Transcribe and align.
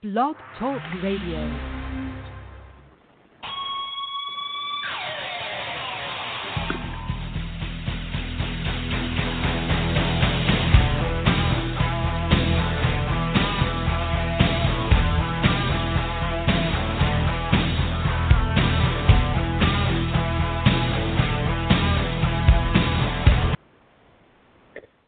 Blog 0.00 0.36
Talk 0.60 0.80
Radio. 1.02 1.38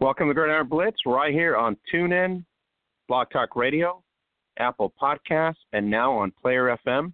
Welcome 0.01 0.27
to 0.27 0.35
Gridiron 0.35 0.67
Blitz 0.67 0.97
right 1.07 1.33
here 1.33 1.57
on 1.57 1.77
TuneIn, 1.95 2.45
Blog 3.07 3.29
Talk 3.31 3.55
Radio, 3.55 4.03
Apple 4.61 4.93
Podcasts, 5.01 5.55
and 5.73 5.91
now 5.91 6.13
on 6.13 6.33
Player 6.41 6.77
FM. 6.87 7.13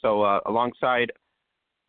So, 0.00 0.22
uh, 0.22 0.40
alongside 0.46 1.12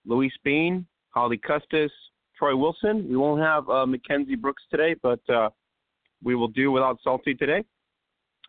Luis 0.06 0.34
Bean, 0.44 0.86
Holly 1.12 1.38
Custis, 1.38 1.92
Troy 2.38 2.56
Wilson, 2.56 3.08
we 3.08 3.16
won't 3.16 3.42
have 3.42 3.70
uh, 3.70 3.86
Mackenzie 3.86 4.36
Brooks 4.36 4.64
today, 4.72 4.96
but 5.02 5.20
uh, 5.30 5.50
we 6.24 6.36
will 6.36 6.48
do 6.48 6.72
without 6.72 6.98
Salty 7.04 7.34
today. 7.34 7.64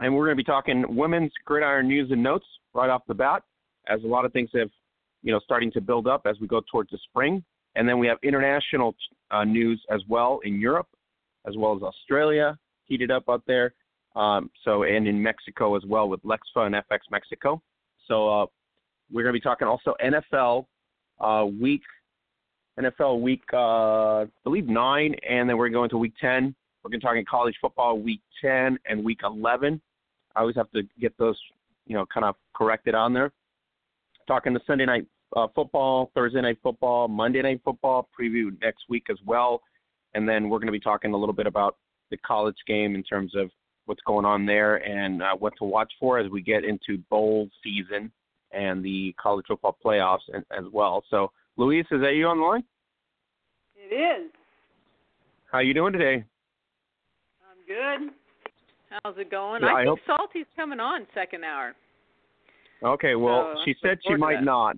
And 0.01 0.15
we're 0.15 0.25
going 0.25 0.37
to 0.37 0.43
be 0.43 0.45
talking 0.45 0.85
women's 0.89 1.33
gridiron 1.45 1.89
news 1.89 2.11
and 2.11 2.23
notes 2.23 2.47
right 2.75 2.89
off 2.89 3.03
the 3.07 3.15
bat, 3.15 3.43
as 3.89 4.03
a 4.03 4.07
lot 4.07 4.25
of 4.25 4.33
things 4.33 4.49
have, 4.55 4.71
you 5.23 5.33
know, 5.33 5.41
starting 5.41 5.71
to 5.73 5.81
build 5.81 6.07
up 6.07 6.23
as 6.27 6.37
we 6.41 6.47
go 6.47 6.63
towards 6.71 6.91
the 6.91 6.99
spring. 7.05 7.45
And 7.75 7.89
then 7.89 7.99
we 7.99 8.07
have 8.07 8.19
international 8.23 8.95
uh, 9.31 9.45
news 9.45 9.83
as 9.91 10.01
well 10.09 10.41
in 10.45 10.61
Europe, 10.61 10.89
as 11.47 11.57
well 11.57 11.77
as 11.77 11.83
Australia, 11.83 12.59
heated 12.85 13.11
up 13.11 13.25
out 13.29 13.43
there. 13.47 13.75
Um, 14.15 14.51
so 14.65 14.83
and 14.83 15.07
in 15.07 15.23
Mexico 15.23 15.77
as 15.77 15.83
well 15.87 16.09
with 16.09 16.23
Lexfa 16.23 16.67
and 16.67 16.75
FX 16.75 17.01
Mexico. 17.11 17.63
So 18.07 18.29
uh, 18.29 18.47
we're 19.11 19.23
going 19.23 19.35
to 19.35 19.39
be 19.39 19.41
talking 19.41 19.67
also 19.67 19.95
NFL 20.05 20.67
uh, 21.21 21.47
week, 21.47 21.83
NFL 22.79 23.21
week, 23.21 23.43
uh, 23.53 24.23
I 24.23 24.27
believe 24.45 24.67
nine, 24.67 25.15
and 25.29 25.49
then 25.49 25.57
we're 25.57 25.69
going 25.69 25.91
to 25.91 25.99
week 25.99 26.15
ten. 26.21 26.55
We're 26.83 26.91
going 26.91 27.01
to 27.01 27.07
talk 27.07 27.17
college 27.31 27.55
football 27.61 27.99
week 27.99 28.21
ten 28.43 28.79
and 28.87 29.05
week 29.05 29.21
eleven. 29.25 29.81
I 30.35 30.41
always 30.41 30.57
have 30.57 30.71
to 30.73 30.83
get 31.01 31.17
those, 31.19 31.39
you 31.87 31.95
know, 31.95 32.07
kind 32.13 32.25
of 32.25 32.35
corrected 32.55 32.95
on 32.95 33.13
there. 33.13 33.33
Talking 34.27 34.53
the 34.53 34.61
Sunday 34.67 34.87
night 34.87 35.07
uh, 35.37 35.47
football, 35.55 36.11
Thursday 36.15 36.41
night 36.41 36.59
football, 36.63 37.09
Monday 37.09 37.43
night 37.43 37.61
football 37.65 38.09
preview 38.19 38.51
next 38.61 38.85
week 38.89 39.05
as 39.11 39.19
well, 39.25 39.63
and 40.15 40.29
then 40.29 40.49
we're 40.49 40.59
going 40.59 40.67
to 40.67 40.73
be 40.73 40.81
talking 40.81 41.15
a 41.15 41.17
little 41.17 41.35
bit 41.35 41.47
about 41.47 41.77
the 42.11 42.17
college 42.19 42.57
game 42.67 42.95
in 42.95 43.03
terms 43.03 43.35
of 43.37 43.51
what's 43.87 44.01
going 44.07 44.25
on 44.25 44.47
there 44.47 44.77
and 44.77 45.23
uh, 45.23 45.35
what 45.39 45.53
to 45.59 45.65
watch 45.65 45.93
for 45.99 46.19
as 46.19 46.31
we 46.31 46.43
get 46.43 46.65
into 46.65 46.99
bowl 47.11 47.49
season 47.63 48.11
and 48.53 48.85
the 48.85 49.15
college 49.21 49.47
football 49.49 49.77
playoffs 49.85 50.21
and, 50.33 50.45
as 50.57 50.65
well. 50.73 51.03
So, 51.11 51.31
Luis, 51.57 51.87
is 51.91 52.01
that 52.01 52.15
you 52.15 52.27
on 52.27 52.39
the 52.39 52.45
line? 52.45 52.65
It 53.77 53.95
is. 53.95 54.31
How 55.51 55.59
you 55.59 55.75
doing 55.75 55.93
today? 55.93 56.25
I'm 57.51 57.67
good. 57.67 58.13
How's 59.05 59.17
it 59.19 59.31
going? 59.31 59.63
Yeah, 59.63 59.69
I, 59.69 59.81
I 59.81 59.85
think 59.85 60.01
hope- 60.07 60.19
Salty's 60.19 60.47
coming 60.57 60.81
on 60.81 61.07
second 61.15 61.45
hour. 61.45 61.75
Okay, 62.83 63.15
well, 63.15 63.55
So, 63.55 63.61
she 63.65 63.75
said 63.81 63.99
she 64.07 64.15
might 64.17 64.43
not. 64.43 64.77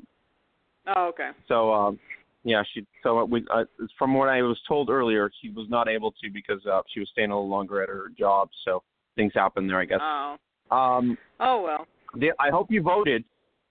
Oh, 0.95 1.07
okay. 1.09 1.31
So, 1.49 1.73
um, 1.73 1.99
yeah, 2.45 2.63
she. 2.75 2.87
So 3.03 3.25
we, 3.25 3.45
uh, 3.51 3.65
from 3.99 4.13
what 4.15 4.29
I 4.29 4.43
was 4.43 4.59
told 4.69 4.91
earlier, 4.91 5.31
she 5.41 5.49
was 5.49 5.67
not 5.71 5.89
able 5.89 6.13
to 6.13 6.31
because 6.31 6.65
uh, 6.67 6.83
she 6.93 7.01
was 7.01 7.09
staying 7.13 7.31
a 7.31 7.35
little 7.35 7.49
longer 7.49 7.83
at 7.83 7.89
her 7.89 8.09
job. 8.19 8.51
So 8.67 8.83
things 9.17 9.33
happen 9.35 9.67
there, 9.67 9.81
I 9.81 9.85
guess. 9.85 10.01
Oh. 10.03 10.37
Um, 10.71 11.17
Oh 11.41 11.63
well. 11.63 11.87
the- 12.17 12.33
I 12.41 12.51
hope 12.51 12.71
you 12.71 12.83
voted. 12.83 13.25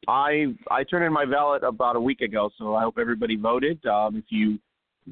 I 0.08 0.48
I 0.70 0.84
turned 0.84 1.06
in 1.06 1.14
my 1.14 1.26
ballot 1.26 1.64
about 1.64 1.96
a 1.96 2.00
week 2.00 2.22
ago, 2.22 2.50
so 2.58 2.76
I 2.76 2.81
hope 2.84 2.98
everybody 3.00 3.36
voted. 3.38 3.84
Um, 3.86 4.18
if 4.18 4.26
you 4.30 4.59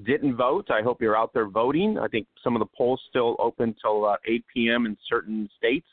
didn't 0.03 0.35
vote, 0.35 0.69
I 0.69 0.81
hope 0.81 1.01
you're 1.01 1.17
out 1.17 1.33
there 1.33 1.47
voting. 1.47 1.97
I 1.97 2.07
think 2.07 2.27
some 2.43 2.55
of 2.55 2.59
the 2.59 2.65
polls 2.77 3.01
still 3.09 3.35
open 3.39 3.75
till 3.81 4.05
uh, 4.05 4.15
8 4.25 4.43
p.m. 4.53 4.85
in 4.85 4.97
certain 5.09 5.49
states. 5.57 5.87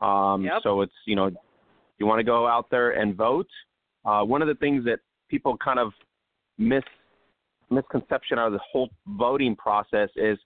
Um, 0.00 0.44
Yep. 0.44 0.62
So 0.62 0.80
it's 0.82 0.92
you 1.06 1.16
know, 1.16 1.30
you 1.98 2.06
want 2.06 2.18
to 2.18 2.24
go 2.24 2.46
out 2.46 2.68
there 2.70 2.92
and 2.92 3.14
vote. 3.16 3.48
Uh, 4.04 4.22
one 4.24 4.42
of 4.42 4.48
the 4.48 4.54
things 4.56 4.84
that 4.86 5.00
people 5.28 5.56
kind 5.56 5.78
of 5.78 5.92
miss 6.58 6.82
misconception 7.70 8.38
out 8.38 8.48
of 8.48 8.52
the 8.52 8.60
whole 8.72 8.88
voting 9.06 9.54
process 9.54 10.08
is, 10.16 10.38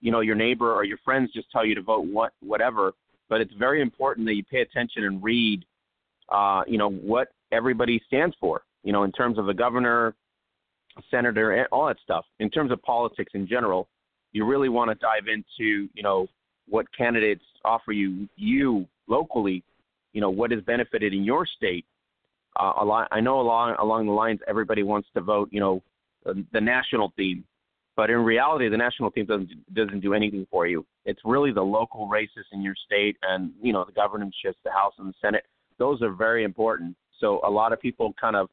you 0.00 0.10
know, 0.10 0.20
your 0.20 0.34
neighbor 0.34 0.72
or 0.72 0.84
your 0.84 0.98
friends 1.04 1.32
just 1.32 1.50
tell 1.50 1.64
you 1.64 1.74
to 1.74 1.82
vote 1.82 2.06
what 2.06 2.32
whatever. 2.40 2.92
But 3.28 3.40
it's 3.40 3.52
very 3.58 3.80
important 3.80 4.26
that 4.26 4.34
you 4.34 4.44
pay 4.44 4.60
attention 4.60 5.04
and 5.04 5.22
read, 5.22 5.64
uh, 6.30 6.62
you 6.66 6.78
know, 6.78 6.90
what 6.90 7.28
everybody 7.52 8.00
stands 8.06 8.34
for. 8.40 8.62
You 8.82 8.92
know, 8.92 9.04
in 9.04 9.12
terms 9.12 9.38
of 9.38 9.46
the 9.46 9.54
governor, 9.54 10.14
senator, 11.10 11.52
and 11.52 11.68
all 11.70 11.86
that 11.86 11.98
stuff. 12.02 12.24
In 12.38 12.50
terms 12.50 12.72
of 12.72 12.82
politics 12.82 13.32
in 13.34 13.46
general, 13.46 13.88
you 14.32 14.46
really 14.46 14.68
want 14.68 14.90
to 14.90 14.94
dive 14.96 15.28
into, 15.28 15.88
you 15.94 16.02
know, 16.02 16.26
what 16.68 16.86
candidates 16.96 17.44
offer 17.64 17.92
you 17.92 18.28
you 18.36 18.86
locally. 19.06 19.62
You 20.12 20.20
know, 20.20 20.30
what 20.30 20.52
is 20.52 20.60
benefited 20.62 21.12
in 21.12 21.22
your 21.22 21.46
state. 21.46 21.84
Uh, 22.58 22.72
a 22.80 22.84
lot, 22.84 23.06
I 23.12 23.20
know 23.20 23.40
along 23.40 23.76
along 23.78 24.06
the 24.06 24.12
lines, 24.12 24.40
everybody 24.48 24.82
wants 24.82 25.08
to 25.14 25.20
vote, 25.20 25.50
you 25.52 25.60
know, 25.60 25.82
the, 26.24 26.44
the 26.52 26.60
national 26.60 27.10
team, 27.10 27.44
but 27.96 28.10
in 28.10 28.18
reality, 28.18 28.68
the 28.68 28.76
national 28.76 29.10
team 29.10 29.26
doesn't 29.26 29.74
doesn't 29.74 30.00
do 30.00 30.14
anything 30.14 30.46
for 30.50 30.66
you. 30.66 30.86
It's 31.04 31.20
really 31.24 31.52
the 31.52 31.62
local 31.62 32.08
races 32.08 32.46
in 32.52 32.62
your 32.62 32.74
state, 32.86 33.16
and 33.22 33.52
you 33.62 33.72
know, 33.72 33.84
the 33.84 33.92
governorships, 33.92 34.58
the 34.64 34.70
House 34.70 34.94
and 34.98 35.08
the 35.08 35.14
Senate. 35.20 35.44
Those 35.78 36.02
are 36.02 36.12
very 36.12 36.44
important. 36.44 36.96
So 37.18 37.40
a 37.44 37.50
lot 37.50 37.72
of 37.72 37.80
people 37.80 38.14
kind 38.20 38.36
of, 38.36 38.48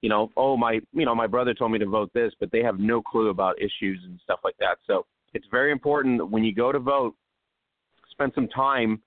you 0.00 0.08
know, 0.08 0.30
oh 0.36 0.56
my, 0.56 0.80
you 0.92 1.04
know, 1.04 1.14
my 1.14 1.26
brother 1.26 1.54
told 1.54 1.72
me 1.72 1.78
to 1.78 1.86
vote 1.86 2.10
this, 2.14 2.32
but 2.40 2.50
they 2.50 2.62
have 2.62 2.78
no 2.78 3.00
clue 3.00 3.28
about 3.28 3.56
issues 3.58 4.00
and 4.04 4.18
stuff 4.22 4.40
like 4.44 4.56
that. 4.58 4.78
So 4.86 5.06
it's 5.34 5.46
very 5.50 5.70
important 5.70 6.18
that 6.18 6.26
when 6.26 6.44
you 6.44 6.54
go 6.54 6.72
to 6.72 6.78
vote, 6.78 7.14
spend 8.10 8.32
some 8.34 8.48
time 8.48 9.00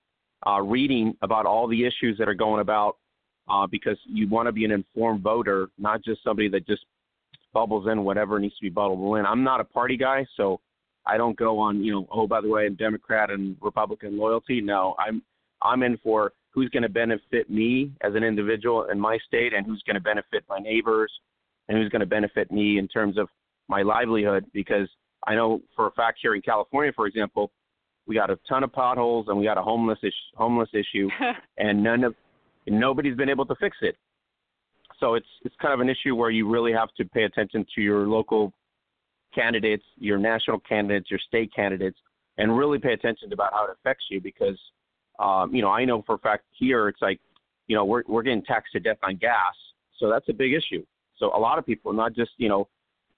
uh, 0.46 0.60
reading 0.60 1.14
about 1.22 1.46
all 1.46 1.66
the 1.68 1.84
issues 1.84 2.16
that 2.18 2.28
are 2.28 2.34
going 2.34 2.60
about 2.60 2.96
uh, 3.48 3.66
because 3.66 3.98
you 4.06 4.28
want 4.28 4.46
to 4.46 4.52
be 4.52 4.64
an 4.64 4.70
informed 4.70 5.22
voter, 5.22 5.68
not 5.78 6.02
just 6.02 6.22
somebody 6.22 6.48
that 6.48 6.66
just 6.66 6.84
bubbles 7.52 7.86
in 7.90 8.04
whatever 8.04 8.38
needs 8.38 8.56
to 8.56 8.62
be 8.62 8.70
bubbled 8.70 9.18
in. 9.18 9.26
I'm 9.26 9.44
not 9.44 9.60
a 9.60 9.64
party 9.64 9.96
guy, 9.96 10.26
so 10.36 10.60
I 11.06 11.16
don't 11.16 11.36
go 11.36 11.58
on, 11.58 11.82
you 11.82 11.92
know, 11.92 12.06
oh 12.12 12.26
by 12.26 12.40
the 12.40 12.48
way, 12.48 12.66
I'm 12.66 12.74
Democrat 12.74 13.30
and 13.30 13.56
Republican 13.60 14.18
loyalty. 14.18 14.60
No, 14.60 14.94
I'm 14.98 15.22
I'm 15.62 15.82
in 15.82 15.98
for 15.98 16.32
who's 16.50 16.68
going 16.70 16.82
to 16.82 16.88
benefit 16.88 17.48
me 17.48 17.92
as 18.02 18.14
an 18.14 18.22
individual 18.22 18.86
in 18.90 19.00
my 19.00 19.18
state 19.26 19.52
and 19.54 19.66
who's 19.66 19.82
going 19.86 19.94
to 19.94 20.00
benefit 20.00 20.44
my 20.48 20.58
neighbors 20.58 21.10
and 21.68 21.78
who's 21.78 21.88
going 21.88 22.00
to 22.00 22.06
benefit 22.06 22.50
me 22.50 22.78
in 22.78 22.88
terms 22.88 23.16
of 23.16 23.28
my 23.68 23.82
livelihood 23.82 24.44
because 24.52 24.88
I 25.26 25.34
know 25.34 25.62
for 25.74 25.86
a 25.86 25.90
fact 25.92 26.18
here 26.20 26.34
in 26.34 26.42
California, 26.42 26.92
for 26.94 27.06
example, 27.06 27.50
we 28.06 28.14
got 28.16 28.30
a 28.30 28.38
ton 28.48 28.64
of 28.64 28.72
potholes 28.72 29.26
and 29.28 29.38
we 29.38 29.44
got 29.44 29.56
a 29.56 29.62
homeless 29.62 29.98
ish, 30.02 30.12
homeless 30.36 30.68
issue 30.74 31.08
and 31.58 31.82
none 31.82 32.04
of 32.04 32.14
nobody's 32.66 33.16
been 33.16 33.30
able 33.30 33.46
to 33.46 33.54
fix 33.56 33.76
it. 33.80 33.96
So 35.02 35.14
it's 35.14 35.26
it's 35.44 35.54
kind 35.60 35.74
of 35.74 35.80
an 35.80 35.88
issue 35.88 36.14
where 36.14 36.30
you 36.30 36.48
really 36.48 36.72
have 36.72 36.94
to 36.96 37.04
pay 37.04 37.24
attention 37.24 37.66
to 37.74 37.80
your 37.80 38.06
local 38.06 38.52
candidates, 39.34 39.82
your 39.96 40.16
national 40.16 40.60
candidates, 40.60 41.10
your 41.10 41.18
state 41.26 41.50
candidates, 41.54 41.98
and 42.38 42.56
really 42.56 42.78
pay 42.78 42.92
attention 42.92 43.28
to 43.28 43.34
about 43.34 43.52
how 43.52 43.64
it 43.64 43.70
affects 43.72 44.04
you 44.10 44.20
because 44.20 44.56
um, 45.18 45.52
you 45.52 45.60
know 45.60 45.70
I 45.70 45.84
know 45.84 46.02
for 46.06 46.14
a 46.14 46.18
fact 46.18 46.44
here 46.56 46.88
it's 46.88 47.02
like 47.02 47.18
you 47.66 47.74
know 47.74 47.84
we're 47.84 48.04
we're 48.06 48.22
getting 48.22 48.44
taxed 48.44 48.72
to 48.74 48.80
death 48.80 48.98
on 49.02 49.16
gas, 49.16 49.54
so 49.98 50.08
that's 50.08 50.28
a 50.28 50.32
big 50.32 50.52
issue. 50.52 50.84
So 51.18 51.36
a 51.36 51.40
lot 51.40 51.58
of 51.58 51.66
people, 51.66 51.92
not 51.92 52.14
just 52.14 52.30
you 52.38 52.48
know 52.48 52.68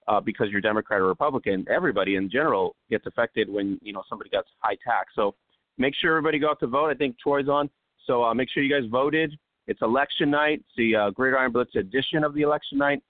uh, 0.07 0.19
because 0.19 0.47
you're 0.49 0.61
Democrat 0.61 1.01
or 1.01 1.05
Republican, 1.05 1.67
everybody 1.69 2.15
in 2.15 2.31
general 2.31 2.75
gets 2.89 3.05
affected 3.05 3.47
when 3.47 3.79
you 3.83 3.93
know 3.93 4.01
somebody 4.09 4.31
gets 4.31 4.47
high 4.57 4.77
tax. 4.83 5.13
So 5.13 5.35
make 5.77 5.93
sure 5.93 6.17
everybody 6.17 6.39
go 6.39 6.49
out 6.49 6.59
to 6.61 6.67
vote. 6.67 6.89
I 6.89 6.95
think 6.95 7.19
Troy's 7.19 7.47
on, 7.47 7.69
so 8.07 8.23
uh, 8.23 8.33
make 8.33 8.49
sure 8.49 8.63
you 8.63 8.73
guys 8.73 8.89
voted. 8.89 9.37
It's 9.67 9.81
election 9.81 10.29
night. 10.29 10.59
It's 10.59 10.75
the 10.77 10.95
uh, 10.95 11.09
Gridiron 11.11 11.51
Blitz 11.51 11.75
edition 11.75 12.23
of 12.23 12.33
the 12.33 12.41
election 12.41 12.77
night. 12.77 13.01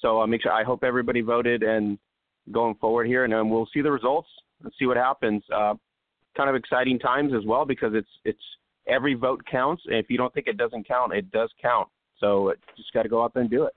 So 0.00 0.20
uh, 0.20 0.26
make 0.26 0.42
sure. 0.42 0.52
I 0.52 0.64
hope 0.64 0.82
everybody 0.82 1.20
voted 1.20 1.62
and 1.62 1.98
going 2.52 2.74
forward 2.76 3.06
here, 3.06 3.24
and 3.24 3.50
we'll 3.50 3.68
see 3.72 3.82
the 3.82 3.90
results 3.90 4.28
and 4.62 4.72
see 4.78 4.86
what 4.86 4.96
happens. 4.96 5.42
Uh, 5.54 5.74
kind 6.36 6.48
of 6.48 6.56
exciting 6.56 6.98
times 6.98 7.32
as 7.36 7.44
well 7.44 7.64
because 7.64 7.92
it's 7.94 8.08
it's 8.24 8.42
every 8.86 9.14
vote 9.14 9.42
counts. 9.50 9.82
And 9.86 9.96
If 9.96 10.10
you 10.10 10.16
don't 10.16 10.32
think 10.32 10.46
it 10.46 10.56
doesn't 10.56 10.86
count, 10.86 11.12
it 11.12 11.30
does 11.30 11.50
count. 11.60 11.88
So 12.18 12.54
just 12.76 12.92
got 12.92 13.02
to 13.02 13.08
go 13.08 13.22
out 13.22 13.34
there 13.34 13.42
and 13.42 13.50
do 13.50 13.64
it. 13.64 13.74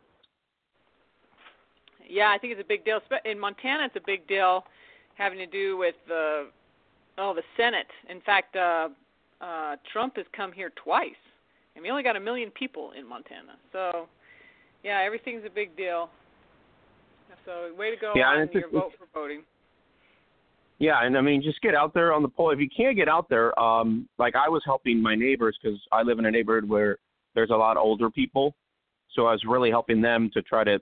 Yeah, 2.07 2.31
I 2.31 2.37
think 2.37 2.53
it's 2.53 2.61
a 2.61 2.67
big 2.67 2.85
deal. 2.85 2.99
In 3.25 3.39
Montana, 3.39 3.85
it's 3.85 3.95
a 3.95 4.05
big 4.05 4.27
deal 4.27 4.65
having 5.15 5.37
to 5.39 5.45
do 5.45 5.77
with 5.77 5.95
the 6.07 6.47
oh 7.17 7.33
the 7.33 7.43
Senate. 7.57 7.87
In 8.09 8.21
fact, 8.21 8.55
uh, 8.55 8.89
uh, 9.41 9.75
Trump 9.91 10.17
has 10.17 10.25
come 10.35 10.51
here 10.51 10.71
twice, 10.75 11.11
and 11.75 11.83
we 11.83 11.89
only 11.89 12.03
got 12.03 12.15
a 12.15 12.19
million 12.19 12.51
people 12.51 12.91
in 12.97 13.07
Montana. 13.07 13.57
So 13.71 14.07
yeah, 14.83 15.01
everything's 15.05 15.43
a 15.45 15.49
big 15.49 15.75
deal. 15.75 16.09
So 17.45 17.73
way 17.77 17.89
to 17.89 17.97
go 17.97 18.13
yeah, 18.15 18.25
on 18.25 18.49
your 18.53 18.69
vote 18.69 18.91
for 18.97 19.07
voting. 19.13 19.41
Yeah, 20.79 21.03
and 21.03 21.17
I 21.17 21.21
mean, 21.21 21.41
just 21.41 21.61
get 21.61 21.75
out 21.75 21.93
there 21.93 22.13
on 22.13 22.21
the 22.21 22.29
poll. 22.29 22.51
If 22.51 22.59
you 22.59 22.69
can't 22.75 22.95
get 22.95 23.07
out 23.07 23.29
there, 23.29 23.57
um, 23.59 24.07
like 24.17 24.35
I 24.35 24.49
was 24.49 24.61
helping 24.65 25.01
my 25.01 25.15
neighbors 25.15 25.57
because 25.61 25.79
I 25.91 26.03
live 26.03 26.19
in 26.19 26.25
a 26.25 26.31
neighborhood 26.31 26.67
where 26.67 26.97
there's 27.35 27.49
a 27.49 27.55
lot 27.55 27.77
of 27.77 27.83
older 27.83 28.09
people, 28.09 28.55
so 29.13 29.25
I 29.27 29.31
was 29.31 29.41
really 29.47 29.69
helping 29.69 30.01
them 30.01 30.29
to 30.33 30.41
try 30.41 30.63
to 30.63 30.79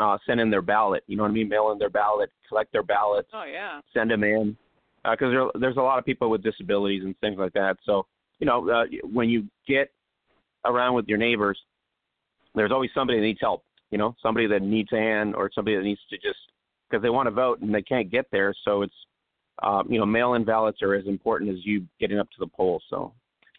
uh, 0.00 0.18
send 0.26 0.40
in 0.40 0.50
their 0.50 0.62
ballot. 0.62 1.02
You 1.06 1.16
know 1.16 1.22
what 1.24 1.30
I 1.30 1.34
mean? 1.34 1.48
Mail 1.48 1.70
in 1.72 1.78
their 1.78 1.90
ballot, 1.90 2.30
collect 2.48 2.72
their 2.72 2.82
ballots. 2.82 3.28
Oh 3.32 3.44
yeah. 3.44 3.80
Send 3.92 4.10
them 4.10 4.24
in 4.24 4.56
because 5.04 5.28
uh, 5.28 5.30
there, 5.30 5.46
there's 5.60 5.76
a 5.76 5.82
lot 5.82 5.98
of 5.98 6.04
people 6.04 6.30
with 6.30 6.42
disabilities 6.42 7.02
and 7.04 7.18
things 7.20 7.38
like 7.38 7.52
that. 7.54 7.76
So 7.84 8.06
you 8.38 8.46
know, 8.46 8.68
uh, 8.70 8.84
when 9.12 9.28
you 9.28 9.46
get 9.66 9.90
around 10.64 10.94
with 10.94 11.06
your 11.06 11.18
neighbors, 11.18 11.58
there's 12.54 12.72
always 12.72 12.90
somebody 12.94 13.18
that 13.18 13.26
needs 13.26 13.40
help. 13.40 13.64
You 13.90 13.98
know, 13.98 14.14
somebody 14.22 14.46
that 14.48 14.62
needs 14.62 14.92
a 14.92 14.96
hand 14.96 15.34
or 15.34 15.50
somebody 15.54 15.76
that 15.76 15.82
needs 15.82 16.00
to 16.10 16.16
just 16.16 16.38
because 16.88 17.02
they 17.02 17.10
want 17.10 17.26
to 17.26 17.30
vote 17.30 17.60
and 17.60 17.74
they 17.74 17.82
can't 17.82 18.10
get 18.10 18.26
there. 18.30 18.54
So 18.64 18.82
it's 18.82 18.94
um, 19.62 19.90
you 19.90 19.98
know, 19.98 20.06
mail-in 20.06 20.44
ballots 20.44 20.82
are 20.82 20.94
as 20.94 21.06
important 21.06 21.50
as 21.50 21.58
you 21.64 21.84
getting 21.98 22.18
up 22.18 22.30
to 22.30 22.36
the 22.38 22.46
polls. 22.46 22.82
So, 22.88 23.12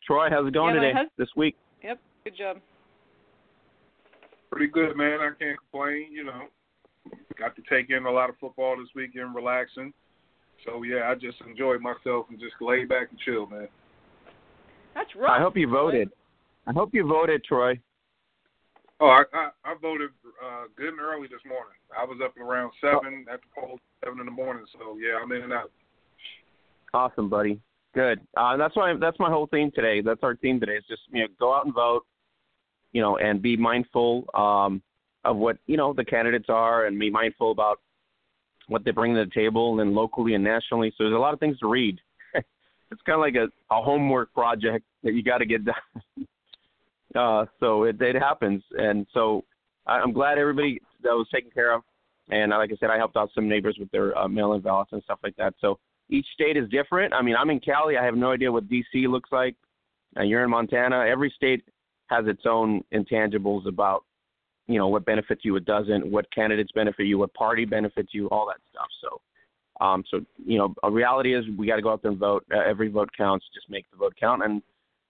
Troy, 0.06 0.30
how's 0.30 0.48
it 0.48 0.54
going 0.54 0.76
yeah, 0.76 0.82
today? 0.82 0.94
Hus- 0.96 1.12
this 1.18 1.30
week? 1.36 1.58
Yep, 1.84 2.00
good 2.24 2.38
job. 2.38 2.58
Pretty 4.52 4.68
good, 4.68 4.96
man. 4.96 5.20
I 5.20 5.32
can't 5.38 5.58
complain. 5.60 6.08
You 6.12 6.26
know, 6.26 6.42
got 7.38 7.56
to 7.56 7.62
take 7.70 7.90
in 7.90 8.06
a 8.06 8.12
lot 8.12 8.30
of 8.30 8.36
football 8.40 8.78
this 8.78 8.88
weekend, 8.96 9.36
relaxing. 9.36 9.94
So 10.66 10.84
yeah, 10.84 11.10
I 11.10 11.16
just 11.16 11.38
enjoyed 11.48 11.82
myself 11.82 12.26
and 12.30 12.40
just 12.40 12.56
lay 12.62 12.86
back 12.86 13.10
and 13.12 13.20
chill, 13.20 13.46
man. 13.48 13.68
That's 14.96 15.10
right. 15.16 15.38
I 15.38 15.42
hope 15.42 15.56
you 15.56 15.70
voted. 15.70 16.10
I 16.70 16.72
hope 16.74 16.94
you 16.94 17.06
voted, 17.06 17.44
Troy. 17.44 17.80
Oh, 19.00 19.08
I 19.08 19.24
I, 19.34 19.50
I 19.66 19.76
voted 19.82 20.12
uh, 20.46 20.66
good 20.78 20.90
and 20.90 21.00
early 21.00 21.28
this 21.28 21.42
morning. 21.48 21.74
I 21.98 22.06
was 22.06 22.20
up 22.24 22.38
around 22.38 22.72
seven 22.80 23.26
oh. 23.28 23.34
at 23.34 23.40
the 23.42 23.48
poll, 23.60 23.80
seven 24.04 24.20
in 24.20 24.26
the 24.26 24.32
morning. 24.32 24.66
So 24.74 24.96
yeah, 24.98 25.18
I'm 25.22 25.32
in 25.32 25.42
and 25.42 25.54
out. 25.54 25.72
Awesome, 26.94 27.28
buddy. 27.28 27.60
Good. 27.96 28.20
Uh, 28.38 28.56
that's 28.56 28.76
why 28.76 28.94
that's 29.00 29.18
my 29.20 29.30
whole 29.32 29.48
theme 29.48 29.72
today. 29.74 30.02
That's 30.02 30.22
our 30.22 30.36
theme 30.36 30.60
today. 30.60 30.74
Is 30.74 30.84
just 30.88 31.02
you 31.12 31.24
know 31.24 31.28
go 31.40 31.56
out 31.56 31.66
and 31.66 31.74
vote, 31.74 32.06
you 32.92 33.02
know, 33.02 33.18
and 33.18 33.42
be 33.42 33.58
mindful 33.58 34.26
um, 34.36 34.84
of 35.26 35.38
what 35.38 35.58
you 35.66 35.76
know 35.76 35.92
the 35.92 36.06
candidates 36.06 36.50
are, 36.50 36.86
and 36.86 37.00
be 37.00 37.10
mindful 37.10 37.50
about 37.52 37.80
what 38.68 38.86
they 38.86 38.92
bring 38.92 39.16
to 39.16 39.26
the 39.26 39.32
table, 39.32 39.80
and 39.80 39.94
locally 39.94 40.36
and 40.36 40.44
nationally. 40.44 40.94
So 40.98 41.06
there's 41.06 41.16
a 41.16 41.20
lot 41.20 41.34
of 41.34 41.40
things 41.40 41.58
to 41.60 41.68
read. 41.68 42.00
it's 42.36 43.02
kind 43.08 43.16
of 43.16 43.22
like 43.22 43.36
a, 43.36 43.48
a 43.74 43.82
homework 43.82 44.32
project 44.36 44.86
that 45.04 45.16
you 45.16 45.24
got 45.24 45.40
to 45.40 45.48
get 45.48 45.66
done. 45.66 45.76
uh, 47.16 47.46
so 47.60 47.84
it, 47.84 48.02
it 48.02 48.16
happens, 48.16 48.64
and 48.78 49.06
so 49.14 49.44
I'm 49.88 50.14
glad 50.14 50.38
everybody 50.38 50.80
that 51.04 51.12
was 51.12 51.28
taken 51.34 51.52
care 51.52 51.74
of. 51.74 51.82
And 52.30 52.52
like 52.52 52.72
I 52.72 52.76
said, 52.80 52.90
I 52.92 52.98
helped 52.98 53.18
out 53.18 53.32
some 53.34 53.50
neighbors 53.50 53.78
with 53.80 53.90
their 53.92 54.16
uh, 54.18 54.28
mail-in 54.28 54.62
ballots 54.62 54.92
and 54.92 55.02
stuff 55.04 55.20
like 55.24 55.36
that. 55.38 55.56
So 55.60 55.80
each 56.10 56.28
state 56.34 56.58
is 56.58 56.70
different. 56.70 57.14
I 57.14 57.22
mean, 57.22 57.36
I'm 57.36 57.50
in 57.50 57.60
Cali. 57.60 57.98
I 57.98 58.06
have 58.06 58.16
no 58.16 58.32
idea 58.32 58.52
what 58.52 58.70
DC 58.70 59.08
looks 59.10 59.32
like. 59.32 59.56
Uh, 60.18 60.24
you're 60.24 60.44
in 60.44 60.50
Montana. 60.50 61.06
Every 61.08 61.34
state 61.36 61.64
has 62.08 62.26
its 62.28 62.44
own 62.46 62.84
intangibles 62.94 63.68
about, 63.68 64.04
you 64.68 64.78
know, 64.78 64.88
what 64.88 65.06
benefits 65.06 65.42
you, 65.44 65.54
what 65.54 65.66
doesn't, 65.66 66.10
what 66.10 66.32
candidates 66.32 66.72
benefit 66.74 67.06
you, 67.06 67.18
what 67.18 67.34
party 67.34 67.66
benefits 67.66 68.10
you, 68.14 68.28
all 68.30 68.48
that 68.48 68.58
stuff. 68.72 68.88
So, 69.02 69.86
um, 69.86 70.04
so 70.10 70.20
you 70.44 70.58
know, 70.58 70.74
a 70.84 70.92
reality 70.92 71.36
is 71.36 71.46
we 71.58 71.66
got 71.66 71.78
to 71.78 71.82
go 71.82 71.92
out 71.92 72.02
there 72.02 72.12
and 72.12 72.20
vote. 72.20 72.46
Uh, 72.54 72.60
every 72.60 72.90
vote 72.90 73.10
counts. 73.16 73.46
Just 73.54 73.70
make 73.70 73.90
the 73.92 73.98
vote 73.98 74.14
count, 74.20 74.44
and 74.44 74.62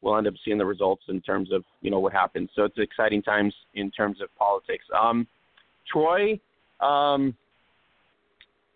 we'll 0.02 0.18
end 0.18 0.28
up 0.28 0.34
seeing 0.46 0.58
the 0.58 0.66
results 0.66 1.04
in 1.10 1.22
terms 1.22 1.52
of 1.52 1.64
you 1.82 1.92
know 1.92 2.00
what 2.00 2.14
happens. 2.14 2.50
So 2.56 2.64
it's 2.64 2.78
exciting 2.78 3.22
times 3.22 3.54
in 3.74 3.92
terms 3.92 4.22
of 4.22 4.30
politics. 4.38 4.86
Um, 4.98 5.28
Troy, 5.92 6.40
um, 6.80 7.36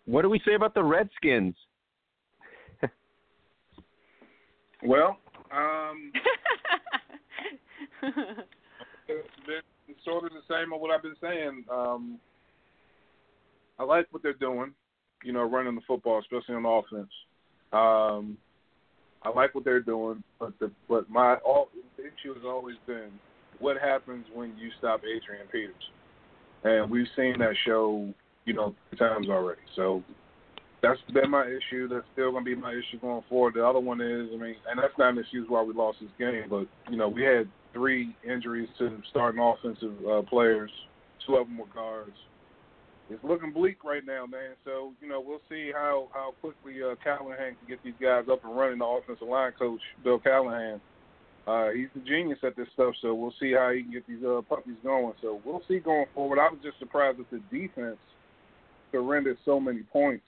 what 0.05 0.23
do 0.23 0.29
we 0.29 0.41
say 0.45 0.55
about 0.55 0.73
the 0.73 0.83
Redskins? 0.83 1.55
Well, 4.85 5.17
um, 5.49 6.11
it's 8.01 8.15
been 9.47 9.95
sort 10.03 10.25
of 10.25 10.31
the 10.31 10.41
same 10.53 10.73
of 10.73 10.81
what 10.81 10.91
I've 10.91 11.01
been 11.01 11.15
saying. 11.21 11.63
Um, 11.71 12.19
I 13.79 13.83
like 13.83 14.07
what 14.11 14.23
they're 14.23 14.33
doing, 14.33 14.73
you 15.23 15.31
know, 15.31 15.43
running 15.43 15.75
the 15.75 15.81
football, 15.87 16.19
especially 16.19 16.55
on 16.55 16.65
offense. 16.65 17.11
Um, 17.71 18.37
I 19.25 19.29
like 19.29 19.55
what 19.55 19.63
they're 19.63 19.79
doing, 19.79 20.23
but 20.39 20.53
the 20.59 20.71
but 20.89 21.09
my 21.09 21.35
all 21.45 21.69
the 21.97 22.03
issue 22.03 22.33
has 22.33 22.43
always 22.45 22.75
been 22.85 23.11
what 23.59 23.77
happens 23.77 24.25
when 24.33 24.57
you 24.57 24.69
stop 24.79 25.01
Adrian 25.01 25.47
Peterson, 25.51 25.73
and 26.63 26.89
we've 26.89 27.07
seen 27.15 27.39
that 27.39 27.55
show, 27.65 28.13
you 28.45 28.53
know, 28.53 28.75
times 28.97 29.29
already. 29.29 29.61
So 29.75 30.03
that's 30.81 30.99
been 31.13 31.29
my 31.29 31.45
issue. 31.45 31.87
That's 31.87 32.05
still 32.11 32.31
going 32.31 32.43
to 32.43 32.55
be 32.55 32.59
my 32.59 32.71
issue 32.71 32.99
going 32.99 33.23
forward. 33.29 33.53
The 33.55 33.65
other 33.65 33.79
one 33.79 34.01
is, 34.01 34.29
I 34.33 34.37
mean, 34.37 34.55
and 34.69 34.77
that's 34.77 34.93
not 34.97 35.13
an 35.13 35.19
excuse 35.19 35.45
why 35.49 35.63
we 35.63 35.73
lost 35.73 35.99
this 36.01 36.09
game, 36.19 36.43
but 36.49 36.67
you 36.89 36.97
know, 36.97 37.07
we 37.07 37.23
had 37.23 37.47
three 37.71 38.15
injuries 38.29 38.69
to 38.79 38.99
starting 39.09 39.41
offensive 39.41 39.93
uh, 40.05 40.21
players. 40.23 40.71
Two 41.25 41.35
of 41.37 41.47
them 41.47 41.57
were 41.57 41.65
guards. 41.73 42.11
It's 43.09 43.23
looking 43.23 43.51
bleak 43.51 43.83
right 43.83 44.05
now, 44.05 44.25
man. 44.25 44.51
So 44.65 44.93
you 45.01 45.07
know, 45.07 45.21
we'll 45.25 45.41
see 45.49 45.71
how 45.73 46.07
how 46.13 46.33
quickly 46.41 46.81
uh, 46.81 46.95
Callahan 47.03 47.55
can 47.55 47.67
get 47.67 47.83
these 47.83 47.93
guys 48.01 48.25
up 48.31 48.43
and 48.45 48.57
running. 48.57 48.79
The 48.79 48.85
offensive 48.85 49.27
line 49.27 49.51
coach, 49.57 49.81
Bill 50.03 50.19
Callahan. 50.19 50.79
Uh, 51.45 51.71
he's 51.71 51.89
a 52.01 52.07
genius 52.07 52.39
at 52.43 52.55
this 52.55 52.67
stuff, 52.73 52.93
so 53.01 53.13
we'll 53.13 53.33
see 53.37 53.51
how 53.51 53.69
he 53.71 53.83
can 53.83 53.91
get 53.91 54.07
these 54.07 54.23
uh, 54.25 54.41
puppies 54.47 54.77
going. 54.81 55.13
So 55.21 55.41
we'll 55.43 55.61
see 55.67 55.79
going 55.79 56.05
forward. 56.15 56.39
I 56.39 56.47
was 56.49 56.59
just 56.63 56.79
surprised 56.79 57.19
that 57.19 57.29
the 57.29 57.41
defense 57.51 57.97
surrendered 58.93 59.37
so 59.43 59.59
many 59.59 59.81
points 59.91 60.23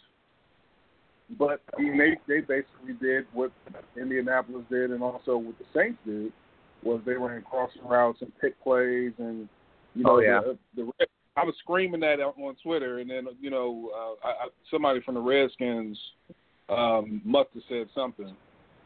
but 1.37 1.61
I 1.75 1.81
mean, 1.81 1.97
they 1.97 2.17
they 2.27 2.41
basically 2.41 2.93
did 3.01 3.25
what 3.33 3.51
Indianapolis 3.99 4.63
did, 4.69 4.91
and 4.91 5.01
also 5.01 5.37
what 5.37 5.55
the 5.57 5.65
Saints 5.75 5.97
did 6.05 6.31
was 6.83 7.01
they 7.05 7.13
ran 7.13 7.41
crossing 7.41 7.83
routes 7.83 8.21
and 8.21 8.31
pick 8.39 8.61
plays, 8.63 9.11
and 9.17 9.49
you 9.95 10.03
know, 10.03 10.17
oh, 10.17 10.19
yeah. 10.19 10.39
the, 10.75 10.83
the 10.83 10.91
I 11.37 11.43
was 11.43 11.55
screaming 11.59 11.99
that 12.01 12.19
on 12.19 12.55
Twitter, 12.63 12.99
and 12.99 13.09
then 13.09 13.27
you 13.41 13.49
know, 13.49 13.91
uh, 13.93 14.27
I, 14.27 14.47
somebody 14.71 15.01
from 15.01 15.15
the 15.15 15.21
Redskins 15.21 15.97
um, 16.69 17.21
must 17.25 17.49
have 17.53 17.63
said 17.67 17.87
something, 17.93 18.33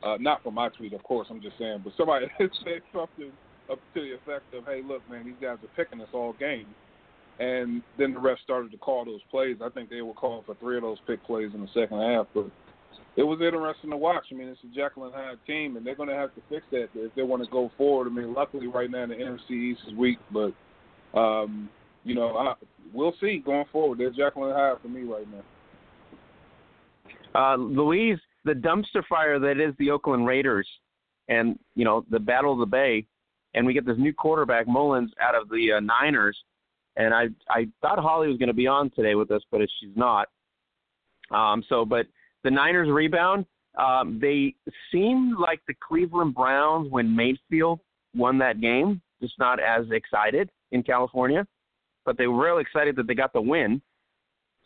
uh, 0.03 0.17
not 0.19 0.41
from 0.41 0.55
my 0.55 0.69
tweet, 0.69 0.93
of 0.93 1.03
course. 1.03 1.27
I'm 1.29 1.41
just 1.41 1.57
saying, 1.59 1.81
but 1.83 1.93
somebody 1.95 2.25
said 2.39 2.81
something 2.91 3.31
up 3.71 3.79
to 3.93 4.01
the 4.01 4.13
effect 4.13 4.53
of, 4.53 4.65
"Hey, 4.65 4.81
look, 4.83 5.07
man, 5.09 5.25
these 5.25 5.35
guys 5.39 5.57
are 5.63 5.75
picking 5.75 6.01
us 6.01 6.09
all 6.13 6.33
game." 6.33 6.67
And 7.39 7.81
then 7.97 8.13
the 8.13 8.19
refs 8.19 8.39
started 8.43 8.71
to 8.71 8.77
call 8.77 9.05
those 9.05 9.21
plays. 9.31 9.57
I 9.63 9.69
think 9.69 9.89
they 9.89 10.01
were 10.01 10.13
calling 10.13 10.43
for 10.45 10.55
three 10.55 10.75
of 10.75 10.83
those 10.83 10.97
pick 11.07 11.23
plays 11.25 11.51
in 11.53 11.61
the 11.61 11.69
second 11.73 12.01
half. 12.01 12.27
But 12.33 12.47
it 13.15 13.23
was 13.23 13.39
interesting 13.41 13.91
to 13.91 13.97
watch. 13.97 14.25
I 14.31 14.35
mean, 14.35 14.49
it's 14.49 14.59
a 14.63 14.75
Jekyll 14.75 15.05
and 15.05 15.13
Hyde 15.13 15.37
team, 15.47 15.77
and 15.77 15.85
they're 15.85 15.95
going 15.95 16.09
to 16.09 16.15
have 16.15 16.35
to 16.35 16.41
fix 16.49 16.65
that 16.71 16.89
if 16.95 17.15
they 17.15 17.21
want 17.21 17.43
to 17.43 17.49
go 17.49 17.71
forward. 17.77 18.07
I 18.07 18.11
mean, 18.11 18.33
luckily 18.33 18.67
right 18.67 18.91
now 18.91 19.05
the 19.05 19.13
NFC 19.13 19.51
East 19.51 19.81
is 19.87 19.93
weak, 19.93 20.17
but 20.33 20.51
um, 21.17 21.69
you 22.09 22.15
know, 22.15 22.35
I, 22.37 22.53
we'll 22.93 23.15
see 23.21 23.41
going 23.43 23.65
forward. 23.71 23.99
Jekyll 24.15 24.45
and 24.45 24.53
Hyde 24.53 24.77
for 24.81 24.87
me 24.87 25.03
right 25.03 25.27
now. 25.31 25.43
Uh, 27.35 27.57
Louise, 27.57 28.17
the 28.45 28.53
dumpster 28.53 29.05
fire 29.07 29.39
that 29.39 29.59
is 29.59 29.73
the 29.77 29.91
Oakland 29.91 30.25
Raiders, 30.25 30.67
and 31.27 31.57
you 31.75 31.85
know 31.85 32.05
the 32.09 32.19
Battle 32.19 32.53
of 32.53 32.59
the 32.59 32.65
Bay, 32.65 33.05
and 33.53 33.65
we 33.65 33.73
get 33.73 33.85
this 33.85 33.97
new 33.97 34.13
quarterback 34.13 34.67
Mullens 34.67 35.11
out 35.21 35.35
of 35.35 35.47
the 35.49 35.73
uh, 35.73 35.79
Niners 35.79 36.37
and 36.99 37.13
I 37.13 37.27
I 37.49 37.67
thought 37.81 37.97
Holly 37.97 38.27
was 38.27 38.37
going 38.37 38.47
to 38.47 38.53
be 38.53 38.67
on 38.67 38.91
today 38.91 39.15
with 39.15 39.31
us, 39.31 39.41
but 39.51 39.61
she's 39.79 39.95
not. 39.95 40.27
Um, 41.31 41.63
so, 41.67 41.85
but 41.85 42.05
the 42.43 42.51
Niners 42.51 42.89
rebound. 42.89 43.45
Um, 43.77 44.19
they 44.21 44.55
seemed 44.91 45.37
like 45.37 45.61
the 45.67 45.75
Cleveland 45.87 46.35
Browns 46.35 46.91
when 46.91 47.15
Mayfield 47.15 47.79
won 48.15 48.37
that 48.39 48.59
game, 48.59 49.01
just 49.21 49.37
not 49.39 49.59
as 49.59 49.85
excited 49.91 50.49
in 50.71 50.83
California, 50.83 51.47
but 52.09 52.17
they 52.17 52.25
were 52.25 52.43
real 52.43 52.57
excited 52.57 52.95
that 52.95 53.05
they 53.05 53.13
got 53.13 53.33
the 53.33 53.41
win. 53.41 53.79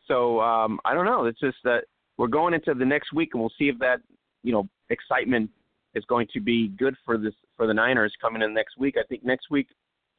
So 0.07 0.39
um, 0.39 0.79
I 0.85 0.93
don't 0.93 1.03
know. 1.03 1.25
It's 1.25 1.41
just 1.41 1.57
that 1.65 1.83
we're 2.17 2.27
going 2.27 2.53
into 2.53 2.73
the 2.73 2.85
next 2.85 3.11
week, 3.11 3.31
and 3.33 3.41
we'll 3.41 3.51
see 3.59 3.67
if 3.67 3.77
that 3.79 3.97
you 4.43 4.53
know 4.53 4.65
excitement 4.89 5.49
is 5.93 6.05
going 6.05 6.27
to 6.33 6.39
be 6.39 6.69
good 6.79 6.95
for 7.03 7.17
this 7.17 7.33
for 7.57 7.67
the 7.67 7.73
Niners 7.73 8.13
coming 8.21 8.43
in 8.43 8.53
next 8.53 8.77
week. 8.77 8.95
I 8.97 9.03
think 9.09 9.25
next 9.25 9.51
week 9.51 9.67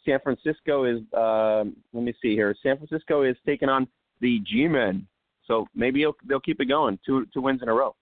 San 0.04 0.18
Francisco 0.22 0.84
is, 0.84 0.98
uh, 1.16 1.64
let 1.94 2.04
me 2.04 2.12
see 2.20 2.34
here. 2.34 2.54
San 2.62 2.76
Francisco 2.76 3.22
is 3.22 3.36
taking 3.46 3.70
on 3.70 3.88
the 4.20 4.40
G-Men. 4.46 5.06
So 5.46 5.66
maybe 5.74 6.04
they'll 6.28 6.40
keep 6.40 6.60
it 6.60 6.66
going. 6.66 6.98
Two 7.06 7.24
two 7.32 7.40
wins 7.40 7.62
in 7.62 7.70
a 7.70 7.74
row. 7.74 7.96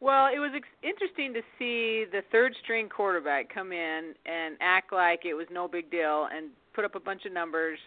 Well, 0.00 0.26
it 0.26 0.38
was 0.38 0.50
ex- 0.54 0.68
interesting 0.82 1.32
to 1.34 1.40
see 1.58 2.04
the 2.10 2.20
third 2.30 2.54
string 2.62 2.88
quarterback 2.88 3.52
come 3.52 3.72
in 3.72 4.12
and 4.26 4.56
act 4.60 4.92
like 4.92 5.24
it 5.24 5.34
was 5.34 5.46
no 5.50 5.66
big 5.66 5.90
deal 5.90 6.28
and 6.34 6.48
put 6.74 6.84
up 6.84 6.94
a 6.94 7.00
bunch 7.00 7.24
of 7.24 7.32
numbers 7.32 7.78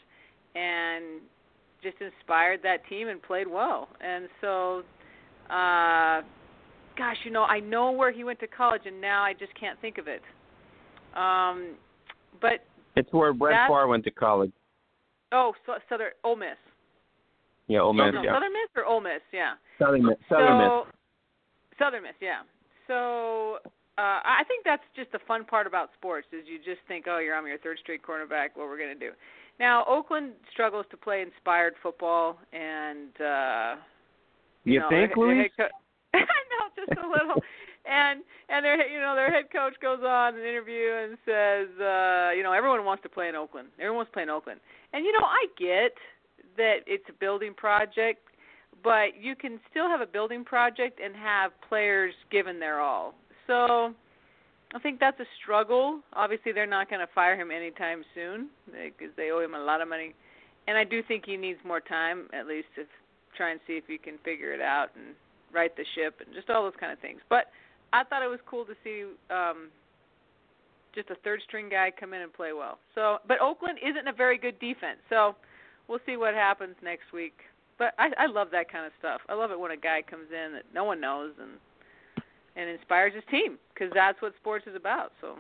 and 0.56 1.22
just 1.84 1.98
inspired 2.02 2.62
that 2.64 2.80
team 2.90 3.10
and 3.10 3.22
played 3.22 3.48
well. 3.48 3.90
And 4.02 4.28
so 4.42 4.84
uh 5.52 6.22
gosh, 6.98 7.18
you 7.24 7.32
know, 7.32 7.44
I 7.44 7.60
know 7.60 7.92
where 7.92 8.12
he 8.12 8.24
went 8.24 8.40
to 8.40 8.48
college 8.48 8.82
and 8.86 9.00
now 9.00 9.22
I 9.24 9.34
just 9.34 9.54
can't 9.60 9.80
think 9.80 10.00
of 10.00 10.08
it. 10.08 10.22
Um 11.16 11.76
but 12.42 12.66
It's 12.96 13.14
where 13.14 13.34
Brett 13.34 13.68
Favre 13.68 13.88
went 13.88 14.04
to 14.06 14.12
college. 14.12 14.52
oh, 15.32 15.54
so, 15.68 15.74
Southern 15.88 16.08
Ole 16.24 16.36
Miss. 16.38 16.58
Yeah, 17.68 17.82
Ole 17.82 17.94
Miss. 17.94 18.14
no, 18.16 18.24
yeah. 18.24 18.34
Southern 18.34 18.52
Miss 18.52 18.70
or 18.76 18.86
Ole 18.86 19.02
Miss, 19.02 19.22
yeah. 19.32 19.54
Southern 19.78 20.06
Miss. 20.08 20.18
Southern 20.28 20.58
Miss. 20.58 20.94
So, 21.80 21.86
Southern 21.86 22.04
Miss, 22.04 22.14
yeah. 22.22 22.42
So 22.88 23.58
uh, 23.98 24.20
I 24.24 24.44
think 24.48 24.64
that's 24.66 24.84
just 24.96 25.12
the 25.12 25.20
fun 25.28 25.46
part 25.46 25.68
about 25.68 25.90
sports 25.98 26.28
is 26.32 26.46
you 26.48 26.58
just 26.58 26.86
think, 26.88 27.06
oh, 27.08 27.20
you're 27.20 27.36
on 27.36 27.46
your 27.48 27.58
third 27.60 27.80
straight 27.82 28.04
cornerback. 28.04 28.50
What 28.56 28.68
we're 28.68 28.78
going 28.78 28.94
to 28.94 29.00
do? 29.00 29.12
Now 29.60 29.84
Oakland 29.88 30.34
struggles 30.52 30.86
to 30.92 30.98
play 30.98 31.22
inspired 31.22 31.74
football, 31.84 32.38
and 32.54 33.10
uh, 33.20 33.76
You, 34.64 34.80
know, 34.80 34.90
think, 34.90 35.16
their, 35.16 35.26
Luis? 35.26 35.52
co- 35.58 35.68
I 36.14 36.20
know 36.20 36.66
just 36.78 36.92
a 36.98 37.08
little. 37.08 37.42
and 37.86 38.22
and 38.50 38.64
their 38.64 38.88
you 38.90 39.00
know 39.02 39.16
their 39.16 39.32
head 39.32 39.46
coach 39.52 39.74
goes 39.82 40.00
on 40.06 40.36
an 40.36 40.42
interview 40.42 40.94
and 40.94 41.18
says, 41.26 41.68
uh, 41.80 42.32
you 42.36 42.44
know, 42.44 42.54
everyone 42.54 42.86
wants 42.86 43.04
to 43.04 43.10
play 43.10 43.28
in 43.28 43.36
Oakland. 43.36 43.68
Everyone 43.78 43.98
wants 43.98 44.12
to 44.12 44.14
play 44.14 44.24
in 44.24 44.30
Oakland. 44.30 44.60
And 44.94 45.06
you 45.06 45.12
know, 45.12 45.26
I 45.26 45.46
get 45.60 45.94
that 46.58 46.78
it's 46.88 47.06
a 47.10 47.14
building 47.14 47.54
project, 47.54 48.20
but 48.84 49.20
you 49.20 49.36
can 49.36 49.60
still 49.70 49.88
have 49.88 50.02
a 50.02 50.06
building 50.06 50.44
project 50.44 51.00
and 51.04 51.16
have 51.16 51.52
players 51.68 52.14
given 52.32 52.60
their 52.60 52.80
all. 52.80 53.14
So 53.48 53.94
I 54.76 54.80
think 54.80 55.00
that's 55.00 55.20
a 55.20 55.26
struggle. 55.42 56.00
Obviously, 56.14 56.52
they're 56.52 56.68
not 56.68 56.90
going 56.90 57.00
to 57.00 57.12
fire 57.14 57.36
him 57.40 57.52
anytime 57.52 58.04
soon 58.14 58.48
because 58.66 59.14
they 59.18 59.32
owe 59.32 59.40
him 59.40 59.56
a 59.56 59.60
lot 59.60 59.82
of 59.82 59.88
money. 59.88 60.14
And 60.68 60.78
I 60.78 60.84
do 60.84 61.02
think 61.02 61.26
he 61.26 61.36
needs 61.36 61.60
more 61.66 61.80
time, 61.80 62.28
at 62.34 62.46
least, 62.46 62.68
to 62.76 62.84
try 63.36 63.52
and 63.52 63.60
see 63.66 63.74
if 63.74 63.86
he 63.88 63.98
can 63.98 64.18
figure 64.24 64.54
it 64.54 64.62
out 64.62 64.90
and 64.96 65.16
right 65.52 65.76
the 65.76 65.86
ship 65.96 66.22
and 66.24 66.34
just 66.36 66.50
all 66.50 66.64
those 66.64 66.80
kind 66.80 66.92
of 66.92 67.00
things. 67.00 67.22
But 67.30 67.46
I 67.92 68.04
thought 68.04 68.22
it 68.22 68.28
was 68.28 68.40
cool 68.46 68.66
to 68.66 68.74
see 68.84 69.06
um 69.34 69.70
just 70.94 71.10
a 71.12 71.16
third 71.24 71.40
string 71.48 71.70
guy 71.70 71.92
come 71.98 72.14
in 72.14 72.22
and 72.22 72.34
play 72.34 72.52
well. 72.52 72.80
So, 72.96 73.18
but 73.28 73.40
Oakland 73.40 73.78
isn't 73.84 74.08
a 74.08 74.14
very 74.14 74.40
good 74.40 74.60
defense. 74.60 74.98
So, 75.08 75.36
we'll 75.88 76.00
see 76.06 76.18
what 76.18 76.34
happens 76.34 76.76
next 76.84 77.14
week. 77.14 77.34
But 77.80 77.94
I 77.98 78.10
I 78.18 78.26
love 78.28 78.50
that 78.52 78.72
kind 78.72 78.86
of 78.86 78.92
stuff. 79.00 79.22
I 79.30 79.34
love 79.34 79.52
it 79.52 79.60
when 79.60 79.72
a 79.72 79.78
guy 79.78 80.04
comes 80.08 80.28
in 80.30 80.54
that 80.54 80.66
no 80.76 80.84
one 80.84 81.00
knows 81.02 81.32
and 81.42 81.52
and 82.56 82.70
inspires 82.70 83.14
his 83.16 83.24
team 83.32 83.58
because 83.74 83.90
that's 83.96 84.22
what 84.22 84.34
sports 84.40 84.68
is 84.68 84.76
about. 84.76 85.14
So, 85.22 85.38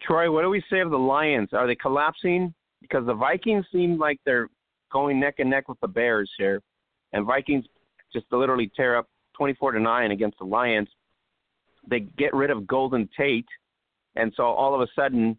Troy, 0.00 0.32
what 0.32 0.42
do 0.42 0.48
we 0.48 0.64
say 0.70 0.80
of 0.80 0.90
the 0.90 0.98
Lions? 0.98 1.50
Are 1.52 1.66
they 1.66 1.74
collapsing? 1.74 2.54
Because 2.80 3.04
the 3.04 3.14
Vikings 3.14 3.66
seem 3.70 3.98
like 3.98 4.18
they're 4.24 4.48
going 4.90 5.20
neck 5.20 5.34
and 5.38 5.50
neck 5.50 5.68
with 5.68 5.78
the 5.80 5.88
Bears 5.88 6.30
here, 6.38 6.62
and 7.12 7.26
Vikings 7.26 7.66
just 8.12 8.24
literally 8.32 8.72
tear 8.74 8.96
up 8.96 9.06
24 9.36 9.72
to 9.72 9.80
nine 9.80 10.12
against 10.12 10.38
the 10.38 10.44
Lions. 10.44 10.88
They 11.86 12.00
get 12.00 12.32
rid 12.32 12.50
of 12.50 12.66
Golden 12.66 13.08
Tate, 13.16 13.46
and 14.16 14.32
so 14.34 14.44
all 14.44 14.74
of 14.74 14.80
a 14.80 14.86
sudden, 14.96 15.36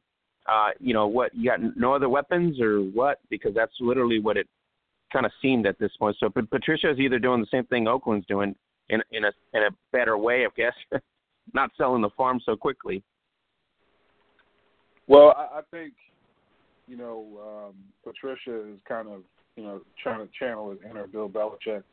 uh, 0.47 0.69
you 0.79 0.93
know 0.93 1.07
what? 1.07 1.33
You 1.33 1.49
got 1.49 1.75
no 1.75 1.95
other 1.95 2.09
weapons 2.09 2.61
or 2.61 2.81
what? 2.81 3.19
Because 3.31 3.55
that's 3.55 3.73
literally 3.79 4.19
what 4.19 4.37
it 4.37 4.47
kind 5.11 5.25
of 5.25 5.31
seemed 5.41 5.65
at 5.65 5.79
this 5.79 5.91
point. 5.97 6.15
So 6.19 6.29
Patricia 6.29 6.89
is 6.89 6.99
either 6.99 7.19
doing 7.19 7.41
the 7.41 7.47
same 7.51 7.65
thing 7.65 7.87
Oakland's 7.87 8.25
doing 8.27 8.55
in 8.89 9.01
in 9.11 9.25
a 9.25 9.31
in 9.53 9.63
a 9.63 9.69
better 9.91 10.17
way, 10.17 10.45
I 10.45 10.49
guess, 10.55 10.73
not 11.53 11.71
selling 11.77 12.01
the 12.01 12.09
farm 12.17 12.39
so 12.45 12.55
quickly. 12.55 13.03
Well, 15.07 15.33
I, 15.37 15.59
I 15.59 15.61
think 15.71 15.93
you 16.87 16.97
know 16.97 17.69
um, 17.69 17.75
Patricia 18.03 18.71
is 18.71 18.79
kind 18.87 19.07
of 19.07 19.21
you 19.55 19.63
know 19.63 19.81
trying 20.01 20.25
to 20.25 20.31
channel 20.37 20.71
his 20.71 20.79
inner 20.89 21.07
Bill 21.07 21.29
Belichick, 21.29 21.83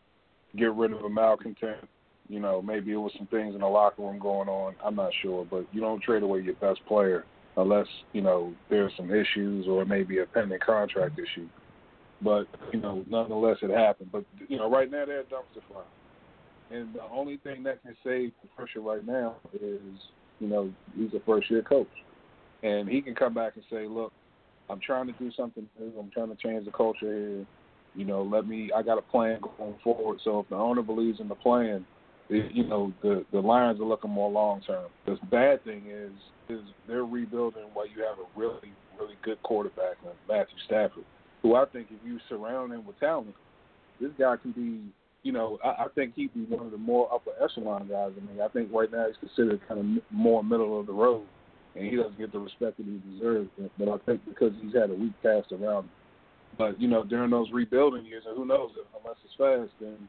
get 0.57 0.73
rid 0.73 0.93
of 0.93 1.03
a 1.03 1.09
malcontent. 1.09 1.89
You 2.29 2.41
know, 2.41 2.61
maybe 2.61 2.91
it 2.93 2.97
was 2.97 3.13
some 3.17 3.29
things 3.29 3.55
in 3.55 3.61
the 3.61 3.69
locker 3.69 4.03
room 4.03 4.19
going 4.19 4.49
on. 4.49 4.75
I'm 4.85 4.97
not 4.97 5.13
sure, 5.23 5.47
but 5.49 5.65
you 5.73 5.81
don't 5.81 6.03
trade 6.03 6.25
away 6.25 6.41
your 6.41 6.55
best 6.55 6.81
player 6.89 7.25
unless 7.57 7.87
you 8.13 8.21
know 8.21 8.53
there's 8.69 8.93
some 8.97 9.11
issues 9.15 9.67
or 9.69 9.85
maybe 9.85 10.19
a 10.19 10.27
pending 10.27 10.59
contract 10.65 11.19
issue. 11.19 11.49
But 12.23 12.47
you 12.73 12.81
know, 12.81 13.05
nonetheless, 13.09 13.59
it 13.63 13.71
happened. 13.71 14.11
But 14.13 14.25
you 14.49 14.57
know, 14.57 14.71
right 14.71 14.91
now 14.91 15.05
they're 15.05 15.21
a 15.21 15.25
dumpster 15.25 15.63
fire, 15.73 15.85
and 16.71 16.95
the 16.95 17.03
only 17.11 17.37
thing 17.39 17.63
that 17.65 17.83
can 17.83 17.97
save 18.05 18.33
Patricia 18.41 18.81
right 18.81 19.07
now 19.07 19.37
is 19.55 19.81
you 20.39 20.49
know 20.49 20.73
he's 20.97 21.13
a 21.15 21.21
first 21.27 21.51
year 21.51 21.63
coach, 21.63 21.89
and 22.63 22.89
he 22.89 23.03
can 23.03 23.15
come 23.15 23.35
back 23.35 23.53
and 23.57 23.65
say, 23.71 23.87
look, 23.87 24.13
I'm 24.71 24.81
trying 24.81 25.07
to 25.07 25.13
do 25.13 25.31
something 25.37 25.69
new. 25.79 25.93
I'm 25.99 26.11
trying 26.11 26.35
to 26.35 26.37
change 26.37 26.65
the 26.65 26.73
culture 26.73 27.13
here. 27.13 27.47
You 27.95 28.05
know, 28.05 28.23
let 28.23 28.47
me. 28.47 28.71
I 28.75 28.83
got 28.83 28.99
a 28.99 29.03
plan 29.03 29.41
going 29.59 29.77
forward. 29.85 30.21
So 30.25 30.41
if 30.41 30.49
the 30.49 30.57
owner 30.57 30.83
believes 30.83 31.21
in 31.21 31.29
the 31.29 31.35
plan, 31.35 31.85
it, 32.29 32.53
you 32.53 32.67
know, 32.67 32.93
the 33.03 33.25
the 33.33 33.41
Lions 33.41 33.81
are 33.81 33.85
looking 33.85 34.11
more 34.11 34.31
long 34.31 34.61
term. 34.63 34.87
The 35.05 35.19
bad 35.31 35.65
thing 35.65 35.85
is 35.89 36.13
is 36.49 36.61
they're 36.87 37.05
rebuilding 37.05 37.65
while 37.75 37.87
you 37.87 38.03
have 38.03 38.19
a 38.19 38.39
really 38.39 38.73
really 38.99 39.17
good 39.23 39.43
quarterback 39.43 39.97
like 40.05 40.17
Matthew 40.29 40.57
Stafford, 40.67 41.05
who 41.47 41.55
I 41.55 41.65
think 41.67 41.89
if 41.91 41.99
you 42.05 42.19
surround 42.29 42.73
him 42.73 42.85
with 42.85 42.99
talent, 42.99 43.35
this 44.01 44.11
guy 44.19 44.37
can 44.37 44.53
be. 44.53 44.81
You 45.23 45.33
know, 45.33 45.59
I, 45.65 45.69
I 45.69 45.87
think 45.95 46.15
he'd 46.15 46.33
be 46.35 46.45
one 46.45 46.67
of 46.67 46.71
the 46.71 46.79
more 46.79 47.13
upper 47.13 47.33
echelon 47.43 47.89
guys. 47.89 48.13
I 48.17 48.33
mean, 48.33 48.41
I 48.41 48.47
think 48.49 48.71
right 48.73 48.91
now 48.91 49.07
he's 49.07 49.17
considered 49.19 49.61
kind 49.67 49.81
of 49.81 50.03
more 50.13 50.45
middle 50.45 50.79
of 50.79 50.87
the 50.87 50.93
road 50.93 51.27
and 51.77 51.87
he 51.87 51.97
doesn't 51.97 52.19
get 52.19 52.33
the 52.33 52.39
respect 52.39 52.79
that 52.79 52.87
he 52.87 53.01
deserves. 53.13 53.49
But 53.79 53.89
I 53.89 53.99
think 54.07 54.25
because 54.25 54.53
he's 54.63 54.75
had 54.75 54.91
a 54.91 54.95
weak 54.95 55.13
past 55.23 55.53
around 55.53 55.85
him. 55.85 55.91
But 56.59 56.81
you 56.81 56.89
know, 56.89 57.05
during 57.05 57.31
those 57.31 57.51
rebuilding 57.53 58.07
years, 58.07 58.25
and 58.27 58.37
who 58.37 58.47
knows, 58.47 58.71
unless 59.03 59.17
it's 59.25 59.35
fast, 59.37 59.73
then 59.81 60.09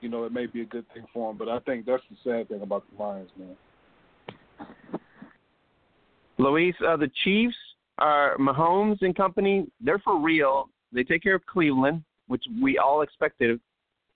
you 0.00 0.08
know 0.08 0.24
it 0.24 0.32
may 0.32 0.46
be 0.46 0.60
a 0.62 0.66
good 0.66 0.84
thing 0.94 1.04
for 1.12 1.30
him. 1.30 1.38
But 1.38 1.48
I 1.48 1.58
think 1.60 1.86
that's 1.86 2.02
the 2.10 2.16
sad 2.22 2.48
thing 2.48 2.62
about 2.62 2.84
the 2.90 3.02
Lions, 3.02 3.30
man. 3.36 3.56
Luis, 6.38 6.74
uh, 6.86 6.96
the 6.96 7.10
Chiefs 7.24 7.56
are 7.98 8.36
Mahomes 8.38 8.98
and 9.02 9.16
company. 9.16 9.66
They're 9.80 9.98
for 9.98 10.18
real. 10.18 10.68
They 10.92 11.04
take 11.04 11.22
care 11.22 11.34
of 11.34 11.44
Cleveland, 11.46 12.02
which 12.26 12.44
we 12.62 12.78
all 12.78 13.02
expected. 13.02 13.60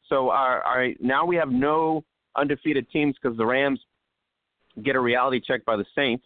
So 0.09 0.31
our, 0.31 0.63
our 0.63 0.89
now 1.01 1.25
we 1.25 1.37
have 1.37 1.51
no 1.51 2.05
undefeated 2.37 2.91
teams 2.91 3.17
because 3.21 3.37
the 3.37 3.47
Rams 3.47 3.81
get 4.83 4.97
a 4.97 5.01
reality 5.01 5.41
check 5.41 5.65
by 5.65 5.77
the 5.77 5.85
Saints. 5.95 6.25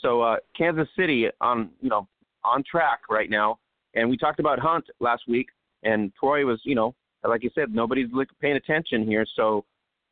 So 0.00 0.22
uh, 0.22 0.36
Kansas 0.56 0.88
City 0.96 1.26
on 1.40 1.70
you 1.80 1.88
know 1.88 2.08
on 2.44 2.62
track 2.68 3.00
right 3.10 3.30
now. 3.30 3.58
And 3.94 4.08
we 4.08 4.16
talked 4.16 4.40
about 4.40 4.58
Hunt 4.58 4.86
last 5.00 5.24
week, 5.28 5.48
and 5.82 6.12
Troy 6.18 6.44
was 6.44 6.60
you 6.64 6.74
know 6.74 6.94
like 7.24 7.42
you 7.42 7.50
said 7.54 7.74
nobody's 7.74 8.08
paying 8.40 8.56
attention 8.56 9.06
here. 9.06 9.26
So 9.36 9.64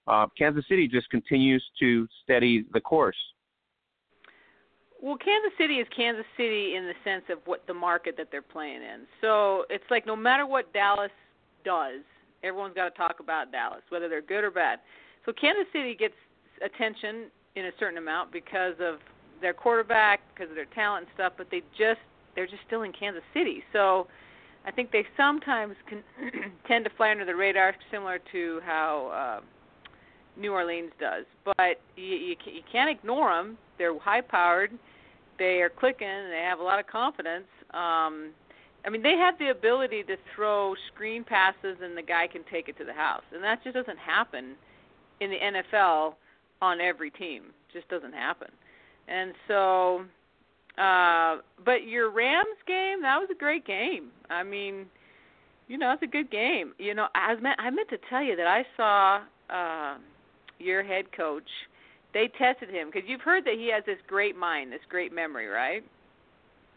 uh, 0.07 0.27
Kansas 0.37 0.65
City 0.69 0.89
just 0.89 1.09
continues 1.11 1.65
to 1.81 2.07
steady 2.23 2.65
the 2.73 2.81
course. 2.81 3.17
Well, 5.03 5.17
Kansas 5.17 5.53
City 5.57 5.77
is 5.77 5.87
Kansas 5.95 6.27
City 6.37 6.77
in 6.77 6.85
the 6.85 6.95
sense 7.05 7.25
of 7.31 7.39
what 7.47 7.67
the 7.67 7.75
market 7.75 8.17
that 8.19 8.29
they're 8.31 8.43
playing 8.43 8.83
in. 8.83 9.07
So 9.21 9.65
it's 9.71 9.85
like 9.91 10.07
no 10.07 10.15
matter 10.15 10.47
what 10.47 10.73
Dallas 10.75 11.11
does, 11.65 12.03
everyone's 12.43 12.75
got 12.75 12.91
to 12.91 12.97
talk 12.97 13.21
about 13.21 13.51
Dallas, 13.51 13.83
whether 13.89 14.09
they're 14.09 14.21
good 14.21 14.45
or 14.45 14.51
bad. 14.51 14.81
So 15.25 15.33
Kansas 15.33 15.67
City 15.73 15.95
gets 15.95 16.15
attention 16.63 17.27
in 17.57 17.67
a 17.67 17.71
certain 17.79 17.99
amount 17.99 18.31
because 18.31 18.75
of 18.81 18.97
their 19.41 19.55
quarterback, 19.55 20.21
because 20.35 20.51
of 20.51 20.57
their 20.57 20.67
talent 20.67 21.07
and 21.07 21.15
stuff, 21.15 21.33
but 21.37 21.49
they 21.51 21.63
just 21.77 22.01
they're 22.35 22.47
just 22.47 22.63
still 22.67 22.83
in 22.83 22.93
Kansas 22.93 23.25
City. 23.35 23.63
So 23.73 24.07
I 24.67 24.71
think 24.71 24.93
they 24.93 25.07
sometimes 25.17 25.75
can 25.89 26.03
tend 26.69 26.85
to 26.85 26.91
fly 26.97 27.11
under 27.11 27.25
the 27.25 27.35
radar, 27.35 27.75
similar 27.91 28.21
to 28.33 28.61
how 28.65 29.41
uh, 29.41 30.41
New 30.41 30.53
Orleans 30.53 30.93
does. 31.01 31.25
But 31.45 31.81
you, 31.97 32.05
you, 32.05 32.37
you 32.47 32.63
can't 32.71 32.91
ignore 32.91 33.35
them. 33.35 33.59
They're 33.81 33.99
high-powered. 33.99 34.73
They 35.39 35.63
are 35.63 35.71
clicking. 35.71 36.07
And 36.07 36.31
they 36.31 36.45
have 36.47 36.61
a 36.61 36.63
lot 36.63 36.79
of 36.79 36.87
confidence. 36.87 37.47
Um, 37.71 38.33
I 38.85 38.91
mean, 38.91 39.03
they 39.03 39.17
have 39.17 39.39
the 39.39 39.49
ability 39.49 40.03
to 40.05 40.17
throw 40.35 40.75
screen 40.93 41.25
passes, 41.25 41.79
and 41.83 41.97
the 41.97 42.03
guy 42.03 42.27
can 42.27 42.43
take 42.51 42.69
it 42.69 42.77
to 42.79 42.85
the 42.85 42.93
house, 42.93 43.25
and 43.33 43.43
that 43.43 43.63
just 43.65 43.75
doesn't 43.75 43.99
happen 43.99 44.55
in 45.21 45.31
the 45.31 45.37
NFL 45.37 46.15
on 46.63 46.81
every 46.81 47.11
team. 47.11 47.45
Just 47.73 47.89
doesn't 47.89 48.13
happen. 48.13 48.49
And 49.09 49.33
so, 49.49 50.05
uh, 50.79 51.39
but 51.65 51.87
your 51.87 52.11
Rams 52.11 52.59
game, 52.67 53.03
that 53.03 53.19
was 53.19 53.29
a 53.31 53.39
great 53.39 53.67
game. 53.67 54.09
I 54.29 54.43
mean, 54.43 54.87
you 55.69 55.79
know, 55.79 55.93
it's 55.93 56.03
a 56.03 56.07
good 56.07 56.31
game. 56.31 56.73
You 56.79 56.95
know, 56.95 57.09
I 57.15 57.35
meant 57.37 57.61
I 57.61 57.71
meant 57.71 57.89
to 57.91 57.99
tell 58.09 58.23
you 58.23 58.37
that 58.37 58.47
I 58.47 58.65
saw 58.77 59.21
uh, 59.55 59.99
your 60.59 60.83
head 60.83 61.13
coach. 61.17 61.49
They 62.13 62.29
tested 62.29 62.71
him 62.71 62.91
because 62.93 63.09
you've 63.09 63.21
heard 63.21 63.45
that 63.45 63.55
he 63.55 63.69
has 63.69 63.85
this 63.87 63.99
great 64.07 64.37
mind, 64.37 64.73
this 64.73 64.81
great 64.89 65.13
memory, 65.13 65.47
right? 65.47 65.85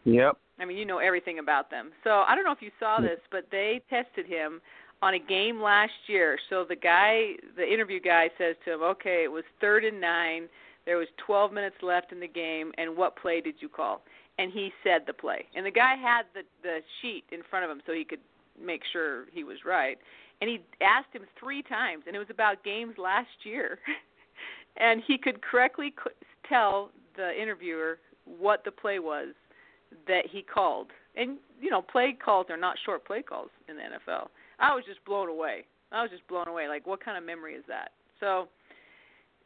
Yep. 0.04 0.36
I 0.58 0.64
mean, 0.64 0.76
you 0.76 0.84
know 0.84 0.98
everything 0.98 1.38
about 1.38 1.70
them. 1.70 1.90
So 2.04 2.22
I 2.26 2.34
don't 2.34 2.44
know 2.44 2.52
if 2.52 2.62
you 2.62 2.70
saw 2.78 2.98
mm. 2.98 3.02
this, 3.02 3.20
but 3.30 3.46
they 3.50 3.80
tested 3.90 4.26
him 4.26 4.60
on 5.02 5.14
a 5.14 5.18
game 5.18 5.60
last 5.60 5.92
year. 6.06 6.38
So 6.48 6.64
the 6.64 6.76
guy, 6.76 7.32
the 7.56 7.70
interview 7.70 8.00
guy, 8.00 8.30
says 8.38 8.56
to 8.64 8.74
him, 8.74 8.82
"Okay, 8.82 9.24
it 9.24 9.32
was 9.32 9.44
third 9.60 9.84
and 9.84 10.00
nine. 10.00 10.48
There 10.86 10.96
was 10.96 11.08
12 11.16 11.52
minutes 11.52 11.76
left 11.82 12.12
in 12.12 12.20
the 12.20 12.28
game, 12.28 12.72
and 12.78 12.96
what 12.96 13.16
play 13.16 13.40
did 13.40 13.56
you 13.60 13.68
call?" 13.68 14.02
And 14.38 14.52
he 14.52 14.72
said 14.82 15.06
the 15.06 15.12
play. 15.12 15.46
And 15.54 15.66
the 15.66 15.70
guy 15.70 15.96
had 15.96 16.26
the 16.34 16.42
the 16.62 16.82
sheet 17.00 17.24
in 17.32 17.42
front 17.42 17.64
of 17.64 17.70
him 17.70 17.82
so 17.86 17.92
he 17.92 18.04
could 18.04 18.20
make 18.60 18.82
sure 18.92 19.24
he 19.32 19.42
was 19.42 19.64
right. 19.64 19.98
And 20.40 20.48
he 20.48 20.60
asked 20.80 21.12
him 21.12 21.22
three 21.38 21.62
times, 21.62 22.04
and 22.06 22.14
it 22.14 22.18
was 22.18 22.30
about 22.30 22.62
games 22.62 22.96
last 22.98 23.44
year. 23.44 23.78
and 24.76 25.02
he 25.06 25.18
could 25.18 25.42
correctly 25.42 25.94
tell 26.48 26.90
the 27.16 27.40
interviewer 27.40 27.98
what 28.24 28.64
the 28.64 28.70
play 28.70 28.98
was 28.98 29.28
that 30.08 30.26
he 30.26 30.42
called. 30.42 30.88
And 31.16 31.38
you 31.60 31.70
know, 31.70 31.82
play 31.82 32.12
calls 32.12 32.46
are 32.50 32.56
not 32.56 32.76
short 32.84 33.06
play 33.06 33.22
calls 33.22 33.50
in 33.68 33.76
the 33.76 33.82
NFL. 33.82 34.28
I 34.58 34.74
was 34.74 34.84
just 34.86 35.04
blown 35.04 35.28
away. 35.28 35.64
I 35.92 36.02
was 36.02 36.10
just 36.10 36.26
blown 36.26 36.48
away. 36.48 36.68
Like, 36.68 36.86
what 36.86 37.04
kind 37.04 37.16
of 37.16 37.24
memory 37.24 37.54
is 37.54 37.64
that? 37.68 37.92
So, 38.20 38.48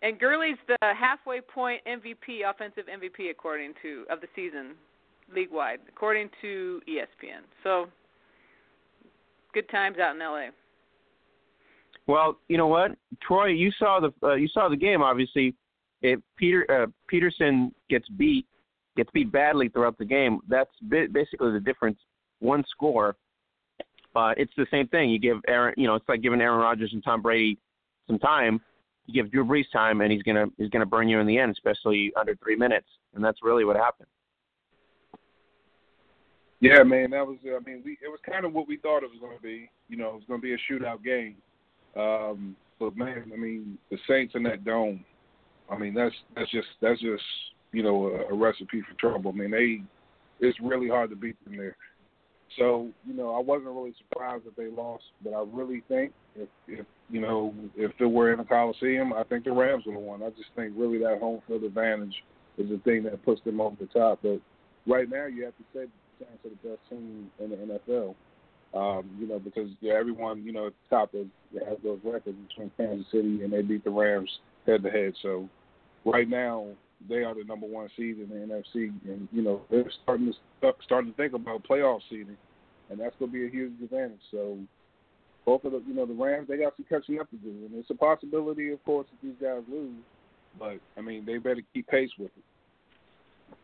and 0.02 0.18
Gurley's 0.18 0.56
the 0.66 0.76
halfway 0.80 1.40
point 1.40 1.82
MVP, 1.86 2.48
offensive 2.48 2.84
MVP, 2.86 3.30
according 3.30 3.74
to 3.82 4.04
of 4.10 4.20
the 4.20 4.28
season, 4.34 4.74
league 5.34 5.50
wide, 5.50 5.80
according 5.88 6.30
to 6.40 6.80
ESPN. 6.88 7.42
So, 7.62 7.88
good 9.52 9.68
times 9.68 9.98
out 9.98 10.14
in 10.14 10.20
LA. 10.20 10.48
Well, 12.08 12.38
you 12.48 12.56
know 12.56 12.66
what, 12.66 12.92
Troy, 13.22 13.48
you 13.48 13.70
saw 13.78 14.00
the 14.00 14.26
uh, 14.26 14.34
you 14.34 14.48
saw 14.48 14.70
the 14.70 14.76
game. 14.76 15.02
Obviously, 15.02 15.54
if 16.00 16.18
Peter 16.36 16.66
uh, 16.70 16.86
Peterson 17.06 17.72
gets 17.90 18.08
beat, 18.08 18.46
gets 18.96 19.10
beat 19.12 19.30
badly 19.30 19.68
throughout 19.68 19.98
the 19.98 20.06
game, 20.06 20.40
that's 20.48 20.70
basically 20.88 21.52
the 21.52 21.60
difference. 21.60 21.98
One 22.40 22.64
score. 22.70 23.14
Uh, 24.16 24.32
it's 24.38 24.52
the 24.56 24.66
same 24.70 24.88
thing. 24.88 25.10
You 25.10 25.18
give 25.18 25.36
Aaron, 25.46 25.74
you 25.76 25.86
know, 25.86 25.94
it's 25.94 26.08
like 26.08 26.22
giving 26.22 26.40
Aaron 26.40 26.58
Rodgers 26.60 26.90
and 26.94 27.04
Tom 27.04 27.20
Brady 27.20 27.58
some 28.06 28.18
time. 28.18 28.60
You 29.06 29.22
give 29.22 29.30
Drew 29.30 29.44
Brees 29.44 29.70
time, 29.70 30.00
and 30.00 30.10
he's 30.10 30.22
gonna 30.22 30.46
he's 30.56 30.70
gonna 30.70 30.86
burn 30.86 31.10
you 31.10 31.20
in 31.20 31.26
the 31.26 31.38
end, 31.38 31.52
especially 31.52 32.10
under 32.18 32.34
three 32.36 32.56
minutes. 32.56 32.88
And 33.14 33.22
that's 33.22 33.38
really 33.42 33.66
what 33.66 33.76
happened. 33.76 34.08
Yeah, 36.60 36.82
man, 36.84 37.10
that 37.10 37.26
was. 37.26 37.36
I 37.44 37.58
mean, 37.68 37.82
we 37.84 37.92
it 38.02 38.08
was 38.08 38.18
kind 38.28 38.46
of 38.46 38.54
what 38.54 38.66
we 38.66 38.78
thought 38.78 39.02
it 39.02 39.10
was 39.10 39.20
going 39.20 39.36
to 39.36 39.42
be. 39.42 39.70
You 39.88 39.98
know, 39.98 40.08
it 40.08 40.14
was 40.14 40.24
going 40.26 40.40
to 40.40 40.42
be 40.42 40.54
a 40.54 40.72
shootout 40.72 41.04
game. 41.04 41.36
Um, 41.98 42.56
but 42.78 42.96
man, 42.96 43.30
I 43.32 43.36
mean, 43.36 43.76
the 43.90 43.98
Saints 44.08 44.34
in 44.36 44.42
that 44.44 44.64
dome. 44.64 45.04
I 45.70 45.76
mean, 45.76 45.94
that's 45.94 46.14
that's 46.34 46.50
just 46.50 46.68
that's 46.80 47.00
just 47.00 47.22
you 47.72 47.82
know 47.82 48.06
a, 48.06 48.32
a 48.32 48.36
recipe 48.36 48.82
for 48.82 48.94
trouble. 48.98 49.32
I 49.34 49.38
mean, 49.38 49.50
they 49.50 49.82
it's 50.46 50.58
really 50.62 50.88
hard 50.88 51.10
to 51.10 51.16
beat 51.16 51.42
them 51.44 51.56
there. 51.56 51.76
So 52.56 52.88
you 53.06 53.14
know, 53.14 53.34
I 53.34 53.40
wasn't 53.40 53.70
really 53.70 53.94
surprised 53.98 54.46
that 54.46 54.56
they 54.56 54.68
lost, 54.68 55.04
but 55.22 55.34
I 55.34 55.44
really 55.52 55.82
think 55.88 56.12
if 56.36 56.48
if 56.66 56.86
you 57.10 57.20
know 57.20 57.52
if 57.76 57.92
it 57.98 58.06
were 58.06 58.32
in 58.32 58.40
a 58.40 58.44
Coliseum, 58.44 59.12
I 59.12 59.24
think 59.24 59.44
the 59.44 59.52
Rams 59.52 59.84
would 59.86 59.94
have 59.94 60.02
won. 60.02 60.22
I 60.22 60.30
just 60.30 60.50
think 60.56 60.72
really 60.76 60.98
that 60.98 61.18
home 61.20 61.42
field 61.46 61.64
advantage 61.64 62.14
is 62.56 62.70
the 62.70 62.78
thing 62.78 63.02
that 63.04 63.24
puts 63.24 63.42
them 63.44 63.60
over 63.60 63.76
the 63.78 63.86
top. 63.86 64.20
But 64.22 64.40
right 64.86 65.08
now, 65.10 65.26
you 65.26 65.44
have 65.44 65.56
to 65.56 65.64
say 65.74 65.86
the 66.18 66.24
Saints 66.24 66.44
are 66.44 66.50
the 66.50 66.68
best 66.68 66.88
team 66.88 67.30
in 67.38 67.50
the 67.50 67.56
NFL. 67.56 68.14
Um, 68.74 69.08
you 69.18 69.26
know, 69.26 69.38
because 69.38 69.70
yeah, 69.80 69.94
everyone 69.94 70.44
you 70.44 70.52
know 70.52 70.66
at 70.66 70.74
the 70.90 70.96
top 70.96 71.12
has, 71.12 71.26
has 71.66 71.78
those 71.82 72.00
records 72.04 72.36
between 72.48 72.70
Kansas 72.76 73.06
City 73.10 73.42
and 73.42 73.52
they 73.52 73.62
beat 73.62 73.82
the 73.82 73.90
Rams 73.90 74.30
head 74.66 74.82
to 74.82 74.90
head. 74.90 75.14
So 75.22 75.48
right 76.04 76.28
now 76.28 76.66
they 77.08 77.24
are 77.24 77.34
the 77.34 77.44
number 77.44 77.66
one 77.66 77.88
seed 77.96 78.18
in 78.18 78.28
the 78.28 78.34
NFC, 78.34 78.92
and 79.06 79.26
you 79.32 79.42
know 79.42 79.62
they're 79.70 79.90
starting 80.02 80.32
to 80.32 80.72
starting 80.84 81.12
to 81.12 81.16
think 81.16 81.32
about 81.32 81.66
playoff 81.66 82.00
seeding, 82.10 82.36
and 82.90 83.00
that's 83.00 83.16
going 83.18 83.30
to 83.30 83.38
be 83.38 83.46
a 83.46 83.50
huge 83.50 83.72
advantage. 83.82 84.20
So 84.30 84.58
both 85.46 85.64
of 85.64 85.72
the 85.72 85.82
you 85.86 85.94
know 85.94 86.04
the 86.04 86.12
Rams 86.12 86.48
they 86.48 86.58
got 86.58 86.76
some 86.76 86.84
catching 86.90 87.20
up 87.20 87.30
to 87.30 87.36
do, 87.36 87.48
and 87.48 87.70
it's 87.74 87.88
a 87.88 87.94
possibility, 87.94 88.70
of 88.70 88.84
course, 88.84 89.06
if 89.14 89.22
these 89.22 89.40
guys 89.40 89.62
lose, 89.70 89.96
but 90.58 90.78
I 90.98 91.00
mean 91.00 91.24
they 91.24 91.38
better 91.38 91.62
keep 91.72 91.86
pace 91.88 92.10
with 92.18 92.32
it. 92.36 93.56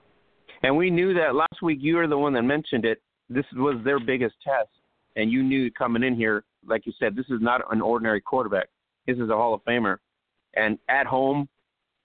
And 0.63 0.79
we 0.79 0.89
knew 0.89 1.13
that 1.13 1.35
last 1.35 1.61
week. 1.63 1.81
You 1.83 1.97
were 1.97 2.07
the 2.07 2.17
one 2.17 2.33
that 2.33 2.43
mentioned 2.43 2.87
it. 2.87 3.03
This 3.29 3.45
was 3.55 3.77
their 3.85 4.01
biggest 4.01 4.35
test 4.43 4.71
and 5.16 5.31
you 5.31 5.42
knew 5.42 5.70
coming 5.70 6.03
in 6.03 6.14
here, 6.14 6.44
like 6.66 6.87
you 6.87 6.92
said, 6.98 7.14
this 7.14 7.27
is 7.27 7.40
not 7.40 7.61
an 7.70 7.81
ordinary 7.81 8.20
quarterback. 8.20 8.68
This 9.07 9.16
is 9.18 9.31
a 9.31 9.35
Hall 9.35 9.55
of 9.55 9.64
Famer, 9.64 9.98
and 10.57 10.79
at 10.88 11.07
home, 11.07 11.48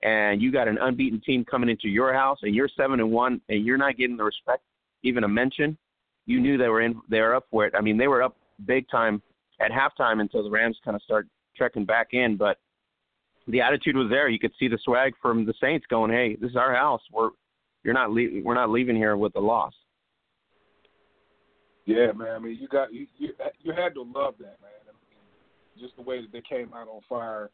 and 0.04 0.42
you 0.42 0.52
got 0.52 0.68
an 0.68 0.78
unbeaten 0.78 1.22
team 1.22 1.46
coming 1.46 1.70
into 1.70 1.88
your 1.88 2.14
house, 2.14 2.40
and 2.44 2.54
you're 2.56 2.70
seven 2.76 3.00
and 3.00 3.12
one, 3.12 3.42
and 3.50 3.66
you're 3.66 3.78
not 3.78 3.98
getting 3.98 4.18
the 4.18 4.24
respect, 4.24 4.64
even 5.04 5.24
a 5.24 5.28
mention. 5.28 5.78
You 6.26 6.40
knew 6.40 6.58
they 6.58 6.68
were 6.68 6.82
in, 6.82 7.00
they 7.10 7.22
were 7.22 7.36
up 7.36 7.48
for 7.50 7.66
it. 7.66 7.74
I 7.76 7.82
mean, 7.82 7.98
they 7.98 8.08
were 8.08 8.22
up 8.22 8.38
big 8.66 8.88
time 8.90 9.22
at 9.60 9.72
halftime 9.72 10.22
until 10.22 10.44
the 10.44 10.50
Rams 10.50 10.78
kind 10.84 10.96
of 10.96 11.02
start 11.02 11.28
trekking 11.56 11.86
back 11.86 12.10
in, 12.14 12.38
but 12.38 12.58
the 13.48 13.62
attitude 13.62 13.96
was 13.96 14.10
there. 14.10 14.30
You 14.30 14.40
could 14.40 14.54
see 14.60 14.68
the 14.68 14.78
swag 14.84 15.14
from 15.22 15.46
the 15.46 15.54
Saints 15.60 15.86
going, 15.90 16.12
"Hey, 16.12 16.36
this 16.36 16.52
is 16.52 16.56
our 16.56 16.74
house. 16.74 17.02
We're 17.12 17.32
you're 17.84 17.94
not 17.94 18.12
le- 18.12 18.42
we're 18.44 18.54
not 18.54 18.70
leaving 18.70 18.96
here 18.96 19.18
with 19.18 19.36
a 19.36 19.40
loss." 19.40 19.74
Yeah, 21.86 22.12
man. 22.12 22.36
I 22.36 22.40
mean, 22.40 22.58
you 22.60 22.68
got 22.68 22.94
you 22.94 23.08
you, 23.18 23.30
you 23.62 23.74
had 23.74 23.94
to 23.96 24.02
love 24.02 24.36
that, 24.40 24.60
man. 24.62 24.80
I 24.88 24.94
mean, 24.94 25.80
just 25.80 25.96
the 25.96 26.02
way 26.02 26.22
that 26.22 26.32
they 26.32 26.42
came 26.42 26.74
out 26.74 26.88
on 26.88 27.02
fire. 27.08 27.50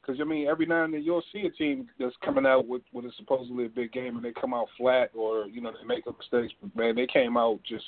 Because 0.00 0.20
I 0.20 0.24
mean, 0.24 0.46
every 0.46 0.66
now 0.66 0.84
and 0.84 0.94
then 0.94 1.02
you'll 1.02 1.22
see 1.32 1.40
a 1.40 1.50
team 1.50 1.88
that's 1.98 2.14
coming 2.24 2.46
out 2.46 2.66
with 2.66 2.82
with 2.92 3.04
a 3.04 3.12
supposedly 3.18 3.66
a 3.66 3.68
big 3.68 3.92
game 3.92 4.16
and 4.16 4.24
they 4.24 4.32
come 4.32 4.54
out 4.54 4.68
flat 4.78 5.10
or 5.14 5.46
you 5.46 5.60
know 5.60 5.72
they 5.72 5.86
make 5.86 6.06
a 6.06 6.12
mistakes. 6.12 6.54
But 6.62 6.74
man, 6.76 6.94
they 6.94 7.06
came 7.06 7.36
out 7.36 7.60
just 7.68 7.84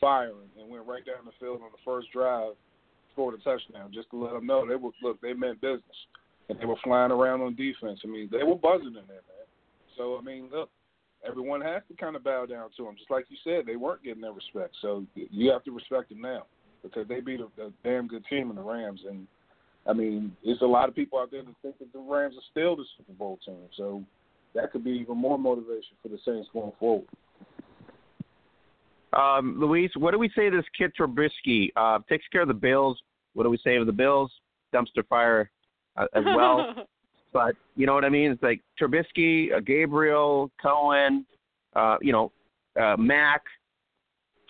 firing 0.00 0.50
and 0.60 0.68
went 0.68 0.86
right 0.86 1.04
down 1.04 1.24
the 1.24 1.32
field 1.40 1.60
on 1.62 1.70
the 1.72 1.78
first 1.84 2.12
drive, 2.12 2.54
scored 3.12 3.34
a 3.34 3.38
touchdown 3.38 3.90
just 3.92 4.10
to 4.10 4.22
let 4.22 4.34
them 4.34 4.46
know 4.46 4.66
they 4.66 4.76
were 4.76 4.90
look 5.02 5.20
they 5.20 5.32
meant 5.32 5.60
business 5.60 5.96
and 6.48 6.58
they 6.60 6.66
were 6.66 6.76
flying 6.84 7.12
around 7.12 7.40
on 7.40 7.54
defense. 7.54 8.00
I 8.04 8.08
mean, 8.08 8.28
they 8.30 8.42
were 8.42 8.56
buzzing 8.56 8.88
in 8.88 9.06
there, 9.08 9.24
man. 9.24 9.48
So 9.96 10.18
I 10.18 10.22
mean, 10.22 10.48
look, 10.52 10.68
everyone 11.26 11.60
has 11.60 11.82
to 11.88 11.94
kind 11.96 12.16
of 12.16 12.24
bow 12.24 12.46
down 12.46 12.70
to 12.76 12.84
them. 12.84 12.94
Just 12.96 13.10
like 13.10 13.26
you 13.28 13.36
said, 13.44 13.66
they 13.66 13.76
weren't 13.76 14.02
getting 14.02 14.22
their 14.22 14.32
respect, 14.32 14.74
so 14.80 15.04
you 15.14 15.50
have 15.50 15.64
to 15.64 15.72
respect 15.72 16.10
them 16.10 16.20
now 16.20 16.44
because 16.82 17.08
they 17.08 17.20
beat 17.20 17.40
a, 17.40 17.62
a 17.62 17.70
damn 17.82 18.06
good 18.06 18.24
team 18.28 18.50
in 18.50 18.56
the 18.56 18.62
Rams. 18.62 19.00
And 19.08 19.26
I 19.86 19.92
mean, 19.92 20.36
there's 20.44 20.62
a 20.62 20.66
lot 20.66 20.88
of 20.88 20.94
people 20.94 21.18
out 21.18 21.30
there 21.30 21.42
that 21.42 21.54
think 21.62 21.78
that 21.78 21.92
the 21.92 21.98
Rams 21.98 22.34
are 22.36 22.48
still 22.50 22.76
the 22.76 22.84
Super 22.96 23.12
Bowl 23.12 23.38
team, 23.44 23.68
so 23.76 24.02
that 24.54 24.72
could 24.72 24.84
be 24.84 24.92
even 24.92 25.16
more 25.16 25.38
motivation 25.38 25.96
for 26.02 26.08
the 26.08 26.18
Saints 26.24 26.48
going 26.52 26.72
forward. 26.78 27.06
Um, 29.12 29.56
Luis, 29.58 29.90
what 29.96 30.10
do 30.10 30.18
we 30.18 30.30
say 30.34 30.50
to 30.50 30.56
this 30.56 30.66
kid 30.76 30.92
Trubisky? 30.98 31.68
Uh, 31.76 32.00
takes 32.08 32.26
care 32.32 32.42
of 32.42 32.48
the 32.48 32.54
Bills. 32.54 33.00
What 33.34 33.44
do 33.44 33.50
we 33.50 33.58
say 33.62 33.76
of 33.76 33.86
the 33.86 33.92
Bills? 33.92 34.30
Dumpster 34.74 35.06
fire 35.08 35.50
uh, 35.96 36.06
as 36.14 36.24
well. 36.24 36.74
But 37.34 37.56
you 37.74 37.84
know 37.84 37.92
what 37.92 38.04
I 38.04 38.08
mean? 38.08 38.30
It's 38.30 38.42
like 38.42 38.62
Trubisky, 38.80 39.52
uh, 39.52 39.60
Gabriel, 39.60 40.50
Cohen, 40.62 41.26
uh, 41.74 41.96
you 42.00 42.12
know, 42.12 42.32
uh, 42.80 42.96
Mack. 42.96 43.42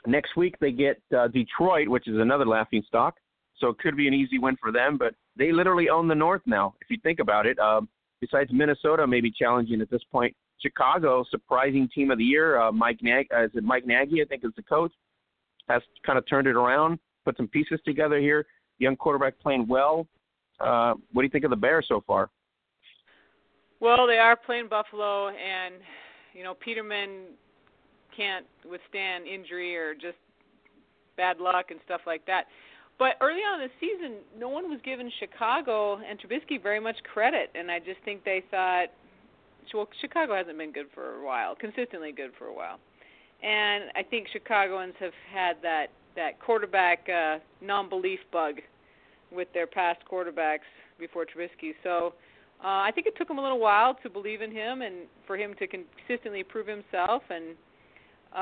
Next 0.07 0.37
week 0.37 0.55
they 0.61 0.71
get 0.71 1.01
uh, 1.17 1.29
Detroit, 1.29 1.89
which 1.89 2.07
is 2.07 2.19
another 2.19 2.45
laughing 2.45 2.85
stock. 2.87 3.17
So 3.57 3.69
it 3.69 3.79
could 3.79 3.97
be 3.97 4.07
an 4.07 4.13
easy 4.13 4.39
win 4.39 4.57
for 4.61 4.71
them. 4.71 4.99
But 4.99 5.15
they 5.35 5.51
literally 5.51 5.89
own 5.89 6.07
the 6.07 6.15
North 6.15 6.43
now, 6.45 6.75
if 6.83 6.91
you 6.91 6.99
think 7.03 7.21
about 7.21 7.47
it. 7.47 7.59
Um, 7.59 7.89
besides 8.21 8.51
Minnesota, 8.53 9.07
maybe 9.07 9.33
challenging 9.33 9.81
at 9.81 9.91
this 9.91 10.03
point. 10.13 10.37
Chicago, 10.61 11.25
surprising 11.31 11.89
team 11.95 12.11
of 12.11 12.19
the 12.19 12.25
year. 12.25 12.61
Uh, 12.61 12.71
Mike 12.71 12.99
Nag, 13.03 13.27
uh, 13.35 13.45
is 13.45 13.51
it 13.55 13.65
Mike 13.65 13.87
Nagy? 13.87 14.21
I 14.21 14.27
think 14.27 14.45
is 14.45 14.53
the 14.57 14.63
coach. 14.63 14.93
Has 15.69 15.81
kind 16.05 16.19
of 16.19 16.29
turned 16.29 16.47
it 16.47 16.57
around, 16.57 16.99
put 17.25 17.39
some 17.39 17.49
pieces 17.49 17.81
together 17.87 18.19
here. 18.19 18.45
Young 18.79 18.97
quarterback 18.97 19.39
playing 19.41 19.67
well. 19.67 20.07
Uh, 20.61 20.93
what 21.13 21.23
do 21.23 21.27
you 21.27 21.31
think 21.31 21.45
of 21.45 21.51
the 21.51 21.57
Bears 21.57 21.87
so 21.89 22.05
far? 22.07 22.31
Well, 23.85 24.07
they 24.07 24.17
are 24.17 24.35
playing 24.35 24.69
Buffalo, 24.69 25.29
and 25.29 25.75
you 26.33 26.43
know 26.43 26.55
Peterman 26.55 27.37
can't 28.17 28.47
withstand 28.65 29.27
injury 29.27 29.77
or 29.77 29.93
just 29.93 30.17
bad 31.19 31.39
luck 31.39 31.67
and 31.71 31.79
stuff 31.85 32.01
like 32.07 32.25
that. 32.25 32.47
But 32.99 33.17
early 33.21 33.41
on 33.41 33.61
in 33.61 33.69
the 33.69 33.87
season, 33.87 34.21
no 34.39 34.49
one 34.49 34.71
was 34.71 34.81
giving 34.87 35.13
Chicago 35.21 35.99
and 35.99 36.19
Trubisky 36.19 36.63
very 36.63 36.81
much 36.81 36.97
credit, 37.13 37.51
and 37.55 37.71
I 37.71 37.79
just 37.79 37.99
think 38.07 38.25
they 38.25 38.43
thought, 38.51 38.87
well, 39.75 39.87
Chicago 40.01 40.35
hasn't 40.35 40.57
been 40.57 40.73
good 40.73 40.87
for 40.95 41.17
a 41.21 41.23
while, 41.27 41.55
consistently 41.55 42.11
good 42.11 42.31
for 42.39 42.47
a 42.47 42.55
while, 42.55 42.79
and 43.43 43.91
I 43.95 44.03
think 44.03 44.29
Chicagoans 44.33 44.95
have 44.99 45.13
had 45.31 45.57
that 45.61 45.89
that 46.17 46.41
quarterback 46.41 47.07
uh, 47.11 47.39
non-belief 47.61 48.21
bug 48.33 48.61
with 49.31 49.49
their 49.53 49.67
past 49.67 50.01
quarterbacks 50.11 50.65
before 50.99 51.27
Trubisky. 51.27 51.75
So 51.83 52.15
uh, 52.63 52.83
I 52.83 52.91
think 52.95 53.07
it 53.07 53.17
took 53.17 53.29
him 53.29 53.39
a 53.39 53.43
little 53.43 53.61
while 53.61 53.95
to 54.03 54.11
believe 54.11 54.41
in 54.43 54.51
him 54.51 54.83
and 54.83 55.07
for 55.27 55.37
him 55.37 55.55
to 55.59 55.67
consistently 55.67 56.43
prove 56.43 56.67
himself. 56.67 57.23
And 57.31 57.57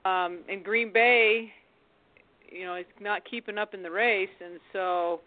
um, 0.04 0.40
in 0.48 0.62
Green 0.62 0.92
Bay, 0.92 1.52
you 2.50 2.64
know, 2.64 2.76
he's 2.76 2.86
not 3.00 3.22
keeping 3.28 3.58
up 3.58 3.74
in 3.74 3.82
the 3.82 3.90
race, 3.90 4.28
and 4.44 4.60
so 4.72 5.20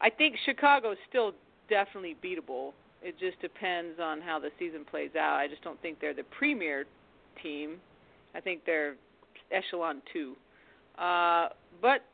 I 0.00 0.10
think 0.10 0.36
Chicago 0.44 0.92
is 0.92 0.98
still 1.08 1.32
definitely 1.68 2.16
beatable. 2.22 2.72
It 3.02 3.18
just 3.18 3.40
depends 3.40 3.98
on 4.00 4.20
how 4.20 4.38
the 4.38 4.50
season 4.58 4.84
plays 4.88 5.10
out. 5.18 5.36
I 5.36 5.48
just 5.48 5.62
don't 5.62 5.80
think 5.82 6.00
they're 6.00 6.14
the 6.14 6.24
premier 6.38 6.84
team. 7.42 7.76
I 8.34 8.40
think 8.40 8.62
they're 8.64 8.94
echelon 9.50 10.02
two. 10.12 10.34
Uh, 10.98 11.48
but 11.82 12.04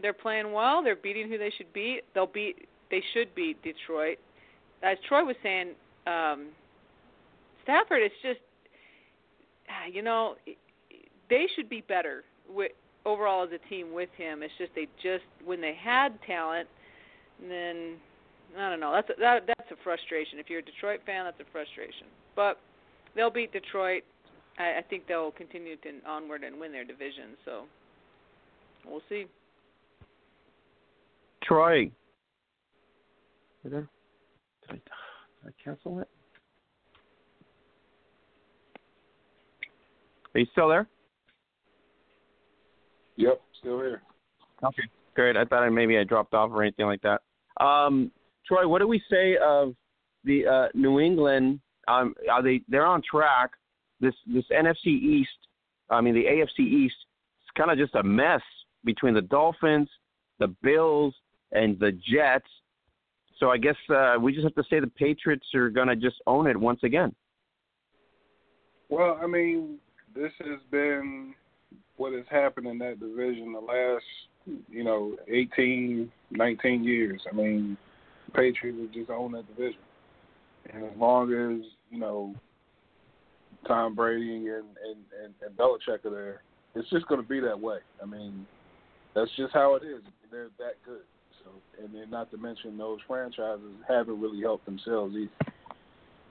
they're 0.00 0.12
playing 0.12 0.52
well. 0.52 0.82
They're 0.82 0.96
beating 0.96 1.28
who 1.28 1.38
they 1.38 1.52
should 1.56 1.72
beat. 1.72 2.02
They'll 2.14 2.26
beat. 2.26 2.68
They 2.90 3.02
should 3.14 3.34
beat 3.34 3.62
Detroit. 3.62 4.18
As 4.82 4.98
Troy 5.08 5.24
was 5.24 5.36
saying, 5.42 5.72
um, 6.06 6.48
Stafford. 7.66 8.00
It's 8.02 8.14
just, 8.22 8.40
you 9.92 10.02
know, 10.02 10.36
they 11.28 11.46
should 11.56 11.68
be 11.68 11.82
better 11.88 12.22
with 12.48 12.70
overall 13.04 13.44
as 13.44 13.50
a 13.52 13.68
team 13.68 13.92
with 13.92 14.08
him. 14.16 14.42
It's 14.42 14.52
just 14.56 14.70
they 14.74 14.86
just 15.02 15.24
when 15.44 15.60
they 15.60 15.74
had 15.74 16.10
talent, 16.26 16.68
then 17.48 17.96
I 18.56 18.70
don't 18.70 18.78
know. 18.80 18.92
That's 18.92 19.10
a, 19.10 19.20
that 19.20 19.46
that's 19.46 19.70
a 19.72 19.76
frustration. 19.82 20.38
If 20.38 20.48
you're 20.48 20.60
a 20.60 20.64
Detroit 20.64 21.00
fan, 21.04 21.24
that's 21.24 21.40
a 21.40 21.50
frustration. 21.50 22.06
But 22.36 22.60
they'll 23.16 23.30
beat 23.30 23.52
Detroit. 23.52 24.04
I, 24.58 24.78
I 24.78 24.82
think 24.88 25.08
they'll 25.08 25.32
continue 25.32 25.76
to 25.76 25.90
onward 26.06 26.44
and 26.44 26.60
win 26.60 26.70
their 26.70 26.84
division. 26.84 27.36
So 27.44 27.64
we'll 28.88 29.02
see. 29.08 29.26
Troy. 31.42 31.90
Did 34.68 34.80
I, 34.80 35.48
did 35.48 35.54
I 35.58 35.64
cancel 35.64 36.00
it? 36.00 36.08
Are 40.34 40.40
you 40.40 40.46
still 40.52 40.68
there? 40.68 40.86
Yep, 43.16 43.40
still 43.58 43.78
here. 43.78 44.02
Okay, 44.62 44.82
great. 45.14 45.36
I 45.36 45.44
thought 45.44 45.62
I, 45.62 45.70
maybe 45.70 45.96
I 45.96 46.04
dropped 46.04 46.34
off 46.34 46.50
or 46.52 46.62
anything 46.62 46.86
like 46.86 47.00
that. 47.02 47.22
Um, 47.64 48.10
Troy, 48.46 48.68
what 48.68 48.80
do 48.80 48.88
we 48.88 49.02
say 49.10 49.36
of 49.42 49.74
the 50.24 50.46
uh, 50.46 50.68
New 50.74 51.00
England? 51.00 51.60
Um, 51.88 52.14
are 52.30 52.42
they 52.42 52.60
they're 52.68 52.84
on 52.84 53.02
track? 53.08 53.50
This 54.00 54.14
this 54.26 54.44
NFC 54.52 54.88
East, 54.88 55.30
I 55.90 56.00
mean 56.00 56.14
the 56.14 56.24
AFC 56.24 56.60
East, 56.60 56.96
it's 57.40 57.50
kind 57.56 57.70
of 57.70 57.78
just 57.78 57.94
a 57.94 58.02
mess 58.02 58.42
between 58.84 59.14
the 59.14 59.22
Dolphins, 59.22 59.88
the 60.38 60.54
Bills, 60.62 61.14
and 61.52 61.78
the 61.78 61.92
Jets. 61.92 62.48
So 63.38 63.50
I 63.50 63.58
guess 63.58 63.76
uh, 63.94 64.16
we 64.20 64.32
just 64.32 64.44
have 64.44 64.54
to 64.54 64.64
say 64.70 64.80
the 64.80 64.86
Patriots 64.86 65.46
are 65.54 65.68
going 65.68 65.88
to 65.88 65.96
just 65.96 66.16
own 66.26 66.46
it 66.46 66.56
once 66.56 66.80
again. 66.82 67.14
Well, 68.88 69.18
I 69.22 69.26
mean, 69.26 69.78
this 70.14 70.32
has 70.38 70.60
been 70.70 71.34
what 71.96 72.12
has 72.12 72.24
happened 72.30 72.66
in 72.66 72.78
that 72.78 73.00
division 73.00 73.52
the 73.52 73.60
last, 73.60 74.04
you 74.70 74.84
know, 74.84 75.16
18, 75.28 76.10
19 76.30 76.84
years. 76.84 77.20
I 77.30 77.34
mean, 77.34 77.76
the 78.26 78.32
Patriots 78.32 78.78
have 78.80 78.92
just 78.92 79.10
owned 79.10 79.34
that 79.34 79.46
division. 79.48 79.80
And 80.72 80.84
as 80.84 80.96
long 80.96 81.32
as, 81.32 81.66
you 81.90 81.98
know, 81.98 82.34
Tom 83.66 83.94
Brady 83.94 84.48
and, 84.48 84.64
and, 84.84 85.04
and, 85.24 85.34
and 85.42 85.56
Belichick 85.56 86.04
are 86.04 86.10
there, 86.10 86.42
it's 86.74 86.88
just 86.90 87.06
going 87.08 87.20
to 87.20 87.26
be 87.26 87.40
that 87.40 87.58
way. 87.58 87.78
I 88.02 88.06
mean, 88.06 88.46
that's 89.14 89.30
just 89.36 89.52
how 89.52 89.74
it 89.74 89.82
is. 89.82 90.02
They're 90.30 90.50
that 90.58 90.74
good. 90.84 91.02
So, 91.46 91.84
and 91.84 91.94
then 91.94 92.10
not 92.10 92.30
to 92.32 92.36
mention 92.36 92.76
those 92.76 92.98
franchises 93.06 93.62
haven't 93.88 94.20
really 94.20 94.40
helped 94.40 94.66
themselves 94.66 95.14
either. 95.14 95.52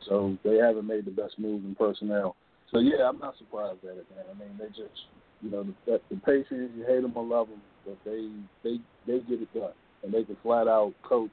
So 0.08 0.38
they 0.44 0.58
haven't 0.58 0.86
made 0.86 1.06
the 1.06 1.12
best 1.12 1.40
moves 1.40 1.66
in 1.66 1.76
personnel. 1.76 2.36
So 2.72 2.80
yeah, 2.80 3.08
I'm 3.08 3.20
not 3.20 3.38
surprised 3.38 3.84
at 3.84 3.98
it, 3.98 4.06
man. 4.16 4.26
I 4.30 4.38
mean, 4.38 4.58
they 4.60 4.68
just, 4.68 5.08
you 5.42 5.50
know, 5.50 5.66
the, 5.86 6.02
the 6.10 6.18
Patriots, 6.18 6.74
you 6.76 6.86
hate 6.86 7.02
them 7.02 7.14
or 7.16 7.24
love 7.24 7.48
them, 7.48 7.62
but 7.86 7.98
they 8.04 8.30
they 8.64 8.78
they 9.08 9.20
get 9.26 9.42
it 9.42 9.54
done, 9.54 9.72
and 10.04 10.14
they 10.14 10.24
can 10.24 10.36
flat 10.44 10.68
out 10.68 10.94
coach, 11.08 11.32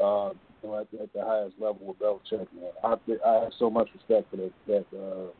uh, 0.00 0.30
you 0.62 0.68
know, 0.68 0.78
at, 0.78 1.00
at 1.00 1.12
the 1.12 1.22
highest 1.22 1.56
level 1.60 1.78
with 1.82 1.98
Belichick. 1.98 2.46
Man, 2.54 2.70
I 2.82 2.94
I 3.28 3.42
have 3.44 3.52
so 3.58 3.68
much 3.68 3.88
respect 3.94 4.30
for 4.30 4.36
that 4.36 4.52
that 4.66 4.86
uh, 4.96 5.30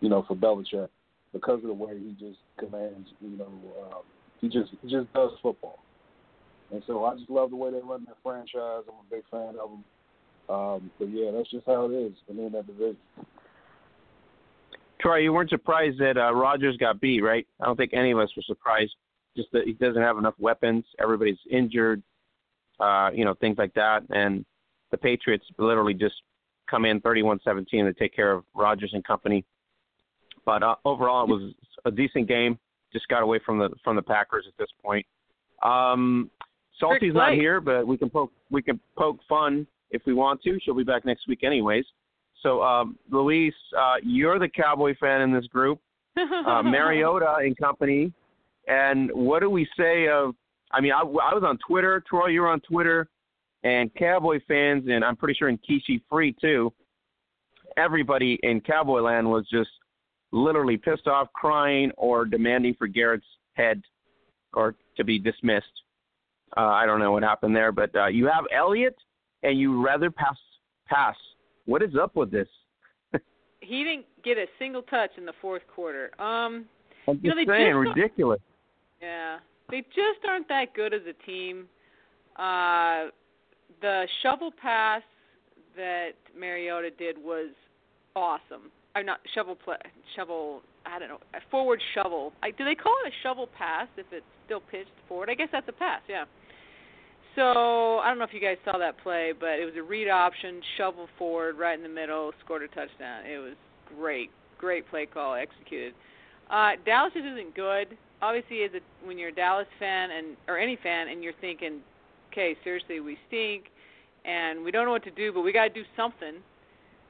you 0.00 0.08
know 0.08 0.24
for 0.28 0.36
Belichick 0.36 0.88
because 1.32 1.60
of 1.62 1.68
the 1.68 1.74
way 1.74 1.98
he 1.98 2.12
just 2.12 2.38
commands. 2.58 3.08
You 3.20 3.38
know, 3.38 3.52
um, 3.90 4.02
he 4.40 4.48
just 4.48 4.70
he 4.82 4.90
just 4.90 5.12
does 5.12 5.32
football, 5.42 5.78
and 6.72 6.82
so 6.86 7.04
I 7.04 7.14
just 7.16 7.30
love 7.30 7.50
the 7.50 7.56
way 7.56 7.70
they 7.70 7.80
run 7.82 8.04
that 8.06 8.16
franchise. 8.22 8.84
I'm 8.88 8.94
a 8.94 9.10
big 9.10 9.24
fan 9.30 9.54
of 9.60 9.70
them. 9.70 9.84
Um, 10.48 10.90
but 10.98 11.10
yeah, 11.10 11.30
that's 11.30 11.50
just 11.50 11.66
how 11.66 11.86
it 11.86 11.94
is 11.94 12.12
in 12.28 12.36
that 12.52 12.66
division. 12.66 12.96
Troy, 15.00 15.18
you 15.18 15.32
weren't 15.32 15.50
surprised 15.50 15.98
that 15.98 16.16
uh, 16.16 16.32
Rodgers 16.32 16.76
got 16.76 17.00
beat, 17.00 17.20
right? 17.20 17.46
I 17.60 17.66
don't 17.66 17.76
think 17.76 17.92
any 17.94 18.10
of 18.10 18.18
us 18.18 18.30
were 18.36 18.42
surprised. 18.42 18.94
Just 19.36 19.48
that 19.52 19.64
he 19.66 19.72
doesn't 19.74 20.02
have 20.02 20.18
enough 20.18 20.34
weapons. 20.38 20.84
Everybody's 21.00 21.38
injured, 21.50 22.02
uh, 22.80 23.10
you 23.14 23.24
know, 23.24 23.34
things 23.34 23.56
like 23.58 23.72
that. 23.74 24.02
And 24.10 24.44
the 24.90 24.96
Patriots 24.96 25.44
literally 25.58 25.94
just 25.94 26.16
come 26.68 26.84
in 26.84 27.00
31-17 27.00 27.66
to 27.70 27.92
take 27.94 28.14
care 28.14 28.32
of 28.32 28.44
Rodgers 28.54 28.90
and 28.94 29.04
company. 29.04 29.44
But 30.44 30.62
uh, 30.62 30.76
overall, 30.84 31.24
it 31.24 31.28
was 31.28 31.52
a 31.84 31.90
decent 31.90 32.26
game. 32.26 32.58
Just 32.92 33.06
got 33.08 33.22
away 33.22 33.38
from 33.44 33.58
the 33.58 33.68
from 33.84 33.96
the 33.96 34.02
Packers 34.02 34.46
at 34.48 34.54
this 34.58 34.70
point. 34.82 35.04
Um, 35.62 36.30
Salty's 36.80 37.14
not 37.14 37.32
here, 37.32 37.60
but 37.60 37.86
we 37.86 37.96
can 37.96 38.10
poke 38.10 38.32
we 38.50 38.62
can 38.62 38.80
poke 38.96 39.18
fun 39.28 39.66
if 39.90 40.02
we 40.06 40.14
want 40.14 40.42
to. 40.42 40.58
She'll 40.62 40.74
be 40.74 40.84
back 40.84 41.04
next 41.04 41.28
week, 41.28 41.44
anyways. 41.44 41.84
So, 42.42 42.62
um, 42.62 42.96
Luis, 43.10 43.54
uh, 43.76 43.96
you're 44.02 44.38
the 44.38 44.48
Cowboy 44.48 44.94
fan 45.00 45.22
in 45.22 45.32
this 45.32 45.46
group, 45.46 45.80
uh, 46.16 46.62
Mariota 46.64 47.36
and 47.40 47.56
company. 47.56 48.12
And 48.68 49.10
what 49.12 49.40
do 49.40 49.50
we 49.50 49.66
say 49.76 50.08
of? 50.08 50.34
I 50.70 50.80
mean, 50.80 50.92
I, 50.92 51.00
I 51.00 51.34
was 51.34 51.42
on 51.44 51.58
Twitter. 51.66 52.02
Troy, 52.08 52.28
you 52.28 52.42
were 52.42 52.48
on 52.48 52.60
Twitter, 52.60 53.08
and 53.64 53.92
Cowboy 53.94 54.38
fans, 54.46 54.84
and 54.88 55.04
I'm 55.04 55.16
pretty 55.16 55.34
sure 55.34 55.48
in 55.48 55.58
Kishi 55.58 56.00
Free 56.08 56.34
too. 56.40 56.72
Everybody 57.76 58.38
in 58.42 58.60
Cowboy 58.60 59.00
Land 59.00 59.28
was 59.28 59.46
just 59.50 59.70
literally 60.32 60.76
pissed 60.76 61.06
off, 61.06 61.28
crying, 61.32 61.90
or 61.96 62.24
demanding 62.24 62.74
for 62.74 62.86
Garrett's 62.86 63.26
head 63.54 63.82
or 64.54 64.74
to 64.96 65.04
be 65.04 65.18
dismissed. 65.18 65.66
Uh, 66.56 66.60
I 66.60 66.86
don't 66.86 66.98
know 66.98 67.12
what 67.12 67.22
happened 67.22 67.54
there, 67.54 67.72
but 67.72 67.94
uh, 67.94 68.06
you 68.06 68.26
have 68.26 68.44
Elliott, 68.54 68.96
and 69.42 69.58
you 69.58 69.84
rather 69.84 70.10
pass 70.10 70.36
pass 70.86 71.16
what 71.66 71.82
is 71.82 71.94
up 72.00 72.16
with 72.16 72.30
this? 72.30 72.48
he 73.60 73.84
didn't 73.84 74.06
get 74.24 74.38
a 74.38 74.46
single 74.58 74.82
touch 74.82 75.10
in 75.18 75.26
the 75.26 75.34
fourth 75.40 75.62
quarter. 75.72 76.10
Um, 76.20 76.64
I'm 77.06 77.16
just 77.16 77.24
you 77.24 77.44
know, 77.46 77.52
saying, 77.52 77.84
just 77.84 77.96
ridiculous. 77.96 78.40
Yeah, 79.02 79.38
they 79.70 79.82
just 79.82 80.26
aren't 80.26 80.48
that 80.48 80.74
good 80.74 80.94
as 80.94 81.02
a 81.02 81.26
team. 81.26 81.66
Uh, 82.36 83.10
the 83.82 84.06
shovel 84.22 84.50
pass 84.60 85.02
that 85.76 86.12
Mariota 86.38 86.90
did 86.90 87.16
was 87.18 87.50
awesome. 88.16 88.70
I'm 88.94 89.06
not 89.06 89.20
shovel 89.34 89.54
play, 89.54 89.76
shovel. 90.16 90.62
I 90.86 90.98
don't 90.98 91.08
know, 91.08 91.20
a 91.34 91.40
forward 91.50 91.80
shovel. 91.94 92.32
I, 92.42 92.50
do 92.50 92.64
they 92.64 92.74
call 92.74 92.94
it 93.04 93.12
a 93.12 93.16
shovel 93.22 93.48
pass 93.56 93.88
if 93.96 94.06
it's 94.10 94.24
still 94.46 94.60
pitched 94.60 94.90
forward? 95.06 95.28
I 95.28 95.34
guess 95.34 95.48
that's 95.52 95.68
a 95.68 95.72
pass. 95.72 96.00
Yeah. 96.08 96.24
So 97.38 98.00
I 98.00 98.08
don't 98.08 98.18
know 98.18 98.24
if 98.24 98.34
you 98.34 98.40
guys 98.40 98.56
saw 98.64 98.78
that 98.78 98.98
play, 99.00 99.32
but 99.38 99.60
it 99.60 99.64
was 99.64 99.74
a 99.78 99.82
read 99.82 100.08
option, 100.08 100.60
shovel 100.76 101.06
forward, 101.16 101.56
right 101.56 101.78
in 101.78 101.84
the 101.84 101.88
middle, 101.88 102.32
scored 102.44 102.62
a 102.62 102.66
touchdown. 102.66 103.26
It 103.26 103.38
was 103.38 103.54
great, 103.96 104.30
great 104.58 104.90
play 104.90 105.06
call 105.06 105.36
executed. 105.36 105.94
Uh, 106.50 106.72
Dallas 106.84 107.12
just 107.14 107.24
isn't 107.24 107.54
good. 107.54 107.96
Obviously, 108.20 108.64
as 108.64 108.72
a, 108.74 109.06
when 109.06 109.18
you're 109.18 109.28
a 109.28 109.34
Dallas 109.34 109.68
fan 109.78 110.10
and 110.10 110.36
or 110.48 110.58
any 110.58 110.76
fan, 110.82 111.06
and 111.06 111.22
you're 111.22 111.38
thinking, 111.40 111.78
okay, 112.32 112.56
seriously, 112.64 112.98
we 112.98 113.16
stink, 113.28 113.66
and 114.24 114.64
we 114.64 114.72
don't 114.72 114.84
know 114.84 114.90
what 114.90 115.04
to 115.04 115.12
do, 115.12 115.32
but 115.32 115.42
we 115.42 115.52
got 115.52 115.68
to 115.68 115.72
do 115.72 115.84
something. 115.96 116.42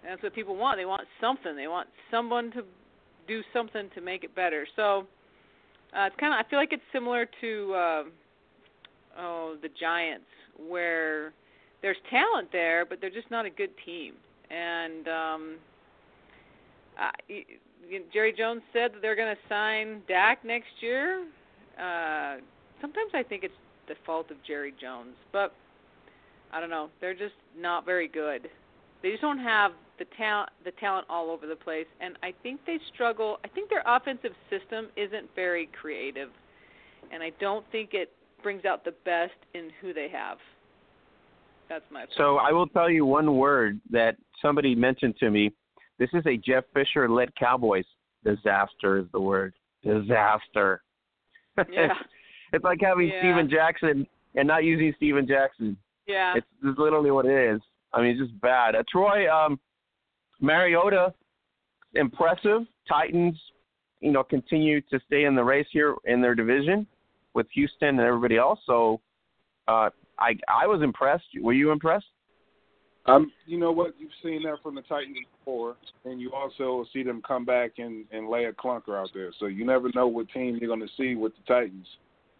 And 0.03 0.11
that's 0.11 0.23
what 0.23 0.35
people 0.35 0.57
want. 0.57 0.79
They 0.79 0.85
want 0.85 1.09
something. 1.23 1.57
They 1.57 1.69
want 1.69 1.88
someone 2.11 2.51
to 2.51 2.64
do 3.27 3.41
something 3.55 3.88
to 3.95 4.03
make 4.03 4.25
it 4.25 4.35
better. 4.35 4.67
So 4.77 5.07
uh, 5.97 6.05
it's 6.05 6.17
kind 6.21 6.35
of. 6.35 6.45
I 6.45 6.51
feel 6.51 6.59
like 6.59 6.75
it's 6.75 6.83
similar 6.93 7.27
to. 7.41 7.75
Uh, 7.75 8.03
oh 9.16 9.57
the 9.62 9.68
Giants, 9.79 10.27
where 10.57 11.33
there's 11.83 11.97
talent 12.11 12.49
there, 12.53 12.85
but 12.85 13.01
they're 13.01 13.11
just 13.11 13.31
not 13.31 13.47
a 13.47 13.51
good 13.51 13.71
team. 13.85 14.14
And 14.51 15.09
um, 15.09 15.57
uh, 17.01 17.11
Jerry 18.12 18.35
Jones 18.37 18.62
said 18.73 18.94
that 18.94 19.03
they're 19.03 19.16
going 19.16 19.35
to 19.35 19.40
sign 19.49 20.03
Dak 20.09 20.44
next 20.44 20.71
year. 20.81 21.25
Uh, 21.79 22.37
sometimes 22.81 23.12
I 23.14 23.23
think 23.23 23.44
it's 23.44 23.55
the 23.87 23.94
fault 24.05 24.31
of 24.31 24.37
Jerry 24.47 24.75
Jones, 24.81 25.14
but 25.33 25.55
I 26.53 26.61
don't 26.61 26.71
know. 26.71 26.90
They're 27.01 27.14
just 27.14 27.35
not 27.57 27.85
very 27.85 28.09
good. 28.09 28.49
They 29.03 29.11
just 29.11 29.23
don't 29.23 29.38
have 29.38 29.73
the 29.99 30.07
talent 30.16 30.51
the 30.64 30.71
talent 30.73 31.07
all 31.11 31.31
over 31.31 31.47
the 31.47 31.57
place 31.57 31.87
and 32.01 32.16
I 32.23 32.33
think 32.42 32.61
they 32.66 32.79
struggle. 32.94 33.38
I 33.44 33.49
think 33.49 33.68
their 33.68 33.83
offensive 33.85 34.33
system 34.49 34.88
isn't 34.97 35.29
very 35.35 35.68
creative. 35.81 36.31
And 37.12 37.23
I 37.23 37.31
don't 37.40 37.64
think 37.73 37.94
it 37.94 38.11
brings 38.42 38.64
out 38.64 38.85
the 38.85 38.94
best 39.05 39.35
in 39.55 39.70
who 39.81 39.92
they 39.92 40.09
have. 40.12 40.38
That's 41.68 41.85
my 41.90 42.05
opinion. 42.05 42.16
So 42.16 42.37
I 42.37 42.53
will 42.53 42.66
tell 42.68 42.90
you 42.90 43.05
one 43.05 43.37
word 43.37 43.81
that 43.90 44.16
somebody 44.40 44.74
mentioned 44.74 45.16
to 45.20 45.31
me. 45.31 45.53
This 45.98 46.09
is 46.12 46.24
a 46.27 46.37
Jeff 46.37 46.64
Fisher 46.72 47.09
led 47.09 47.35
Cowboys. 47.37 47.85
Disaster 48.24 48.98
is 48.98 49.07
the 49.12 49.20
word. 49.20 49.55
Disaster. 49.85 50.83
Yeah. 51.70 51.88
it's 52.53 52.64
like 52.64 52.79
having 52.81 53.09
yeah. 53.09 53.20
Steven 53.20 53.51
Jackson 53.51 54.07
and 54.35 54.48
not 54.48 54.64
using 54.64 54.92
Steven 54.96 55.27
Jackson. 55.27 55.77
Yeah. 56.07 56.35
It's, 56.37 56.46
it's 56.62 56.79
literally 56.79 57.11
what 57.11 57.27
it 57.27 57.55
is. 57.55 57.61
I 57.92 58.01
mean, 58.01 58.11
it's 58.12 58.20
just 58.20 58.40
bad. 58.40 58.74
Uh, 58.74 58.83
Troy, 58.90 59.33
um, 59.33 59.59
Mariota, 60.40 61.12
impressive. 61.94 62.62
Titans, 62.88 63.37
you 64.01 64.12
know, 64.12 64.22
continue 64.22 64.81
to 64.83 65.01
stay 65.07 65.24
in 65.24 65.35
the 65.35 65.42
race 65.42 65.66
here 65.72 65.94
in 66.05 66.20
their 66.20 66.35
division 66.35 66.87
with 67.38 67.46
Houston 67.55 67.90
and 67.90 68.01
everybody 68.01 68.37
else. 68.37 68.59
So 68.66 69.01
uh, 69.68 69.90
I 70.18 70.31
I 70.48 70.66
was 70.66 70.83
impressed. 70.83 71.24
Were 71.40 71.53
you 71.53 71.70
impressed? 71.70 72.11
Um, 73.07 73.33
you 73.46 73.59
know 73.59 73.72
what? 73.72 73.94
You've 73.98 74.11
seen 74.22 74.42
that 74.42 74.57
from 74.62 74.74
the 74.74 74.83
Titans 74.83 75.16
before, 75.38 75.77
and 76.05 76.20
you 76.20 76.33
also 76.33 76.85
see 76.92 77.03
them 77.03 77.22
come 77.27 77.46
back 77.46 77.70
and, 77.79 78.05
and 78.12 78.29
lay 78.29 78.44
a 78.46 78.53
clunker 78.53 79.01
out 79.01 79.11
there. 79.14 79.31
So 79.38 79.46
you 79.46 79.64
never 79.64 79.88
know 79.94 80.09
what 80.09 80.29
team 80.29 80.59
you're 80.61 80.68
going 80.68 80.87
to 80.87 80.94
see 80.98 81.14
with 81.14 81.33
the 81.37 81.55
Titans. 81.55 81.87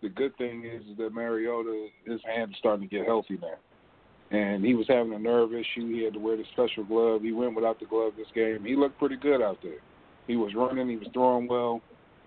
The 0.03 0.11
good 0.11 0.37
thing 0.37 0.65
is 0.67 0.83
that 0.99 1.15
Mariota, 1.15 1.89
his 2.05 2.21
hand 2.27 2.51
is 2.51 2.57
starting 2.59 2.87
to 2.89 2.95
get 2.95 3.07
healthy 3.07 3.39
now. 3.41 4.37
And 4.37 4.63
he 4.63 4.75
was 4.75 4.87
having 4.89 5.15
a 5.15 5.19
nerve 5.19 5.55
issue. 5.55 5.91
He 5.95 6.05
had 6.05 6.13
to 6.13 6.19
wear 6.19 6.37
the 6.37 6.45
special 6.53 6.85
glove. 6.85 7.23
He 7.23 7.33
went 7.33 7.55
without 7.55 7.81
the 7.81 7.87
glove 7.87 8.13
this 8.19 8.27
game. 8.35 8.63
He 8.63 8.77
looked 8.77 8.99
pretty 8.99 9.17
good 9.17 9.41
out 9.41 9.59
there. 9.63 9.81
He 10.27 10.37
was 10.37 10.55
running. 10.55 10.89
He 10.91 10.97
was 10.97 11.09
throwing 11.15 11.49
well. 11.49 11.81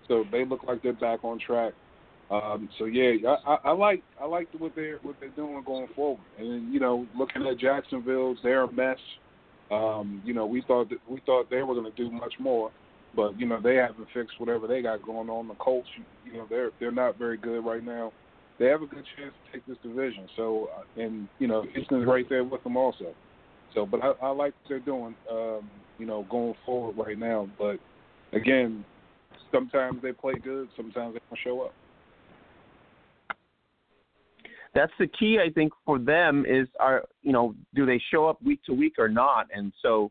So 0.08 0.24
they 0.32 0.44
look 0.44 0.64
like 0.64 0.82
they're 0.82 0.94
back 0.94 1.22
on 1.22 1.38
track. 1.38 1.74
Um, 2.32 2.70
so 2.78 2.86
yeah, 2.86 3.12
I, 3.28 3.52
I, 3.52 3.58
I 3.64 3.70
like 3.72 4.02
I 4.18 4.24
like 4.24 4.48
what 4.56 4.74
they're 4.74 4.96
what 5.02 5.16
they're 5.20 5.28
doing 5.30 5.62
going 5.66 5.88
forward. 5.94 6.24
And 6.38 6.72
you 6.72 6.80
know, 6.80 7.06
looking 7.16 7.46
at 7.46 7.58
Jacksonville, 7.58 8.36
they're 8.42 8.62
a 8.62 8.72
mess. 8.72 8.96
Um, 9.70 10.22
you 10.24 10.32
know, 10.32 10.46
we 10.46 10.62
thought 10.66 10.88
that 10.88 10.98
we 11.06 11.20
thought 11.26 11.50
they 11.50 11.62
were 11.62 11.74
going 11.74 11.90
to 11.92 11.96
do 11.96 12.10
much 12.10 12.32
more, 12.40 12.70
but 13.14 13.38
you 13.38 13.46
know 13.46 13.60
they 13.60 13.76
haven't 13.76 14.08
fixed 14.14 14.40
whatever 14.40 14.66
they 14.66 14.80
got 14.80 15.02
going 15.02 15.28
on. 15.28 15.46
The 15.48 15.54
Colts, 15.54 15.88
you 16.24 16.32
know, 16.32 16.46
they're 16.48 16.70
they're 16.80 16.90
not 16.90 17.18
very 17.18 17.36
good 17.36 17.66
right 17.66 17.84
now. 17.84 18.12
They 18.58 18.66
have 18.66 18.80
a 18.80 18.86
good 18.86 19.04
chance 19.16 19.34
to 19.44 19.52
take 19.52 19.66
this 19.66 19.76
division. 19.82 20.26
So, 20.34 20.70
uh, 20.74 21.02
and 21.02 21.28
you 21.38 21.48
know, 21.48 21.66
Houston's 21.74 22.06
right 22.06 22.26
there 22.30 22.44
with 22.44 22.64
them 22.64 22.78
also. 22.78 23.12
So, 23.74 23.84
but 23.84 24.02
I, 24.02 24.12
I 24.22 24.28
like 24.30 24.54
what 24.62 24.68
they're 24.70 24.80
doing. 24.80 25.14
Um, 25.30 25.68
you 25.98 26.06
know, 26.06 26.26
going 26.30 26.54
forward 26.64 26.96
right 26.96 27.18
now. 27.18 27.50
But 27.58 27.76
again, 28.32 28.86
sometimes 29.50 30.00
they 30.02 30.12
play 30.12 30.34
good, 30.42 30.68
sometimes 30.76 31.14
they 31.14 31.20
don't 31.28 31.38
show 31.44 31.60
up 31.60 31.74
that's 34.74 34.92
the 34.98 35.06
key 35.06 35.38
I 35.38 35.50
think 35.50 35.72
for 35.84 35.98
them 35.98 36.44
is 36.48 36.68
are 36.80 37.04
you 37.22 37.32
know 37.32 37.54
do 37.74 37.86
they 37.86 38.00
show 38.10 38.28
up 38.28 38.42
week 38.42 38.60
to 38.64 38.72
week 38.72 38.94
or 38.98 39.08
not? 39.08 39.46
And 39.54 39.72
so 39.82 40.10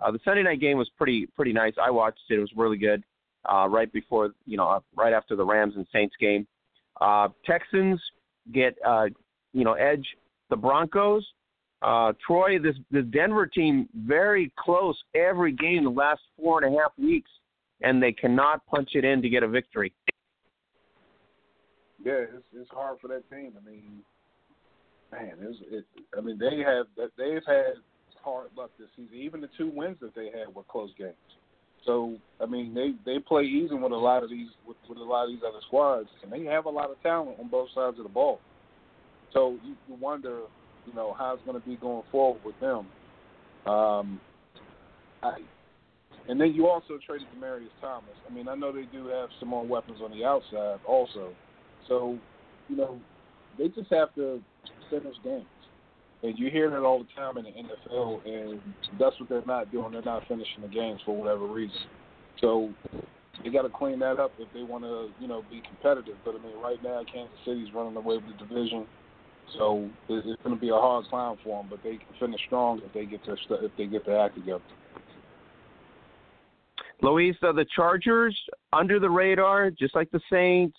uh, 0.00 0.10
the 0.10 0.20
Sunday 0.24 0.42
night 0.42 0.60
game 0.60 0.78
was 0.78 0.90
pretty 0.96 1.26
pretty 1.26 1.52
nice. 1.52 1.74
I 1.82 1.90
watched 1.90 2.20
it. 2.30 2.34
It 2.34 2.40
was 2.40 2.50
really 2.56 2.78
good 2.78 3.02
uh, 3.50 3.68
right 3.68 3.92
before 3.92 4.30
you 4.46 4.56
know 4.56 4.82
right 4.96 5.12
after 5.12 5.36
the 5.36 5.44
Rams 5.44 5.74
and 5.76 5.86
Saints 5.92 6.14
game. 6.20 6.46
Uh, 7.00 7.28
Texans 7.44 8.00
get 8.52 8.76
uh, 8.86 9.06
you 9.52 9.64
know 9.64 9.74
edge 9.74 10.06
the 10.50 10.56
Broncos. 10.56 11.26
Uh, 11.82 12.12
Troy 12.26 12.58
this 12.58 12.76
this 12.90 13.04
Denver 13.10 13.46
team 13.46 13.88
very 13.94 14.52
close 14.58 14.96
every 15.14 15.52
game 15.52 15.84
the 15.84 15.90
last 15.90 16.20
four 16.36 16.62
and 16.62 16.74
a 16.74 16.78
half 16.78 16.92
weeks 16.98 17.30
and 17.82 18.02
they 18.02 18.12
cannot 18.12 18.66
punch 18.66 18.90
it 18.94 19.04
in 19.04 19.22
to 19.22 19.28
get 19.28 19.42
a 19.42 19.48
victory 19.48 19.92
yeah, 22.04 22.24
it's 22.34 22.44
it's 22.54 22.70
hard 22.70 22.98
for 23.00 23.08
that 23.08 23.28
team. 23.30 23.52
I 23.56 23.68
mean, 23.68 24.02
man, 25.12 25.32
it's 25.40 25.58
it. 25.70 25.84
I 26.16 26.20
mean, 26.20 26.38
they 26.38 26.58
have 26.58 26.86
they've 27.16 27.42
had 27.46 27.74
hard 28.22 28.48
luck 28.56 28.70
this 28.78 28.88
season. 28.96 29.16
Even 29.16 29.40
the 29.40 29.48
two 29.56 29.70
wins 29.74 29.96
that 30.00 30.14
they 30.14 30.26
had 30.26 30.54
were 30.54 30.62
close 30.64 30.90
games. 30.98 31.14
So 31.84 32.16
I 32.40 32.46
mean, 32.46 32.74
they 32.74 32.92
they 33.04 33.18
play 33.18 33.44
even 33.44 33.80
with 33.80 33.92
a 33.92 33.96
lot 33.96 34.22
of 34.22 34.30
these 34.30 34.48
with, 34.66 34.76
with 34.88 34.98
a 34.98 35.02
lot 35.02 35.24
of 35.24 35.30
these 35.30 35.42
other 35.46 35.60
squads, 35.66 36.08
and 36.22 36.32
they 36.32 36.44
have 36.44 36.66
a 36.66 36.70
lot 36.70 36.90
of 36.90 37.00
talent 37.02 37.38
on 37.40 37.48
both 37.48 37.68
sides 37.74 37.98
of 37.98 38.04
the 38.04 38.10
ball. 38.10 38.40
So 39.32 39.56
you, 39.64 39.74
you 39.88 39.96
wonder, 40.00 40.40
you 40.86 40.94
know, 40.94 41.14
how 41.18 41.34
it's 41.34 41.42
going 41.44 41.60
to 41.60 41.66
be 41.66 41.76
going 41.76 42.02
forward 42.10 42.40
with 42.44 42.58
them. 42.60 42.86
Um, 43.70 44.20
I, 45.22 45.38
and 46.28 46.40
then 46.40 46.52
you 46.52 46.66
also 46.66 46.98
traded 47.04 47.26
Demaryius 47.36 47.68
Thomas. 47.80 48.14
I 48.28 48.32
mean, 48.32 48.48
I 48.48 48.54
know 48.54 48.72
they 48.72 48.84
do 48.92 49.06
have 49.08 49.28
some 49.40 49.48
more 49.48 49.66
weapons 49.66 49.98
on 50.02 50.10
the 50.10 50.24
outside 50.24 50.78
also. 50.86 51.32
So, 51.88 52.18
you 52.68 52.76
know, 52.76 53.00
they 53.58 53.68
just 53.68 53.90
have 53.90 54.14
to 54.14 54.40
finish 54.90 55.14
games. 55.24 55.46
And 56.22 56.38
you 56.38 56.50
hear 56.50 56.68
that 56.70 56.80
all 56.80 56.98
the 56.98 57.08
time 57.14 57.36
in 57.38 57.44
the 57.44 57.50
NFL, 57.50 58.26
and 58.26 58.60
that's 58.98 59.18
what 59.20 59.28
they're 59.28 59.44
not 59.46 59.70
doing. 59.70 59.92
They're 59.92 60.02
not 60.02 60.26
finishing 60.26 60.62
the 60.62 60.68
games 60.68 61.00
for 61.04 61.16
whatever 61.16 61.46
reason. 61.46 61.76
So 62.40 62.70
they 63.42 63.50
got 63.50 63.62
to 63.62 63.68
clean 63.68 64.00
that 64.00 64.18
up 64.18 64.32
if 64.38 64.48
they 64.52 64.62
want 64.62 64.84
to, 64.84 65.10
you 65.20 65.28
know, 65.28 65.44
be 65.48 65.62
competitive. 65.62 66.16
But 66.24 66.34
I 66.34 66.38
mean, 66.44 66.58
right 66.60 66.82
now 66.82 67.02
Kansas 67.12 67.36
City's 67.44 67.72
running 67.72 67.96
away 67.96 68.16
with 68.16 68.26
the 68.26 68.46
division, 68.46 68.86
so 69.56 69.88
it's 70.08 70.42
going 70.42 70.56
to 70.56 70.60
be 70.60 70.70
a 70.70 70.74
hard 70.74 71.06
climb 71.08 71.36
for 71.44 71.62
them. 71.62 71.70
But 71.70 71.84
they 71.84 71.96
can 71.96 72.06
finish 72.18 72.40
strong 72.46 72.80
if 72.84 72.92
they 72.92 73.06
get 73.06 73.20
their 73.24 73.38
if 73.62 73.70
they 73.78 73.86
get 73.86 74.04
their 74.04 74.20
act 74.20 74.34
together. 74.34 74.62
Luis, 77.00 77.36
are 77.42 77.52
the 77.52 77.66
Chargers 77.76 78.36
under 78.72 78.98
the 78.98 79.08
radar, 79.08 79.70
just 79.70 79.94
like 79.94 80.10
the 80.10 80.20
Saints, 80.30 80.76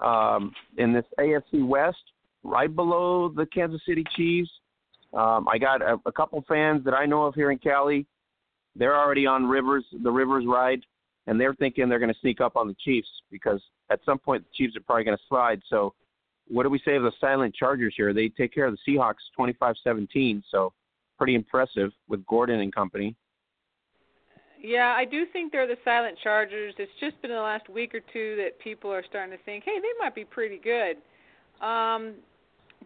um, 0.00 0.52
in 0.78 0.92
this 0.92 1.04
AFC 1.18 1.66
West, 1.66 1.98
right 2.42 2.74
below 2.74 3.28
the 3.28 3.46
Kansas 3.46 3.80
City 3.86 4.04
Chiefs. 4.16 4.50
Um, 5.12 5.48
I 5.48 5.58
got 5.58 5.82
a, 5.82 5.98
a 6.06 6.12
couple 6.12 6.42
fans 6.48 6.84
that 6.84 6.94
I 6.94 7.06
know 7.06 7.24
of 7.24 7.34
here 7.34 7.50
in 7.50 7.58
Cali. 7.58 8.06
They're 8.76 8.96
already 8.96 9.26
on 9.26 9.46
Rivers, 9.46 9.84
the 10.02 10.10
Rivers 10.10 10.44
ride, 10.46 10.80
and 11.26 11.40
they're 11.40 11.54
thinking 11.54 11.88
they're 11.88 11.98
going 11.98 12.12
to 12.12 12.20
sneak 12.20 12.40
up 12.40 12.56
on 12.56 12.68
the 12.68 12.76
Chiefs 12.84 13.08
because 13.30 13.60
at 13.90 14.00
some 14.04 14.18
point 14.18 14.44
the 14.44 14.50
Chiefs 14.56 14.76
are 14.76 14.80
probably 14.80 15.04
going 15.04 15.16
to 15.16 15.22
slide. 15.28 15.60
So, 15.68 15.94
what 16.46 16.64
do 16.64 16.68
we 16.68 16.80
say 16.84 16.96
of 16.96 17.04
the 17.04 17.12
silent 17.20 17.54
Chargers 17.54 17.94
here? 17.96 18.12
They 18.12 18.28
take 18.28 18.52
care 18.52 18.66
of 18.66 18.74
the 18.74 18.92
Seahawks 18.92 19.14
25-17, 19.38 20.42
so 20.50 20.72
pretty 21.16 21.36
impressive 21.36 21.92
with 22.08 22.26
Gordon 22.26 22.60
and 22.60 22.74
company. 22.74 23.14
Yeah, 24.62 24.94
I 24.96 25.04
do 25.04 25.24
think 25.32 25.52
they're 25.52 25.66
the 25.66 25.78
silent 25.84 26.18
chargers. 26.22 26.74
It's 26.78 26.92
just 27.00 27.20
been 27.22 27.30
in 27.30 27.36
the 27.36 27.42
last 27.42 27.68
week 27.68 27.94
or 27.94 28.00
two 28.12 28.36
that 28.36 28.58
people 28.62 28.92
are 28.92 29.02
starting 29.08 29.36
to 29.36 29.42
think, 29.44 29.64
hey, 29.64 29.78
they 29.80 29.88
might 29.98 30.14
be 30.14 30.24
pretty 30.24 30.58
good. 30.58 30.96
Um, 31.64 32.14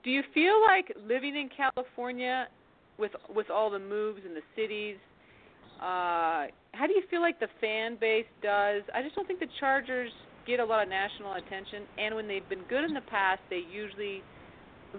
do 0.05 0.11
you 0.11 0.23
feel 0.33 0.63
like 0.63 0.93
living 1.07 1.35
in 1.35 1.49
California 1.49 2.47
with 2.99 3.13
with 3.35 3.51
all 3.51 3.71
the 3.71 3.79
moves 3.79 4.21
in 4.27 4.35
the 4.35 4.43
cities? 4.55 4.97
Uh, 5.81 6.47
how 6.73 6.87
do 6.87 6.93
you 6.93 7.03
feel 7.11 7.21
like 7.21 7.41
the 7.41 7.49
fan 7.61 7.97
base 8.01 8.27
does? 8.43 8.83
I 8.95 9.03
just 9.03 9.17
don't 9.17 9.27
think 9.27 9.41
the 9.41 9.49
Chargers 9.59 10.11
get 10.47 10.61
a 10.61 10.65
lot 10.65 10.83
of 10.83 10.89
national 10.89 11.35
attention, 11.35 11.83
and 11.99 12.15
when 12.15 12.29
they've 12.29 12.49
been 12.49 12.63
good 12.69 12.85
in 12.85 12.95
the 12.95 13.07
past, 13.11 13.41
they 13.51 13.63
usually 13.73 14.23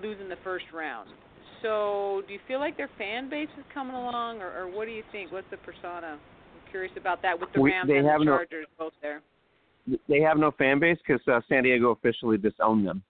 lose 0.02 0.18
in 0.22 0.28
the 0.28 0.38
first 0.44 0.66
round. 0.74 1.10
So, 1.62 2.24
do 2.28 2.34
you 2.34 2.40
feel 2.48 2.60
like 2.60 2.76
their 2.76 2.90
fan 2.98 3.30
base 3.30 3.48
is 3.58 3.64
coming 3.74 3.96
along, 3.96 4.42
or, 4.42 4.52
or 4.52 4.68
what 4.68 4.86
do 4.86 4.92
you 4.92 5.04
think? 5.12 5.32
What's 5.32 5.50
the 5.52 5.58
persona? 5.58 6.20
Curious 6.76 6.94
about 6.98 7.22
that 7.22 7.40
with 7.40 7.50
the 7.54 7.62
Rams 7.62 7.88
we, 7.88 7.98
and 7.98 8.06
the 8.06 8.26
Chargers 8.26 8.66
no, 8.78 8.86
both 8.86 8.94
there. 9.02 9.22
They 10.10 10.20
have 10.20 10.38
no 10.38 10.52
fan 10.52 10.78
base 10.80 10.98
because 11.08 11.26
uh, 11.26 11.40
San 11.48 11.64
Diego 11.64 11.92
officially 11.92 12.38
disowned 12.38 12.86
them. 12.86 13.02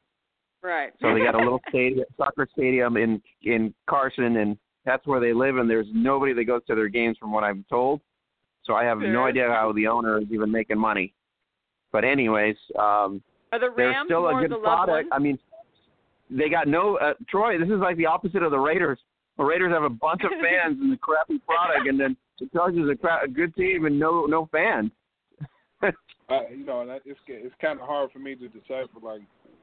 Right. 0.61 0.91
So 1.01 1.13
they 1.15 1.21
got 1.21 1.33
a 1.33 1.39
little 1.39 1.61
stadium, 1.69 2.05
soccer 2.17 2.47
stadium 2.53 2.95
in 2.97 3.21
in 3.43 3.73
Carson, 3.89 4.37
and 4.37 4.57
that's 4.85 5.07
where 5.07 5.19
they 5.19 5.33
live. 5.33 5.57
And 5.57 5.67
there's 5.67 5.87
nobody 5.91 6.33
that 6.33 6.43
goes 6.43 6.61
to 6.67 6.75
their 6.75 6.89
games, 6.89 7.17
from 7.17 7.31
what 7.31 7.43
I'm 7.43 7.65
told. 7.67 8.01
So 8.65 8.73
I 8.73 8.83
have 8.83 8.99
sure. 8.99 9.11
no 9.11 9.25
idea 9.25 9.47
how 9.47 9.73
the 9.73 9.87
owner 9.87 10.19
is 10.19 10.27
even 10.31 10.51
making 10.51 10.77
money. 10.77 11.13
But 11.91 12.03
anyways, 12.03 12.57
um, 12.77 13.23
Are 13.51 13.59
the 13.59 13.69
they're 13.75 13.89
Rams 13.89 14.07
still 14.07 14.21
more 14.21 14.39
a 14.39 14.47
good 14.47 14.57
the 14.57 14.61
product. 14.61 15.09
I 15.11 15.17
mean, 15.17 15.39
they 16.29 16.49
got 16.49 16.67
no 16.67 16.97
uh, 16.97 17.13
Troy. 17.29 17.57
This 17.57 17.69
is 17.69 17.79
like 17.79 17.97
the 17.97 18.05
opposite 18.05 18.43
of 18.43 18.51
the 18.51 18.59
Raiders. 18.59 18.99
The 19.37 19.43
Raiders 19.43 19.71
have 19.71 19.83
a 19.83 19.89
bunch 19.89 20.21
of 20.23 20.29
fans 20.41 20.77
and 20.79 20.91
the 20.91 20.97
crappy 20.97 21.39
product, 21.39 21.87
and 21.87 21.99
then 21.99 22.15
the 22.39 22.47
Chargers 22.53 22.97
are 23.03 23.23
a 23.23 23.27
good 23.27 23.55
team 23.55 23.85
and 23.85 23.99
no 23.99 24.25
no 24.25 24.47
fans. 24.51 24.91
uh, 25.83 25.89
you 26.55 26.65
know, 26.65 26.81
it's 27.05 27.19
it's 27.27 27.55
kind 27.61 27.79
of 27.79 27.85
hard 27.85 28.11
for 28.11 28.19
me 28.19 28.35
to 28.35 28.47
decipher 28.47 28.99
like 29.01 29.21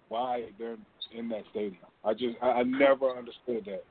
why 0.08 0.44
they're 0.58 0.76
in 1.16 1.28
that 1.28 1.42
stadium. 1.50 1.76
I 2.04 2.12
just 2.12 2.36
I, 2.42 2.48
I 2.48 2.62
never 2.62 3.10
understood 3.10 3.66
that. 3.66 3.82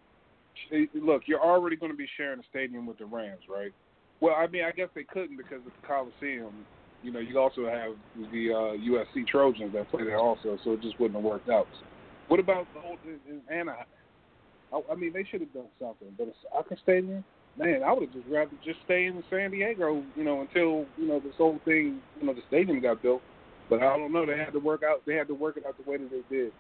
Look, 0.94 1.24
you're 1.26 1.41
already 1.41 1.76
going 1.76 1.91
to 1.91 1.98
be 1.98 2.08
sharing 2.17 2.39
a 2.39 2.44
stadium 2.50 2.86
with 2.86 3.00
the 3.00 3.06
Rams, 3.06 3.41
right? 3.50 3.72
Well, 4.20 4.36
I 4.36 4.48
mean, 4.48 4.63
I 4.63 4.72
guess 4.72 4.89
they 4.94 5.04
couldn't 5.04 5.38
because 5.38 5.60
of 5.65 5.72
the 5.82 5.88
Coliseum. 5.88 6.65
You 7.02 7.12
know, 7.12 7.20
you 7.20 7.39
also 7.39 7.65
have 7.65 7.94
the 8.32 8.52
uh, 8.52 8.78
USC 8.78 9.26
Trojans 9.28 9.74
that 9.74 9.89
play 9.89 10.04
there 10.04 10.20
also, 10.20 10.60
so 10.63 10.74
it 10.74 10.82
just 10.82 11.00
wouldn't 11.00 11.15
have 11.15 11.24
worked 11.24 11.50
out. 11.50 11.67
What 12.28 12.39
about 12.39 12.67
the 12.76 12.88
old 12.88 13.00
in 13.06 13.41
Anaheim? 13.52 13.86
I, 14.72 14.82
I 14.91 14.96
mean, 14.96 15.12
they 15.12 15.26
should 15.30 15.41
have 15.41 15.54
done 15.54 15.65
something, 15.80 16.10
but 16.15 16.28
a 16.28 16.34
soccer 16.54 16.78
stadium 16.84 17.24
man, 17.58 17.84
I 17.84 17.94
would 17.94 18.04
have 18.04 18.14
just 18.14 18.28
rather 18.30 18.52
just 18.64 18.80
stay 18.86 19.06
in 19.06 19.24
San 19.30 19.52
Diego, 19.52 20.04
you 20.16 20.24
know, 20.24 20.42
until 20.42 20.86
you 20.98 21.08
know 21.08 21.20
this 21.20 21.34
whole 21.38 21.60
thing, 21.66 22.02
you 22.20 22.28
know, 22.28 22.34
the 22.34 22.42
stadium 22.48 22.82
got 22.82 23.02
built. 23.02 23.22
But 23.70 23.82
I 23.82 23.98
don't 23.98 24.12
know. 24.12 24.26
They 24.26 24.38
had 24.38 24.52
to 24.54 24.60
work 24.60 24.82
out. 24.84 25.02
They 25.06 25.16
had 25.16 25.28
to 25.28 25.34
work 25.34 25.58
it 25.58 25.66
out 25.66 25.76
the 25.84 25.90
way 25.90 25.98
that 25.98 26.10
they 26.10 26.36
did. 26.36 26.52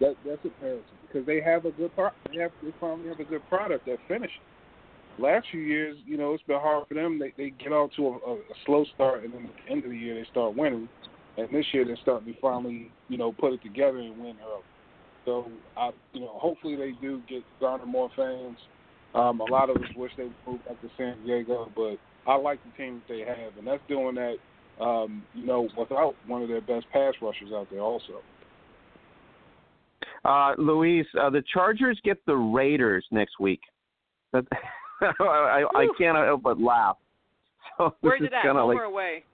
That 0.00 0.14
that's 0.24 0.44
embarrassing 0.44 0.84
because 1.06 1.26
they 1.26 1.40
have 1.40 1.64
a 1.64 1.70
good 1.72 1.94
pro- 1.94 2.10
they 2.32 2.40
have 2.40 2.52
they 2.62 2.72
finally 2.78 3.08
have 3.08 3.20
a 3.20 3.24
good 3.24 3.46
product 3.48 3.86
that 3.86 3.98
finishes. 4.06 4.36
Last 5.18 5.46
few 5.50 5.60
years, 5.60 5.96
you 6.06 6.16
know, 6.16 6.34
it's 6.34 6.44
been 6.44 6.60
hard 6.60 6.86
for 6.86 6.94
them. 6.94 7.18
They 7.18 7.32
they 7.36 7.50
get 7.50 7.72
out 7.72 7.90
to 7.96 8.06
a, 8.06 8.10
a, 8.10 8.34
a 8.34 8.54
slow 8.66 8.84
start, 8.94 9.24
and 9.24 9.32
then 9.32 9.46
at 9.46 9.50
the 9.66 9.72
end 9.72 9.84
of 9.84 9.90
the 9.90 9.96
year 9.96 10.14
they 10.14 10.28
start 10.30 10.56
winning. 10.56 10.88
And 11.36 11.48
this 11.52 11.66
year 11.72 11.84
they're 11.84 11.98
starting 12.02 12.32
to 12.32 12.40
finally, 12.40 12.90
you 13.08 13.16
know, 13.16 13.32
put 13.32 13.52
it 13.52 13.62
together 13.62 13.98
and 13.98 14.18
win 14.18 14.36
early. 14.44 14.62
So 15.24 15.50
I, 15.76 15.90
you 16.12 16.20
know, 16.20 16.32
hopefully 16.34 16.76
they 16.76 16.92
do 17.00 17.22
get 17.28 17.42
garner 17.60 17.86
more 17.86 18.10
fans. 18.16 18.58
Um, 19.18 19.40
a 19.40 19.44
lot 19.44 19.68
of 19.68 19.76
us 19.76 19.88
wish 19.96 20.12
they 20.16 20.24
would 20.24 20.32
move 20.46 20.64
back 20.64 20.80
to 20.80 20.88
San 20.96 21.16
Diego, 21.24 21.70
but 21.74 21.96
I 22.30 22.36
like 22.36 22.60
the 22.64 22.82
team 22.82 23.02
that 23.08 23.14
they 23.14 23.20
have, 23.20 23.56
and 23.58 23.66
that's 23.66 23.82
doing 23.88 24.14
that, 24.14 24.36
um, 24.84 25.24
you 25.34 25.44
know, 25.44 25.68
without 25.76 26.14
one 26.26 26.42
of 26.42 26.48
their 26.48 26.60
best 26.60 26.86
pass 26.92 27.14
rushers 27.20 27.50
out 27.52 27.66
there 27.70 27.80
also. 27.80 28.20
Uh, 30.24 30.52
Luis, 30.58 31.06
uh, 31.20 31.30
the 31.30 31.42
Chargers 31.52 31.98
get 32.04 32.18
the 32.26 32.36
Raiders 32.36 33.04
next 33.10 33.40
week. 33.40 33.60
That, 34.32 34.44
I, 35.00 35.64
I 35.74 35.88
can't 35.96 36.16
help 36.16 36.42
but 36.42 36.60
laugh. 36.60 36.96
So 37.76 37.94
Where's 38.00 38.18
this 38.20 38.26
it 38.26 38.32
is 38.32 38.38
at? 38.38 38.42
kinda 38.42 38.60
Home 38.60 38.70
like, 38.70 38.78
or 38.78 38.84
away? 38.84 39.24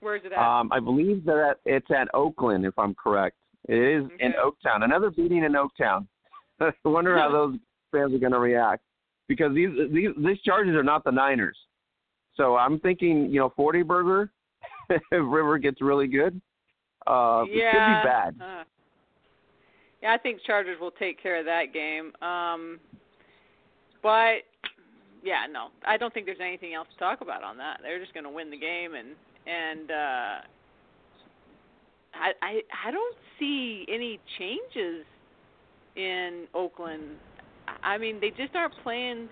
Where's 0.00 0.22
it 0.24 0.32
at? 0.32 0.38
Um, 0.38 0.72
I 0.72 0.80
believe 0.80 1.24
they're 1.24 1.54
it's 1.64 1.86
at 1.96 2.08
Oakland, 2.14 2.64
if 2.64 2.76
I'm 2.76 2.94
correct. 2.94 3.36
It 3.68 3.76
is 3.76 4.10
in 4.18 4.32
Oaktown. 4.32 4.82
Another 4.82 5.10
beating 5.10 5.44
in 5.44 5.52
Oaktown. 5.52 6.08
I 6.60 6.72
wonder 6.84 7.16
how 7.16 7.30
those 7.30 7.58
fans 7.92 8.12
are 8.12 8.18
going 8.18 8.32
to 8.32 8.40
react 8.40 8.82
because 9.30 9.54
these 9.54 9.70
these 9.92 10.08
these 10.18 10.40
Chargers 10.44 10.74
are 10.74 10.82
not 10.82 11.04
the 11.04 11.12
Niners. 11.12 11.56
So 12.36 12.56
I'm 12.56 12.80
thinking, 12.80 13.30
you 13.30 13.38
know, 13.38 13.52
40 13.54 13.82
burger. 13.84 14.32
if 14.90 15.00
River 15.12 15.56
gets 15.56 15.80
really 15.80 16.08
good, 16.08 16.40
uh, 17.06 17.44
yeah. 17.48 17.54
it 17.54 17.70
could 17.70 17.78
be 17.78 18.08
bad. 18.08 18.34
Uh, 18.40 18.64
yeah, 20.02 20.12
I 20.12 20.18
think 20.18 20.40
Chargers 20.44 20.80
will 20.80 20.90
take 20.90 21.22
care 21.22 21.38
of 21.38 21.44
that 21.44 21.72
game. 21.72 22.12
Um, 22.26 22.80
but 24.02 24.42
yeah, 25.22 25.46
no, 25.48 25.68
I 25.86 25.96
don't 25.96 26.12
think 26.12 26.26
there's 26.26 26.38
anything 26.40 26.74
else 26.74 26.88
to 26.92 26.98
talk 26.98 27.20
about 27.20 27.44
on 27.44 27.56
that. 27.58 27.78
They're 27.82 28.00
just 28.00 28.12
going 28.12 28.24
to 28.24 28.30
win 28.30 28.50
the 28.50 28.58
game, 28.58 28.94
and 28.94 29.10
and 29.46 29.90
uh, 29.92 30.40
I 32.14 32.32
I 32.42 32.60
I 32.84 32.90
don't 32.90 33.16
see 33.38 33.86
any 33.88 34.18
changes 34.40 35.04
in 35.94 36.46
Oakland. 36.52 37.04
I 37.82 37.98
mean, 37.98 38.18
they 38.20 38.30
just 38.30 38.54
aren't 38.54 38.74
playing. 38.82 39.28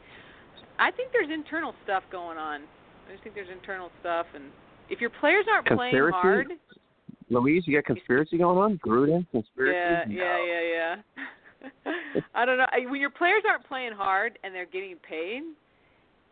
I 0.79 0.90
think 0.90 1.11
there's 1.12 1.31
internal 1.33 1.74
stuff 1.85 2.03
going 2.11 2.38
on. 2.38 2.62
I 3.09 3.12
just 3.12 3.22
think 3.22 3.35
there's 3.35 3.48
internal 3.51 3.90
stuff, 4.01 4.27
and 4.35 4.44
if 4.90 5.01
your 5.01 5.11
players 5.11 5.46
aren't 5.53 5.66
playing 5.66 5.94
hard, 6.12 6.48
Louise, 7.31 7.64
you 7.66 7.77
got 7.77 7.85
conspiracy 7.85 8.38
going 8.38 8.59
on? 8.59 8.79
Gruden 8.79 9.27
conspiracy? 9.31 9.74
yeah, 9.77 10.05
No. 10.07 10.14
yeah, 10.14 10.44
yeah, 10.46 10.96
yeah. 11.87 11.92
I 12.35 12.44
don't 12.44 12.59
know. 12.59 12.66
I- 12.72 12.90
When 12.90 13.01
your 13.01 13.11
players 13.11 13.42
aren't 13.48 13.66
playing 13.66 13.92
hard 13.92 14.38
and 14.44 14.55
they're 14.55 14.66
getting 14.66 14.96
paid, 14.96 15.42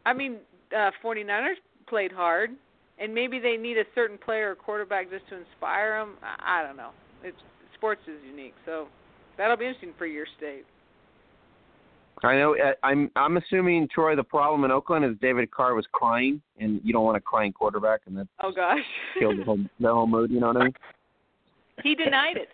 I 0.04 0.12
mean, 0.12 0.38
uh 0.76 0.90
49ers 1.02 1.56
played 1.88 2.12
hard, 2.12 2.50
and 2.98 3.14
maybe 3.14 3.38
they 3.38 3.56
need 3.56 3.78
a 3.78 3.84
certain 3.94 4.18
player 4.18 4.50
or 4.52 4.54
quarterback 4.54 5.10
just 5.10 5.28
to 5.28 5.36
inspire 5.36 5.98
them. 6.00 6.16
I, 6.22 6.60
I 6.60 6.66
don't 6.66 6.76
know. 6.76 6.90
It's 7.22 7.36
sports 7.74 8.00
is 8.06 8.18
unique, 8.28 8.54
so 8.64 8.88
that'll 9.36 9.56
be 9.56 9.66
interesting 9.66 9.92
for 9.98 10.06
your 10.06 10.26
state. 10.38 10.64
I 12.22 12.36
know. 12.36 12.56
uh, 12.56 12.72
I'm 12.82 13.10
I'm 13.16 13.36
assuming 13.36 13.88
Troy. 13.88 14.16
The 14.16 14.24
problem 14.24 14.64
in 14.64 14.70
Oakland 14.70 15.04
is 15.04 15.16
David 15.20 15.50
Carr 15.50 15.74
was 15.74 15.86
crying, 15.92 16.40
and 16.58 16.80
you 16.82 16.92
don't 16.92 17.04
want 17.04 17.16
a 17.16 17.20
crying 17.20 17.52
quarterback, 17.52 18.00
and 18.06 18.16
that 18.16 18.28
Oh 18.42 18.52
gosh. 18.52 18.78
killed 19.18 19.38
the 19.38 19.44
whole 19.44 19.58
the 19.80 19.92
whole 19.92 20.06
mood. 20.06 20.30
You 20.30 20.40
know 20.40 20.48
what 20.48 20.56
I 20.56 20.64
mean? 20.64 20.74
he 21.82 21.94
denied 21.94 22.36
it. 22.36 22.48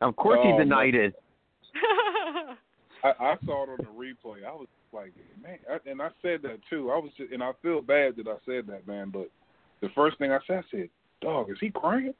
Of 0.00 0.16
course, 0.16 0.40
Oh, 0.42 0.50
he 0.50 0.56
denied 0.56 0.94
it. 0.94 1.14
I, 3.04 3.08
I 3.20 3.36
saw 3.44 3.64
it 3.64 3.68
on 3.70 3.78
the 3.80 3.86
replay. 3.86 4.44
I 4.46 4.52
was 4.52 4.68
like, 4.92 5.12
man, 5.42 5.58
I, 5.70 5.90
and 5.90 6.00
I 6.00 6.08
said 6.22 6.40
that 6.42 6.58
too. 6.70 6.90
I 6.90 6.98
was, 6.98 7.10
just, 7.16 7.32
and 7.32 7.42
I 7.42 7.50
feel 7.60 7.82
bad 7.82 8.16
that 8.16 8.26
I 8.26 8.36
said 8.46 8.66
that, 8.68 8.86
man. 8.86 9.10
But 9.10 9.28
the 9.82 9.88
first 9.94 10.18
thing 10.18 10.32
I 10.32 10.38
said, 10.46 10.58
I 10.58 10.62
said, 10.70 10.88
"Dog, 11.20 11.50
is 11.50 11.58
he 11.60 11.70
crying?" 11.70 12.14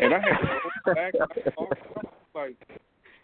And 0.00 0.14
I 0.14 0.18
had 0.20 0.38
to 0.38 0.46
go 0.86 0.94
back. 0.94 1.14
I 1.14 1.26
saw 1.54 1.70
it, 1.70 1.78
I 1.96 2.00
was 2.00 2.06
like, 2.34 2.56
he 2.68 2.74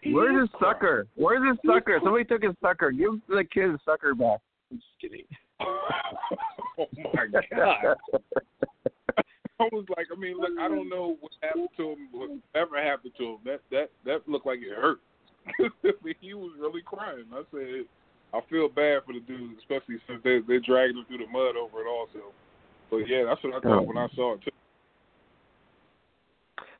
Where's 0.05 0.41
his 0.41 0.49
sucker? 0.59 1.07
Where's 1.15 1.47
his 1.47 1.57
sucker? 1.65 1.99
Somebody 2.03 2.25
took 2.25 2.43
his 2.43 2.55
sucker. 2.61 2.91
Give 2.91 3.11
the 3.27 3.43
kid 3.43 3.71
his 3.71 3.79
sucker 3.85 4.15
back. 4.15 4.39
I'm 4.71 4.77
just 4.77 4.87
kidding. 4.99 5.25
oh 5.61 6.87
my 7.13 7.27
god! 7.31 7.95
I 9.59 9.69
was 9.71 9.85
like, 9.95 10.07
I 10.11 10.19
mean, 10.19 10.37
look, 10.37 10.57
I 10.59 10.67
don't 10.67 10.89
know 10.89 11.17
what 11.19 11.31
happened 11.41 11.69
to 11.77 11.91
him, 11.91 12.07
whatever 12.11 12.81
happened 12.81 13.13
to 13.19 13.23
him. 13.23 13.37
That 13.45 13.59
that 13.69 13.89
that 14.05 14.27
looked 14.27 14.47
like 14.47 14.59
it 14.59 14.75
hurt. 14.75 14.99
He 16.21 16.35
was 16.35 16.51
really 16.59 16.81
crying. 16.85 17.25
I 17.33 17.41
said, 17.51 17.85
I 18.31 18.39
feel 18.47 18.69
bad 18.69 19.01
for 19.05 19.13
the 19.13 19.21
dude, 19.21 19.57
especially 19.57 19.97
since 20.07 20.21
they 20.23 20.39
they 20.47 20.59
dragged 20.59 20.95
him 20.95 21.05
through 21.07 21.17
the 21.19 21.27
mud 21.27 21.55
over 21.55 21.81
it 21.81 21.87
also. 21.89 22.31
But 22.89 23.07
yeah, 23.07 23.23
that's 23.25 23.43
what 23.43 23.55
I 23.55 23.59
thought 23.59 23.87
when 23.87 23.97
I 23.97 24.07
saw 24.15 24.33
it 24.35 24.41
too. 24.43 24.51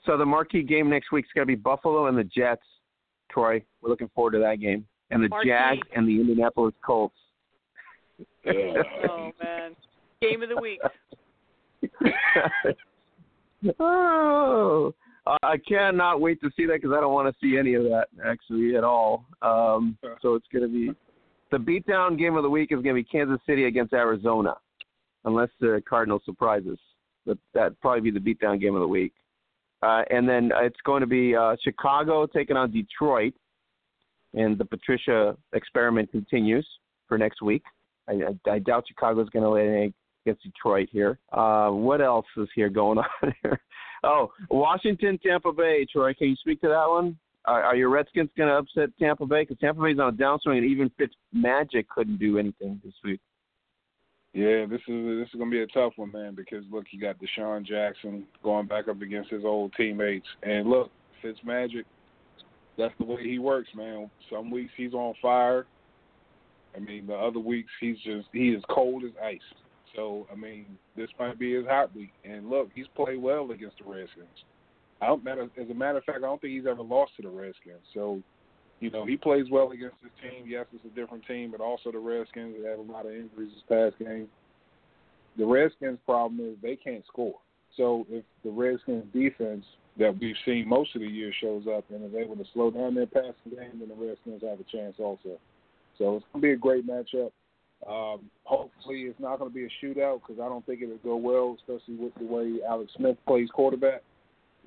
So 0.05 0.17
the 0.17 0.25
marquee 0.25 0.63
game 0.63 0.89
next 0.89 1.11
week's 1.11 1.29
going 1.33 1.47
to 1.47 1.51
be 1.51 1.55
Buffalo 1.55 2.07
and 2.07 2.17
the 2.17 2.23
Jets. 2.23 2.61
Troy, 3.31 3.63
we're 3.81 3.89
looking 3.89 4.09
forward 4.13 4.31
to 4.31 4.39
that 4.39 4.59
game, 4.59 4.85
and 5.09 5.23
the 5.23 5.29
Marquee. 5.29 5.49
Jags 5.49 5.87
and 5.95 6.07
the 6.07 6.19
Indianapolis 6.19 6.73
Colts. 6.85 7.15
oh 8.47 9.31
man. 9.43 9.75
Game 10.21 10.43
of 10.43 10.49
the 10.49 10.61
week. 10.61 10.79
oh, 13.79 14.93
I 15.43 15.57
cannot 15.67 16.21
wait 16.21 16.39
to 16.41 16.51
see 16.55 16.65
that 16.67 16.81
because 16.81 16.91
I 16.95 17.01
don't 17.01 17.13
want 17.13 17.33
to 17.33 17.39
see 17.41 17.57
any 17.57 17.73
of 17.73 17.83
that 17.83 18.07
actually 18.23 18.75
at 18.75 18.83
all. 18.83 19.25
Um, 19.41 19.97
so 20.21 20.35
it's 20.35 20.45
going 20.51 20.63
to 20.63 20.67
be 20.67 20.91
the 21.51 21.57
beatdown 21.57 22.17
game 22.17 22.35
of 22.35 22.43
the 22.43 22.49
week 22.49 22.71
is 22.71 22.81
going 22.81 22.95
to 22.95 23.01
be 23.01 23.03
Kansas 23.03 23.39
City 23.45 23.65
against 23.65 23.93
Arizona, 23.93 24.55
unless 25.25 25.49
the 25.59 25.81
Cardinals 25.87 26.21
surprises. 26.25 26.79
But 27.25 27.37
that'd 27.53 27.79
probably 27.81 28.09
be 28.09 28.11
the 28.11 28.19
beatdown 28.19 28.59
game 28.59 28.73
of 28.73 28.81
the 28.81 28.87
week. 28.87 29.13
Uh, 29.81 30.03
and 30.09 30.27
then 30.27 30.51
it's 30.61 30.79
going 30.85 31.01
to 31.01 31.07
be 31.07 31.35
uh, 31.35 31.55
Chicago 31.63 32.27
taking 32.27 32.55
on 32.55 32.71
Detroit, 32.71 33.33
and 34.33 34.57
the 34.57 34.65
Patricia 34.65 35.35
experiment 35.53 36.11
continues 36.11 36.67
for 37.07 37.17
next 37.17 37.41
week. 37.41 37.63
I, 38.07 38.13
I, 38.13 38.51
I 38.51 38.59
doubt 38.59 38.85
Chicago's 38.87 39.29
going 39.29 39.43
to 39.43 39.49
lay 39.49 39.67
an 39.67 39.75
egg 39.75 39.93
against 40.25 40.43
Detroit 40.43 40.89
here. 40.91 41.17
Uh, 41.31 41.69
what 41.69 42.01
else 42.01 42.25
is 42.37 42.47
here 42.55 42.69
going 42.69 42.99
on 43.23 43.33
here? 43.41 43.59
Oh, 44.03 44.31
Washington, 44.49 45.19
Tampa 45.23 45.51
Bay. 45.51 45.85
Troy, 45.91 46.13
can 46.13 46.29
you 46.29 46.35
speak 46.35 46.61
to 46.61 46.67
that 46.67 46.87
one? 46.87 47.17
Are, 47.45 47.63
are 47.63 47.75
your 47.75 47.89
Redskins 47.89 48.29
going 48.37 48.49
to 48.49 48.55
upset 48.55 48.95
Tampa 48.99 49.25
Bay? 49.25 49.43
Because 49.43 49.57
Tampa 49.59 49.81
Bay's 49.81 49.99
on 49.99 50.13
a 50.13 50.17
downswing, 50.17 50.57
and 50.57 50.65
even 50.65 50.91
Fitz 50.97 51.13
Magic 51.33 51.89
couldn't 51.89 52.17
do 52.17 52.37
anything 52.37 52.79
this 52.83 52.93
week. 53.03 53.19
Yeah, 54.33 54.65
this 54.65 54.79
is 54.87 55.19
this 55.19 55.27
is 55.33 55.37
gonna 55.37 55.51
be 55.51 55.61
a 55.61 55.67
tough 55.67 55.93
one, 55.97 56.11
man. 56.11 56.35
Because 56.35 56.63
look, 56.71 56.85
you 56.91 57.01
got 57.01 57.17
DeSean 57.19 57.65
Jackson 57.65 58.25
going 58.43 58.67
back 58.67 58.87
up 58.87 59.01
against 59.01 59.29
his 59.29 59.43
old 59.43 59.73
teammates, 59.75 60.27
and 60.43 60.69
look, 60.69 60.89
Fitzmagic, 61.23 61.83
that's 62.77 62.93
the 62.97 63.05
way 63.05 63.23
he 63.23 63.39
works, 63.39 63.69
man. 63.75 64.09
Some 64.31 64.49
weeks 64.49 64.71
he's 64.77 64.93
on 64.93 65.13
fire. 65.21 65.65
I 66.75 66.79
mean, 66.79 67.07
the 67.07 67.15
other 67.15 67.39
weeks 67.39 67.71
he's 67.81 67.97
just 68.05 68.27
he 68.31 68.49
is 68.49 68.63
cold 68.69 69.03
as 69.03 69.11
ice. 69.21 69.39
So 69.95 70.27
I 70.31 70.35
mean, 70.35 70.65
this 70.95 71.09
might 71.19 71.37
be 71.37 71.53
his 71.53 71.65
hot 71.65 71.93
week. 71.93 72.13
And 72.23 72.49
look, 72.49 72.69
he's 72.73 72.87
played 72.95 73.21
well 73.21 73.51
against 73.51 73.79
the 73.79 73.91
Redskins. 73.91 74.27
I 75.01 75.07
don't 75.07 75.23
matter 75.23 75.49
as 75.59 75.69
a 75.69 75.73
matter 75.73 75.97
of 75.97 76.03
fact, 76.05 76.19
I 76.19 76.21
don't 76.21 76.39
think 76.39 76.53
he's 76.53 76.67
ever 76.67 76.83
lost 76.83 77.13
to 77.17 77.23
the 77.23 77.29
Redskins. 77.29 77.81
So, 77.93 78.21
you 78.81 78.89
know, 78.89 79.05
he 79.05 79.15
plays 79.15 79.45
well 79.49 79.71
against 79.71 79.95
his 80.01 80.11
team. 80.21 80.45
Yes, 80.47 80.65
it's 80.73 80.83
a 80.83 80.99
different 80.99 81.25
team, 81.27 81.51
but 81.51 81.61
also 81.61 81.91
the 81.91 81.99
Redskins 81.99 82.55
have 82.65 82.79
a 82.79 82.91
lot 82.91 83.05
of 83.05 83.13
injuries 83.13 83.51
this 83.53 83.63
past 83.69 83.97
game. 83.99 84.27
The 85.37 85.45
Redskins' 85.45 85.99
problem 86.05 86.39
is 86.45 86.57
they 86.61 86.75
can't 86.75 87.05
score. 87.05 87.35
So 87.77 88.05
if 88.09 88.25
the 88.43 88.49
Redskins' 88.49 89.05
defense 89.13 89.63
that 89.97 90.17
we've 90.19 90.35
seen 90.45 90.67
most 90.67 90.95
of 90.95 91.01
the 91.01 91.07
year 91.07 91.31
shows 91.39 91.63
up 91.67 91.85
and 91.91 92.03
is 92.03 92.19
able 92.19 92.35
to 92.35 92.43
slow 92.53 92.71
down 92.71 92.95
their 92.95 93.05
passing 93.05 93.51
game, 93.51 93.79
then 93.79 93.87
the 93.87 93.95
Redskins 93.95 94.41
have 94.41 94.59
a 94.59 94.63
chance 94.75 94.95
also. 94.97 95.39
So 95.97 96.15
it's 96.15 96.25
going 96.33 96.41
to 96.41 96.47
be 96.47 96.51
a 96.51 96.57
great 96.57 96.87
matchup. 96.87 97.31
Um, 97.87 98.29
hopefully, 98.43 99.03
it's 99.03 99.19
not 99.19 99.39
going 99.39 99.51
to 99.51 99.55
be 99.55 99.65
a 99.65 99.85
shootout 99.85 100.21
because 100.21 100.41
I 100.41 100.49
don't 100.49 100.65
think 100.65 100.81
it'll 100.81 100.97
go 100.97 101.15
well, 101.15 101.55
especially 101.59 101.95
with 101.95 102.13
the 102.15 102.25
way 102.25 102.59
Alex 102.67 102.91
Smith 102.95 103.17
plays 103.27 103.49
quarterback. 103.53 104.01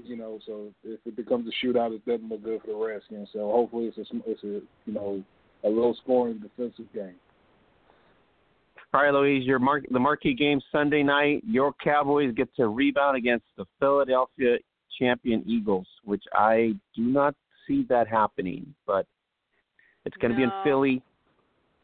You 0.02 0.16
know, 0.16 0.40
so 0.44 0.72
if 0.82 1.00
it 1.06 1.16
becomes 1.16 1.48
a 1.48 1.66
shootout, 1.66 1.94
it 1.94 2.04
doesn't 2.04 2.28
look 2.28 2.42
good 2.42 2.60
for 2.62 2.66
the 2.68 2.74
Redskins. 2.76 3.28
So 3.32 3.50
hopefully, 3.50 3.92
it's 3.94 3.98
a 3.98 4.30
it's 4.30 4.42
a 4.42 4.60
you 4.86 4.92
know 4.92 5.22
a 5.62 5.68
low 5.68 5.94
scoring 6.02 6.38
defensive 6.38 6.92
game. 6.92 7.14
All 8.92 9.02
right, 9.02 9.12
Louise, 9.12 9.44
your 9.44 9.58
mark, 9.58 9.84
the 9.90 9.98
marquee 9.98 10.34
game 10.34 10.60
Sunday 10.70 11.02
night. 11.02 11.42
Your 11.46 11.72
Cowboys 11.82 12.32
get 12.36 12.54
to 12.56 12.68
rebound 12.68 13.16
against 13.16 13.44
the 13.56 13.64
Philadelphia 13.80 14.56
champion 14.98 15.42
Eagles, 15.46 15.86
which 16.04 16.22
I 16.32 16.74
do 16.94 17.02
not 17.02 17.34
see 17.66 17.84
that 17.88 18.06
happening. 18.06 18.72
But 18.86 19.06
it's 20.04 20.16
going 20.18 20.30
to 20.30 20.36
be 20.36 20.44
in 20.44 20.52
Philly, 20.62 21.02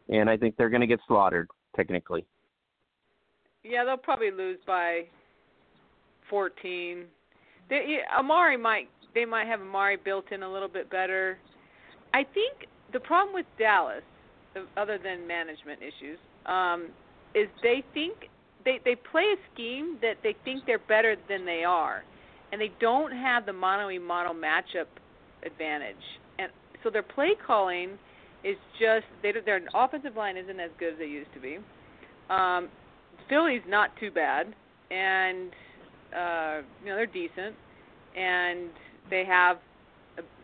and 0.09 0.31
I 0.31 0.37
think 0.37 0.57
they're 0.57 0.69
going 0.69 0.83
to 0.83 0.87
get 0.87 1.01
slaughtered 1.09 1.49
technically. 1.75 2.25
Yeah, 3.65 3.85
they'll 3.85 3.97
probably 3.97 4.31
lose 4.31 4.59
by 4.67 5.03
14. 6.29 7.05
They, 7.71 7.99
Amari 8.19 8.57
might 8.57 8.89
they 9.15 9.25
might 9.25 9.47
have 9.47 9.61
Amari 9.61 9.97
built 9.97 10.31
in 10.33 10.43
a 10.43 10.53
little 10.53 10.69
bit 10.69 10.91
better. 10.91 11.39
I 12.13 12.25
think 12.25 12.67
the 12.93 13.01
problem 13.01 13.35
with 13.35 13.47
Dallas, 13.59 14.03
other 14.77 14.99
than 15.03 15.27
management 15.27 15.81
issues, 15.81 16.19
um, 16.47 16.89
is 17.35 17.49
they 17.63 17.83
think 17.95 18.15
they 18.65 18.81
they 18.85 18.97
play 19.11 19.23
a 19.23 19.55
scheme 19.55 19.99
that 20.03 20.15
they 20.23 20.35
think 20.45 20.65
they're 20.67 20.79
better 20.79 21.17
than 21.29 21.47
they 21.47 21.65
are, 21.65 22.05
and 22.53 22.61
they 22.61 22.73
don't 22.81 23.13
have 23.13 23.47
the 23.47 23.53
mono 23.53 23.87
y 23.87 23.99
mono 23.99 24.33
matchup 24.33 24.87
advantage, 25.45 25.97
and 26.39 26.51
so 26.83 26.91
their 26.91 27.03
play 27.03 27.35
calling 27.47 27.99
is 28.43 28.57
just 28.81 29.07
they 29.23 29.33
their 29.45 29.61
offensive 29.75 30.17
line 30.17 30.37
isn't 30.37 30.61
as 30.61 30.71
good 30.79 30.95
as 30.95 30.99
they 30.99 31.07
used 31.07 31.33
to 31.35 31.41
be. 31.41 31.59
Um, 32.29 32.69
Philly's 33.29 33.63
not 33.69 33.91
too 33.99 34.11
bad, 34.11 34.55
and 34.91 35.51
uh, 36.17 36.63
you 36.83 36.91
know 36.91 36.97
they're 36.97 37.07
decent, 37.07 37.55
and 38.17 38.71
they 39.11 39.25
have 39.25 39.59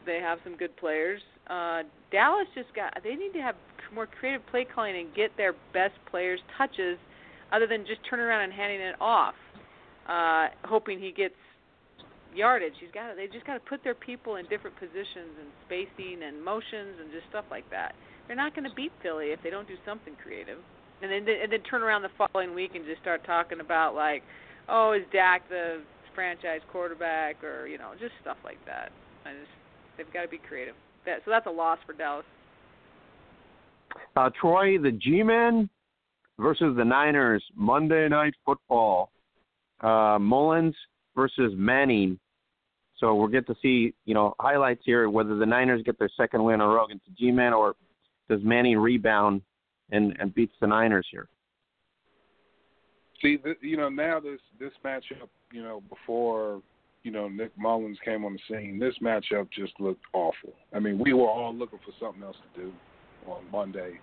They 0.06 0.20
have 0.20 0.38
some 0.44 0.56
good 0.56 0.76
players. 0.76 1.20
Uh, 1.50 1.82
Dallas 2.12 2.46
just 2.54 2.72
got. 2.74 2.94
They 3.02 3.16
need 3.16 3.32
to 3.32 3.42
have 3.42 3.56
more 3.92 4.06
creative 4.06 4.42
play 4.50 4.64
calling 4.64 4.96
and 4.96 5.14
get 5.14 5.30
their 5.36 5.54
best 5.72 5.94
players 6.10 6.40
touches, 6.56 6.98
other 7.52 7.66
than 7.66 7.84
just 7.86 8.00
turning 8.08 8.24
around 8.24 8.42
and 8.42 8.52
handing 8.52 8.80
it 8.80 8.94
off, 9.00 9.34
uh, 10.08 10.46
hoping 10.64 10.98
he 10.98 11.10
gets 11.10 11.34
yardage. 12.34 12.74
He's 12.80 12.90
got. 12.94 13.16
They 13.16 13.26
just 13.26 13.46
got 13.46 13.54
to 13.54 13.64
put 13.68 13.82
their 13.82 13.94
people 13.94 14.36
in 14.36 14.46
different 14.46 14.76
positions 14.78 15.34
and 15.40 15.48
spacing 15.66 16.22
and 16.22 16.42
motions 16.42 16.98
and 17.00 17.10
just 17.10 17.26
stuff 17.30 17.46
like 17.50 17.68
that. 17.70 17.94
They're 18.26 18.36
not 18.36 18.54
going 18.54 18.68
to 18.68 18.74
beat 18.74 18.92
Philly 19.02 19.30
if 19.34 19.42
they 19.42 19.50
don't 19.50 19.68
do 19.68 19.78
something 19.84 20.14
creative. 20.22 20.58
And 21.02 21.10
then 21.10 21.26
and 21.28 21.50
then 21.52 21.62
turn 21.62 21.82
around 21.82 22.02
the 22.02 22.14
following 22.16 22.54
week 22.54 22.72
and 22.74 22.86
just 22.86 23.02
start 23.02 23.26
talking 23.26 23.60
about 23.60 23.94
like, 23.94 24.22
oh, 24.68 24.92
is 24.92 25.02
Dak 25.12 25.48
the 25.48 25.82
franchise 26.14 26.60
quarterback 26.72 27.44
or 27.44 27.66
you 27.66 27.78
know 27.78 27.92
just 27.98 28.12
stuff 28.22 28.38
like 28.44 28.58
that. 28.66 28.90
I 29.24 29.32
just 29.32 29.50
they've 29.96 30.12
got 30.12 30.22
to 30.22 30.28
be 30.28 30.38
creative. 30.38 30.74
That, 31.04 31.20
so 31.24 31.30
that's 31.30 31.46
a 31.46 31.50
loss 31.50 31.78
for 31.86 31.92
Dallas. 31.92 32.24
Uh, 34.16 34.30
Troy, 34.40 34.78
the 34.78 34.90
G-men 34.92 35.68
versus 36.38 36.74
the 36.76 36.84
Niners 36.84 37.44
Monday 37.54 38.08
Night 38.08 38.34
Football. 38.44 39.10
Uh, 39.80 40.18
Mullens 40.18 40.74
versus 41.14 41.52
Manning. 41.54 42.18
So 42.98 43.14
we'll 43.14 43.28
get 43.28 43.46
to 43.46 43.54
see, 43.60 43.92
you 44.06 44.14
know, 44.14 44.34
highlights 44.40 44.82
here 44.84 45.08
whether 45.10 45.36
the 45.36 45.44
Niners 45.44 45.82
get 45.84 45.98
their 45.98 46.10
second 46.16 46.42
win 46.42 46.56
in 46.56 46.60
a 46.62 46.66
row 46.66 46.86
against 46.86 47.04
the 47.04 47.12
G-men 47.12 47.52
or 47.52 47.74
does 48.28 48.40
Manning 48.42 48.78
rebound 48.78 49.42
and, 49.90 50.16
and 50.18 50.34
beats 50.34 50.54
the 50.60 50.66
Niners 50.66 51.06
here. 51.10 51.28
See, 53.22 53.38
you 53.60 53.76
know, 53.76 53.88
now 53.88 54.20
this 54.20 54.40
this 54.58 54.72
matchup, 54.84 55.28
you 55.52 55.62
know, 55.62 55.82
before 55.88 56.60
you 57.02 57.10
know 57.10 57.28
Nick 57.28 57.52
Mullens 57.58 57.98
came 58.04 58.24
on 58.24 58.34
the 58.34 58.38
scene, 58.48 58.78
this 58.78 58.94
matchup 59.02 59.48
just 59.50 59.72
looked 59.80 60.02
awful. 60.12 60.52
I 60.74 60.78
mean, 60.78 60.98
we 60.98 61.12
were 61.12 61.28
all 61.28 61.54
looking 61.54 61.78
for 61.84 61.92
something 61.98 62.22
else 62.22 62.36
to 62.54 62.62
do 62.62 62.72
on 63.26 63.44
Monday. 63.50 63.98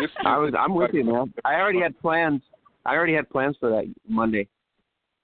This 0.00 0.10
I 0.24 0.38
was, 0.38 0.52
I'm 0.58 0.74
with 0.74 0.90
you, 0.92 1.04
man. 1.04 1.32
I 1.44 1.54
already 1.54 1.80
had 1.80 1.98
plans. 2.00 2.42
I 2.84 2.94
already 2.94 3.14
had 3.14 3.30
plans 3.30 3.56
for 3.58 3.70
that 3.70 3.92
Monday. 4.08 4.48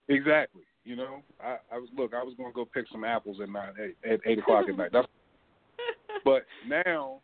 Exactly. 0.08 0.62
You 0.84 0.96
know, 0.96 1.22
I, 1.42 1.56
I 1.70 1.78
was 1.78 1.88
look. 1.96 2.14
I 2.14 2.22
was 2.22 2.34
going 2.36 2.50
to 2.50 2.54
go 2.54 2.64
pick 2.64 2.86
some 2.90 3.04
apples 3.04 3.38
at 3.42 3.50
nine, 3.50 3.72
eight, 3.78 4.10
at 4.10 4.20
eight 4.24 4.38
o'clock 4.38 4.64
at 4.68 4.76
night. 4.76 4.90
That's, 4.92 5.06
but 6.24 6.44
now, 6.66 7.20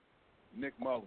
Nick 0.55 0.75
Mullens, 0.79 1.07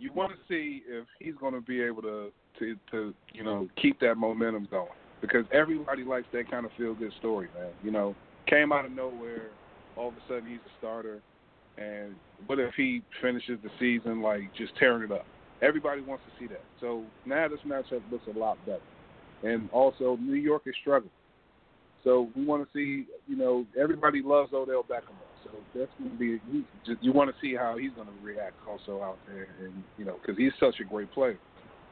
you 0.00 0.12
want 0.12 0.32
to 0.32 0.38
see 0.48 0.82
if 0.88 1.06
he's 1.20 1.34
going 1.40 1.54
to 1.54 1.60
be 1.60 1.80
able 1.80 2.02
to 2.02 2.32
to 2.58 2.76
to 2.90 3.14
you 3.32 3.44
know 3.44 3.68
keep 3.80 4.00
that 4.00 4.16
momentum 4.16 4.68
going 4.70 4.88
because 5.20 5.44
everybody 5.52 6.04
likes 6.04 6.26
that 6.32 6.50
kind 6.50 6.64
of 6.64 6.72
feel 6.76 6.94
good 6.94 7.12
story, 7.18 7.48
man. 7.58 7.70
You 7.82 7.90
know, 7.90 8.14
came 8.46 8.72
out 8.72 8.84
of 8.84 8.92
nowhere, 8.92 9.50
all 9.96 10.08
of 10.08 10.14
a 10.14 10.20
sudden 10.28 10.48
he's 10.48 10.58
a 10.58 10.72
starter, 10.78 11.20
and 11.76 12.14
what 12.46 12.58
if 12.58 12.74
he 12.76 13.02
finishes 13.20 13.58
the 13.62 13.70
season 13.78 14.22
like 14.22 14.42
just 14.56 14.76
tearing 14.76 15.02
it 15.02 15.12
up? 15.12 15.26
Everybody 15.60 16.00
wants 16.02 16.22
to 16.24 16.40
see 16.40 16.46
that. 16.48 16.62
So 16.80 17.02
now 17.26 17.48
this 17.48 17.58
matchup 17.66 18.02
looks 18.10 18.26
a 18.32 18.38
lot 18.38 18.58
better, 18.64 18.80
and 19.42 19.68
also 19.70 20.16
New 20.20 20.34
York 20.34 20.62
is 20.66 20.74
struggling. 20.80 21.10
So 22.04 22.28
we 22.36 22.44
want 22.44 22.64
to 22.64 22.68
see, 22.72 23.06
you 23.26 23.36
know, 23.36 23.66
everybody 23.78 24.22
loves 24.22 24.52
Odell 24.52 24.84
Beckham. 24.84 25.16
So 25.44 25.50
that's 25.74 25.90
going 25.98 26.10
to 26.10 26.16
be 26.16 26.40
you, 26.50 26.64
you 27.00 27.12
want 27.12 27.30
to 27.30 27.36
see 27.40 27.54
how 27.54 27.76
he's 27.76 27.92
going 27.92 28.06
to 28.06 28.24
react 28.24 28.54
also 28.68 29.02
out 29.02 29.18
there, 29.26 29.48
and 29.60 29.72
you 29.96 30.04
know, 30.04 30.16
because 30.20 30.36
he's 30.36 30.52
such 30.60 30.80
a 30.80 30.84
great 30.84 31.10
player. 31.12 31.38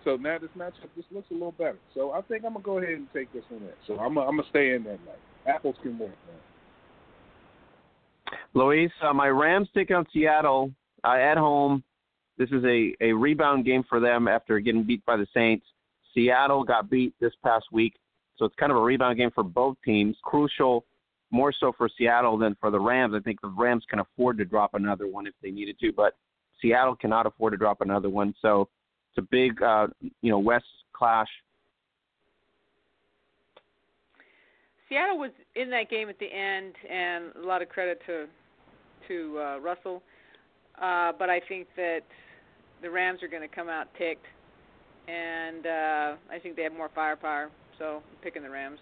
So 0.07 0.15
now 0.15 0.39
this 0.39 0.51
matchup 0.57 0.89
just 0.95 1.11
looks 1.11 1.27
a 1.33 1.35
little 1.35 1.51
better. 1.51 1.79
So 1.93 2.13
I 2.13 2.21
think 2.23 2.45
I'm 2.45 2.53
gonna 2.53 2.65
go 2.65 2.79
ahead 2.79 2.93
and 2.93 3.09
take 3.13 3.33
this 3.33 3.43
one 3.49 3.63
in. 3.63 3.71
So 3.89 3.95
I'm 3.95 4.15
gonna, 4.15 4.29
I'm 4.29 4.37
gonna 4.37 4.49
stay 4.51 4.75
in 4.75 4.85
that 4.85 5.05
night. 5.05 5.19
Apples 5.49 5.75
can 5.83 5.99
win. 5.99 6.11
Man. 6.11 6.39
Luis, 8.55 8.93
uh, 9.03 9.13
my 9.13 9.27
Rams 9.27 9.69
take 9.75 9.91
on 9.91 10.07
Seattle 10.13 10.71
uh, 11.03 11.15
at 11.15 11.37
home. 11.37 11.83
This 12.39 12.51
is 12.51 12.63
a, 12.65 12.95
a 13.01 13.13
rebound 13.13 13.65
game 13.65 13.83
for 13.89 13.99
them 13.99 14.29
after 14.29 14.61
getting 14.61 14.85
beat 14.85 15.05
by 15.07 15.17
the 15.17 15.27
Saints. 15.35 15.67
Seattle 16.15 16.63
got 16.63 16.89
beat 16.89 17.13
this 17.21 17.33
past 17.43 17.65
week, 17.73 17.95
so 18.37 18.45
it's 18.45 18.55
kind 18.61 18.71
of 18.71 18.79
a 18.79 18.83
rebound 18.83 19.19
game 19.19 19.33
for 19.35 19.43
both 19.43 19.77
teams. 19.85 20.15
Crucial, 20.23 20.85
more 21.33 21.53
so 21.59 21.73
for 21.77 21.89
Seattle 21.99 22.39
than 22.39 22.57
for 22.61 22.71
the 22.71 22.79
Rams. 22.79 23.13
I 23.17 23.21
think 23.21 23.41
the 23.41 23.49
Rams 23.49 23.83
can 23.91 23.99
afford 23.99 24.39
to 24.39 24.45
drop 24.45 24.75
another 24.75 25.09
one 25.09 25.27
if 25.27 25.35
they 25.43 25.51
needed 25.51 25.81
to, 25.81 25.93
but 25.93 26.15
Seattle 26.63 26.95
cannot 26.95 27.27
afford 27.27 27.55
to 27.55 27.57
drop 27.57 27.81
another 27.81 28.09
one. 28.09 28.33
So 28.41 28.69
it's 29.17 29.25
a 29.25 29.29
big, 29.31 29.63
uh, 29.63 29.87
you 30.23 30.31
know, 30.31 30.39
West 30.39 30.65
clash. 30.93 31.29
Seattle 34.89 35.19
was 35.19 35.31
in 35.57 35.71
that 35.71 35.91
game 35.91 36.09
at 36.09 36.19
the 36.19 36.27
end, 36.27 36.75
and 36.89 37.25
a 37.43 37.47
lot 37.47 37.63
of 37.63 37.69
credit 37.69 38.01
to 38.07 38.27
to 39.09 39.39
uh, 39.39 39.59
Russell. 39.59 40.03
Uh, 40.81 41.13
but 41.19 41.31
I 41.31 41.41
think 41.49 41.67
that 41.77 42.01
the 42.83 42.91
Rams 42.91 43.23
are 43.23 43.29
going 43.29 43.49
to 43.49 43.55
come 43.55 43.69
out 43.69 43.87
ticked, 43.99 44.27
and 45.09 45.67
uh, 45.67 46.17
I 46.31 46.39
think 46.43 46.57
they 46.57 46.63
have 46.63 46.73
more 46.73 46.91
firepower. 46.95 47.51
So 47.79 47.97
I'm 47.97 48.23
picking 48.23 48.43
the 48.43 48.51
Rams, 48.51 48.79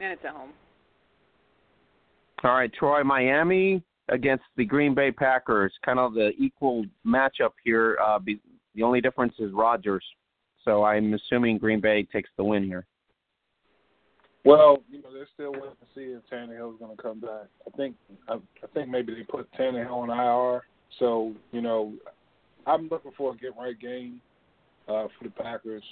and 0.00 0.12
it's 0.12 0.22
at 0.24 0.32
home. 0.32 0.50
All 2.44 2.52
right, 2.52 2.72
Troy, 2.72 3.02
Miami 3.02 3.82
against 4.08 4.44
the 4.56 4.64
Green 4.64 4.94
Bay 4.94 5.10
Packers, 5.10 5.72
kind 5.84 5.98
of 5.98 6.14
the 6.14 6.30
equal 6.38 6.84
matchup 7.04 7.52
here. 7.64 7.98
Uh, 8.04 8.18
be, 8.18 8.40
the 8.76 8.82
only 8.82 9.00
difference 9.00 9.34
is 9.38 9.50
Rodgers. 9.52 10.04
So 10.64 10.84
I'm 10.84 11.14
assuming 11.14 11.58
Green 11.58 11.80
Bay 11.80 12.06
takes 12.12 12.30
the 12.36 12.44
win 12.44 12.64
here. 12.64 12.86
Well, 14.44 14.78
you 14.90 15.02
know, 15.02 15.12
they're 15.12 15.26
still 15.34 15.52
waiting 15.52 15.70
to 15.70 15.86
see 15.94 16.02
if 16.02 16.22
Tannehill's 16.30 16.78
going 16.78 16.96
to 16.96 17.02
come 17.02 17.18
back. 17.18 17.46
I 17.66 17.76
think 17.76 17.96
I, 18.28 18.34
I 18.34 18.66
think 18.74 18.88
maybe 18.88 19.12
they 19.12 19.22
put 19.22 19.48
Tannehill 19.58 19.90
on 19.90 20.10
IR. 20.10 20.62
So 21.00 21.34
you 21.50 21.60
know, 21.60 21.94
I'm 22.66 22.88
looking 22.88 23.10
for 23.16 23.32
a 23.32 23.36
get 23.36 23.56
right 23.58 23.78
game 23.78 24.20
uh, 24.88 25.08
for 25.18 25.24
the 25.24 25.30
Packers. 25.30 25.82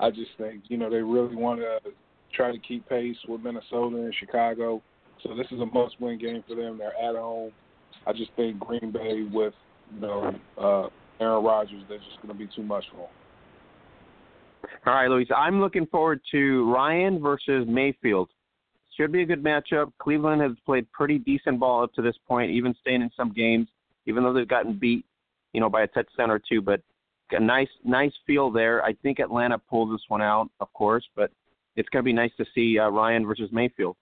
I 0.00 0.10
just 0.10 0.30
think 0.38 0.64
you 0.68 0.78
know 0.78 0.88
they 0.88 1.02
really 1.02 1.36
want 1.36 1.60
to 1.60 1.80
try 2.32 2.50
to 2.50 2.58
keep 2.58 2.88
pace 2.88 3.16
with 3.28 3.42
Minnesota 3.42 3.96
and 3.96 4.14
Chicago. 4.18 4.82
So 5.22 5.36
this 5.36 5.46
is 5.52 5.60
a 5.60 5.66
must-win 5.66 6.18
game 6.18 6.42
for 6.48 6.56
them. 6.56 6.78
They're 6.78 6.96
at 6.96 7.14
home. 7.14 7.52
I 8.06 8.12
just 8.12 8.30
think 8.36 8.58
Green 8.58 8.90
Bay 8.90 9.28
with 9.30 9.54
you 9.94 10.00
know 10.00 10.34
uh, 10.58 10.88
Aaron 11.22 11.44
Rodgers, 11.44 11.82
they're 11.88 11.98
just 11.98 12.20
going 12.22 12.36
to 12.36 12.38
be 12.38 12.48
too 12.54 12.62
much 12.62 12.84
for 12.90 13.02
him. 13.02 14.70
All 14.86 14.94
right, 14.94 15.08
Luis. 15.08 15.28
I'm 15.34 15.60
looking 15.60 15.86
forward 15.86 16.20
to 16.32 16.72
Ryan 16.72 17.20
versus 17.20 17.66
Mayfield. 17.68 18.28
Should 18.96 19.12
be 19.12 19.22
a 19.22 19.26
good 19.26 19.42
matchup. 19.42 19.92
Cleveland 19.98 20.42
has 20.42 20.52
played 20.66 20.90
pretty 20.92 21.18
decent 21.18 21.60
ball 21.60 21.84
up 21.84 21.94
to 21.94 22.02
this 22.02 22.16
point, 22.26 22.50
even 22.50 22.74
staying 22.80 23.00
in 23.00 23.10
some 23.16 23.32
games, 23.32 23.68
even 24.06 24.22
though 24.22 24.32
they've 24.32 24.46
gotten 24.46 24.78
beat, 24.78 25.04
you 25.52 25.60
know, 25.60 25.70
by 25.70 25.82
a 25.82 25.86
touchdown 25.86 26.30
or 26.30 26.38
two. 26.38 26.60
But 26.60 26.80
a 27.30 27.40
nice, 27.40 27.68
nice 27.84 28.12
feel 28.26 28.50
there. 28.50 28.84
I 28.84 28.92
think 29.02 29.18
Atlanta 29.18 29.58
pulls 29.58 29.92
this 29.92 30.04
one 30.08 30.20
out, 30.20 30.50
of 30.60 30.72
course, 30.74 31.04
but 31.16 31.30
it's 31.76 31.88
going 31.88 32.02
to 32.02 32.04
be 32.04 32.12
nice 32.12 32.32
to 32.36 32.44
see 32.54 32.78
uh, 32.78 32.88
Ryan 32.88 33.26
versus 33.26 33.48
Mayfield. 33.52 33.96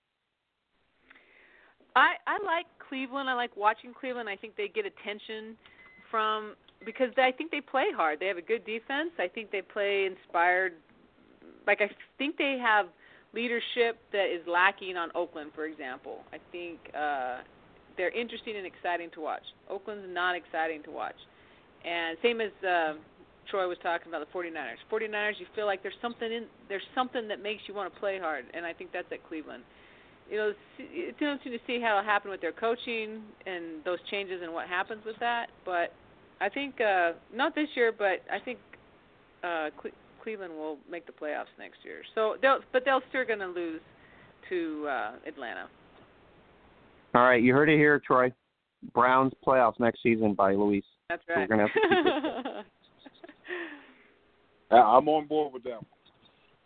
I 1.95 2.15
I 2.27 2.39
like 2.45 2.67
Cleveland. 2.89 3.29
I 3.29 3.35
like 3.35 3.57
watching 3.57 3.93
Cleveland. 3.93 4.29
I 4.29 4.37
think 4.37 4.57
they 4.57 4.69
get 4.69 4.87
attention 4.87 5.57
from 6.11 6.55
because 6.85 7.11
I 7.17 7.33
think 7.33 7.51
they 7.51 7.61
play 7.61 7.87
hard. 7.95 8.21
They 8.21 8.27
have 8.27 8.39
a 8.39 8.43
good 8.43 8.65
defense. 8.65 9.11
I 9.19 9.29
think 9.29 9.51
they 9.51 9.63
play 9.63 10.07
inspired. 10.07 10.73
Like 11.67 11.81
I 11.81 11.91
think 12.19 12.37
they 12.37 12.59
have 12.63 12.87
leadership 13.35 13.99
that 14.13 14.27
is 14.33 14.47
lacking 14.47 14.97
on 14.97 15.11
Oakland, 15.15 15.51
for 15.55 15.67
example. 15.67 16.21
I 16.33 16.39
think 16.51 16.79
uh, 16.97 17.39
they're 17.97 18.11
interesting 18.11 18.57
and 18.57 18.67
exciting 18.67 19.11
to 19.15 19.21
watch. 19.21 19.43
Oakland's 19.69 20.07
not 20.09 20.35
exciting 20.35 20.83
to 20.85 20.91
watch, 20.91 21.19
and 21.85 22.17
same 22.23 22.41
as 22.41 22.51
uh, 22.67 22.95
Troy 23.51 23.69
was 23.69 23.79
talking 23.83 24.09
about 24.09 24.27
the 24.27 24.39
49ers. 24.39 24.81
49ers, 24.91 25.39
you 25.39 25.47
feel 25.55 25.67
like 25.67 25.83
there's 25.83 26.01
something 26.01 26.33
in 26.33 26.47
there's 26.69 26.87
something 26.95 27.29
that 27.29 27.43
makes 27.43 27.63
you 27.67 27.75
want 27.75 27.93
to 27.93 28.01
play 28.01 28.19
hard, 28.19 28.47
and 28.55 28.65
I 28.65 28.73
think 28.73 28.91
that's 28.93 29.11
at 29.13 29.27
Cleveland. 29.29 29.63
You 30.31 30.37
know, 30.37 30.53
it's 30.79 31.21
interesting 31.21 31.53
to 31.53 31.59
see 31.67 31.81
how 31.81 31.99
it'll 31.99 32.09
happen 32.09 32.31
with 32.31 32.41
their 32.41 32.53
coaching 32.53 33.23
and 33.47 33.85
those 33.85 33.99
changes 34.13 34.41
and 34.45 34.53
what 34.55 34.69
happens 34.69 35.05
with 35.05 35.17
that, 35.19 35.51
but 35.65 35.93
I 36.41 36.49
think 36.49 36.81
uh, 36.81 37.13
not 37.35 37.55
this 37.55 37.69
year, 37.75 37.93
but 37.97 38.23
I 38.33 38.39
think 38.45 38.59
uh, 39.45 39.69
Cle- 39.81 39.91
Cleveland 40.23 40.55
will 40.55 40.79
make 40.91 41.07
the 41.07 41.13
playoffs 41.13 41.53
next 41.59 41.79
year. 41.85 42.03
So 42.15 42.37
they'll, 42.41 42.61
but 42.73 42.85
they'll 42.85 43.03
still 43.11 43.27
going 43.27 43.41
to 43.41 43.47
lose 43.47 43.81
to 44.49 44.87
uh, 44.89 45.13
Atlanta. 45.27 45.69
All 47.15 47.23
right, 47.23 47.43
you 47.43 47.53
heard 47.53 47.69
it 47.69 47.77
here, 47.77 48.01
Troy. 48.05 48.33
Browns 48.95 49.33
playoffs 49.47 49.79
next 49.79 50.03
season 50.03 50.35
by 50.35 50.55
Luis. 50.55 50.85
That's 51.09 51.23
right. 51.29 51.35
So 51.35 51.41
we're 51.41 51.47
gonna 51.47 51.63
have 51.63 52.65
to 54.71 54.77
I'm 54.77 55.09
on 55.09 55.27
board 55.27 55.53
with 55.53 55.65
them. 55.65 55.85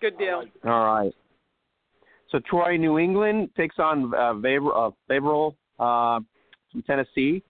Good 0.01 0.19
deal. 0.19 0.41
Like 0.41 0.53
All 0.65 0.85
right. 0.85 1.13
So 2.31 2.41
Troy, 2.49 2.77
New 2.77 2.99
England 2.99 3.49
takes 3.57 3.77
on 3.79 4.13
uh, 4.15 4.35
Vrabel, 4.35 4.89
uh, 4.89 4.91
Vrabel 5.11 5.55
uh, 5.79 6.21
from 6.71 6.83
Tennessee 6.83 7.43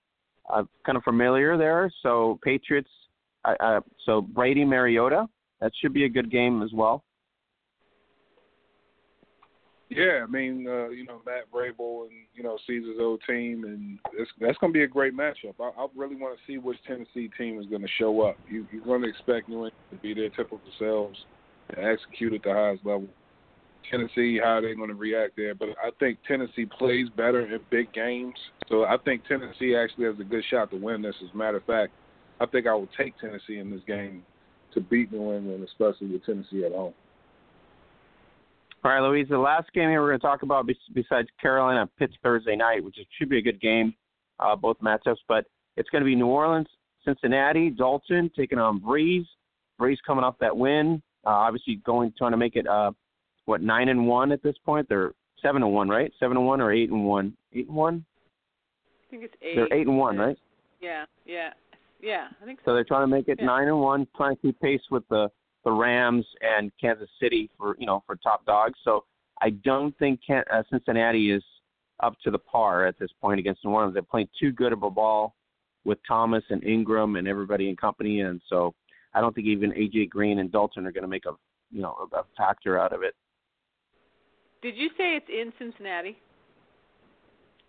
uh, 0.52 0.64
kind 0.84 0.96
of 0.96 1.04
familiar 1.04 1.56
there. 1.56 1.90
So 2.02 2.38
Patriots, 2.42 2.90
uh, 3.44 3.54
uh, 3.60 3.80
so 4.04 4.20
Brady 4.20 4.64
Mariota, 4.64 5.26
that 5.60 5.72
should 5.80 5.94
be 5.94 6.04
a 6.04 6.08
good 6.08 6.30
game 6.30 6.62
as 6.62 6.70
well. 6.72 7.04
Yeah, 9.90 10.24
I 10.24 10.26
mean, 10.26 10.66
uh, 10.66 10.88
you 10.88 11.04
know, 11.04 11.20
Matt 11.24 11.50
Vrabel 11.52 12.04
and 12.04 12.12
you 12.34 12.42
know 12.42 12.58
Caesar's 12.66 12.96
old 12.98 13.20
team, 13.28 13.64
and 13.64 13.98
it's, 14.14 14.30
that's 14.40 14.58
going 14.58 14.72
to 14.72 14.76
be 14.76 14.82
a 14.82 14.88
great 14.88 15.14
matchup. 15.14 15.54
I, 15.60 15.70
I 15.80 15.86
really 15.94 16.16
want 16.16 16.36
to 16.36 16.44
see 16.46 16.58
which 16.58 16.78
Tennessee 16.86 17.30
team 17.38 17.60
is 17.60 17.66
going 17.66 17.82
to 17.82 17.88
show 17.98 18.22
up. 18.22 18.36
You, 18.48 18.66
you're 18.72 18.84
going 18.84 19.02
to 19.02 19.08
expect 19.08 19.48
New 19.48 19.66
England 19.66 19.74
to 19.90 19.96
be 19.98 20.14
their 20.14 20.30
typical 20.30 20.60
selves 20.78 21.18
and 21.76 21.86
execute 21.86 22.32
at 22.32 22.42
the 22.42 22.52
highest 22.52 22.84
level. 22.84 23.08
Tennessee, 23.90 24.40
how 24.42 24.60
they're 24.60 24.74
going 24.74 24.88
to 24.88 24.94
react 24.94 25.36
there, 25.36 25.54
but 25.54 25.70
I 25.82 25.90
think 25.98 26.18
Tennessee 26.26 26.66
plays 26.66 27.08
better 27.16 27.40
in 27.40 27.60
big 27.70 27.92
games, 27.92 28.34
so 28.68 28.84
I 28.84 28.96
think 29.04 29.26
Tennessee 29.26 29.76
actually 29.76 30.06
has 30.06 30.14
a 30.20 30.24
good 30.24 30.44
shot 30.50 30.70
to 30.70 30.76
win 30.76 31.02
this. 31.02 31.14
As 31.22 31.30
a 31.32 31.36
matter 31.36 31.58
of 31.58 31.64
fact, 31.64 31.92
I 32.40 32.46
think 32.46 32.66
I 32.66 32.74
will 32.74 32.88
take 32.96 33.18
Tennessee 33.18 33.58
in 33.58 33.70
this 33.70 33.82
game 33.86 34.22
to 34.74 34.80
beat 34.80 35.12
New 35.12 35.34
England, 35.34 35.64
especially 35.64 36.08
with 36.08 36.24
Tennessee 36.24 36.64
at 36.64 36.72
home. 36.72 36.94
All 38.84 38.90
right, 38.90 39.00
Louise. 39.00 39.28
The 39.30 39.38
last 39.38 39.72
game 39.72 39.88
here 39.88 40.02
we're 40.02 40.10
going 40.10 40.20
to 40.20 40.26
talk 40.26 40.42
about 40.42 40.68
besides 40.92 41.28
Carolina 41.40 41.88
Pitts 41.98 42.14
Thursday 42.22 42.54
night, 42.54 42.84
which 42.84 42.96
should 43.18 43.30
be 43.30 43.38
a 43.38 43.42
good 43.42 43.60
game, 43.60 43.94
uh, 44.40 44.54
both 44.54 44.78
matchups. 44.80 45.18
But 45.26 45.46
it's 45.76 45.88
going 45.88 46.02
to 46.02 46.06
be 46.06 46.14
New 46.14 46.26
Orleans, 46.26 46.66
Cincinnati, 47.02 47.70
Dalton 47.70 48.30
taking 48.36 48.58
on 48.58 48.80
Brees. 48.80 49.24
Brees 49.80 49.96
coming 50.06 50.22
off 50.22 50.36
that 50.40 50.54
win, 50.54 51.02
uh, 51.26 51.30
obviously 51.30 51.76
going 51.76 52.12
trying 52.18 52.32
to 52.32 52.36
make 52.36 52.56
it 52.56 52.66
uh, 52.66 52.92
what 53.46 53.62
nine 53.62 53.88
and 53.88 54.06
one 54.06 54.32
at 54.32 54.42
this 54.42 54.56
point. 54.64 54.88
They're 54.88 55.12
seven 55.42 55.62
and 55.62 55.72
one, 55.72 55.88
right? 55.88 56.12
Seven 56.18 56.36
and 56.36 56.46
one 56.46 56.60
or 56.60 56.72
eight 56.72 56.90
and 56.90 57.04
one? 57.04 57.36
Eight 57.52 57.66
and 57.68 57.76
one. 57.76 58.04
I 59.06 59.10
think 59.10 59.24
it's 59.24 59.34
eight. 59.42 59.56
They're 59.56 59.72
eight 59.72 59.86
and 59.86 59.98
one, 59.98 60.16
right? 60.16 60.38
Yeah, 60.80 61.04
yeah, 61.24 61.50
yeah. 62.00 62.28
I 62.42 62.44
think 62.44 62.60
so. 62.60 62.70
So 62.70 62.74
they're 62.74 62.84
trying 62.84 63.02
to 63.02 63.14
make 63.14 63.28
it 63.28 63.38
yeah. 63.40 63.46
nine 63.46 63.68
and 63.68 63.80
one, 63.80 64.06
trying 64.16 64.36
to 64.36 64.42
keep 64.42 64.60
pace 64.60 64.82
with 64.90 65.06
the 65.08 65.28
the 65.64 65.72
Rams 65.72 66.26
and 66.42 66.70
Kansas 66.80 67.08
City 67.20 67.50
for 67.58 67.76
you 67.78 67.86
know 67.86 68.02
for 68.06 68.16
top 68.16 68.44
dogs. 68.46 68.78
So 68.84 69.04
I 69.40 69.50
don't 69.50 69.96
think 69.98 70.20
Can- 70.26 70.44
uh, 70.52 70.62
Cincinnati 70.70 71.30
is 71.30 71.42
up 72.00 72.16
to 72.24 72.30
the 72.30 72.38
par 72.38 72.86
at 72.86 72.98
this 72.98 73.10
point 73.20 73.38
against 73.38 73.64
New 73.64 73.70
Orleans. 73.70 73.94
They're 73.94 74.02
playing 74.02 74.28
too 74.38 74.52
good 74.52 74.72
of 74.72 74.82
a 74.82 74.90
ball 74.90 75.34
with 75.84 75.98
Thomas 76.06 76.42
and 76.50 76.64
Ingram 76.64 77.16
and 77.16 77.28
everybody 77.28 77.68
in 77.68 77.76
company, 77.76 78.20
and 78.20 78.40
so 78.48 78.74
I 79.14 79.20
don't 79.20 79.34
think 79.34 79.46
even 79.46 79.70
AJ 79.72 80.10
Green 80.10 80.38
and 80.38 80.50
Dalton 80.50 80.86
are 80.86 80.92
going 80.92 81.02
to 81.02 81.08
make 81.08 81.26
a 81.26 81.32
you 81.70 81.82
know 81.82 82.08
a 82.12 82.22
factor 82.36 82.78
out 82.78 82.92
of 82.92 83.02
it. 83.02 83.14
Did 84.64 84.78
you 84.78 84.88
say 84.96 85.14
it's 85.14 85.26
in 85.28 85.52
Cincinnati? 85.58 86.16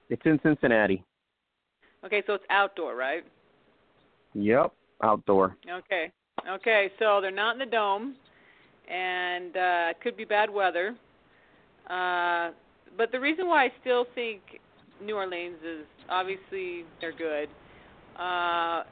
It's 0.09 0.21
in 0.23 0.39
Cincinnati. 0.41 1.03
Okay, 2.05 2.23
so 2.25 2.35
it's 2.35 2.45
outdoor, 2.49 2.95
right? 2.95 3.25
Yep, 4.33 4.71
outdoor. 5.03 5.57
Okay. 5.69 6.09
Okay, 6.49 6.89
so 6.97 7.19
they're 7.19 7.31
not 7.31 7.51
in 7.51 7.59
the 7.59 7.65
dome, 7.65 8.15
and 8.89 9.57
uh, 9.57 9.87
it 9.89 9.99
could 10.01 10.15
be 10.15 10.23
bad 10.23 10.49
weather. 10.49 10.95
Uh, 11.89 12.51
but 12.97 13.11
the 13.11 13.19
reason 13.19 13.47
why 13.47 13.65
I 13.65 13.73
still 13.81 14.05
think 14.15 14.39
New 15.03 15.17
Orleans 15.17 15.57
is 15.67 15.85
obviously 16.07 16.85
they're 17.01 17.11
good. 17.11 17.49
Uh, 18.17 18.83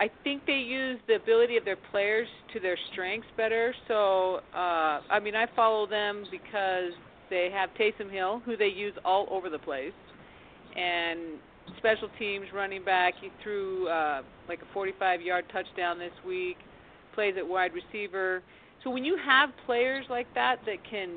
I 0.00 0.10
think 0.22 0.44
they 0.46 0.52
use 0.52 1.00
the 1.08 1.14
ability 1.14 1.56
of 1.56 1.64
their 1.64 1.78
players 1.90 2.28
to 2.52 2.60
their 2.60 2.76
strengths 2.92 3.28
better. 3.38 3.74
So, 3.88 4.40
uh, 4.54 5.00
I 5.08 5.18
mean, 5.22 5.34
I 5.34 5.46
follow 5.56 5.86
them 5.86 6.26
because 6.30 6.92
they 7.30 7.50
have 7.52 7.70
Taysom 7.78 8.10
Hill, 8.10 8.42
who 8.44 8.56
they 8.56 8.68
use 8.68 8.94
all 9.04 9.26
over 9.30 9.48
the 9.48 9.58
place, 9.58 9.92
and 10.76 11.38
special 11.78 12.08
teams 12.18 12.46
running 12.54 12.84
back. 12.84 13.14
He 13.20 13.30
threw 13.42 13.88
uh, 13.88 14.22
like 14.48 14.60
a 14.62 14.78
45-yard 14.78 15.44
touchdown 15.52 15.98
this 15.98 16.12
week 16.26 16.56
plays 17.18 17.34
at 17.36 17.46
wide 17.46 17.72
receiver. 17.74 18.44
So 18.84 18.90
when 18.90 19.04
you 19.04 19.16
have 19.16 19.50
players 19.66 20.06
like 20.08 20.32
that 20.36 20.60
that 20.66 20.76
can 20.88 21.16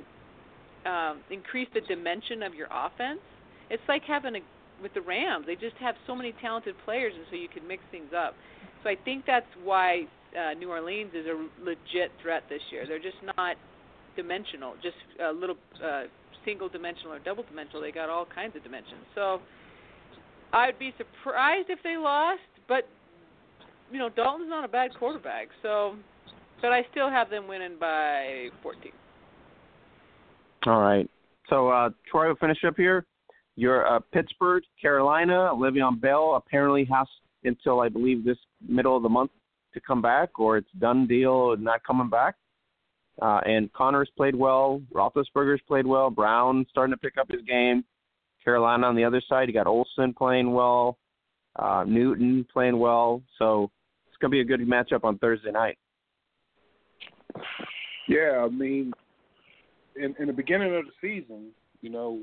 um, 0.83 1.19
increase 1.29 1.67
the 1.75 1.81
dimension 1.81 2.41
of 2.41 2.55
your 2.55 2.67
offense, 2.71 3.19
it's 3.69 3.83
like 3.87 4.01
having 4.03 4.35
a 4.35 4.39
with 4.81 4.95
the 4.95 5.01
Rams. 5.01 5.45
They 5.45 5.55
just 5.55 5.75
have 5.75 5.93
so 6.07 6.15
many 6.15 6.33
talented 6.41 6.73
players, 6.85 7.13
and 7.15 7.23
so 7.29 7.35
you 7.35 7.47
can 7.47 7.67
mix 7.67 7.83
things 7.91 8.09
up. 8.17 8.33
So 8.83 8.89
I 8.89 8.95
think 9.05 9.25
that's 9.27 9.45
why 9.63 10.07
uh, 10.33 10.55
New 10.55 10.71
Orleans 10.71 11.11
is 11.13 11.27
a 11.27 11.37
legit 11.63 12.11
threat 12.19 12.45
this 12.49 12.61
year. 12.71 12.87
They're 12.87 12.97
just 12.97 13.21
not 13.37 13.57
dimensional, 14.15 14.73
just 14.81 14.95
a 15.23 15.31
little 15.31 15.55
uh, 15.83 16.03
single 16.45 16.69
dimensional 16.69 17.13
or 17.13 17.19
double 17.19 17.43
dimensional. 17.43 17.81
They 17.81 17.91
got 17.91 18.09
all 18.09 18.25
kinds 18.25 18.55
of 18.55 18.63
dimensions. 18.63 19.01
So 19.15 19.39
I'd 20.53 20.77
be 20.79 20.93
surprised 20.97 21.69
if 21.69 21.79
they 21.83 21.97
lost, 21.97 22.41
but 22.67 22.87
you 23.91 23.99
know, 23.99 24.09
Dalton's 24.09 24.49
not 24.49 24.63
a 24.63 24.67
bad 24.67 24.91
quarterback, 24.97 25.47
so 25.61 25.95
but 26.61 26.71
I 26.71 26.85
still 26.91 27.09
have 27.09 27.29
them 27.29 27.47
winning 27.47 27.77
by 27.79 28.49
14. 28.61 28.91
All 30.67 30.79
right. 30.79 31.09
So 31.49 31.69
uh 31.69 31.89
Troy 32.09 32.29
will 32.29 32.35
finish 32.35 32.59
up 32.65 32.75
here. 32.77 33.05
You're 33.55 33.85
uh, 33.85 33.99
Pittsburgh, 34.13 34.63
Carolina. 34.81 35.51
Le'Veon 35.53 35.99
Bell 35.99 36.35
apparently 36.35 36.85
has 36.85 37.07
until 37.43 37.81
I 37.81 37.89
believe 37.89 38.23
this 38.23 38.37
middle 38.65 38.95
of 38.95 39.03
the 39.03 39.09
month 39.09 39.31
to 39.73 39.81
come 39.81 40.01
back, 40.01 40.39
or 40.39 40.57
it's 40.57 40.71
done 40.79 41.07
deal 41.07 41.55
not 41.57 41.83
coming 41.83 42.09
back. 42.09 42.35
Uh, 43.21 43.39
and 43.45 43.71
Conner's 43.73 44.09
played 44.17 44.35
well. 44.35 44.81
Roethlisberger's 44.93 45.61
played 45.67 45.85
well. 45.85 46.09
Brown 46.09 46.65
starting 46.69 46.93
to 46.93 46.97
pick 46.97 47.17
up 47.17 47.29
his 47.29 47.41
game. 47.43 47.83
Carolina 48.43 48.87
on 48.87 48.95
the 48.95 49.03
other 49.03 49.21
side, 49.29 49.47
you 49.47 49.53
got 49.53 49.67
Olsen 49.67 50.13
playing 50.13 50.51
well. 50.51 50.97
Uh, 51.55 51.83
Newton 51.87 52.45
playing 52.51 52.79
well. 52.79 53.21
So 53.37 53.69
it's 54.07 54.17
going 54.17 54.31
to 54.31 54.35
be 54.35 54.41
a 54.41 54.45
good 54.45 54.67
matchup 54.67 55.03
on 55.03 55.19
Thursday 55.19 55.51
night. 55.51 55.77
Yeah, 58.07 58.43
I 58.43 58.49
mean, 58.49 58.91
in, 59.95 60.15
in 60.19 60.27
the 60.27 60.33
beginning 60.33 60.75
of 60.75 60.85
the 60.85 60.91
season, 60.99 61.51
you 61.81 61.89
know, 61.89 62.19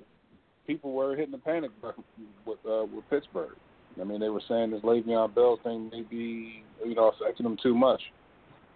people 0.67 0.93
were 0.93 1.15
hitting 1.15 1.33
the 1.33 1.39
panic 1.39 1.71
button 1.81 2.05
with 2.45 2.59
uh, 2.69 2.85
with 2.85 3.09
Pittsburgh. 3.09 3.57
I 4.01 4.05
mean, 4.05 4.21
they 4.21 4.29
were 4.29 4.43
saying 4.49 4.71
this 4.71 4.83
Le'Veon 4.83 5.35
Bell 5.35 5.59
thing 5.63 5.89
may 5.91 6.03
be, 6.03 6.63
you 6.85 6.95
know, 6.95 7.09
affecting 7.09 7.45
them 7.45 7.57
too 7.63 7.75
much. 7.75 8.01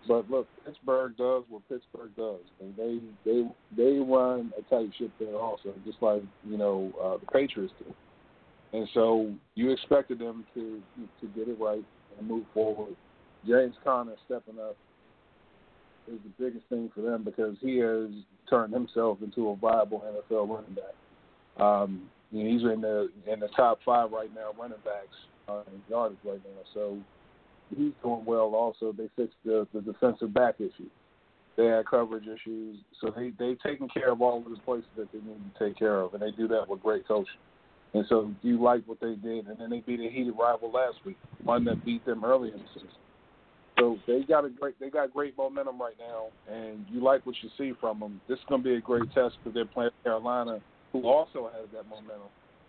But 0.08 0.30
look, 0.30 0.48
Pittsburgh 0.64 1.16
does 1.16 1.44
what 1.48 1.62
Pittsburgh 1.68 2.10
does. 2.16 2.40
Mean, 2.60 2.74
they 3.24 3.30
they 3.30 3.48
they 3.76 3.98
run 3.98 4.52
a 4.58 4.62
tight 4.74 4.90
ship 4.98 5.10
there 5.18 5.36
also, 5.36 5.72
just 5.84 6.02
like 6.02 6.22
you 6.44 6.56
know 6.56 6.92
uh, 7.02 7.18
the 7.18 7.26
Patriots 7.26 7.74
do. 7.78 7.94
And 8.76 8.88
so 8.94 9.30
you 9.54 9.70
expected 9.70 10.18
them 10.18 10.44
to 10.54 10.82
to 11.20 11.26
get 11.36 11.48
it 11.48 11.58
right 11.60 11.84
and 12.18 12.28
move 12.28 12.44
forward 12.52 12.96
James 13.46 13.74
Conner 13.84 14.14
stepping 14.26 14.58
up 14.60 14.76
is 16.08 16.18
the 16.24 16.44
biggest 16.44 16.66
thing 16.68 16.90
for 16.94 17.00
them 17.00 17.22
because 17.22 17.56
he 17.60 17.78
has 17.78 18.08
turned 18.48 18.72
himself 18.72 19.18
into 19.22 19.50
a 19.50 19.56
viable 19.56 20.00
NFL 20.00 20.48
running 20.48 20.74
back. 20.74 21.62
Um, 21.64 22.08
you 22.30 22.44
know, 22.44 22.50
he's 22.50 22.62
in 22.62 22.80
the 22.80 23.08
in 23.30 23.40
the 23.40 23.48
top 23.48 23.78
five 23.84 24.10
right 24.10 24.32
now, 24.34 24.50
running 24.58 24.78
backs 24.84 25.16
uh, 25.48 25.62
in 25.72 25.80
yardage 25.88 26.18
right 26.24 26.40
now. 26.44 26.62
So 26.74 26.98
he's 27.76 27.92
doing 28.02 28.24
well. 28.24 28.54
Also, 28.54 28.92
they 28.92 29.08
fixed 29.16 29.36
the, 29.44 29.66
the 29.72 29.80
defensive 29.80 30.32
back 30.32 30.56
issue. 30.58 30.88
They 31.56 31.66
had 31.66 31.86
coverage 31.86 32.24
issues, 32.24 32.78
so 33.00 33.12
they 33.14 33.30
they've 33.38 33.60
taken 33.60 33.86
care 33.88 34.10
of 34.10 34.22
all 34.22 34.38
of 34.38 34.44
the 34.44 34.56
places 34.64 34.88
that 34.96 35.12
they 35.12 35.18
need 35.18 35.38
to 35.52 35.68
take 35.68 35.78
care 35.78 36.00
of, 36.00 36.14
and 36.14 36.22
they 36.22 36.30
do 36.30 36.48
that 36.48 36.66
with 36.66 36.82
great 36.82 37.06
coaching. 37.06 37.34
And 37.94 38.06
so 38.08 38.32
you 38.40 38.62
like 38.62 38.82
what 38.86 39.00
they 39.00 39.16
did, 39.16 39.48
and 39.48 39.58
then 39.58 39.68
they 39.68 39.80
beat 39.80 40.00
a 40.00 40.10
heated 40.10 40.32
rival 40.38 40.72
last 40.72 40.96
week, 41.04 41.18
one 41.44 41.64
that 41.66 41.84
beat 41.84 42.06
them 42.06 42.24
early 42.24 42.48
in 42.48 42.58
the 42.58 42.64
season. 42.72 42.88
So 43.78 43.98
they 44.06 44.22
got 44.22 44.44
a 44.44 44.48
great 44.48 44.78
they 44.80 44.88
got 44.88 45.12
great 45.12 45.36
momentum 45.36 45.80
right 45.80 45.96
now, 45.98 46.26
and 46.50 46.86
you 46.90 47.02
like 47.02 47.26
what 47.26 47.34
you 47.42 47.50
see 47.58 47.72
from 47.80 48.00
them. 48.00 48.20
This 48.28 48.38
is 48.38 48.44
going 48.48 48.62
to 48.62 48.68
be 48.68 48.76
a 48.76 48.80
great 48.80 49.12
test 49.12 49.36
because 49.38 49.54
they're 49.54 49.66
playing 49.66 49.90
Carolina, 50.04 50.60
who 50.92 51.06
also 51.06 51.50
has 51.52 51.68
that 51.74 51.88
momentum. 51.88 52.28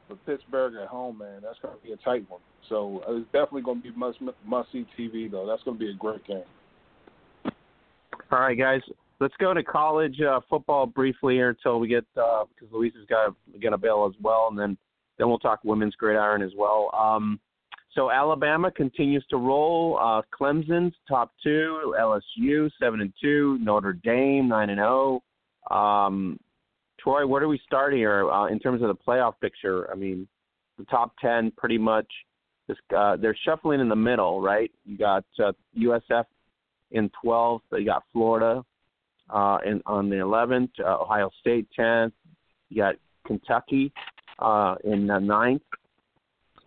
But 0.09 0.25
Pittsburgh 0.25 0.75
at 0.81 0.87
home, 0.87 1.19
man, 1.19 1.41
that's 1.41 1.57
going 1.61 1.75
to 1.77 1.83
be 1.83 1.93
a 1.93 1.97
tight 1.97 2.29
one. 2.29 2.41
So 2.69 3.01
uh, 3.07 3.15
it's 3.15 3.25
definitely 3.27 3.61
going 3.61 3.81
to 3.81 3.91
be 3.91 3.97
must 3.97 4.19
must 4.45 4.71
see 4.71 4.85
TV 4.99 5.31
though. 5.31 5.47
That's 5.47 5.63
going 5.63 5.77
to 5.77 5.83
be 5.83 5.91
a 5.91 5.95
great 5.95 6.25
game. 6.25 6.43
All 8.31 8.39
right, 8.39 8.57
guys, 8.57 8.81
let's 9.19 9.33
go 9.39 9.53
to 9.53 9.63
college 9.63 10.19
uh, 10.21 10.39
football 10.49 10.85
briefly 10.85 11.35
here 11.35 11.49
until 11.49 11.79
we 11.79 11.87
get 11.87 12.05
uh, 12.17 12.45
because 12.49 12.73
Louise 12.73 12.93
has 12.97 13.05
got 13.05 13.35
to 13.61 13.67
a 13.67 13.77
bail 13.77 14.09
as 14.09 14.19
well, 14.21 14.47
and 14.49 14.59
then 14.59 14.77
then 15.17 15.27
we'll 15.27 15.39
talk 15.39 15.59
women's 15.63 15.95
gridiron 15.95 16.41
as 16.41 16.51
well. 16.57 16.89
Um, 16.97 17.39
so 17.93 18.09
Alabama 18.09 18.71
continues 18.71 19.23
to 19.29 19.37
roll. 19.37 19.99
Uh, 20.01 20.21
Clemson's 20.37 20.95
top 21.07 21.31
two. 21.43 21.93
LSU 21.99 22.69
seven 22.81 23.01
and 23.01 23.13
two. 23.21 23.57
Notre 23.61 23.93
Dame 23.93 24.47
nine 24.47 24.69
and 24.69 24.79
zero. 24.79 25.21
Oh. 25.69 25.75
Um, 25.75 26.39
Troy, 27.03 27.27
where 27.27 27.41
do 27.41 27.47
we 27.47 27.59
start 27.65 27.93
here 27.93 28.29
uh, 28.31 28.47
in 28.47 28.59
terms 28.59 28.81
of 28.81 28.87
the 28.87 28.95
playoff 28.95 29.33
picture? 29.41 29.91
I 29.91 29.95
mean, 29.95 30.27
the 30.77 30.85
top 30.85 31.13
ten 31.21 31.51
pretty 31.57 31.77
much. 31.77 32.07
This, 32.67 32.77
uh, 32.95 33.17
they're 33.17 33.37
shuffling 33.43 33.81
in 33.81 33.89
the 33.89 33.95
middle, 33.95 34.41
right? 34.41 34.71
You 34.85 34.97
got 34.97 35.25
uh, 35.43 35.51
USF 35.77 36.23
in 36.91 37.11
12th. 37.23 37.59
You 37.73 37.85
got 37.85 38.03
Florida 38.13 38.63
uh, 39.29 39.57
in, 39.65 39.81
on 39.85 40.09
the 40.09 40.15
11th. 40.15 40.69
Uh, 40.79 41.01
Ohio 41.01 41.29
State 41.41 41.67
10th. 41.77 42.13
You 42.69 42.77
got 42.77 42.95
Kentucky 43.27 43.91
uh, 44.39 44.75
in 44.85 45.07
the 45.07 45.19
ninth 45.19 45.61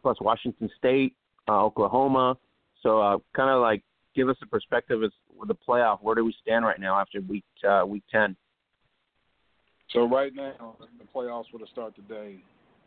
plus 0.06 0.20
Washington 0.20 0.70
State, 0.78 1.14
uh, 1.48 1.64
Oklahoma. 1.64 2.36
So 2.80 3.00
uh, 3.00 3.18
kind 3.34 3.50
of 3.50 3.60
like 3.60 3.82
give 4.14 4.28
us 4.28 4.36
a 4.40 4.46
perspective 4.46 5.02
as 5.02 5.10
the 5.48 5.56
playoff. 5.68 5.98
Where 6.00 6.14
do 6.14 6.24
we 6.24 6.32
stand 6.42 6.64
right 6.64 6.78
now 6.78 6.96
after 7.00 7.20
week 7.22 7.44
uh, 7.68 7.84
week 7.84 8.04
ten? 8.12 8.36
So 9.92 10.08
right 10.08 10.34
now, 10.34 10.76
the 10.98 11.04
playoffs 11.14 11.52
were 11.52 11.58
to 11.60 11.70
start 11.72 11.94
today. 11.94 12.36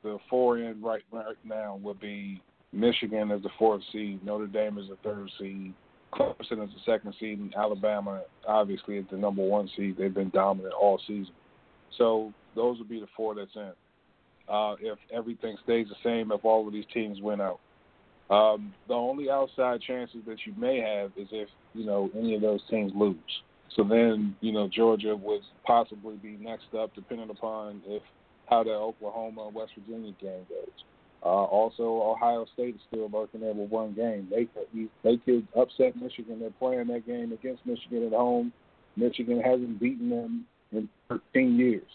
The 0.04 0.18
four 0.30 0.58
in 0.60 0.82
right 0.82 1.04
right 1.12 1.36
now 1.44 1.80
would 1.82 2.00
be 2.00 2.42
Michigan 2.72 3.32
as 3.32 3.42
the 3.42 3.50
fourth 3.58 3.82
seed, 3.92 4.24
Notre 4.24 4.48
Dame 4.48 4.78
as 4.78 4.86
the 4.90 4.98
third 5.04 5.30
seed, 5.40 5.74
Clemson 6.14 6.64
as 6.64 6.70
the 6.70 6.82
second 6.86 7.14
seed, 7.20 7.40
and 7.40 7.54
Alabama 7.56 8.22
obviously 8.48 8.98
is 8.98 9.06
the 9.12 9.18
number 9.18 9.42
one 9.42 9.70
seed. 9.76 9.96
They've 9.98 10.14
been 10.14 10.30
dominant 10.30 10.74
all 10.74 11.00
season. 11.08 11.34
So 11.98 12.34
those 12.56 12.78
would 12.80 12.90
be 12.90 13.00
the 13.00 13.08
four 13.16 13.36
that's 13.36 13.56
in. 13.56 13.72
Uh, 14.48 14.76
if 14.82 14.98
everything 15.14 15.56
stays 15.64 15.88
the 15.90 15.96
same, 16.04 16.32
if 16.32 16.44
all 16.44 16.66
of 16.68 16.74
these 16.74 16.86
teams 16.94 17.22
win 17.22 17.40
out. 17.40 17.60
Um, 18.30 18.74
the 18.88 18.94
only 18.94 19.30
outside 19.30 19.82
chances 19.82 20.22
that 20.28 20.38
you 20.46 20.54
may 20.58 20.80
have 20.80 21.12
is 21.18 21.28
if 21.32 21.50
you 21.74 21.86
know 21.86 22.10
any 22.16 22.36
of 22.36 22.42
those 22.42 22.62
teams 22.70 22.92
lose. 22.96 23.16
So 23.76 23.84
then 23.84 24.36
you 24.42 24.52
know 24.52 24.68
Georgia 24.68 25.16
would 25.16 25.42
possibly 25.66 26.16
be 26.16 26.38
next 26.40 26.74
up, 26.78 26.94
depending 26.96 27.30
upon 27.30 27.82
if 27.88 28.02
how 28.50 28.64
the 28.64 28.72
Oklahoma 28.72 29.50
West 29.50 29.72
Virginia 29.78 30.14
game 30.20 30.46
goes. 30.50 30.84
Uh, 31.22 31.28
also, 31.28 31.84
Ohio 31.84 32.46
State 32.54 32.76
is 32.76 32.82
still 32.88 33.10
lurking 33.12 33.42
there 33.42 33.54
with 33.54 33.70
one 33.70 33.94
game. 33.94 34.28
They 34.30 34.46
could 34.46 34.90
they 35.04 35.18
could 35.18 35.48
upset 35.58 35.96
Michigan. 35.96 36.40
They're 36.40 36.50
playing 36.52 36.88
that 36.88 37.06
game 37.06 37.34
against 37.34 37.66
Michigan 37.66 38.08
at 38.08 38.14
home. 38.14 38.54
Michigan 38.96 39.42
hasn't 39.42 39.80
beaten 39.80 40.10
them 40.10 40.46
in 40.72 40.90
13 41.10 41.58
years. 41.58 41.88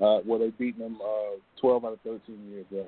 Uh, 0.00 0.20
well, 0.24 0.38
they've 0.38 0.56
beaten 0.56 0.80
them 0.80 0.98
uh, 1.02 1.36
12 1.60 1.84
out 1.84 1.92
of 1.92 2.00
13 2.00 2.48
years. 2.50 2.66
There. 2.70 2.84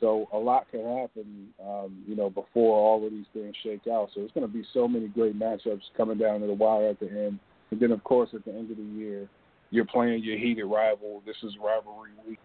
So 0.00 0.28
a 0.32 0.36
lot 0.36 0.68
can 0.70 0.80
happen, 0.80 1.48
um, 1.64 2.02
you 2.08 2.16
know, 2.16 2.28
before 2.28 2.76
all 2.76 3.06
of 3.06 3.12
these 3.12 3.24
things 3.32 3.54
shake 3.62 3.86
out. 3.86 4.10
So 4.14 4.22
it's 4.22 4.32
going 4.32 4.46
to 4.46 4.52
be 4.52 4.64
so 4.74 4.88
many 4.88 5.06
great 5.06 5.38
matchups 5.38 5.82
coming 5.96 6.18
down 6.18 6.40
to 6.40 6.46
the 6.46 6.52
wire 6.52 6.88
at 6.88 7.00
the 7.00 7.08
end. 7.08 7.38
And 7.72 7.80
then, 7.80 7.90
of 7.90 8.04
course, 8.04 8.30
at 8.34 8.44
the 8.44 8.52
end 8.52 8.70
of 8.70 8.76
the 8.76 8.82
year, 8.84 9.28
you're 9.70 9.86
playing 9.86 10.22
your 10.22 10.38
heated 10.38 10.66
rival. 10.66 11.22
This 11.26 11.36
is 11.42 11.54
rivalry 11.60 12.10
week 12.28 12.38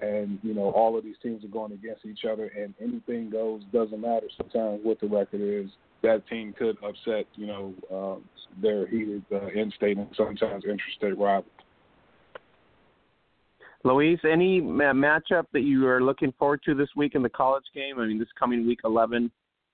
and 0.00 0.38
you 0.42 0.54
know 0.54 0.70
all 0.70 0.96
of 0.96 1.04
these 1.04 1.16
teams 1.22 1.44
are 1.44 1.48
going 1.48 1.72
against 1.72 2.04
each 2.04 2.24
other, 2.30 2.50
and 2.56 2.74
anything 2.80 3.30
goes. 3.30 3.62
Doesn't 3.72 4.00
matter 4.00 4.26
sometimes 4.36 4.80
what 4.82 5.00
the 5.00 5.06
record 5.06 5.40
is. 5.40 5.70
That 6.02 6.26
team 6.28 6.54
could 6.58 6.76
upset 6.82 7.26
you 7.34 7.46
know 7.46 7.74
uh, 7.92 8.60
their 8.60 8.86
heated 8.86 9.24
uh, 9.32 9.48
in-state 9.48 9.98
and 9.98 10.08
sometimes 10.16 10.64
interstate 10.64 11.18
rivals. 11.18 11.50
Luis, 13.82 14.18
any 14.30 14.60
ma- 14.60 14.92
matchup 14.92 15.44
that 15.52 15.62
you 15.62 15.86
are 15.86 16.02
looking 16.02 16.32
forward 16.38 16.60
to 16.66 16.74
this 16.74 16.88
week 16.96 17.14
in 17.14 17.22
the 17.22 17.30
college 17.30 17.64
game? 17.74 17.98
I 17.98 18.06
mean, 18.06 18.18
this 18.18 18.28
coming 18.38 18.66
week 18.66 18.80
11, 18.84 19.30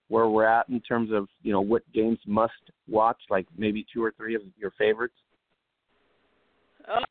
where 0.08 0.28
we're 0.28 0.46
at 0.46 0.68
in 0.68 0.80
terms 0.80 1.10
of 1.12 1.28
you 1.42 1.52
know 1.52 1.60
what 1.60 1.82
games 1.92 2.18
must 2.26 2.52
watch, 2.88 3.18
like 3.30 3.46
maybe 3.56 3.84
two 3.92 4.02
or 4.02 4.12
three 4.16 4.34
of 4.34 4.42
your 4.58 4.72
favorites. 4.78 5.14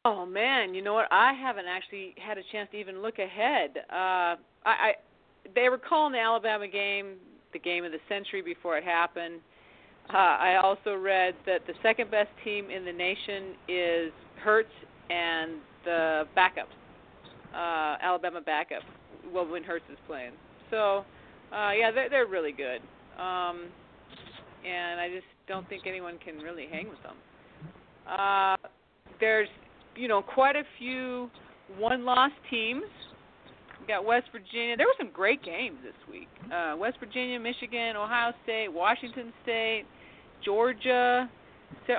Oh 0.05 0.25
man, 0.25 0.73
you 0.73 0.81
know 0.81 0.93
what? 0.93 1.07
I 1.11 1.33
haven't 1.33 1.65
actually 1.65 2.15
had 2.17 2.37
a 2.37 2.41
chance 2.51 2.69
to 2.71 2.77
even 2.77 3.01
look 3.01 3.19
ahead. 3.19 3.71
Uh, 3.89 4.35
I, 4.35 4.37
I 4.65 4.93
they 5.53 5.69
were 5.69 5.77
calling 5.77 6.13
the 6.13 6.19
Alabama 6.19 6.67
game 6.67 7.15
the 7.53 7.59
game 7.59 7.83
of 7.83 7.91
the 7.91 7.99
century 8.07 8.41
before 8.41 8.77
it 8.77 8.83
happened. 8.83 9.39
Uh, 10.13 10.17
I 10.17 10.61
also 10.63 10.93
read 10.95 11.33
that 11.45 11.65
the 11.67 11.73
second 11.81 12.11
best 12.11 12.29
team 12.43 12.69
in 12.69 12.85
the 12.85 12.91
nation 12.91 13.55
is 13.67 14.11
Hurts 14.39 14.69
and 15.09 15.53
the 15.83 16.23
backup, 16.35 16.67
uh, 17.53 17.97
Alabama 18.01 18.41
backup. 18.41 18.83
Well, 19.33 19.47
when 19.47 19.63
Hurts 19.63 19.85
is 19.91 19.97
playing, 20.07 20.33
so 20.69 21.03
uh, 21.55 21.71
yeah, 21.71 21.91
they're 21.91 22.09
they're 22.09 22.27
really 22.27 22.51
good. 22.51 22.81
Um, 23.19 23.67
and 24.65 24.99
I 24.99 25.09
just 25.09 25.27
don't 25.47 25.67
think 25.69 25.83
anyone 25.87 26.17
can 26.23 26.39
really 26.39 26.67
hang 26.69 26.89
with 26.89 27.01
them. 27.03 27.15
Uh, 28.07 28.55
there's 29.19 29.47
you 29.95 30.07
know, 30.07 30.21
quite 30.21 30.55
a 30.55 30.63
few 30.77 31.29
one-loss 31.77 32.31
teams. 32.49 32.83
We 33.81 33.87
got 33.87 34.05
West 34.05 34.27
Virginia. 34.31 34.77
There 34.77 34.87
were 34.87 34.97
some 34.97 35.11
great 35.13 35.43
games 35.43 35.77
this 35.83 35.95
week. 36.09 36.27
Uh, 36.51 36.75
West 36.77 36.97
Virginia, 36.99 37.39
Michigan, 37.39 37.95
Ohio 37.95 38.33
State, 38.43 38.71
Washington 38.71 39.31
State, 39.43 39.83
Georgia. 40.43 41.29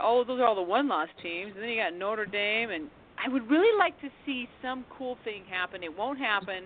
All 0.03 0.21
of 0.21 0.27
those 0.27 0.41
are 0.41 0.47
all 0.47 0.55
the 0.55 0.63
one-loss 0.63 1.09
teams. 1.23 1.53
And 1.55 1.63
then 1.63 1.71
you 1.71 1.77
got 1.77 1.95
Notre 1.95 2.27
Dame. 2.27 2.71
And 2.71 2.89
I 3.25 3.33
would 3.33 3.49
really 3.49 3.77
like 3.79 4.01
to 4.01 4.09
see 4.25 4.49
some 4.63 4.85
cool 4.97 5.17
thing 5.25 5.43
happen. 5.49 5.83
It 5.83 5.97
won't 5.97 6.19
happen, 6.19 6.65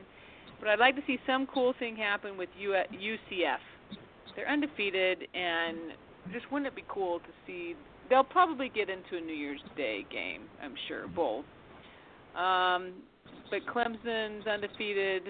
but 0.60 0.68
I'd 0.68 0.78
like 0.78 0.94
to 0.96 1.02
see 1.06 1.18
some 1.26 1.46
cool 1.52 1.74
thing 1.78 1.96
happen 1.96 2.36
with 2.36 2.48
UCF. 2.60 3.58
They're 4.36 4.48
undefeated, 4.48 5.26
and 5.34 5.78
just 6.32 6.50
wouldn't 6.52 6.68
it 6.68 6.76
be 6.76 6.84
cool 6.88 7.18
to 7.18 7.28
see 7.46 7.74
they'll 8.10 8.24
probably 8.24 8.68
get 8.68 8.90
into 8.90 9.16
a 9.16 9.20
New 9.20 9.34
Year's 9.34 9.60
Day 9.76 10.04
game, 10.10 10.42
I'm 10.62 10.74
sure, 10.88 11.06
both. 11.08 11.44
Um, 12.36 12.92
but 13.50 13.60
Clemson's 13.72 14.46
undefeated. 14.46 15.22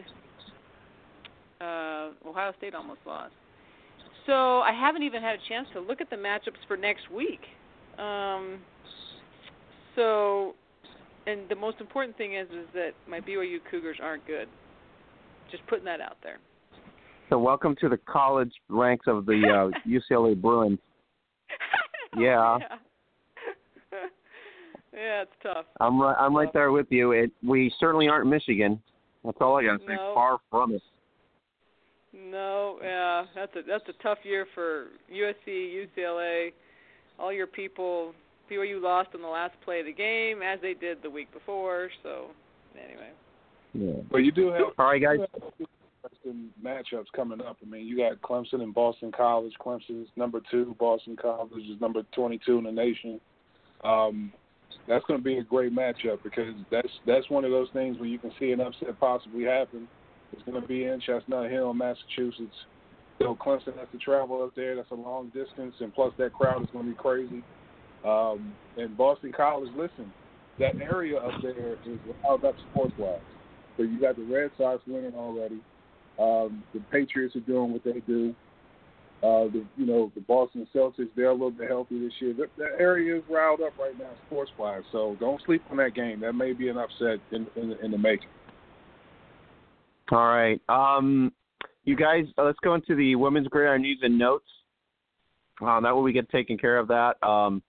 Uh, 1.60 2.10
Ohio 2.26 2.52
State 2.58 2.74
almost 2.74 3.00
lost. 3.06 3.34
So 4.26 4.60
I 4.60 4.72
haven't 4.72 5.02
even 5.02 5.22
had 5.22 5.36
a 5.36 5.48
chance 5.48 5.68
to 5.74 5.80
look 5.80 6.00
at 6.00 6.10
the 6.10 6.16
matchups 6.16 6.58
for 6.66 6.76
next 6.76 7.10
week. 7.10 7.40
Um, 7.98 8.58
so, 9.94 10.54
and 11.26 11.48
the 11.48 11.56
most 11.56 11.80
important 11.80 12.16
thing 12.16 12.34
is 12.34 12.48
is 12.48 12.66
that 12.74 12.92
my 13.08 13.20
BYU 13.20 13.58
Cougars 13.70 13.98
aren't 14.02 14.26
good. 14.26 14.48
Just 15.50 15.66
putting 15.66 15.84
that 15.84 16.00
out 16.00 16.16
there. 16.22 16.38
So 17.28 17.38
welcome 17.38 17.76
to 17.80 17.88
the 17.88 17.96
college 17.96 18.52
ranks 18.68 19.06
of 19.06 19.26
the 19.26 19.70
uh, 19.72 19.88
UCLA 19.88 20.40
Bruins. 20.40 20.78
Yeah. 22.16 22.58
yeah. 22.58 22.76
yeah, 24.92 25.22
it's 25.22 25.30
tough. 25.44 25.64
I'm 25.80 26.02
right. 26.02 26.16
I'm 26.18 26.36
right 26.36 26.52
there 26.52 26.72
with 26.72 26.88
you. 26.90 27.12
It. 27.12 27.30
We 27.40 27.72
certainly 27.78 28.08
aren't 28.08 28.28
Michigan. 28.28 28.82
That's 29.24 29.38
all 29.40 29.56
I 29.56 29.62
gotta 29.62 29.78
say. 29.86 29.94
No. 29.94 30.10
Far 30.12 30.38
from 30.50 30.74
it. 30.74 30.82
No, 32.12 32.78
yeah, 32.82 33.26
that's 33.36 33.54
a 33.54 33.60
that's 33.62 33.88
a 33.88 34.02
tough 34.02 34.18
year 34.24 34.44
for 34.56 34.86
USC, 35.12 35.86
UCLA, 35.86 36.52
all 37.18 37.32
your 37.32 37.46
people. 37.46 38.12
BYU 38.50 38.82
lost 38.82 39.10
in 39.14 39.22
the 39.22 39.28
last 39.28 39.54
play 39.64 39.78
of 39.78 39.86
the 39.86 39.92
game, 39.92 40.42
as 40.42 40.58
they 40.60 40.74
did 40.74 40.98
the 41.04 41.10
week 41.10 41.32
before. 41.32 41.88
So, 42.02 42.30
anyway. 42.74 43.10
Yeah. 43.72 43.92
But 44.10 44.18
you 44.18 44.32
do 44.32 44.52
have 44.52 44.62
all 44.78 44.86
right, 44.86 45.02
guys. 45.02 45.18
interesting 46.02 46.50
matchups 46.62 47.06
coming 47.14 47.40
up. 47.40 47.58
I 47.62 47.66
mean, 47.68 47.86
you 47.86 47.96
got 47.96 48.20
Clemson 48.22 48.62
and 48.62 48.74
Boston 48.74 49.12
College. 49.12 49.52
Clemson 49.64 50.02
is 50.02 50.08
number 50.16 50.40
two. 50.50 50.74
Boston 50.78 51.16
College 51.20 51.64
is 51.64 51.80
number 51.80 52.02
22 52.14 52.58
in 52.58 52.64
the 52.64 52.72
nation. 52.72 53.20
Um, 53.84 54.32
that's 54.88 55.04
going 55.06 55.18
to 55.18 55.24
be 55.24 55.38
a 55.38 55.42
great 55.42 55.74
matchup 55.74 56.22
because 56.22 56.54
that's 56.70 56.88
that's 57.06 57.28
one 57.30 57.44
of 57.44 57.50
those 57.50 57.68
things 57.72 57.98
where 57.98 58.08
you 58.08 58.18
can 58.18 58.32
see 58.38 58.52
an 58.52 58.60
upset 58.60 58.98
possibly 58.98 59.44
happen. 59.44 59.88
It's 60.32 60.42
going 60.42 60.60
to 60.60 60.66
be 60.66 60.84
in 60.84 61.00
Chestnut 61.00 61.50
Hill, 61.50 61.74
Massachusetts. 61.74 62.54
So 63.18 63.36
Clemson 63.36 63.76
has 63.78 63.88
to 63.92 63.98
travel 63.98 64.42
up 64.42 64.54
there. 64.54 64.76
That's 64.76 64.90
a 64.90 64.94
long 64.94 65.26
distance, 65.34 65.74
and 65.80 65.94
plus 65.94 66.12
that 66.18 66.32
crowd 66.32 66.62
is 66.62 66.68
going 66.72 66.86
to 66.86 66.90
be 66.92 66.96
crazy. 66.96 67.42
Um, 68.04 68.54
and 68.78 68.96
Boston 68.96 69.32
College, 69.36 69.70
listen, 69.76 70.10
that 70.58 70.76
area 70.80 71.18
up 71.18 71.42
there 71.42 71.72
is 71.72 71.98
wild 72.22 72.44
up 72.44 72.54
sports 72.70 72.94
wise. 72.98 73.20
So 73.80 73.84
you 73.84 73.98
got 73.98 74.16
the 74.16 74.24
Red 74.24 74.50
Sox 74.58 74.82
winning 74.86 75.14
already. 75.14 75.58
Um, 76.18 76.62
the 76.74 76.80
Patriots 76.92 77.34
are 77.34 77.40
doing 77.40 77.72
what 77.72 77.82
they 77.82 78.00
do. 78.06 78.34
Uh, 79.22 79.48
the 79.48 79.64
you 79.78 79.86
know 79.86 80.12
the 80.14 80.20
Boston 80.20 80.68
Celtics 80.74 81.08
they're 81.16 81.30
a 81.30 81.32
little 81.32 81.50
bit 81.50 81.68
healthy 81.68 81.98
this 81.98 82.12
year. 82.20 82.34
That, 82.34 82.72
area 82.78 83.16
is 83.16 83.22
riled 83.30 83.62
up 83.62 83.78
right 83.78 83.98
now, 83.98 84.10
sports 84.26 84.50
wise. 84.58 84.82
So 84.92 85.16
don't 85.18 85.40
sleep 85.46 85.62
on 85.70 85.78
that 85.78 85.94
game. 85.94 86.20
That 86.20 86.34
may 86.34 86.52
be 86.52 86.68
an 86.68 86.76
upset 86.76 87.20
in 87.32 87.46
in, 87.56 87.72
in 87.82 87.90
the 87.90 87.96
making. 87.96 88.28
All 90.12 90.18
right, 90.18 90.60
um, 90.68 91.32
you 91.84 91.96
guys, 91.96 92.24
uh, 92.36 92.44
let's 92.44 92.58
go 92.62 92.74
into 92.74 92.94
the 92.94 93.14
women's 93.14 93.48
gridiron 93.48 93.80
news 93.80 94.00
and 94.02 94.18
notes. 94.18 94.48
Uh, 95.62 95.80
that 95.80 95.96
way 95.96 96.02
we 96.02 96.12
get 96.12 96.28
taken 96.28 96.58
care 96.58 96.76
of 96.76 96.88
that. 96.88 97.14
Um, 97.26 97.62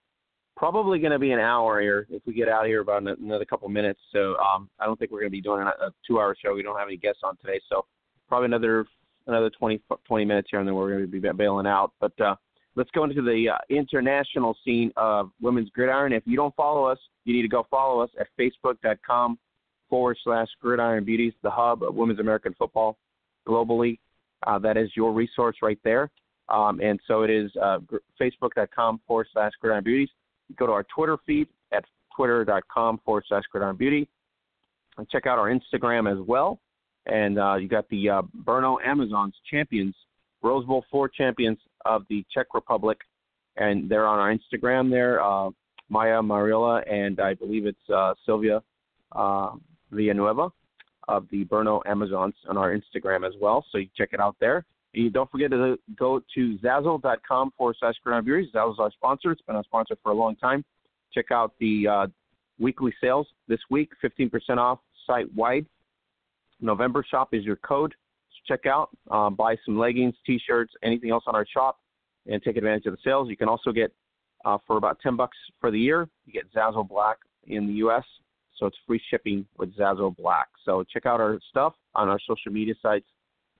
probably 0.56 0.98
going 0.98 1.12
to 1.12 1.18
be 1.18 1.32
an 1.32 1.40
hour 1.40 1.80
here 1.80 2.06
if 2.10 2.22
we 2.26 2.34
get 2.34 2.48
out 2.48 2.64
of 2.64 2.68
here 2.68 2.80
about 2.80 3.02
another 3.02 3.44
couple 3.44 3.68
minutes. 3.68 4.00
So 4.12 4.36
um, 4.36 4.68
I 4.78 4.86
don't 4.86 4.98
think 4.98 5.10
we're 5.10 5.20
going 5.20 5.30
to 5.30 5.36
be 5.36 5.40
doing 5.40 5.62
a, 5.62 5.90
two-hour 6.06 6.36
show. 6.42 6.54
We 6.54 6.62
don't 6.62 6.78
have 6.78 6.88
any 6.88 6.96
guests 6.96 7.22
on 7.24 7.36
today, 7.38 7.60
so 7.68 7.86
probably 8.28 8.46
another 8.46 8.86
another 9.26 9.50
20, 9.50 9.80
20 10.04 10.24
minutes 10.24 10.48
here, 10.50 10.58
and 10.58 10.68
then 10.68 10.74
we're 10.74 10.90
going 10.90 11.02
to 11.02 11.20
be 11.20 11.20
bailing 11.36 11.66
out. 11.66 11.92
But 12.00 12.20
uh, 12.20 12.34
let's 12.74 12.90
go 12.90 13.04
into 13.04 13.22
the 13.22 13.50
uh, 13.50 13.58
international 13.70 14.56
scene 14.64 14.92
of 14.96 15.30
women's 15.40 15.70
gridiron. 15.70 16.12
If 16.12 16.24
you 16.26 16.36
don't 16.36 16.54
follow 16.56 16.84
us, 16.84 16.98
you 17.24 17.34
need 17.34 17.42
to 17.42 17.48
go 17.48 17.66
follow 17.70 18.00
us 18.00 18.10
at 18.18 18.26
facebook.com 18.38 19.38
forward 19.88 20.16
slash 20.24 20.48
gridiron 20.60 21.04
beauties, 21.04 21.34
the 21.42 21.50
hub 21.50 21.82
of 21.82 21.94
women's 21.94 22.18
American 22.18 22.54
football 22.58 22.98
globally. 23.46 23.98
Uh, 24.46 24.58
that 24.58 24.76
is 24.76 24.90
your 24.96 25.12
resource 25.12 25.56
right 25.62 25.78
there. 25.84 26.10
Um, 26.48 26.80
and 26.80 26.98
so 27.06 27.22
it 27.22 27.30
is 27.30 27.50
uh, 27.62 27.78
facebook.com 28.20 29.00
forward 29.06 29.28
slash 29.32 29.52
gridiron 29.60 29.84
beauties. 29.84 30.08
Go 30.56 30.66
to 30.66 30.72
our 30.72 30.84
Twitter 30.94 31.16
feed 31.26 31.48
at 31.72 31.84
twitter.com 32.16 33.00
forward 33.04 33.24
slash 33.28 33.44
gridiron 33.50 33.76
beauty. 33.76 34.08
And 34.98 35.08
check 35.08 35.26
out 35.26 35.38
our 35.38 35.50
Instagram 35.50 36.10
as 36.10 36.18
well 36.26 36.60
and 37.06 37.38
uh, 37.38 37.56
you 37.56 37.68
got 37.68 37.88
the 37.88 38.08
uh, 38.08 38.22
Brno 38.44 38.76
Amazons 38.84 39.34
champions, 39.50 39.94
Rose 40.42 40.64
Bowl 40.66 40.84
four 40.90 41.08
champions 41.08 41.58
of 41.84 42.04
the 42.08 42.24
Czech 42.32 42.54
Republic, 42.54 42.98
and 43.56 43.88
they're 43.88 44.06
on 44.06 44.18
our 44.18 44.34
Instagram 44.34 44.90
there, 44.90 45.22
uh, 45.22 45.50
Maya 45.88 46.22
Marilla, 46.22 46.82
and 46.90 47.20
I 47.20 47.34
believe 47.34 47.66
it's 47.66 47.90
uh, 47.92 48.14
Sylvia 48.24 48.62
uh, 49.12 49.50
Villanueva 49.90 50.50
of 51.08 51.26
the 51.30 51.44
Brno 51.44 51.80
Amazons 51.86 52.34
on 52.48 52.56
our 52.56 52.74
Instagram 52.74 53.26
as 53.26 53.34
well. 53.40 53.64
So 53.72 53.78
you 53.78 53.88
check 53.96 54.10
it 54.12 54.20
out 54.20 54.36
there. 54.40 54.64
Don't 55.12 55.30
forget 55.30 55.50
to 55.50 55.78
go 55.96 56.20
to 56.34 56.58
Zazzle.com 56.58 57.52
forward 57.56 57.76
slash 57.80 57.94
Coronavirus. 58.06 58.52
Zazzle's 58.52 58.78
our 58.78 58.90
sponsor. 58.90 59.32
It's 59.32 59.42
been 59.42 59.56
our 59.56 59.64
sponsor 59.64 59.96
for 60.02 60.12
a 60.12 60.14
long 60.14 60.36
time. 60.36 60.64
Check 61.14 61.30
out 61.30 61.54
the 61.60 61.88
uh, 61.88 62.06
weekly 62.58 62.92
sales 63.00 63.26
this 63.48 63.60
week, 63.70 63.90
15% 64.04 64.58
off 64.58 64.80
site 65.06 65.32
wide. 65.34 65.66
November 66.60 67.04
shop 67.08 67.30
is 67.32 67.44
your 67.44 67.56
code. 67.56 67.94
So 68.30 68.54
check 68.54 68.66
out, 68.66 68.90
uh, 69.10 69.30
buy 69.30 69.56
some 69.64 69.78
leggings, 69.78 70.14
t-shirts, 70.26 70.72
anything 70.82 71.10
else 71.10 71.24
on 71.26 71.34
our 71.34 71.46
shop, 71.46 71.80
and 72.26 72.42
take 72.42 72.56
advantage 72.56 72.86
of 72.86 72.92
the 72.92 72.98
sales. 73.04 73.28
You 73.28 73.36
can 73.36 73.48
also 73.48 73.72
get 73.72 73.92
uh, 74.44 74.58
for 74.66 74.76
about 74.76 75.00
10 75.00 75.16
bucks 75.16 75.36
for 75.60 75.70
the 75.70 75.78
year. 75.78 76.08
You 76.26 76.32
get 76.32 76.52
Zazzle 76.52 76.88
Black 76.88 77.16
in 77.46 77.66
the 77.66 77.74
U.S. 77.74 78.04
So 78.58 78.66
it's 78.66 78.76
free 78.86 79.00
shipping 79.10 79.46
with 79.58 79.76
Zazzle 79.76 80.16
Black. 80.16 80.48
So 80.64 80.84
check 80.84 81.06
out 81.06 81.20
our 81.20 81.38
stuff 81.50 81.74
on 81.94 82.08
our 82.08 82.18
social 82.26 82.52
media 82.52 82.74
sites. 82.80 83.06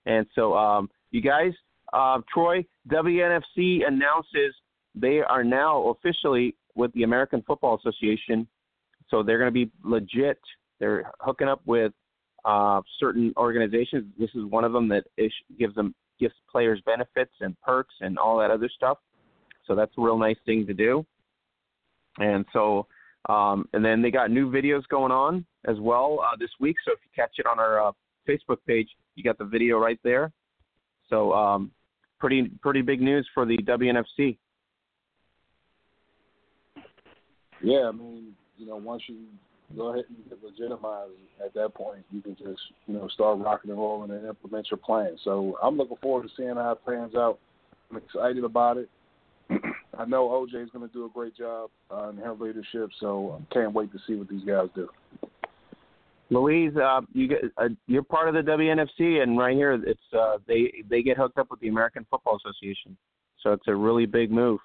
And 0.07 0.27
so, 0.35 0.55
um, 0.55 0.91
you 1.13 1.21
guys, 1.21 1.53
uh, 1.93 2.19
Troy, 2.33 2.65
WNFC 2.89 3.87
announces 3.87 4.55
they 4.95 5.21
are 5.21 5.45
now 5.45 5.91
officially 5.91 6.57
with 6.75 6.93
the 6.95 7.05
American 7.05 7.43
Football 7.47 7.79
Association. 7.79 8.47
So 9.09 9.23
they're 9.23 9.39
going 9.39 9.53
to 9.53 9.67
be 9.67 9.71
legit. 9.85 10.41
They're 10.81 11.11
hooking 11.21 11.49
up 11.49 11.61
with 11.67 11.93
uh, 12.45 12.81
certain 12.99 13.33
organizations. 13.37 14.07
This 14.19 14.31
is 14.35 14.45
one 14.47 14.65
of 14.65 14.73
them 14.73 14.89
that 14.89 15.05
is, 15.17 15.33
gives 15.59 15.75
them 15.75 15.95
gives 16.19 16.35
players 16.51 16.81
benefits 16.87 17.33
and 17.41 17.61
perks 17.63 17.95
and 18.01 18.19
all 18.19 18.39
that 18.39 18.51
other 18.51 18.71
stuff. 18.75 18.99
So 19.67 19.75
that's 19.75 19.93
a 19.99 20.01
real 20.01 20.19
nice 20.19 20.37
thing 20.47 20.67
to 20.67 20.75
do. 20.75 21.05
And 22.19 22.45
so, 22.53 22.87
um, 23.29 23.69
and 23.73 23.85
then 23.85 24.03
they 24.03 24.11
got 24.11 24.31
new 24.31 24.51
videos 24.51 24.87
going 24.89 25.13
on 25.13 25.45
as 25.67 25.77
well 25.81 26.21
uh, 26.21 26.37
this 26.39 26.51
week. 26.61 26.77
So 26.85 26.93
if 26.93 26.99
you 27.05 27.11
catch 27.15 27.33
it 27.39 27.47
on 27.47 27.59
our 27.59 27.89
uh, 27.89 27.93
Facebook 28.29 28.59
page, 28.67 28.89
you 29.15 29.25
got 29.25 29.39
the 29.39 29.45
video 29.45 29.79
right 29.79 29.99
there. 30.05 30.33
So 31.13 31.35
um, 31.35 31.71
pretty 32.19 32.51
pretty 32.63 32.81
big 32.81 33.03
news 33.03 33.29
for 33.35 33.45
the 33.45 33.59
WNFC. 33.59 34.39
Yeah, 37.63 37.89
I 37.89 37.93
mean, 37.93 38.33
you 38.57 38.67
know, 38.67 38.77
once 38.77 39.03
you 39.07 39.17
go 39.77 39.93
ahead 39.93 40.05
and 40.09 40.29
get 40.29 40.43
legitimized 40.43 41.13
at 41.45 41.53
that 41.53 41.75
point, 41.75 42.05
you 42.11 42.23
can 42.23 42.35
just, 42.35 42.61
you 42.87 42.95
know, 42.95 43.09
start 43.09 43.39
rocking 43.39 43.71
and 43.71 43.79
rolling 43.79 44.11
and 44.11 44.27
implement 44.27 44.69
your 44.71 44.79
plan. 44.79 45.17
So 45.23 45.59
I'm 45.63 45.77
looking 45.77 45.99
forward 45.99 46.25
to 46.25 46.31
seeing 46.37 46.57
how 46.57 46.73
it 46.73 46.79
pans 46.87 47.15
out. 47.15 47.39
I'm 47.91 47.99
excited 47.99 48.43
about 48.43 48.79
it. 48.79 48.89
I 49.99 50.07
know 50.07 50.29
OJ 50.29 50.65
is 50.65 50.71
going 50.71 50.89
to 50.89 50.93
do 50.93 51.05
a 51.05 51.11
great 51.11 51.37
job 51.37 51.71
uh, 51.91 52.09
in 52.09 52.17
her 52.17 52.33
leadership, 52.33 52.91
so 52.99 53.39
I 53.39 53.55
can't 53.55 53.75
wait 53.75 53.93
to 53.93 53.99
see 54.07 54.15
what 54.15 54.29
these 54.29 54.45
guys 54.45 54.69
do. 54.75 54.89
Louise, 56.33 56.75
uh, 56.77 57.03
you 57.13 57.29
get 57.29 57.41
uh, 57.59 57.69
you're 57.87 58.03
part 58.03 58.29
of 58.29 58.35
the 58.35 58.51
WNFC, 58.51 59.23
and 59.23 59.37
right 59.37 59.55
here 59.55 59.73
it's 59.73 60.01
uh, 60.19 60.39
they 60.49 60.83
they 60.89 61.03
get 61.03 61.17
hooked 61.17 61.39
up 61.39 61.51
with 61.51 61.61
the 61.61 61.69
American 61.69 62.07
Football 62.11 62.39
Association, 62.45 62.97
so 63.43 63.53
it's 63.53 63.69
a 63.69 63.75
really 63.75 64.07
big 64.07 64.31
move. 64.31 64.59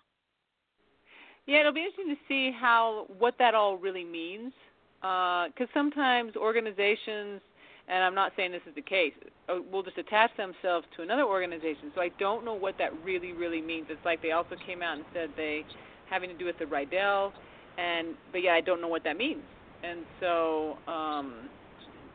Yeah, 1.45 1.59
it'll 1.59 1.73
be 1.73 1.81
interesting 1.81 2.09
to 2.09 2.21
see 2.27 2.51
how 2.57 3.07
what 3.19 3.35
that 3.39 3.53
all 3.53 3.77
really 3.77 4.05
means, 4.05 4.53
because 5.01 5.51
uh, 5.59 5.73
sometimes 5.73 6.35
organizations, 6.37 7.41
and 7.89 8.03
I'm 8.03 8.15
not 8.15 8.31
saying 8.37 8.53
this 8.53 8.61
is 8.67 8.75
the 8.75 8.81
case, 8.81 9.13
uh, 9.49 9.57
will 9.71 9.83
just 9.83 9.97
attach 9.97 10.31
themselves 10.37 10.87
to 10.95 11.03
another 11.03 11.23
organization. 11.23 11.91
So 11.95 12.01
I 12.01 12.11
don't 12.17 12.45
know 12.45 12.53
what 12.53 12.77
that 12.77 12.91
really 13.03 13.33
really 13.33 13.61
means. 13.61 13.87
It's 13.89 14.05
like 14.05 14.21
they 14.21 14.31
also 14.31 14.55
came 14.65 14.81
out 14.81 14.97
and 14.97 15.05
said 15.13 15.31
they 15.35 15.65
having 16.09 16.29
to 16.29 16.37
do 16.37 16.45
with 16.45 16.57
the 16.59 16.65
Riddell, 16.65 17.33
and 17.77 18.15
but 18.31 18.41
yeah, 18.41 18.53
I 18.53 18.61
don't 18.61 18.79
know 18.79 18.87
what 18.87 19.03
that 19.03 19.17
means. 19.17 19.43
And 19.83 19.99
so, 20.19 20.77
um, 20.87 21.49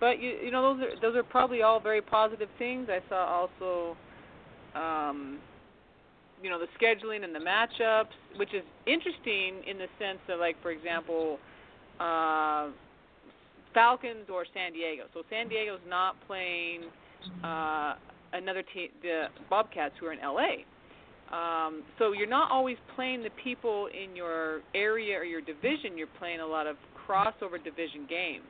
but 0.03 0.21
you 0.21 0.37
you 0.43 0.51
know 0.51 0.75
those 0.75 0.83
are 0.83 1.01
those 1.01 1.17
are 1.17 1.23
probably 1.23 1.63
all 1.63 1.79
very 1.79 2.03
positive 2.03 2.49
things. 2.59 2.89
I 2.91 2.99
saw 3.09 3.49
also. 3.49 3.97
Um, 4.75 5.39
you 6.43 6.51
know 6.51 6.59
the 6.59 6.67
scheduling 6.75 7.23
and 7.23 7.33
the 7.33 7.39
matchups, 7.39 8.11
which 8.35 8.53
is 8.53 8.65
interesting 8.85 9.63
in 9.65 9.79
the 9.79 9.87
sense 10.01 10.19
of 10.29 10.41
like 10.41 10.61
for 10.61 10.73
example, 10.73 11.39
uh, 12.01 12.71
Falcons 13.73 14.27
or 14.29 14.45
San 14.53 14.73
Diego. 14.73 15.05
So 15.15 15.23
San 15.31 15.49
Diego's 15.49 15.79
not 15.89 16.17
playing 16.27 16.83
uh, 17.45 17.95
another 18.33 18.65
team, 18.75 18.89
the 19.03 19.27
Bobcats, 19.49 19.95
who 20.01 20.07
are 20.07 20.13
in 20.15 20.19
LA. 20.19 20.65
Um, 21.31 21.85
so 22.01 22.11
you're 22.11 22.27
not 22.27 22.51
always 22.51 22.77
playing 22.97 23.23
the 23.23 23.31
people 23.45 23.87
in 23.87 24.17
your 24.17 24.63
area 24.75 25.17
or 25.17 25.25
your 25.25 25.43
division. 25.43 25.97
You're 25.97 26.09
playing 26.19 26.41
a 26.41 26.47
lot 26.47 26.67
of 26.67 26.75
crossover 27.07 27.63
division 27.63 28.05
games. 28.09 28.43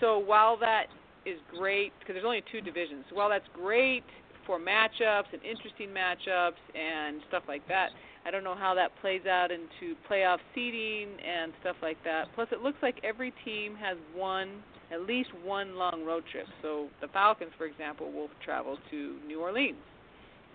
So 0.00 0.18
while 0.18 0.56
that 0.58 0.86
is 1.24 1.38
great, 1.56 1.92
because 1.98 2.14
there's 2.14 2.24
only 2.24 2.44
two 2.52 2.60
divisions, 2.60 3.04
so 3.10 3.16
while 3.16 3.28
that's 3.28 3.48
great 3.54 4.04
for 4.46 4.60
matchups 4.60 5.32
and 5.32 5.42
interesting 5.42 5.90
matchups 5.90 6.62
and 6.74 7.20
stuff 7.28 7.42
like 7.48 7.66
that. 7.68 7.88
I 8.24 8.30
don't 8.30 8.44
know 8.44 8.54
how 8.54 8.74
that 8.74 8.90
plays 9.00 9.26
out 9.26 9.50
into 9.50 9.96
playoff 10.10 10.38
seeding 10.54 11.08
and 11.20 11.52
stuff 11.60 11.76
like 11.82 11.98
that. 12.04 12.26
Plus, 12.34 12.48
it 12.52 12.60
looks 12.60 12.78
like 12.82 12.96
every 13.04 13.32
team 13.44 13.76
has 13.76 13.96
one, 14.14 14.62
at 14.92 15.02
least 15.02 15.30
one 15.44 15.76
long 15.76 16.04
road 16.04 16.24
trip. 16.30 16.46
So 16.62 16.88
the 17.00 17.08
Falcons, 17.08 17.52
for 17.58 17.66
example, 17.66 18.12
will 18.12 18.28
travel 18.44 18.78
to 18.90 19.16
New 19.26 19.40
Orleans, 19.40 19.76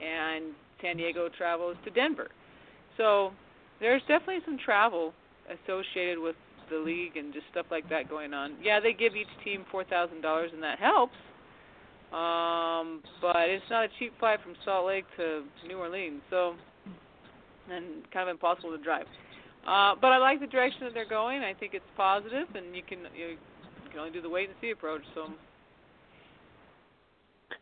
and 0.01 0.53
San 0.81 0.97
Diego 0.97 1.29
travels 1.37 1.77
to 1.85 1.91
Denver. 1.91 2.29
So 2.97 3.31
there's 3.79 4.01
definitely 4.07 4.39
some 4.45 4.57
travel 4.57 5.13
associated 5.47 6.19
with 6.19 6.35
the 6.71 6.77
league 6.77 7.17
and 7.17 7.33
just 7.33 7.45
stuff 7.51 7.67
like 7.69 7.87
that 7.89 8.09
going 8.09 8.33
on. 8.33 8.55
Yeah, 8.63 8.79
they 8.79 8.93
give 8.93 9.15
each 9.15 9.27
team 9.43 9.65
four 9.69 9.83
thousand 9.83 10.21
dollars, 10.21 10.51
and 10.53 10.63
that 10.63 10.79
helps 10.79 11.13
um, 12.11 13.01
but 13.21 13.47
it's 13.47 13.63
not 13.69 13.85
a 13.85 13.87
cheap 13.97 14.11
flight 14.19 14.39
from 14.43 14.53
Salt 14.65 14.85
Lake 14.85 15.05
to 15.15 15.43
New 15.65 15.77
Orleans, 15.77 16.21
so 16.29 16.55
and 17.69 18.03
kind 18.11 18.27
of 18.27 18.33
impossible 18.33 18.75
to 18.75 18.83
drive. 18.83 19.05
Uh, 19.65 19.95
but 19.99 20.07
I 20.07 20.17
like 20.17 20.41
the 20.41 20.47
direction 20.47 20.81
that 20.83 20.93
they're 20.93 21.07
going. 21.07 21.41
I 21.41 21.53
think 21.53 21.73
it's 21.73 21.85
positive, 21.95 22.47
and 22.53 22.75
you 22.75 22.83
can 22.83 22.99
you, 23.15 23.37
can 23.89 23.99
only 23.99 24.11
do 24.11 24.21
the 24.21 24.29
wait 24.29 24.49
and 24.49 24.57
see 24.59 24.71
approach. 24.71 25.03
So. 25.15 25.27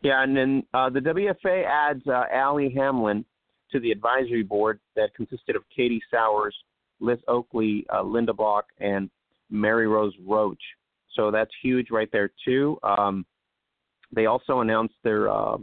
Yeah, 0.02 0.24
and 0.24 0.36
then 0.36 0.64
uh, 0.74 0.90
the 0.90 1.00
WFA 1.00 1.64
adds 1.64 2.02
uh, 2.08 2.24
Allie 2.32 2.72
Hamlin 2.74 3.24
to 3.70 3.78
the 3.78 3.92
advisory 3.92 4.42
board 4.42 4.80
that 4.96 5.14
consisted 5.14 5.54
of 5.54 5.62
Katie 5.74 6.02
Sowers, 6.10 6.56
Liz 7.00 7.18
Oakley, 7.28 7.86
uh, 7.92 8.02
Linda 8.02 8.32
Block, 8.32 8.66
and 8.78 9.10
Mary 9.50 9.86
Rose 9.86 10.14
Roach. 10.26 10.62
So 11.14 11.30
that's 11.30 11.50
huge 11.62 11.90
right 11.90 12.08
there 12.12 12.30
too. 12.44 12.78
Um, 12.82 13.26
they 14.12 14.26
also 14.26 14.60
announced 14.60 14.94
their 15.02 15.28
uh, 15.28 15.56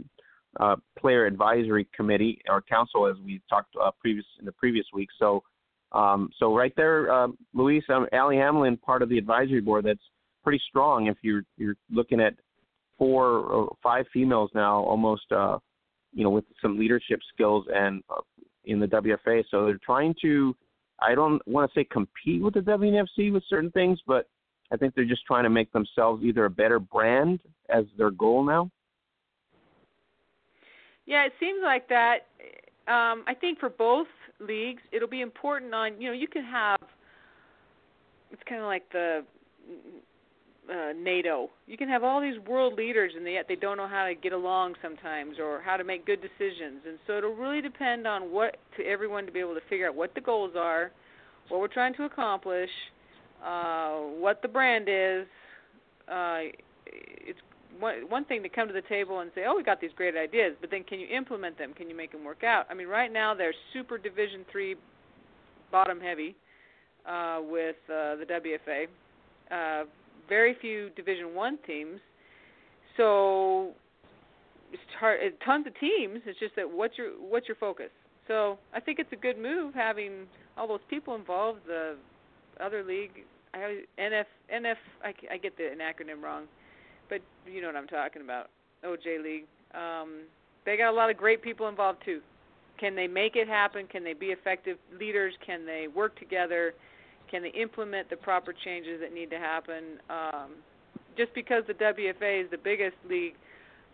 uh, 0.58 0.76
player 0.98 1.26
advisory 1.26 1.86
committee 1.94 2.40
or 2.48 2.62
council, 2.62 3.06
as 3.06 3.16
we 3.24 3.40
talked 3.48 3.74
uh, 3.80 3.90
previous 4.00 4.26
in 4.38 4.46
the 4.46 4.52
previous 4.52 4.86
week. 4.92 5.08
So, 5.18 5.42
um, 5.92 6.30
so 6.38 6.54
right 6.54 6.72
there, 6.76 7.12
uh, 7.12 7.28
Luis, 7.54 7.84
um, 7.88 8.06
Allie 8.12 8.36
Hamlin, 8.36 8.76
part 8.76 9.02
of 9.02 9.08
the 9.08 9.18
advisory 9.18 9.60
board. 9.60 9.84
That's 9.84 10.00
pretty 10.42 10.60
strong. 10.68 11.06
If 11.06 11.16
you're 11.22 11.42
you're 11.56 11.76
looking 11.90 12.20
at 12.20 12.34
four 12.96 13.26
or 13.26 13.76
five 13.82 14.06
females 14.12 14.50
now, 14.54 14.80
almost, 14.80 15.30
uh, 15.30 15.58
you 16.12 16.24
know, 16.24 16.30
with 16.30 16.44
some 16.60 16.78
leadership 16.78 17.20
skills 17.32 17.64
and 17.72 18.02
uh, 18.10 18.20
in 18.64 18.80
the 18.80 18.86
WFA. 18.86 19.44
So 19.50 19.66
they're 19.66 19.78
trying 19.84 20.14
to. 20.22 20.54
I 21.00 21.14
don't 21.14 21.46
want 21.46 21.70
to 21.70 21.78
say 21.78 21.84
compete 21.84 22.42
with 22.42 22.54
the 22.54 22.60
WNFC 22.60 23.32
with 23.32 23.42
certain 23.48 23.70
things, 23.70 23.98
but 24.06 24.28
I 24.72 24.76
think 24.76 24.94
they're 24.94 25.04
just 25.04 25.24
trying 25.26 25.44
to 25.44 25.50
make 25.50 25.72
themselves 25.72 26.22
either 26.24 26.44
a 26.44 26.50
better 26.50 26.78
brand 26.78 27.40
as 27.68 27.84
their 27.96 28.10
goal 28.10 28.44
now. 28.44 28.70
Yeah, 31.06 31.24
it 31.24 31.32
seems 31.40 31.60
like 31.62 31.88
that. 31.88 32.26
Um, 32.86 33.24
I 33.26 33.34
think 33.38 33.58
for 33.58 33.70
both 33.70 34.08
leagues, 34.40 34.82
it'll 34.92 35.08
be 35.08 35.22
important 35.22 35.72
on 35.74 36.00
you 36.00 36.08
know 36.08 36.12
you 36.12 36.28
can 36.28 36.44
have. 36.44 36.80
It's 38.30 38.42
kind 38.46 38.60
of 38.60 38.66
like 38.66 38.90
the 38.92 39.24
uh, 40.70 40.92
NATO. 40.96 41.48
You 41.66 41.76
can 41.76 41.88
have 41.88 42.04
all 42.04 42.20
these 42.20 42.38
world 42.46 42.74
leaders, 42.74 43.12
and 43.16 43.26
yet 43.26 43.46
they 43.48 43.56
don't 43.56 43.76
know 43.76 43.88
how 43.88 44.06
to 44.06 44.14
get 44.14 44.32
along 44.32 44.74
sometimes, 44.82 45.38
or 45.38 45.62
how 45.64 45.76
to 45.76 45.84
make 45.84 46.06
good 46.06 46.20
decisions. 46.20 46.82
And 46.86 46.98
so 47.06 47.18
it'll 47.18 47.34
really 47.34 47.60
depend 47.60 48.06
on 48.06 48.30
what 48.32 48.56
to 48.76 48.84
everyone 48.84 49.26
to 49.26 49.32
be 49.32 49.40
able 49.40 49.54
to 49.54 49.62
figure 49.68 49.88
out 49.88 49.94
what 49.94 50.14
the 50.14 50.20
goals 50.20 50.52
are, 50.56 50.90
what 51.48 51.60
we're 51.60 51.68
trying 51.68 51.94
to 51.94 52.04
accomplish, 52.04 52.70
uh, 53.44 53.94
what 53.96 54.42
the 54.42 54.48
brand 54.48 54.88
is. 54.88 55.26
Uh, 56.06 56.52
it's 56.86 57.38
one 57.78 58.08
one 58.08 58.24
thing 58.24 58.42
to 58.42 58.48
come 58.48 58.66
to 58.66 58.74
the 58.74 58.82
table 58.82 59.20
and 59.20 59.30
say, 59.34 59.44
"Oh, 59.46 59.54
we 59.56 59.62
got 59.62 59.80
these 59.80 59.90
great 59.96 60.16
ideas," 60.16 60.54
but 60.60 60.70
then 60.70 60.84
can 60.84 61.00
you 61.00 61.06
implement 61.08 61.58
them? 61.58 61.72
Can 61.74 61.88
you 61.88 61.96
make 61.96 62.12
them 62.12 62.24
work 62.24 62.44
out? 62.44 62.66
I 62.70 62.74
mean, 62.74 62.88
right 62.88 63.12
now 63.12 63.34
they're 63.34 63.54
super 63.72 63.98
Division 63.98 64.44
three, 64.50 64.76
bottom 65.70 66.00
heavy, 66.00 66.34
uh, 67.06 67.40
with 67.42 67.76
uh, 67.88 68.16
the 68.16 68.26
WFA. 68.28 68.86
Uh, 69.50 69.84
very 70.28 70.56
few 70.60 70.90
Division 70.90 71.34
one 71.34 71.58
teams, 71.66 72.00
so 72.96 73.70
it's 74.72 74.82
hard. 74.98 75.20
Tons 75.44 75.66
of 75.66 75.78
teams. 75.80 76.20
It's 76.26 76.38
just 76.38 76.56
that 76.56 76.70
what's 76.70 76.98
your 76.98 77.10
what's 77.12 77.48
your 77.48 77.56
focus? 77.56 77.90
So 78.26 78.58
I 78.74 78.80
think 78.80 78.98
it's 78.98 79.12
a 79.12 79.16
good 79.16 79.38
move 79.38 79.74
having 79.74 80.26
all 80.56 80.68
those 80.68 80.80
people 80.90 81.14
involved. 81.14 81.60
The 81.66 81.96
other 82.60 82.82
league 82.82 83.24
I 83.54 83.82
NF 83.98 84.24
NF 84.54 84.76
I, 85.02 85.14
I 85.32 85.36
get 85.38 85.56
the 85.56 85.70
acronym 85.80 86.22
wrong, 86.22 86.44
but 87.08 87.20
you 87.46 87.60
know 87.60 87.68
what 87.68 87.76
I'm 87.76 87.86
talking 87.86 88.22
about. 88.22 88.50
OJ 88.84 89.22
League. 89.22 89.44
Um, 89.74 90.20
they 90.64 90.76
got 90.76 90.90
a 90.90 90.96
lot 90.96 91.10
of 91.10 91.16
great 91.16 91.42
people 91.42 91.68
involved 91.68 91.98
too. 92.04 92.20
Can 92.78 92.94
they 92.94 93.08
make 93.08 93.34
it 93.34 93.48
happen? 93.48 93.86
Can 93.86 94.04
they 94.04 94.12
be 94.12 94.26
effective 94.26 94.76
leaders? 94.98 95.34
Can 95.44 95.66
they 95.66 95.88
work 95.94 96.18
together? 96.18 96.74
Can 97.30 97.42
they 97.42 97.50
implement 97.50 98.10
the 98.10 98.16
proper 98.16 98.52
changes 98.52 99.00
that 99.00 99.12
need 99.12 99.30
to 99.30 99.38
happen? 99.38 99.98
Um, 100.08 100.52
just 101.16 101.34
because 101.34 101.64
the 101.66 101.74
WFA 101.74 102.44
is 102.44 102.50
the 102.50 102.58
biggest 102.58 102.96
league, 103.08 103.34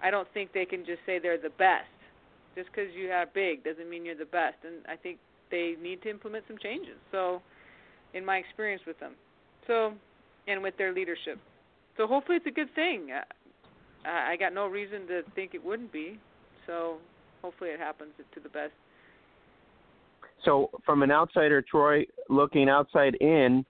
I 0.03 0.11
don't 0.11 0.29
think 0.35 0.53
they 0.53 0.65
can 0.65 0.85
just 0.85 1.01
say 1.07 1.19
they're 1.19 1.39
the 1.39 1.51
best. 1.51 1.89
Just 2.55 2.69
because 2.71 2.93
you 2.95 3.09
have 3.09 3.33
big 3.35 3.65
doesn't 3.65 3.89
mean 3.89 4.05
you're 4.05 4.15
the 4.15 4.25
best, 4.25 4.57
and 4.65 4.77
I 4.89 4.97
think 4.97 5.19
they 5.51 5.75
need 5.83 6.03
to 6.03 6.11
implement 6.11 6.45
some 6.47 6.59
changes. 6.59 6.97
So, 7.11 7.43
in 8.13 8.25
my 8.25 8.37
experience 8.37 8.83
with 8.87 8.99
them, 9.01 9.15
so 9.67 9.93
and 10.47 10.63
with 10.63 10.77
their 10.77 10.93
leadership, 10.93 11.41
so 11.97 12.07
hopefully 12.07 12.37
it's 12.37 12.47
a 12.47 12.51
good 12.51 12.73
thing. 12.75 13.09
I, 14.05 14.33
I 14.33 14.37
got 14.37 14.53
no 14.53 14.67
reason 14.67 15.07
to 15.09 15.23
think 15.35 15.55
it 15.55 15.65
wouldn't 15.65 15.93
be. 15.93 16.19
So 16.67 16.99
hopefully 17.43 17.71
it 17.71 17.81
happens 17.81 18.13
to 18.19 18.41
the 18.41 18.49
best. 18.49 18.73
So 20.45 20.71
from 20.85 21.03
an 21.03 21.11
outsider, 21.11 21.63
Troy, 21.63 22.05
looking 22.29 22.69
outside 22.69 23.15
in, 23.17 23.65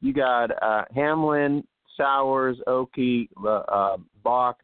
you 0.00 0.12
got 0.12 0.50
uh, 0.62 0.84
Hamlin, 0.94 1.64
Sowers, 1.96 2.56
Oki, 2.66 3.28
uh, 3.42 3.48
uh, 3.48 3.96
Bach, 4.22 4.58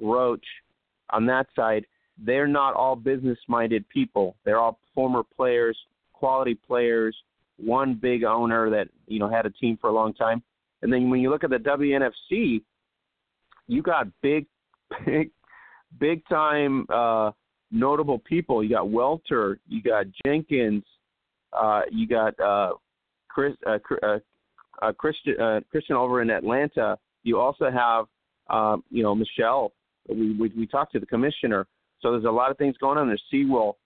Roach 0.00 0.44
on 1.10 1.26
that 1.26 1.46
side. 1.54 1.84
They're 2.18 2.48
not 2.48 2.74
all 2.74 2.96
business-minded 2.96 3.88
people. 3.88 4.36
They're 4.44 4.58
all 4.58 4.78
former 4.94 5.22
players, 5.22 5.76
quality 6.12 6.54
players. 6.54 7.16
One 7.58 7.94
big 7.94 8.24
owner 8.24 8.70
that 8.70 8.88
you 9.06 9.18
know 9.18 9.28
had 9.28 9.46
a 9.46 9.50
team 9.50 9.78
for 9.80 9.90
a 9.90 9.92
long 9.92 10.14
time, 10.14 10.42
and 10.82 10.92
then 10.92 11.10
when 11.10 11.20
you 11.20 11.28
look 11.28 11.42
at 11.42 11.50
the 11.50 11.56
WNFC, 11.56 12.62
you 13.66 13.82
got 13.82 14.06
big, 14.22 14.46
big 15.04 15.30
big 15.98 16.22
time 16.28 16.86
uh, 16.88 17.32
notable 17.72 18.20
people. 18.20 18.62
You 18.62 18.70
got 18.70 18.90
Welter, 18.90 19.58
you 19.68 19.82
got 19.82 20.06
Jenkins, 20.24 20.84
uh, 21.52 21.82
you 21.90 22.06
got 22.06 22.38
uh, 22.40 22.72
Chris, 23.28 23.54
uh, 23.66 23.78
uh, 24.02 24.18
uh, 24.82 24.92
Christian, 24.92 25.40
uh, 25.40 25.60
Christian 25.70 25.96
over 25.96 26.22
in 26.22 26.30
Atlanta. 26.30 26.98
You 27.22 27.38
also 27.38 27.70
have, 27.70 28.06
uh, 28.50 28.76
you 28.90 29.02
know, 29.02 29.14
Michelle. 29.14 29.72
We, 30.08 30.34
we 30.34 30.52
we 30.56 30.66
talked 30.66 30.92
to 30.92 31.00
the 31.00 31.06
commissioner. 31.06 31.66
So 32.00 32.12
there's 32.12 32.24
a 32.24 32.30
lot 32.30 32.50
of 32.50 32.58
things 32.58 32.76
going 32.78 32.98
on. 32.98 33.08
There's 33.08 33.22
Seawell. 33.30 33.76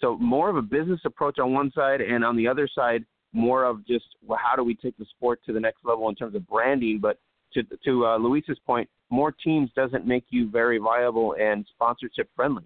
So 0.00 0.16
more 0.18 0.48
of 0.48 0.56
a 0.56 0.62
business 0.62 1.00
approach 1.04 1.38
on 1.38 1.52
one 1.52 1.70
side, 1.72 2.00
and 2.00 2.24
on 2.24 2.36
the 2.36 2.48
other 2.48 2.68
side, 2.72 3.04
more 3.32 3.64
of 3.64 3.86
just 3.86 4.04
well, 4.26 4.38
how 4.42 4.56
do 4.56 4.64
we 4.64 4.74
take 4.74 4.96
the 4.98 5.06
sport 5.06 5.40
to 5.46 5.52
the 5.52 5.60
next 5.60 5.84
level 5.84 6.08
in 6.08 6.14
terms 6.14 6.34
of 6.34 6.46
branding. 6.46 6.98
But 7.00 7.18
to 7.54 7.62
to 7.84 8.06
uh, 8.06 8.18
Luis's 8.18 8.58
point, 8.66 8.88
more 9.10 9.32
teams 9.32 9.70
doesn't 9.74 10.06
make 10.06 10.24
you 10.30 10.50
very 10.50 10.78
viable 10.78 11.36
and 11.40 11.66
sponsorship 11.70 12.28
friendly. 12.34 12.64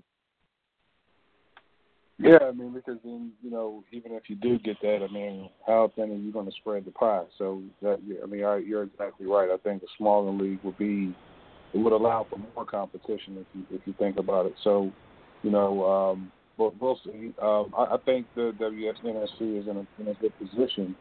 Yeah, 2.24 2.38
I 2.48 2.52
mean, 2.52 2.72
because 2.72 2.98
then 3.04 3.32
you 3.42 3.50
know, 3.50 3.84
even 3.92 4.12
if 4.12 4.24
you 4.28 4.36
do 4.36 4.58
get 4.58 4.80
that, 4.80 5.06
I 5.08 5.12
mean, 5.12 5.50
how 5.66 5.92
thin 5.94 6.10
are 6.10 6.14
you 6.14 6.32
going 6.32 6.46
to 6.46 6.52
spread 6.52 6.86
the 6.86 6.90
pie? 6.90 7.24
So 7.36 7.62
that, 7.82 8.00
I 8.22 8.26
mean, 8.26 8.40
you're 8.40 8.84
exactly 8.84 9.26
right. 9.26 9.50
I 9.50 9.58
think 9.58 9.82
a 9.82 9.86
smaller 9.98 10.32
league 10.32 10.60
would 10.64 10.78
be, 10.78 11.14
it 11.74 11.78
would 11.78 11.92
allow 11.92 12.26
for 12.30 12.38
more 12.54 12.64
competition 12.64 13.36
if 13.38 13.46
you 13.52 13.76
if 13.76 13.86
you 13.86 13.94
think 13.98 14.18
about 14.18 14.46
it. 14.46 14.54
So, 14.64 14.90
you 15.42 15.50
know, 15.50 15.84
um, 15.84 16.32
we'll, 16.56 16.74
we'll 16.80 16.98
see. 17.04 17.34
Um, 17.42 17.74
I, 17.76 17.94
I 17.94 17.96
think 18.06 18.26
the 18.34 18.52
WSNSC 18.58 19.60
is 19.60 19.68
in 19.68 19.76
a 19.76 20.00
in 20.00 20.08
a 20.08 20.14
good 20.14 20.32
position, 20.38 20.96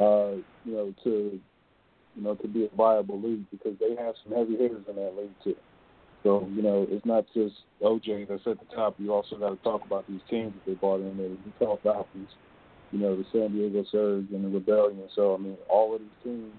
uh, 0.00 0.32
you 0.64 0.72
know, 0.72 0.94
to 1.04 1.38
you 2.16 2.22
know, 2.22 2.36
to 2.36 2.48
be 2.48 2.64
a 2.64 2.76
viable 2.76 3.20
league 3.20 3.44
because 3.50 3.76
they 3.80 4.02
have 4.02 4.14
some 4.24 4.32
heavy 4.34 4.56
hitters 4.56 4.84
in 4.88 4.96
that 4.96 5.14
league 5.16 5.34
too. 5.42 5.56
So, 6.24 6.48
you 6.54 6.62
know, 6.62 6.86
it's 6.90 7.04
not 7.04 7.26
just 7.34 7.54
OJ 7.82 8.26
that's 8.28 8.42
at 8.46 8.58
the 8.58 8.74
top. 8.74 8.96
You 8.98 9.12
also 9.12 9.36
got 9.36 9.50
to 9.50 9.56
talk 9.62 9.84
about 9.84 10.08
these 10.08 10.22
teams 10.30 10.54
that 10.54 10.66
they 10.66 10.74
brought 10.74 11.00
in 11.00 11.16
there. 11.18 11.28
The 11.28 11.38
Utah 11.60 11.76
Falcons, 11.82 12.30
you 12.92 12.98
know, 12.98 13.14
the 13.14 13.24
San 13.30 13.52
Diego 13.52 13.84
Surge 13.92 14.26
and 14.32 14.42
the 14.42 14.48
Rebellion. 14.48 15.06
So, 15.14 15.34
I 15.34 15.38
mean, 15.38 15.58
all 15.68 15.94
of 15.94 16.00
these 16.00 16.08
teams, 16.24 16.54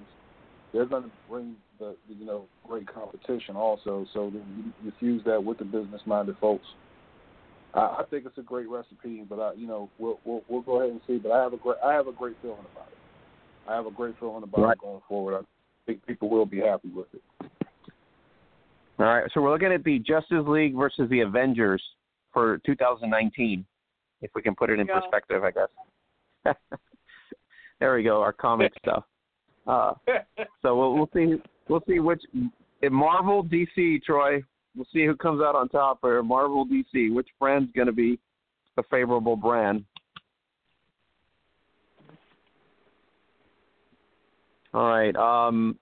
they're 0.71 0.85
going 0.85 1.03
to 1.03 1.11
bring 1.27 1.55
the, 1.79 1.95
you 2.07 2.25
know, 2.25 2.45
great 2.67 2.85
competition 2.87 3.55
also. 3.55 4.05
So 4.13 4.27
you, 4.27 4.43
you 4.83 4.93
fuse 4.99 5.23
that 5.25 5.43
with 5.43 5.57
the 5.57 5.65
business-minded 5.65 6.35
folks. 6.39 6.67
I, 7.73 7.79
I 7.79 8.03
think 8.09 8.27
it's 8.27 8.37
a 8.37 8.43
great 8.43 8.69
recipe, 8.69 9.25
but 9.27 9.39
I, 9.39 9.53
you 9.53 9.67
know, 9.67 9.89
we'll, 9.97 10.19
we'll 10.25 10.43
we'll 10.47 10.61
go 10.61 10.79
ahead 10.79 10.91
and 10.91 11.01
see. 11.07 11.17
But 11.17 11.31
I 11.31 11.41
have 11.41 11.53
a 11.53 11.57
great 11.57 11.77
I 11.83 11.93
have 11.93 12.07
a 12.07 12.11
great 12.11 12.35
feeling 12.41 12.59
about 12.71 12.87
it. 12.87 13.69
I 13.69 13.75
have 13.75 13.87
a 13.87 13.91
great 13.91 14.15
feeling 14.19 14.43
about 14.43 14.61
right. 14.61 14.73
it 14.73 14.79
going 14.79 15.01
forward. 15.09 15.35
I 15.35 15.41
think 15.85 16.05
people 16.05 16.29
will 16.29 16.45
be 16.45 16.59
happy 16.59 16.89
with 16.89 17.07
it. 17.13 17.21
All 18.97 19.05
right, 19.05 19.29
so 19.33 19.41
we're 19.41 19.51
looking 19.51 19.73
at 19.73 19.83
the 19.83 19.99
Justice 19.99 20.45
League 20.47 20.73
versus 20.73 21.09
the 21.09 21.19
Avengers 21.19 21.83
for 22.31 22.59
2019, 22.65 23.65
if 24.21 24.31
we 24.33 24.41
can 24.41 24.55
put 24.55 24.69
it 24.69 24.79
in 24.79 24.87
perspective, 24.87 25.43
I 25.43 25.51
guess. 25.51 26.55
there 27.79 27.95
we 27.95 28.03
go, 28.03 28.21
our 28.21 28.31
comic 28.31 28.71
stuff. 28.81 29.03
Uh, 29.67 29.93
so 30.61 30.77
we'll, 30.77 30.93
we'll 30.93 31.09
see. 31.13 31.41
We'll 31.67 31.83
see 31.87 31.99
which 31.99 32.21
in 32.33 32.93
Marvel 32.93 33.43
DC, 33.43 34.01
Troy. 34.03 34.41
We'll 34.75 34.87
see 34.93 35.05
who 35.05 35.15
comes 35.15 35.41
out 35.41 35.55
on 35.55 35.67
top 35.69 35.99
for 35.99 36.21
Marvel 36.23 36.65
DC. 36.65 37.13
Which 37.13 37.27
brand's 37.39 37.71
going 37.73 37.87
to 37.87 37.93
be 37.93 38.19
the 38.75 38.83
favorable 38.91 39.35
brand? 39.35 39.83
All 44.73 44.87
right. 44.87 45.15
Um, 45.15 45.79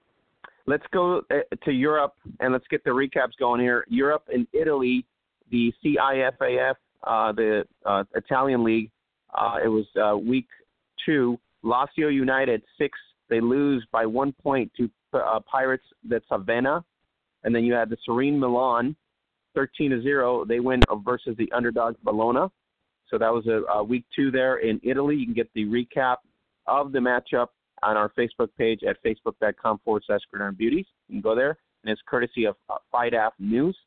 let's 0.65 0.85
go 0.93 1.21
uh, 1.31 1.55
to 1.63 1.71
Europe 1.71 2.13
and 2.39 2.53
let's 2.53 2.67
get 2.69 2.83
the 2.83 2.89
recaps 2.89 3.37
going 3.39 3.61
here. 3.61 3.85
Europe 3.89 4.23
and 4.33 4.47
Italy, 4.53 5.05
the 5.51 5.73
CIFAF, 5.83 6.75
uh, 7.03 7.31
the 7.31 7.65
uh, 7.85 8.03
Italian 8.15 8.63
league. 8.63 8.89
Uh, 9.37 9.57
it 9.63 9.67
was 9.67 9.85
uh, 10.01 10.17
week 10.17 10.47
two. 11.05 11.37
Lazio 11.63 12.13
United 12.13 12.61
six. 12.77 12.97
They 13.29 13.41
lose 13.41 13.85
by 13.91 14.05
one 14.05 14.33
point 14.43 14.71
to 14.77 14.89
uh, 15.13 15.39
Pirates 15.49 15.85
that's 16.03 16.25
Savannah, 16.27 16.83
and 17.43 17.55
then 17.55 17.63
you 17.63 17.73
had 17.73 17.89
the 17.89 17.97
Serene 18.05 18.39
Milan, 18.39 18.95
thirteen 19.55 19.91
to 19.91 20.01
zero. 20.01 20.45
They 20.45 20.59
win 20.59 20.81
versus 21.03 21.35
the 21.37 21.51
underdog 21.51 21.95
Bologna. 22.03 22.47
So 23.09 23.17
that 23.17 23.31
was 23.31 23.47
a, 23.47 23.61
a 23.71 23.83
week 23.83 24.05
two 24.15 24.31
there 24.31 24.57
in 24.57 24.79
Italy. 24.83 25.15
You 25.15 25.25
can 25.25 25.33
get 25.33 25.49
the 25.53 25.65
recap 25.65 26.17
of 26.67 26.91
the 26.91 26.99
matchup 26.99 27.47
on 27.81 27.97
our 27.97 28.11
Facebook 28.17 28.49
page 28.57 28.81
at 28.87 28.97
facebook.com 29.03 29.79
forward 29.83 30.03
slash 30.05 30.21
gridiron 30.29 30.55
beauties. 30.55 30.85
You 31.07 31.15
can 31.15 31.21
go 31.21 31.35
there, 31.35 31.57
and 31.83 31.91
it's 31.91 32.01
courtesy 32.07 32.45
of 32.45 32.55
uh, 32.69 32.75
FIDAF 32.93 33.31
News 33.39 33.77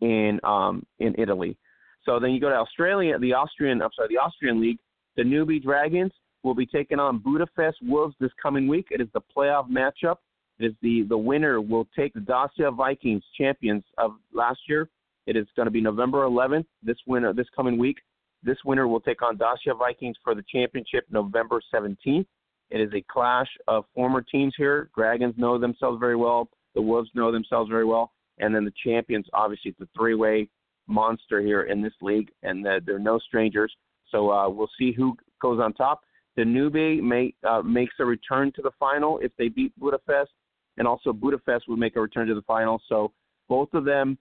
in 0.00 0.40
um, 0.44 0.84
in 0.98 1.14
Italy. 1.18 1.56
So 2.04 2.20
then 2.20 2.30
you 2.30 2.40
go 2.40 2.50
to 2.50 2.56
Australia, 2.56 3.18
the 3.18 3.32
Austrian, 3.32 3.80
I'm 3.80 3.90
sorry, 3.96 4.08
the 4.08 4.18
Austrian 4.18 4.60
League. 4.60 4.78
The 5.16 5.22
Danube 5.22 5.62
Dragons 5.62 6.12
will 6.42 6.54
be 6.54 6.66
taking 6.66 6.98
on 6.98 7.18
Budapest 7.18 7.78
Wolves 7.82 8.14
this 8.20 8.32
coming 8.42 8.68
week. 8.68 8.88
It 8.90 9.00
is 9.00 9.08
the 9.14 9.22
playoff 9.34 9.70
matchup. 9.70 10.16
It 10.58 10.66
is 10.66 10.72
the 10.82 11.02
the 11.08 11.18
winner 11.18 11.60
will 11.60 11.88
take 11.96 12.12
the 12.14 12.20
Dacia 12.20 12.70
Vikings, 12.70 13.22
champions 13.36 13.82
of 13.98 14.12
last 14.32 14.60
year. 14.68 14.88
It 15.26 15.36
is 15.36 15.46
going 15.56 15.66
to 15.66 15.70
be 15.70 15.80
November 15.80 16.24
11th. 16.24 16.66
This 16.82 16.98
winner, 17.06 17.32
this 17.32 17.46
coming 17.56 17.78
week, 17.78 17.96
this 18.42 18.58
winner 18.64 18.86
will 18.86 19.00
take 19.00 19.22
on 19.22 19.36
Dacia 19.36 19.74
Vikings 19.76 20.16
for 20.22 20.34
the 20.34 20.44
championship 20.52 21.06
November 21.10 21.60
17th. 21.74 22.26
It 22.70 22.80
is 22.80 22.90
a 22.94 23.04
clash 23.10 23.48
of 23.68 23.84
former 23.94 24.22
teams 24.22 24.54
here. 24.56 24.90
Dragons 24.96 25.34
know 25.36 25.58
themselves 25.58 25.98
very 26.00 26.16
well. 26.16 26.48
The 26.74 26.82
Wolves 26.82 27.10
know 27.14 27.30
themselves 27.30 27.70
very 27.70 27.84
well. 27.84 28.12
And 28.38 28.54
then 28.54 28.64
the 28.64 28.72
champions, 28.82 29.26
obviously, 29.32 29.70
it's 29.70 29.80
a 29.80 29.88
three 29.96 30.14
way 30.14 30.48
monster 30.86 31.40
here 31.40 31.62
in 31.62 31.82
this 31.82 31.92
league, 32.02 32.30
and 32.42 32.64
they're 32.64 32.98
no 32.98 33.18
strangers. 33.18 33.72
So 34.10 34.30
uh, 34.30 34.48
we'll 34.48 34.70
see 34.78 34.92
who 34.92 35.16
goes 35.40 35.60
on 35.60 35.72
top. 35.72 36.02
The 36.36 36.44
Danube 36.44 37.02
may, 37.02 37.32
uh, 37.48 37.62
makes 37.62 37.94
a 38.00 38.04
return 38.04 38.52
to 38.56 38.62
the 38.62 38.72
final 38.78 39.18
if 39.18 39.30
they 39.38 39.48
beat 39.48 39.72
Budapest, 39.78 40.30
and 40.78 40.86
also 40.86 41.12
Budapest 41.12 41.68
would 41.68 41.78
make 41.78 41.96
a 41.96 42.00
return 42.00 42.26
to 42.26 42.34
the 42.34 42.42
final. 42.42 42.80
So 42.88 43.12
both 43.48 43.72
of 43.72 43.84
them 43.84 44.18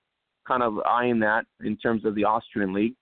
kind 0.47 0.61
of 0.61 0.79
eyeing 0.79 1.19
that 1.19 1.45
in 1.63 1.77
terms 1.77 2.05
of 2.05 2.15
the 2.15 2.23
Austrian 2.23 2.73
league. 2.73 2.95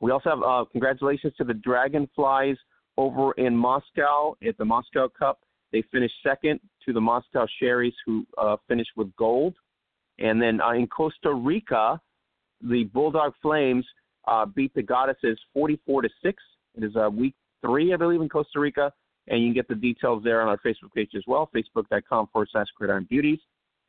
We 0.00 0.10
also 0.10 0.30
have 0.30 0.42
uh, 0.42 0.64
congratulations 0.70 1.34
to 1.38 1.44
the 1.44 1.54
Dragonflies 1.54 2.56
over 2.96 3.32
in 3.32 3.56
Moscow 3.56 4.36
at 4.46 4.56
the 4.58 4.64
Moscow 4.64 5.08
Cup. 5.08 5.40
They 5.72 5.82
finished 5.92 6.14
second 6.24 6.60
to 6.86 6.92
the 6.92 7.00
Moscow 7.00 7.46
Sherries, 7.60 7.94
who 8.06 8.26
uh, 8.38 8.56
finished 8.68 8.90
with 8.96 9.14
gold. 9.16 9.54
And 10.18 10.40
then 10.40 10.60
uh, 10.60 10.72
in 10.72 10.86
Costa 10.86 11.32
Rica, 11.34 12.00
the 12.60 12.84
Bulldog 12.84 13.32
Flames 13.42 13.84
uh, 14.28 14.46
beat 14.46 14.72
the 14.74 14.82
Goddesses 14.82 15.38
44 15.52 16.02
to 16.02 16.08
six. 16.22 16.42
It 16.76 16.84
is 16.84 16.94
uh, 16.96 17.10
week 17.10 17.34
three, 17.60 17.92
I 17.92 17.96
believe, 17.96 18.20
in 18.20 18.28
Costa 18.28 18.60
Rica, 18.60 18.92
and 19.28 19.40
you 19.40 19.48
can 19.48 19.54
get 19.54 19.68
the 19.68 19.74
details 19.74 20.22
there 20.22 20.42
on 20.42 20.48
our 20.48 20.58
Facebook 20.58 20.92
page 20.94 21.10
as 21.16 21.22
well, 21.26 21.50
facebook.com 21.54 22.28
forward 22.32 22.48
slash 22.52 22.66
gridiron 22.76 23.06
beauties. 23.08 23.38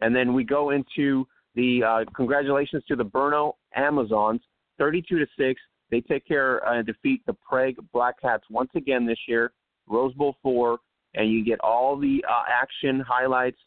And 0.02 0.16
then 0.16 0.34
we 0.34 0.44
go 0.44 0.72
into 0.72 1.28
the 1.56 1.84
uh, 1.84 2.12
congratulations 2.16 2.84
to 2.88 2.96
the 2.96 3.06
Brno 3.06 3.54
Amazons, 3.76 4.42
32 4.78 5.20
to 5.20 5.26
six. 5.38 5.60
They 5.92 6.02
take 6.02 6.28
care 6.28 6.68
uh, 6.68 6.78
and 6.78 6.86
defeat 6.86 7.22
the 7.26 7.34
Prague 7.34 7.76
Black 7.94 8.16
Hats 8.22 8.44
once 8.50 8.72
again 8.76 9.06
this 9.06 9.20
year. 9.28 9.52
Rose 9.88 10.14
Bowl 10.14 10.36
four, 10.42 10.80
and 11.14 11.32
you 11.32 11.46
get 11.46 11.60
all 11.60 11.98
the 11.98 12.24
uh, 12.28 12.44
action 12.50 13.00
highlights. 13.00 13.60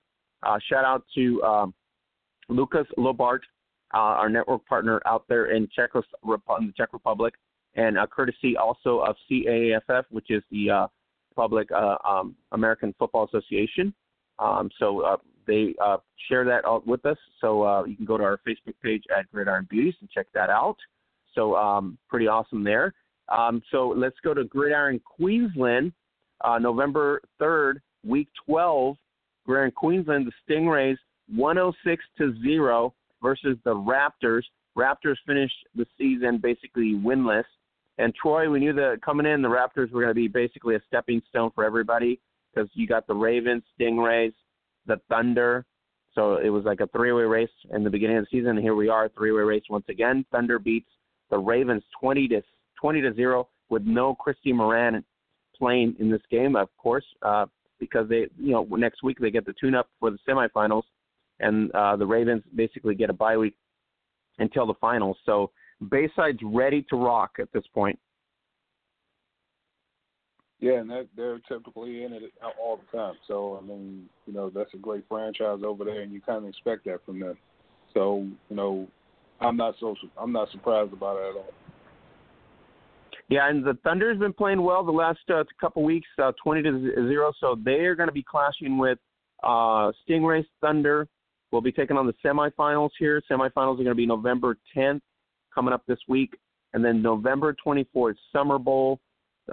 Uh, 0.43 0.59
shout 0.69 0.85
out 0.85 1.05
to 1.15 1.43
um, 1.43 1.75
Lucas 2.49 2.87
Lobart, 2.97 3.43
uh, 3.95 3.99
our 3.99 4.29
network 4.29 4.67
partner 4.67 5.01
out 5.07 5.25
there 5.29 5.53
in 5.53 5.69
Czech, 5.75 5.91
in 5.95 6.03
the 6.67 6.73
Czech 6.77 6.93
Republic, 6.93 7.35
and 7.75 7.99
uh, 7.99 8.07
courtesy 8.07 8.57
also 8.57 9.01
of 9.01 9.17
CAAFF, 9.31 10.05
which 10.11 10.31
is 10.31 10.43
the 10.51 10.71
uh, 10.71 10.87
Public 11.37 11.69
uh, 11.71 11.97
um, 12.05 12.35
American 12.51 12.93
Football 12.99 13.29
Association. 13.29 13.95
Um, 14.41 14.71
so 14.79 15.01
uh, 15.03 15.17
they 15.47 15.75
uh, 15.83 15.99
share 16.29 16.45
that 16.45 16.63
with 16.85 17.05
us. 17.07 17.17
So 17.41 17.63
uh, 17.63 17.85
you 17.85 17.97
can 17.97 18.05
go 18.05 18.19
to 18.19 18.25
our 18.25 18.41
Facebook 18.47 18.75
page 18.83 19.05
at 19.17 19.31
Gridiron 19.31 19.67
Beauties 19.71 19.95
and 20.01 20.11
check 20.11 20.27
that 20.35 20.51
out. 20.51 20.77
So 21.39 21.55
um, 21.55 21.97
pretty 22.09 22.27
awesome 22.27 22.65
there. 22.65 22.93
Um, 23.29 23.63
so 23.71 23.95
let's 23.97 24.17
go 24.25 24.35
to 24.35 24.43
Gridiron 24.43 25.01
Queensland, 25.05 25.93
uh, 26.41 26.59
November 26.59 27.21
3rd, 27.41 27.75
week 28.05 28.29
12. 28.45 28.97
Gridiron 29.47 29.71
Queensland, 29.71 30.27
the 30.27 30.33
Stingrays 30.53 30.97
106 31.33 32.05
to 32.19 32.35
0 32.43 32.93
versus 33.23 33.57
the 33.65 33.71
Raptors. 33.71 34.43
Raptors 34.77 35.17
finished 35.27 35.55
the 35.77 35.87
season 35.97 36.39
basically 36.43 36.95
winless. 36.95 37.45
And 37.99 38.13
Troy, 38.15 38.51
we 38.51 38.59
knew 38.59 38.73
that 38.73 39.01
coming 39.05 39.27
in, 39.27 39.41
the 39.41 39.49
Raptors 39.49 39.93
were 39.93 40.03
going 40.03 40.09
to 40.09 40.15
be 40.15 40.29
basically 40.29 40.75
a 40.75 40.81
stepping 40.89 41.23
stone 41.29 41.51
for 41.55 41.65
everybody 41.65 42.19
because 42.53 42.69
you 42.75 42.89
got 42.89 43.07
the 43.07 43.15
Ravens, 43.15 43.63
Stingrays, 43.79 44.33
the 44.87 45.01
Thunder. 45.09 45.65
So 46.15 46.39
it 46.39 46.49
was 46.49 46.65
like 46.65 46.81
a 46.81 46.89
three-way 46.89 47.23
race 47.23 47.49
in 47.73 47.85
the 47.85 47.91
beginning 47.91 48.17
of 48.17 48.25
the 48.25 48.39
season. 48.39 48.51
And 48.51 48.61
here 48.61 48.75
we 48.75 48.89
are, 48.89 49.09
three-way 49.11 49.43
race 49.43 49.65
once 49.71 49.85
again. 49.89 50.25
Thunder 50.33 50.59
beats 50.59 50.89
the 51.31 51.39
Ravens 51.39 51.83
20 52.01 52.29
to 52.29 52.43
20 52.81 53.01
to 53.03 53.15
zero 53.15 53.49
with 53.69 53.83
no 53.85 54.15
Christy 54.15 54.53
Moran 54.53 55.05
playing 55.57 55.97
in 55.99 56.11
this 56.11 56.23
game, 56.31 56.57
of 56.57 56.69
course, 56.77 57.05
uh, 57.23 57.47
because 57.81 58.09
they, 58.09 58.27
you 58.39 58.53
know, 58.53 58.65
next 58.71 59.03
week 59.03 59.19
they 59.21 59.31
get 59.31 59.45
the 59.45 59.55
tune-up 59.61 59.89
for 60.01 60.11
the 60.11 60.19
semifinals, 60.29 60.83
and 61.41 61.71
uh, 61.73 61.97
the 61.97 62.07
Ravens 62.07 62.43
basically 62.55 62.95
get 62.95 63.11
a 63.11 63.13
bye 63.13 63.37
week 63.37 63.55
until 64.39 64.67
the 64.67 64.75
finals. 64.81 65.17
So 65.27 65.51
Bayside's 65.91 66.41
ready 66.43 66.85
to 66.91 66.97
rock 66.97 67.37
at 67.41 67.53
this 67.53 67.65
point. 67.75 67.99
Yeah, 70.61 70.81
and 70.81 70.91
that, 70.91 71.07
they're 71.17 71.39
typically 71.49 72.03
in 72.03 72.13
it 72.13 72.23
all 72.61 72.79
the 72.79 72.97
time. 72.97 73.15
So 73.29 73.61
I 73.63 73.67
mean, 73.67 74.09
you 74.27 74.33
know, 74.33 74.51
that's 74.51 74.75
a 74.75 74.79
great 74.79 75.05
franchise 75.09 75.61
over 75.65 75.85
there, 75.85 76.01
and 76.01 76.13
you 76.13 76.21
kind 76.21 76.43
of 76.45 76.49
expect 76.49 76.85
that 76.87 77.05
from 77.07 77.21
them. 77.21 77.39
So 77.95 78.27
you 78.51 78.57
know, 78.57 78.89
I'm 79.41 79.57
not 79.57 79.75
so 79.81 79.95
I'm 80.19 80.33
not 80.33 80.51
surprised 80.51 80.93
about 80.93 81.17
it 81.17 81.31
at 81.31 81.37
all. 81.37 81.53
Yeah, 83.29 83.49
and 83.49 83.63
the 83.63 83.77
Thunder's 83.85 84.19
been 84.19 84.33
playing 84.33 84.63
well 84.63 84.83
the 84.83 84.91
last 84.91 85.21
uh, 85.33 85.45
couple 85.61 85.83
weeks, 85.83 86.09
uh, 86.23 86.33
20 86.43 86.63
to 86.63 86.93
zero. 87.09 87.33
So 87.41 87.57
they 87.63 87.85
are 87.85 87.95
going 87.95 88.09
to 88.09 88.13
be 88.13 88.25
clashing 88.29 88.79
with 88.79 88.99
uh, 89.43 89.93
Stingrays 90.09 90.47
Thunder. 90.63 91.07
We'll 91.53 91.63
be 91.63 91.73
taking 91.73 91.97
on 91.97 92.07
the 92.07 92.15
semifinals 92.25 92.91
here. 92.99 93.23
Semifinals 93.31 93.75
are 93.75 93.85
going 93.85 93.87
to 93.87 93.95
be 93.95 94.07
November 94.07 94.57
10th, 94.77 95.01
coming 95.55 95.75
up 95.75 95.83
this 95.87 95.99
week, 96.09 96.39
and 96.73 96.85
then 96.85 97.03
November 97.03 97.55
24th, 97.65 98.17
Summer 98.33 98.59
Bowl, 98.59 98.99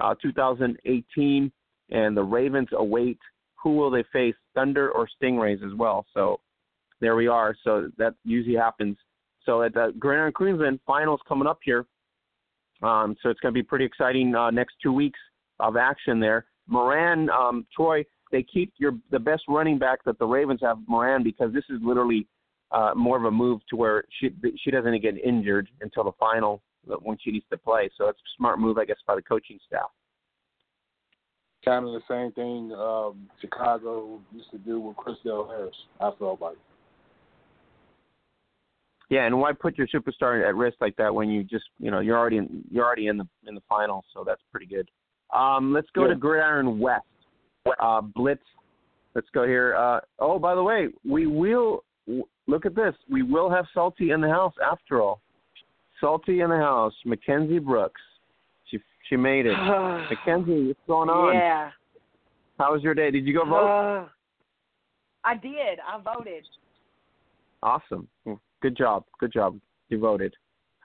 uh, 0.00 0.14
2018, 0.22 1.52
and 1.90 2.16
the 2.16 2.22
Ravens 2.22 2.68
await. 2.72 3.18
Who 3.62 3.76
will 3.76 3.90
they 3.90 4.04
face, 4.12 4.34
Thunder 4.54 4.90
or 4.90 5.08
Stingrays 5.20 5.64
as 5.66 5.76
well? 5.76 6.06
So 6.14 6.40
there 7.00 7.16
we 7.16 7.26
are. 7.26 7.56
So 7.64 7.90
that 7.98 8.14
usually 8.24 8.56
happens. 8.56 8.96
So 9.46 9.62
at 9.62 9.72
the 9.74 9.94
Grand 9.98 10.34
Queensland 10.34 10.80
finals 10.86 11.20
coming 11.26 11.46
up 11.46 11.60
here, 11.62 11.86
um, 12.82 13.16
so 13.22 13.30
it's 13.30 13.40
going 13.40 13.54
to 13.54 13.58
be 13.58 13.62
pretty 13.62 13.84
exciting 13.84 14.34
uh, 14.34 14.50
next 14.50 14.74
two 14.82 14.92
weeks 14.92 15.18
of 15.60 15.76
action 15.76 16.20
there. 16.20 16.46
Moran, 16.66 17.30
um, 17.30 17.66
Troy, 17.74 18.04
they 18.32 18.42
keep 18.42 18.74
your 18.76 18.92
the 19.10 19.18
best 19.18 19.44
running 19.48 19.78
back 19.78 20.00
that 20.04 20.18
the 20.18 20.26
Ravens 20.26 20.60
have, 20.62 20.78
Moran, 20.88 21.22
because 21.22 21.52
this 21.54 21.64
is 21.70 21.78
literally 21.82 22.26
uh, 22.72 22.92
more 22.96 23.16
of 23.16 23.24
a 23.24 23.30
move 23.30 23.60
to 23.70 23.76
where 23.76 24.04
she 24.20 24.30
she 24.62 24.70
doesn't 24.70 25.00
get 25.00 25.16
injured 25.16 25.68
until 25.80 26.04
the 26.04 26.12
final 26.18 26.60
when 27.02 27.16
she 27.22 27.30
needs 27.30 27.46
to 27.50 27.56
play. 27.56 27.88
So 27.96 28.08
it's 28.08 28.18
a 28.18 28.30
smart 28.36 28.58
move, 28.58 28.78
I 28.78 28.84
guess, 28.84 28.96
by 29.06 29.14
the 29.14 29.22
coaching 29.22 29.58
staff. 29.66 29.90
Kind 31.64 31.86
of 31.86 31.92
the 31.92 32.02
same 32.08 32.32
thing 32.32 32.72
um, 32.72 33.28
Chicago 33.40 34.20
used 34.32 34.50
to 34.50 34.58
do 34.58 34.80
with 34.80 34.96
Chrisdell 34.96 35.48
Harris. 35.48 35.74
I 36.00 36.10
felt 36.18 36.40
like. 36.40 36.56
Yeah, 39.08 39.26
and 39.26 39.38
why 39.38 39.52
put 39.52 39.78
your 39.78 39.86
superstar 39.86 40.46
at 40.46 40.56
risk 40.56 40.78
like 40.80 40.96
that 40.96 41.14
when 41.14 41.28
you 41.28 41.44
just 41.44 41.64
you 41.78 41.90
know 41.90 42.00
you're 42.00 42.18
already 42.18 42.38
in, 42.38 42.64
you're 42.70 42.84
already 42.84 43.06
in 43.06 43.16
the 43.16 43.26
in 43.46 43.54
the 43.54 43.62
finals, 43.68 44.04
so 44.12 44.24
that's 44.24 44.42
pretty 44.50 44.66
good. 44.66 44.88
Um, 45.34 45.72
let's 45.72 45.88
go 45.94 46.02
yeah. 46.02 46.08
to 46.08 46.14
Gridiron 46.16 46.78
West. 46.78 47.04
Uh, 47.80 48.00
Blitz. 48.00 48.42
Let's 49.14 49.28
go 49.32 49.46
here. 49.46 49.74
Uh, 49.76 50.00
oh, 50.18 50.38
by 50.38 50.54
the 50.54 50.62
way, 50.62 50.88
we 51.08 51.26
will 51.26 51.84
look 52.46 52.66
at 52.66 52.74
this. 52.74 52.94
We 53.10 53.22
will 53.22 53.50
have 53.50 53.64
Salty 53.72 54.10
in 54.10 54.20
the 54.20 54.28
house 54.28 54.54
after 54.64 55.00
all. 55.00 55.20
Salty 56.00 56.40
in 56.40 56.50
the 56.50 56.56
house. 56.56 56.92
Mackenzie 57.04 57.58
Brooks. 57.58 58.00
She 58.70 58.78
she 59.08 59.16
made 59.16 59.46
it. 59.46 59.52
Mackenzie, 60.10 60.66
what's 60.66 60.80
going 60.86 61.08
on? 61.08 61.34
Yeah. 61.34 61.70
How 62.58 62.72
was 62.72 62.82
your 62.82 62.94
day? 62.94 63.10
Did 63.10 63.26
you 63.26 63.34
go 63.34 63.44
vote? 63.44 64.04
Uh, 64.04 64.08
I 65.24 65.36
did. 65.36 65.78
I 65.86 66.00
voted. 66.00 66.44
Awesome. 67.62 68.08
Good 68.62 68.76
job. 68.76 69.04
Good 69.18 69.32
job. 69.32 69.58
Devoted. 69.90 70.34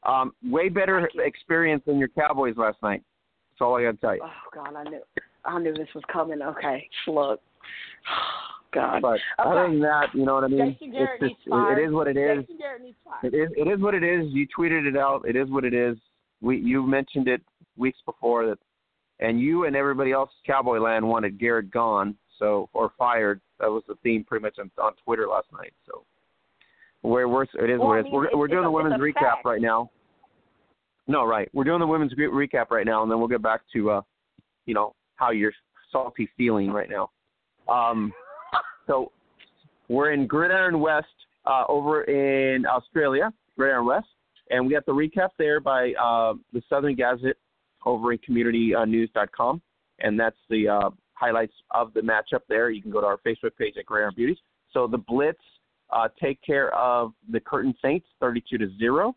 Um, 0.03 0.34
way 0.43 0.69
better 0.69 1.09
experience 1.24 1.84
than 1.86 1.97
your 1.99 2.09
Cowboys 2.09 2.55
last 2.57 2.78
night. 2.82 3.03
That's 3.51 3.61
all 3.61 3.76
I 3.76 3.84
got 3.84 3.91
to 3.91 3.97
tell 3.97 4.15
you. 4.15 4.22
Oh 4.24 4.49
God, 4.53 4.76
I 4.76 4.84
knew, 4.84 5.01
I 5.45 5.59
knew 5.59 5.74
this 5.74 5.88
was 5.93 6.03
coming. 6.11 6.41
Okay, 6.41 6.88
look. 7.07 7.39
God. 8.74 9.01
But 9.01 9.15
okay. 9.15 9.22
other 9.38 9.67
than 9.67 9.82
that, 9.82 10.07
you 10.13 10.26
know 10.26 10.36
what 10.36 10.45
I 10.45 10.47
mean. 10.47 10.78
It's 10.80 11.19
just, 11.19 11.34
it, 11.45 11.88
is 11.88 11.93
what 11.93 12.07
it 12.07 12.17
is. 12.17 12.43
Jason 12.43 12.57
Garrett 12.57 12.82
needs 12.82 12.95
It 13.24 13.34
is. 13.34 13.49
It 13.57 13.67
is 13.67 13.82
what 13.82 13.93
it 13.93 14.03
is. 14.03 14.28
You 14.30 14.47
tweeted 14.57 14.88
it 14.88 14.97
out. 14.97 15.24
It 15.28 15.36
is 15.36 15.49
what 15.49 15.65
it 15.65 15.74
is. 15.74 15.97
We 16.41 16.57
you 16.57 16.86
mentioned 16.86 17.28
it 17.28 17.41
weeks 17.78 17.99
before 18.05 18.47
that, 18.47 18.59
and 19.19 19.39
you 19.39 19.65
and 19.65 19.76
everybody 19.76 20.11
else, 20.11 20.30
Cowboy 20.45 20.80
Land, 20.80 21.07
wanted 21.07 21.38
Garrett 21.38 21.69
gone, 21.69 22.15
so 22.39 22.69
or 22.74 22.93
fired. 22.97 23.41
That 23.59 23.69
was 23.69 23.84
the 23.88 23.95
theme 24.03 24.24
pretty 24.24 24.43
much 24.43 24.57
on, 24.57 24.72
on 24.82 24.93
Twitter 25.03 25.28
last 25.28 25.47
night. 25.51 25.74
So 25.86 26.05
where 27.02 27.28
we're 27.28 27.43
it 27.43 27.70
is 27.70 27.80
well, 27.80 27.89
what 27.89 27.97
it 27.99 28.08
is. 28.08 28.12
We're 28.12 28.38
we're 28.38 28.47
doing 28.47 28.64
the 28.64 28.72
women's 28.72 28.99
recap 29.02 29.43
right 29.45 29.62
now. 29.62 29.89
No, 31.08 31.26
right. 31.26 31.49
We're 31.54 31.64
doing 31.64 31.80
the 31.80 31.88
women's 31.88 32.14
recap 32.14 32.70
right 32.70 32.86
now, 32.86 33.04
and 33.04 33.12
then 33.12 33.20
we'll 33.20 33.28
get 33.28 33.41
back 33.41 33.62
to 33.74 33.89
uh, 33.89 34.02
you 34.66 34.74
know, 34.74 34.93
how 35.16 35.32
you're 35.32 35.54
salty 35.91 36.30
feeling 36.38 36.72
right 36.72 36.89
now. 36.89 37.10
Um, 37.68 38.14
so 38.88 39.12
we're 39.89 40.14
in 40.14 40.28
Gridiron 40.28 40.80
West 40.80 41.08
uh, 41.45 41.66
over 41.68 42.04
in 42.04 42.66
Australia, 42.66 43.32
Gridiron 43.58 43.86
West, 43.86 44.08
and 44.49 44.66
we 44.66 44.74
got 44.74 44.86
the 44.86 44.93
recap 44.93 45.30
there 45.38 45.60
by 45.60 45.93
uh, 46.02 46.34
the 46.54 46.62
Southern 46.70 46.95
Gazette 46.95 47.38
over 47.86 48.14
in 48.14 48.20
CommunityNews.com, 48.20 49.62
and 49.99 50.20
that's 50.20 50.38
the 50.49 50.68
uh, 50.68 50.89
highlights 51.14 51.54
of 51.72 51.93
the 51.93 52.02
matchup 52.02 52.41
there. 52.47 52.70
You 52.70 52.82
can 52.82 52.91
go 52.91 53.02
to 53.02 53.08
our 53.08 53.18
Facebook 53.26 53.56
page 53.58 53.76
at 53.78 53.86
Gridiron 53.86 54.14
Beauties. 54.16 54.38
So 54.72 54.88
the 54.88 54.97
Blitz 54.97 55.39
uh, 55.92 56.08
take 56.22 56.42
care 56.42 56.74
of 56.76 57.14
the 57.30 57.39
Curtin 57.39 57.74
Saints, 57.82 58.06
32 58.20 58.58
to 58.58 58.78
zero. 58.78 59.16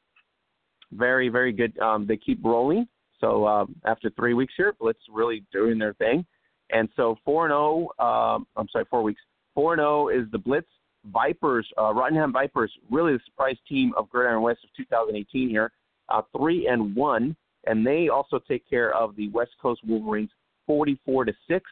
Very, 0.93 1.29
very 1.29 1.53
good. 1.53 1.79
Um, 1.79 2.07
they 2.07 2.16
keep 2.16 2.45
rolling. 2.45 2.87
So 3.20 3.47
um, 3.47 3.75
after 3.85 4.11
three 4.11 4.35
weeks 4.35 4.55
here, 4.57 4.75
Blitz 4.79 4.99
really 5.12 5.45
doing 5.53 5.79
their 5.79 5.95
thing. 5.95 6.25
And 6.70 6.89
so 6.97 7.16
four 7.25 7.47
and 7.47 7.53
zero. 7.53 7.89
Oh, 7.99 8.05
um, 8.05 8.47
I'm 8.57 8.68
sorry, 8.68 8.85
four 8.91 9.03
weeks. 9.03 9.20
Four 9.55 9.75
and 9.75 9.81
zero 9.81 10.07
oh 10.07 10.09
is 10.09 10.31
the 10.33 10.39
Blitz. 10.39 10.68
Vipers, 11.12 11.68
uh, 11.79 11.93
Rockingham 11.93 12.33
Vipers, 12.33 12.72
really 12.91 13.12
the 13.12 13.20
surprise 13.27 13.57
team 13.68 13.93
of 13.97 14.09
Gridiron 14.09 14.43
West 14.43 14.61
of 14.64 14.70
2018 14.77 15.51
here. 15.51 15.70
Uh, 16.09 16.22
three 16.37 16.66
and 16.66 16.95
one, 16.97 17.37
and 17.66 17.87
they 17.87 18.09
also 18.09 18.39
take 18.39 18.68
care 18.68 18.95
of 18.95 19.14
the 19.16 19.29
West 19.29 19.53
Coast 19.61 19.83
Wolverines, 19.87 20.31
44 20.66 21.27
to 21.27 21.33
six. 21.49 21.64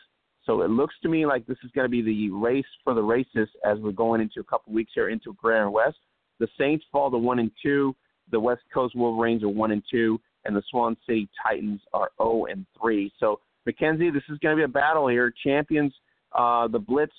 So 0.45 0.63
it 0.63 0.71
looks 0.71 0.95
to 1.03 1.09
me 1.09 1.25
like 1.25 1.47
this 1.47 1.59
is 1.65 1.71
going 1.73 1.85
to 1.85 1.91
be 1.91 2.03
the 2.03 2.31
race 2.31 2.65
for 2.83 2.95
the 2.95 3.03
races 3.03 3.49
as 3.65 3.79
we're 3.79 3.93
going 3.93 4.21
into 4.21 4.41
a 4.41 4.45
couple 4.45 4.73
weeks 4.73 4.93
here 4.95 5.09
into 5.09 5.35
Grand 5.35 5.73
West. 5.73 5.99
The 6.41 6.49
Saints 6.59 6.85
fall 6.91 7.11
to 7.11 7.19
one 7.19 7.39
and 7.39 7.51
two. 7.63 7.95
The 8.31 8.41
West 8.41 8.63
Coast 8.73 8.97
Wolverines 8.97 9.43
are 9.43 9.49
one 9.49 9.71
and 9.71 9.83
two, 9.91 10.21
and 10.45 10.57
the 10.57 10.63
Swan 10.71 10.97
City 11.07 11.29
Titans 11.45 11.81
are 11.93 12.11
zero 12.19 12.47
and 12.47 12.67
three. 12.81 13.13
So 13.21 13.41
Mackenzie, 13.67 14.11
this 14.11 14.23
is 14.29 14.39
going 14.39 14.57
to 14.57 14.61
be 14.61 14.65
a 14.65 14.69
battle 14.69 15.07
here. 15.07 15.33
Champions, 15.45 15.93
uh, 16.33 16.67
the 16.67 16.79
Blitz, 16.79 17.13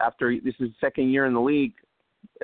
after 0.00 0.34
this 0.44 0.54
is 0.60 0.70
second 0.80 1.10
year 1.10 1.26
in 1.26 1.34
the 1.34 1.40
league, 1.40 1.72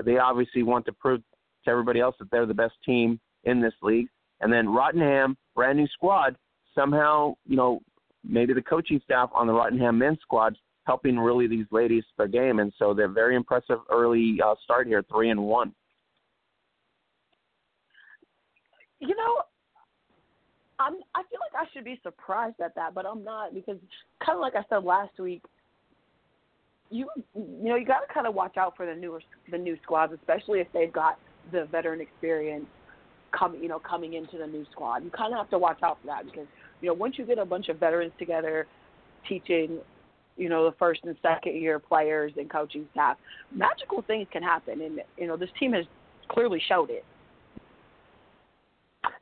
they 0.05 0.18
obviously 0.18 0.62
want 0.62 0.85
to 0.87 0.93
prove 0.93 1.22
to 1.64 1.70
everybody 1.70 2.01
else 2.01 2.16
that 2.18 2.30
they're 2.30 2.47
the 2.47 2.55
best 2.55 2.74
team 2.85 3.20
in 3.45 3.61
this 3.61 3.74
league. 3.82 4.09
And 4.41 4.53
then 4.53 4.68
Rockingham, 4.68 5.37
brand 5.55 5.78
new 5.78 5.87
squad, 5.89 6.37
somehow 6.74 7.35
you 7.47 7.57
know 7.57 7.80
maybe 8.27 8.53
the 8.55 8.62
coaching 8.62 9.01
staff 9.05 9.31
on 9.35 9.47
the 9.47 9.53
Rockingham 9.53 9.99
men's 9.99 10.18
squad 10.22 10.57
helping 10.85 11.18
really 11.18 11.47
these 11.47 11.66
ladies 11.70 12.05
their 12.16 12.29
game, 12.29 12.59
and 12.59 12.72
so 12.79 12.95
they're 12.95 13.09
very 13.09 13.37
impressive 13.37 13.79
early 13.91 14.39
uh, 14.45 14.55
start 14.62 14.87
here, 14.87 15.03
three 15.11 15.31
and 15.31 15.43
one. 15.43 15.75
You 19.01 19.16
know, 19.16 19.43
I'm. 20.79 20.95
I 21.14 21.22
feel 21.31 21.41
like 21.41 21.66
I 21.66 21.70
should 21.72 21.85
be 21.85 22.01
surprised 22.03 22.61
at 22.61 22.75
that, 22.75 22.95
but 22.95 23.07
I'm 23.07 23.25
not 23.25 23.55
because 23.55 23.77
kind 24.25 24.37
of 24.37 24.41
like 24.41 24.55
I 24.55 24.64
said 24.68 24.85
last 24.85 25.18
week, 25.18 25.43
you 26.91 27.09
you 27.35 27.68
know 27.68 27.77
you 27.77 27.87
got 27.87 28.01
to 28.01 28.12
kind 28.12 28.27
of 28.27 28.35
watch 28.35 28.57
out 28.57 28.77
for 28.77 28.87
the 28.87 28.95
newer 28.95 29.20
the 29.51 29.59
new 29.59 29.77
squads, 29.83 30.12
especially 30.12 30.61
if 30.61 30.68
they've 30.72 30.93
got 30.93 31.18
the 31.53 31.66
veteran 31.70 32.01
experience 32.01 32.66
coming 33.39 33.62
you 33.62 33.68
know 33.68 33.79
coming 33.79 34.14
into 34.14 34.39
the 34.39 34.47
new 34.47 34.64
squad. 34.72 35.05
You 35.05 35.11
kind 35.11 35.33
of 35.33 35.39
have 35.39 35.51
to 35.51 35.59
watch 35.59 35.83
out 35.83 35.99
for 36.01 36.07
that 36.09 36.25
because 36.25 36.47
you 36.81 36.89
know 36.89 36.95
once 36.95 37.16
you 37.18 37.25
get 37.25 37.39
a 37.39 37.45
bunch 37.45 37.68
of 37.68 37.79
veterans 37.79 38.12
together 38.18 38.66
teaching 39.29 39.79
you 40.37 40.49
know 40.49 40.68
the 40.68 40.77
first 40.77 41.01
and 41.05 41.16
second 41.22 41.61
year 41.61 41.79
players 41.79 42.33
and 42.37 42.51
coaching 42.51 42.87
staff, 42.93 43.16
magical 43.53 44.03
things 44.03 44.27
can 44.33 44.43
happen, 44.43 44.81
and 44.81 45.01
you 45.16 45.27
know 45.27 45.37
this 45.37 45.51
team 45.59 45.72
has 45.72 45.85
clearly 46.29 46.61
showed 46.68 46.91
it. 46.91 47.05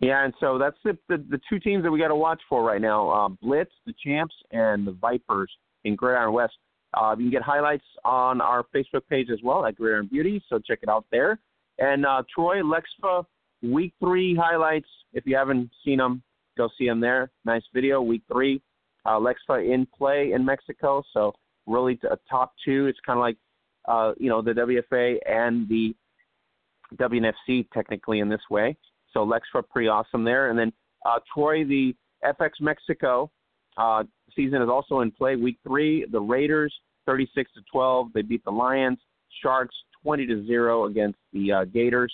Yeah, 0.01 0.25
and 0.25 0.33
so 0.41 0.59
that's 0.59 0.77
the 0.85 0.97
the, 1.09 1.25
the 1.31 1.41
two 1.49 1.59
teams 1.59 1.83
that 1.85 1.91
we 1.91 1.99
got 1.99 2.09
to 2.09 2.17
watch 2.17 2.41
for 2.49 2.63
right 2.63 2.81
now: 2.81 3.11
uh, 3.11 3.29
Blitz, 3.29 3.73
the 3.87 3.95
champs, 4.05 4.35
and 4.51 4.87
the 4.87 4.93
Vipers 4.93 5.51
in 5.85 5.97
Gridiron 5.97 6.33
West. 6.33 6.55
Uh, 6.95 7.15
you 7.17 7.25
can 7.25 7.31
get 7.31 7.43
highlights 7.43 7.85
on 8.05 8.41
our 8.41 8.65
Facebook 8.75 9.03
page 9.09 9.29
as 9.33 9.39
well 9.43 9.65
at 9.65 9.77
Gridiron 9.77 10.07
Beauty, 10.07 10.43
so 10.49 10.59
check 10.59 10.81
it 10.83 10.91
out 10.91 11.07
there. 11.11 11.39
And 11.79 12.05
uh, 12.05 12.23
Troy 12.35 12.61
Lexfa 12.61 13.25
week 13.63 13.95
three 13.99 14.35
highlights. 14.35 14.89
If 15.15 15.25
you 15.27 15.37
haven't 15.37 15.71
seen 15.85 15.99
them, 15.99 16.23
go 16.57 16.69
see 16.79 16.87
them 16.87 17.01
there. 17.01 17.31
Nice 17.45 17.63
video, 17.75 18.01
week 18.03 18.23
three. 18.31 18.61
Uh, 19.05 19.19
Lexfa 19.19 19.73
in 19.73 19.87
play 19.97 20.33
in 20.33 20.45
Mexico, 20.45 21.03
so 21.13 21.33
really 21.67 21.99
a 22.11 22.19
top 22.31 22.53
two. 22.65 22.87
It's 22.87 22.99
kind 23.05 23.19
of 23.19 23.23
like 23.23 23.37
uh, 23.89 24.13
you 24.19 24.29
know 24.29 24.43
the 24.43 24.53
WFA 24.53 25.17
and 25.27 25.69
the 25.69 25.95
WNFC 26.97 27.69
technically 27.73 28.21
in 28.21 28.29
this 28.29 28.41
way. 28.51 28.77
So 29.13 29.27
Lexfa 29.27 29.63
pretty 29.69 29.89
awesome 29.89 30.25
there. 30.25 30.51
And 30.51 30.59
then 30.59 30.73
uh, 31.05 31.19
Troy, 31.33 31.65
the 31.65 31.95
FX 32.25 32.51
Mexico 32.61 33.31
uh, 33.77 34.05
season 34.35 34.63
is 34.63 34.69
also 34.69 35.01
in 35.01 35.11
play. 35.11 35.37
Week 35.37 35.59
three, 35.67 36.07
the 36.11 36.21
Raiders 36.21 36.73
36 37.07 37.51
to 37.55 37.61
12. 37.71 38.09
They 38.15 38.23
beat 38.23 38.45
the 38.45 38.51
Lions. 38.51 38.99
Sharks 39.43 39.75
20 40.03 40.27
to 40.27 40.47
zero 40.47 40.87
against 40.87 41.19
the 41.33 41.53
uh, 41.53 41.65
Gators. 41.65 42.13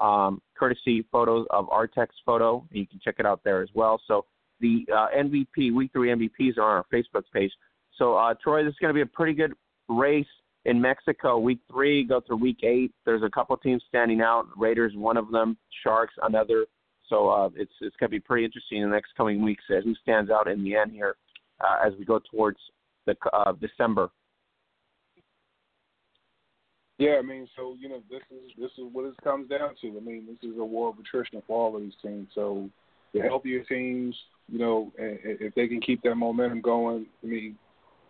Um, 0.00 0.40
courtesy 0.62 1.04
photos 1.10 1.44
of 1.50 1.66
Artex 1.70 2.06
photo. 2.24 2.64
You 2.70 2.86
can 2.86 3.00
check 3.02 3.16
it 3.18 3.26
out 3.26 3.40
there 3.42 3.62
as 3.62 3.68
well. 3.74 4.00
So 4.06 4.26
the 4.60 4.86
uh, 4.94 5.08
MVP, 5.16 5.74
week 5.74 5.90
three 5.92 6.10
MVPs 6.10 6.56
are 6.56 6.62
on 6.62 6.76
our 6.76 6.84
Facebook 6.92 7.24
page. 7.34 7.50
So 7.98 8.14
uh, 8.14 8.34
Troy, 8.40 8.62
this 8.62 8.70
is 8.70 8.76
going 8.80 8.90
to 8.90 8.94
be 8.94 9.00
a 9.00 9.06
pretty 9.06 9.32
good 9.32 9.54
race 9.88 10.24
in 10.64 10.80
Mexico. 10.80 11.36
Week 11.38 11.58
three, 11.68 12.04
go 12.04 12.20
through 12.20 12.36
week 12.36 12.60
eight. 12.62 12.92
There's 13.04 13.24
a 13.24 13.30
couple 13.30 13.56
teams 13.56 13.82
standing 13.88 14.20
out. 14.20 14.46
Raiders, 14.56 14.92
one 14.94 15.16
of 15.16 15.32
them. 15.32 15.58
Sharks, 15.82 16.14
another. 16.22 16.66
So 17.08 17.28
uh, 17.28 17.48
it's 17.56 17.72
it's 17.80 17.96
going 17.96 18.08
to 18.08 18.14
be 18.14 18.20
pretty 18.20 18.44
interesting 18.44 18.82
in 18.82 18.88
the 18.88 18.94
next 18.94 19.16
coming 19.16 19.42
weeks 19.42 19.64
as 19.76 19.82
who 19.82 19.96
stands 19.96 20.30
out 20.30 20.46
in 20.46 20.62
the 20.62 20.76
end 20.76 20.92
here 20.92 21.16
uh, 21.60 21.84
as 21.84 21.92
we 21.98 22.04
go 22.04 22.20
towards 22.30 22.58
the 23.06 23.16
uh, 23.32 23.52
December. 23.60 24.10
Yeah, 27.02 27.16
I 27.18 27.22
mean, 27.22 27.48
so 27.56 27.74
you 27.80 27.88
know, 27.88 28.00
this 28.08 28.20
is 28.30 28.52
this 28.56 28.70
is 28.78 28.84
what 28.92 29.06
it 29.06 29.14
comes 29.24 29.48
down 29.48 29.74
to. 29.80 29.88
I 29.88 30.00
mean, 30.00 30.24
this 30.24 30.48
is 30.48 30.56
a 30.56 30.64
war 30.64 30.90
of 30.90 30.98
attrition 31.00 31.42
for 31.48 31.58
all 31.58 31.74
of 31.74 31.82
these 31.82 31.94
teams. 32.00 32.28
So 32.32 32.70
the 33.12 33.22
healthier 33.22 33.64
teams, 33.64 34.14
you 34.48 34.60
know, 34.60 34.92
if 34.96 35.52
they 35.54 35.66
can 35.66 35.80
keep 35.80 36.00
that 36.02 36.14
momentum 36.14 36.60
going, 36.60 37.06
I 37.24 37.26
mean, 37.26 37.56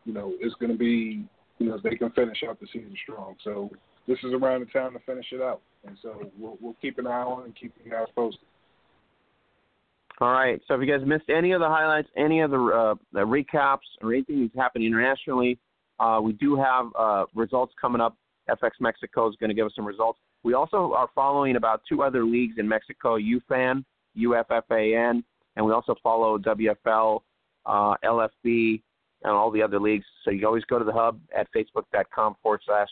you 0.04 0.12
know, 0.12 0.34
it's 0.40 0.54
going 0.56 0.72
to 0.72 0.76
be, 0.76 1.24
you 1.58 1.66
know, 1.70 1.78
they 1.82 1.96
can 1.96 2.10
finish 2.10 2.42
out 2.46 2.60
the 2.60 2.66
season 2.66 2.94
strong. 3.02 3.36
So 3.42 3.70
this 4.06 4.18
is 4.24 4.34
around 4.34 4.60
the 4.60 4.66
time 4.66 4.92
to 4.92 4.98
finish 5.06 5.26
it 5.32 5.40
out, 5.40 5.62
and 5.86 5.96
so 6.02 6.30
we'll, 6.38 6.58
we'll 6.60 6.76
keep 6.82 6.98
an 6.98 7.06
eye 7.06 7.22
on 7.22 7.44
and 7.44 7.56
keep 7.56 7.72
you 7.82 7.90
guys 7.90 8.08
posted. 8.14 8.44
All 10.20 10.32
right. 10.32 10.60
So 10.68 10.74
if 10.74 10.86
you 10.86 10.98
guys 10.98 11.06
missed 11.06 11.30
any 11.30 11.52
of 11.52 11.60
the 11.60 11.68
highlights, 11.68 12.08
any 12.14 12.42
of 12.42 12.50
the, 12.50 12.58
uh, 12.58 12.94
the 13.14 13.20
recaps, 13.20 13.78
or 14.02 14.12
anything 14.12 14.42
that's 14.42 14.54
happening 14.54 14.86
internationally, 14.86 15.58
uh, 15.98 16.20
we 16.22 16.34
do 16.34 16.56
have 16.56 16.86
uh, 16.98 17.24
results 17.34 17.72
coming 17.80 18.02
up. 18.02 18.18
FX 18.48 18.70
Mexico 18.80 19.28
is 19.28 19.36
going 19.38 19.48
to 19.48 19.54
give 19.54 19.66
us 19.66 19.72
some 19.74 19.86
results. 19.86 20.18
We 20.42 20.54
also 20.54 20.92
are 20.94 21.08
following 21.14 21.56
about 21.56 21.82
two 21.88 22.02
other 22.02 22.24
leagues 22.24 22.56
in 22.58 22.68
Mexico: 22.68 23.18
UFAN, 23.18 23.84
UFFAN, 24.18 25.22
and 25.56 25.66
we 25.66 25.72
also 25.72 25.94
follow 26.02 26.38
WFL, 26.38 27.20
uh, 27.66 27.94
LFB, 28.04 28.82
and 29.24 29.32
all 29.32 29.50
the 29.50 29.62
other 29.62 29.80
leagues. 29.80 30.04
So 30.24 30.30
you 30.30 30.46
always 30.46 30.64
go 30.64 30.78
to 30.78 30.84
the 30.84 30.92
hub 30.92 31.20
at 31.36 31.46
facebook.com 31.54 32.36
forward 32.42 32.60
slash 32.66 32.88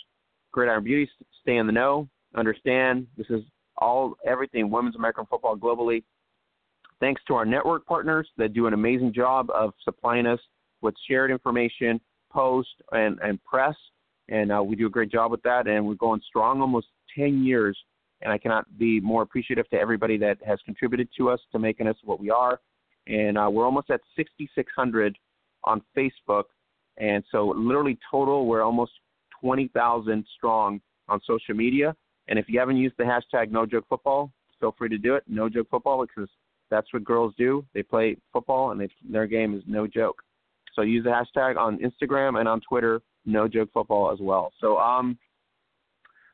Gridiron 0.52 0.84
Beauty. 0.84 1.10
Stay 1.42 1.56
in 1.56 1.66
the 1.66 1.72
know. 1.72 2.08
Understand 2.36 3.06
this 3.16 3.26
is 3.30 3.42
all 3.78 4.14
everything 4.26 4.70
women's 4.70 4.94
American 4.94 5.26
football 5.26 5.56
globally 5.56 6.04
Thanks 7.00 7.22
to 7.28 7.34
our 7.34 7.46
network 7.46 7.86
partners 7.86 8.28
that 8.36 8.52
do 8.52 8.66
an 8.66 8.74
amazing 8.74 9.14
job 9.14 9.48
of 9.50 9.72
supplying 9.84 10.26
us 10.26 10.38
with 10.82 10.94
shared 11.08 11.30
information, 11.30 11.98
post, 12.30 12.68
and, 12.92 13.18
and 13.22 13.42
press. 13.42 13.74
And 14.30 14.52
uh, 14.52 14.62
we 14.62 14.76
do 14.76 14.86
a 14.86 14.90
great 14.90 15.10
job 15.10 15.30
with 15.30 15.42
that. 15.42 15.66
And 15.66 15.86
we're 15.86 15.94
going 15.94 16.20
strong 16.26 16.60
almost 16.60 16.86
10 17.16 17.44
years. 17.44 17.76
And 18.22 18.32
I 18.32 18.38
cannot 18.38 18.66
be 18.78 19.00
more 19.00 19.22
appreciative 19.22 19.68
to 19.70 19.76
everybody 19.76 20.16
that 20.18 20.38
has 20.46 20.58
contributed 20.64 21.08
to 21.18 21.30
us 21.30 21.40
to 21.52 21.58
making 21.58 21.86
us 21.86 21.96
what 22.04 22.20
we 22.20 22.30
are. 22.30 22.60
And 23.06 23.36
uh, 23.36 23.48
we're 23.50 23.64
almost 23.64 23.90
at 23.90 24.00
6,600 24.16 25.18
on 25.64 25.82
Facebook. 25.96 26.44
And 26.96 27.24
so, 27.32 27.54
literally, 27.56 27.98
total, 28.10 28.46
we're 28.46 28.62
almost 28.62 28.92
20,000 29.40 30.24
strong 30.36 30.80
on 31.08 31.20
social 31.26 31.54
media. 31.54 31.96
And 32.28 32.38
if 32.38 32.46
you 32.48 32.60
haven't 32.60 32.76
used 32.76 32.94
the 32.98 33.04
hashtag 33.04 33.50
No 33.50 33.66
Joke 33.66 33.86
Football, 33.88 34.30
feel 34.60 34.74
free 34.76 34.90
to 34.90 34.98
do 34.98 35.14
it. 35.14 35.24
No 35.26 35.48
Joke 35.48 35.68
Football 35.70 36.06
because 36.06 36.30
that's 36.70 36.92
what 36.92 37.04
girls 37.04 37.34
do. 37.36 37.64
They 37.74 37.82
play 37.82 38.16
football, 38.32 38.70
and 38.70 38.80
they, 38.80 38.88
their 39.08 39.26
game 39.26 39.54
is 39.54 39.62
no 39.66 39.86
joke. 39.86 40.22
So 40.74 40.82
use 40.82 41.04
the 41.04 41.10
hashtag 41.10 41.56
on 41.56 41.78
Instagram 41.78 42.38
and 42.38 42.48
on 42.48 42.60
Twitter, 42.60 43.00
no 43.26 43.48
joke 43.48 43.70
football 43.72 44.12
as 44.12 44.18
well. 44.20 44.52
So, 44.60 44.78
um, 44.78 45.18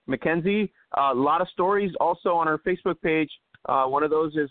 Mackenzie, 0.07 0.73
uh, 0.97 1.13
a 1.13 1.15
lot 1.15 1.41
of 1.41 1.49
stories 1.49 1.93
also 2.01 2.31
on 2.31 2.47
our 2.47 2.59
Facebook 2.59 3.01
page. 3.03 3.31
Uh, 3.69 3.87
one 3.87 4.05
of 4.05 4.11
those 4.11 4.37
is 4.37 4.51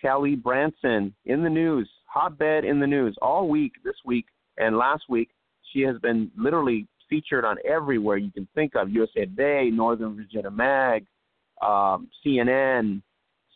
Callie 0.00 0.36
Brownson 0.36 1.14
in 1.26 1.42
the 1.42 1.50
news, 1.50 1.88
hotbed 2.06 2.64
in 2.64 2.80
the 2.80 2.86
news 2.86 3.14
all 3.20 3.48
week 3.48 3.72
this 3.84 3.96
week 4.04 4.24
and 4.56 4.78
last 4.78 5.04
week. 5.08 5.30
She 5.72 5.80
has 5.82 5.98
been 5.98 6.30
literally 6.36 6.86
featured 7.10 7.44
on 7.44 7.56
everywhere 7.68 8.16
you 8.16 8.30
can 8.30 8.48
think 8.54 8.74
of: 8.74 8.88
USA 8.90 9.26
Today, 9.26 9.68
Northern 9.70 10.16
Virginia 10.16 10.50
Mag, 10.50 11.04
um, 11.60 12.08
CNN, 12.24 13.02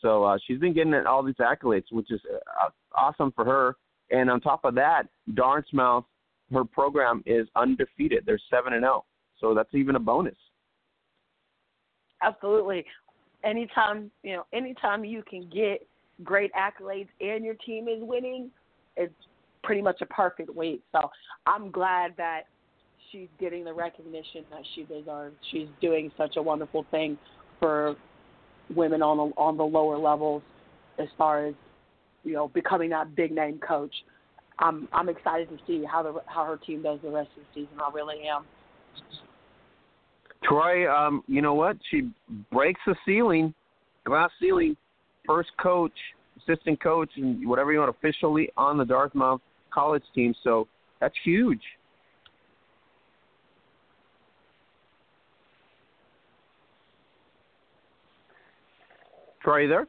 so 0.01 0.25
uh, 0.25 0.39
she's 0.47 0.59
been 0.59 0.73
getting 0.73 0.95
all 0.95 1.23
these 1.23 1.37
accolades, 1.37 1.85
which 1.91 2.11
is 2.11 2.21
uh, 2.31 2.71
awesome 2.97 3.33
for 3.33 3.45
her. 3.45 3.77
And 4.11 4.31
on 4.31 4.41
top 4.41 4.65
of 4.65 4.75
that, 4.75 5.05
Dartmouth, 5.35 6.05
her 6.53 6.65
program 6.65 7.23
is 7.27 7.47
undefeated. 7.57 8.25
They're 8.27 8.41
seven 8.51 8.73
and 8.73 8.83
zero, 8.83 9.05
oh. 9.05 9.05
so 9.41 9.55
that's 9.55 9.73
even 9.75 9.97
a 9.97 10.01
bonus. 10.01 10.35
Absolutely. 12.23 12.85
Anytime 13.45 14.11
you 14.23 14.37
know, 14.37 14.47
anytime 14.53 15.05
you 15.05 15.23
can 15.23 15.49
get 15.49 15.87
great 16.25 16.51
accolades 16.55 17.09
and 17.21 17.45
your 17.45 17.55
team 17.55 17.89
is 17.89 17.99
winning, 18.01 18.51
it's 18.97 19.15
pretty 19.63 19.81
much 19.81 20.01
a 20.01 20.07
perfect 20.07 20.55
week. 20.55 20.83
So 20.93 21.11
I'm 21.47 21.71
glad 21.71 22.15
that 22.17 22.43
she's 23.11 23.29
getting 23.39 23.65
the 23.65 23.73
recognition 23.73 24.45
that 24.51 24.63
she 24.75 24.83
deserves. 24.85 25.37
She's 25.51 25.69
doing 25.81 26.11
such 26.17 26.37
a 26.37 26.43
wonderful 26.43 26.85
thing 26.91 27.19
for 27.59 27.97
women 28.75 29.03
on 29.03 29.17
the, 29.17 29.35
on 29.37 29.57
the 29.57 29.65
lower 29.65 29.99
levels 29.99 30.43
as 30.99 31.09
far 31.17 31.47
as 31.47 31.55
you 32.25 32.33
know 32.33 32.49
becoming 32.49 32.91
that 32.91 33.15
big 33.15 33.33
name 33.33 33.59
coach. 33.59 33.95
I'm 34.59 34.89
I'm 34.93 35.09
excited 35.09 35.49
to 35.49 35.59
see 35.67 35.85
how 35.85 36.03
the 36.03 36.21
how 36.27 36.45
her 36.45 36.57
team 36.57 36.83
does 36.83 36.99
the 37.03 37.11
rest 37.11 37.31
of 37.37 37.43
the 37.43 37.63
season. 37.63 37.79
I 37.81 37.91
really 37.93 38.27
am. 38.29 38.45
Troy, 40.45 40.91
um, 40.91 41.23
you 41.27 41.43
know 41.43 41.55
what? 41.55 41.77
She 41.91 42.11
breaks 42.51 42.81
the 42.87 42.95
ceiling, 43.07 43.55
glass 44.05 44.31
ceiling. 44.41 44.77
First 45.27 45.51
coach, 45.63 45.93
assistant 46.39 46.83
coach, 46.83 47.11
and 47.17 47.47
whatever 47.47 47.73
you 47.73 47.79
want 47.79 47.95
officially 47.95 48.49
on 48.57 48.79
the 48.79 48.85
Dartmouth 48.85 49.41
college 49.73 50.03
team. 50.15 50.35
So 50.43 50.67
that's 50.99 51.15
huge. 51.25 51.61
Troy, 59.43 59.67
there? 59.69 59.87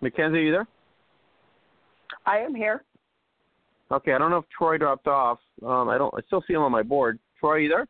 Mackenzie, 0.00 0.38
are 0.38 0.42
you 0.42 0.52
there? 0.52 0.66
I 2.26 2.38
am 2.38 2.54
here. 2.54 2.84
Okay, 3.92 4.12
I 4.12 4.18
don't 4.18 4.30
know 4.30 4.38
if 4.38 4.44
Troy 4.56 4.78
dropped 4.78 5.06
off. 5.06 5.38
Um, 5.64 5.88
I 5.88 5.98
don't. 5.98 6.14
I 6.14 6.20
still 6.26 6.42
see 6.46 6.54
him 6.54 6.62
on 6.62 6.72
my 6.72 6.82
board. 6.82 7.18
Troy, 7.38 7.50
are 7.50 7.58
you 7.58 7.68
there? 7.68 7.86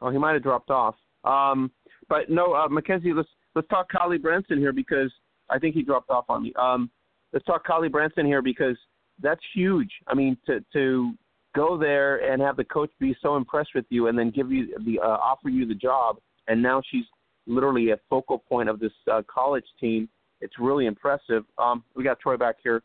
Oh, 0.00 0.10
he 0.10 0.18
might 0.18 0.34
have 0.34 0.42
dropped 0.42 0.70
off. 0.70 0.94
Um, 1.24 1.70
but 2.08 2.30
no, 2.30 2.54
uh, 2.54 2.68
Mackenzie, 2.68 3.12
let's 3.12 3.28
let's 3.54 3.68
talk 3.68 3.90
Kylie 3.90 4.20
Brownson 4.20 4.58
here 4.58 4.72
because 4.72 5.12
I 5.50 5.58
think 5.58 5.74
he 5.74 5.82
dropped 5.82 6.10
off 6.10 6.26
on 6.28 6.44
me. 6.44 6.52
Um, 6.60 6.90
let's 7.32 7.44
talk 7.44 7.66
Kylie 7.66 7.90
Brownson 7.90 8.26
here 8.26 8.42
because 8.42 8.76
that's 9.20 9.40
huge. 9.54 9.90
I 10.06 10.14
mean, 10.14 10.36
to 10.46 10.64
to 10.74 11.12
go 11.56 11.78
there 11.78 12.30
and 12.30 12.42
have 12.42 12.56
the 12.56 12.64
coach 12.64 12.90
be 13.00 13.16
so 13.22 13.36
impressed 13.36 13.70
with 13.74 13.86
you, 13.88 14.08
and 14.08 14.18
then 14.18 14.30
give 14.30 14.52
you 14.52 14.76
the 14.84 15.00
uh, 15.00 15.16
offer 15.16 15.48
you 15.48 15.66
the 15.66 15.74
job, 15.74 16.18
and 16.46 16.62
now 16.62 16.82
she's 16.90 17.04
literally 17.48 17.90
a 17.90 17.96
focal 18.08 18.38
point 18.38 18.68
of 18.68 18.78
this 18.78 18.92
uh, 19.10 19.22
college 19.32 19.64
team. 19.80 20.08
It's 20.40 20.54
really 20.60 20.86
impressive. 20.86 21.44
Um, 21.58 21.82
we 21.96 22.04
got 22.04 22.20
Troy 22.20 22.36
back 22.36 22.56
here. 22.62 22.82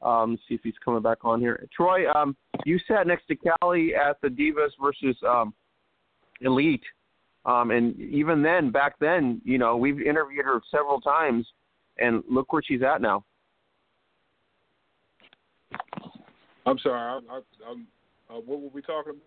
Um, 0.00 0.38
see 0.48 0.54
if 0.54 0.60
he's 0.62 0.74
coming 0.84 1.02
back 1.02 1.18
on 1.24 1.40
here. 1.40 1.66
Troy, 1.74 2.10
um, 2.12 2.36
you 2.64 2.78
sat 2.86 3.06
next 3.06 3.26
to 3.28 3.36
Callie 3.36 3.94
at 3.94 4.20
the 4.22 4.28
Divas 4.28 4.70
versus 4.80 5.16
um, 5.26 5.54
Elite, 6.40 6.82
um, 7.46 7.70
and 7.70 7.98
even 8.00 8.42
then, 8.42 8.70
back 8.70 8.98
then, 9.00 9.40
you 9.44 9.58
know, 9.58 9.76
we've 9.76 10.00
interviewed 10.00 10.44
her 10.44 10.60
several 10.70 11.00
times, 11.00 11.46
and 11.98 12.22
look 12.30 12.52
where 12.52 12.62
she's 12.62 12.82
at 12.82 13.00
now. 13.00 13.24
I'm 16.66 16.78
sorry. 16.78 16.98
I, 16.98 17.34
I, 17.34 17.40
I'm, 17.70 17.86
uh, 18.30 18.40
what 18.40 18.60
were 18.60 18.70
we 18.72 18.80
talking 18.82 19.10
about? 19.10 19.22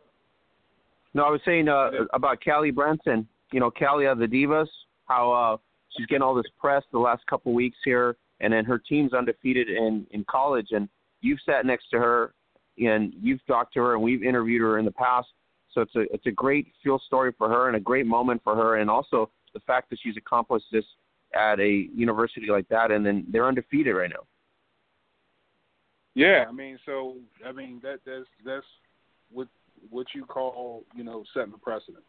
No, 1.14 1.24
I 1.24 1.30
was 1.30 1.42
saying 1.46 1.70
uh, 1.70 1.92
about 2.14 2.44
Callie 2.44 2.72
Brownson. 2.72 3.28
You 3.52 3.60
know, 3.60 3.68
of 3.68 4.20
the 4.20 4.28
Divas, 4.28 4.68
how 5.06 5.32
uh, 5.32 5.58
she's 5.96 6.06
getting 6.08 6.22
all 6.22 6.36
this 6.36 6.46
press 6.60 6.84
the 6.92 7.00
last 7.00 7.26
couple 7.28 7.54
weeks 7.54 7.78
here, 7.86 8.18
and 8.40 8.52
then 8.52 8.66
her 8.66 8.78
team's 8.78 9.14
undefeated 9.14 9.70
in 9.70 10.06
in 10.12 10.26
college. 10.30 10.68
And 10.72 10.90
you've 11.22 11.40
sat 11.46 11.66
next 11.66 11.90
to 11.92 11.98
her, 11.98 12.34
and 12.78 13.14
you've 13.22 13.46
talked 13.48 13.74
to 13.74 13.80
her, 13.80 13.94
and 13.94 14.04
we've 14.04 14.24
interviewed 14.24 14.62
her 14.62 14.80
in 14.80 14.86
the 14.86 14.92
past. 14.92 15.28
So 15.74 15.82
it's 15.82 15.96
a 15.96 16.02
it's 16.14 16.26
a 16.26 16.32
great 16.32 16.68
feel 16.84 17.00
story 17.00 17.32
for 17.38 17.50
her 17.50 17.68
and 17.68 17.78
a 17.78 17.80
great 17.80 18.06
moment 18.06 18.42
for 18.44 18.56
her, 18.56 18.78
and 18.78 18.90
also 18.90 19.30
the 19.54 19.60
fact 19.62 19.90
that 19.90 20.00
she's 20.02 20.18
accomplished 20.18 20.66
this 20.72 20.86
at 21.34 21.60
a 21.60 21.88
university 21.94 22.48
like 22.50 22.68
that, 22.70 22.92
and 22.92 23.06
then 23.06 23.26
they're 23.32 23.48
undefeated 23.48 23.96
right 23.96 24.10
now. 24.10 24.26
Yeah, 26.16 26.46
I 26.48 26.52
mean, 26.52 26.80
so 26.86 27.18
I 27.46 27.52
mean 27.52 27.80
that 27.84 28.00
that's 28.06 28.26
that's 28.46 28.66
what 29.32 29.48
what 29.90 30.08
you 30.16 30.26
call 30.26 30.84
you 30.96 31.04
know 31.04 31.24
setting 31.34 31.54
a 31.54 31.58
precedent. 31.58 32.04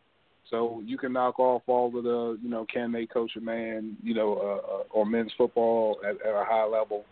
So 0.50 0.82
you 0.84 0.96
can 0.96 1.12
knock 1.12 1.38
off 1.38 1.62
all 1.66 1.86
of 1.96 2.04
the 2.04 2.38
you 2.42 2.48
know 2.48 2.66
can 2.72 2.90
they 2.92 3.06
coach 3.06 3.32
a 3.36 3.40
man 3.40 3.96
you 4.02 4.14
know 4.14 4.34
uh, 4.36 4.74
uh, 4.74 4.82
or 4.90 5.04
men's 5.04 5.32
football 5.36 5.98
at, 6.04 6.14
at 6.26 6.34
a 6.34 6.44
high 6.44 6.64
level. 6.64 7.04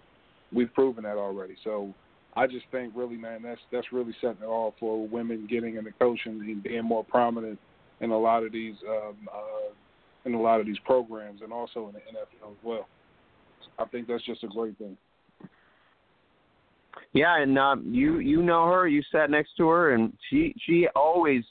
We've 0.52 0.72
proven 0.72 1.04
that 1.04 1.16
already. 1.16 1.56
So 1.64 1.92
I 2.34 2.46
just 2.46 2.66
think 2.70 2.92
really, 2.94 3.16
man, 3.16 3.42
that's 3.42 3.60
that's 3.72 3.92
really 3.92 4.14
setting 4.20 4.42
it 4.42 4.46
off 4.46 4.74
for 4.78 5.06
women 5.06 5.46
getting 5.50 5.76
into 5.76 5.92
coaching 5.92 6.40
and 6.40 6.62
being 6.62 6.84
more 6.84 7.04
prominent 7.04 7.58
in 8.00 8.10
a 8.10 8.18
lot 8.18 8.42
of 8.42 8.52
these 8.52 8.74
um, 8.88 9.16
uh, 9.32 9.72
in 10.24 10.34
a 10.34 10.40
lot 10.40 10.60
of 10.60 10.66
these 10.66 10.78
programs 10.84 11.40
and 11.42 11.52
also 11.52 11.88
in 11.88 11.94
the 11.94 12.00
NFL 12.00 12.50
as 12.50 12.58
well. 12.62 12.88
I 13.78 13.84
think 13.86 14.08
that's 14.08 14.24
just 14.24 14.44
a 14.44 14.48
great 14.48 14.76
thing. 14.78 14.96
Yeah, 17.12 17.40
and 17.40 17.58
uh, 17.58 17.76
you 17.84 18.18
you 18.18 18.42
know 18.42 18.66
her. 18.66 18.88
You 18.88 19.02
sat 19.12 19.30
next 19.30 19.56
to 19.56 19.68
her, 19.68 19.92
and 19.92 20.12
she 20.28 20.54
she 20.66 20.88
always 20.94 21.44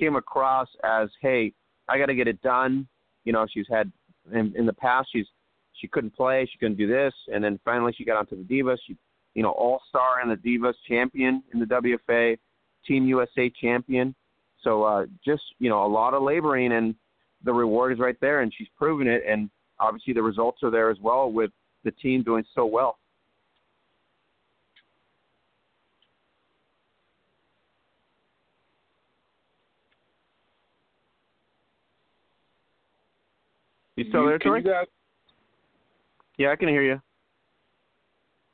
came 0.00 0.16
across 0.16 0.68
as, 0.82 1.08
hey, 1.20 1.52
I 1.88 1.98
got 1.98 2.06
to 2.06 2.14
get 2.14 2.26
it 2.26 2.40
done. 2.42 2.88
You 3.24 3.32
know, 3.32 3.46
she's 3.52 3.66
had 3.70 3.92
in, 4.32 4.54
in 4.56 4.66
the 4.66 4.72
past 4.72 5.08
she's 5.12 5.26
she 5.80 5.88
couldn't 5.88 6.14
play, 6.14 6.48
she 6.50 6.58
couldn't 6.58 6.76
do 6.76 6.86
this, 6.86 7.14
and 7.32 7.42
then 7.42 7.58
finally 7.64 7.94
she 7.96 8.04
got 8.04 8.16
onto 8.16 8.36
the 8.36 8.42
Divas. 8.42 8.78
She, 8.86 8.96
you 9.34 9.42
know, 9.42 9.50
All 9.50 9.80
Star 9.88 10.20
in 10.22 10.28
the 10.28 10.36
Divas, 10.36 10.74
champion 10.88 11.42
in 11.52 11.60
the 11.60 11.66
WFA, 11.66 12.38
Team 12.86 13.06
USA 13.06 13.50
champion. 13.60 14.14
So 14.62 14.82
uh, 14.82 15.06
just 15.24 15.42
you 15.58 15.68
know, 15.68 15.84
a 15.84 15.88
lot 15.88 16.14
of 16.14 16.22
laboring, 16.22 16.72
and 16.72 16.94
the 17.44 17.52
reward 17.52 17.92
is 17.92 17.98
right 17.98 18.16
there, 18.20 18.40
and 18.40 18.52
she's 18.56 18.68
proven 18.76 19.06
it. 19.06 19.22
And 19.28 19.50
obviously 19.78 20.12
the 20.12 20.22
results 20.22 20.62
are 20.62 20.70
there 20.70 20.90
as 20.90 20.98
well 21.00 21.30
with 21.30 21.50
the 21.84 21.90
team 21.92 22.22
doing 22.22 22.44
so 22.54 22.66
well. 22.66 22.98
You 34.00 34.08
still 34.08 34.24
there, 34.24 34.38
Troy? 34.38 34.62
Guys... 34.62 34.86
Yeah, 36.38 36.52
I 36.52 36.56
can 36.56 36.68
hear 36.68 36.82
you. 36.82 36.98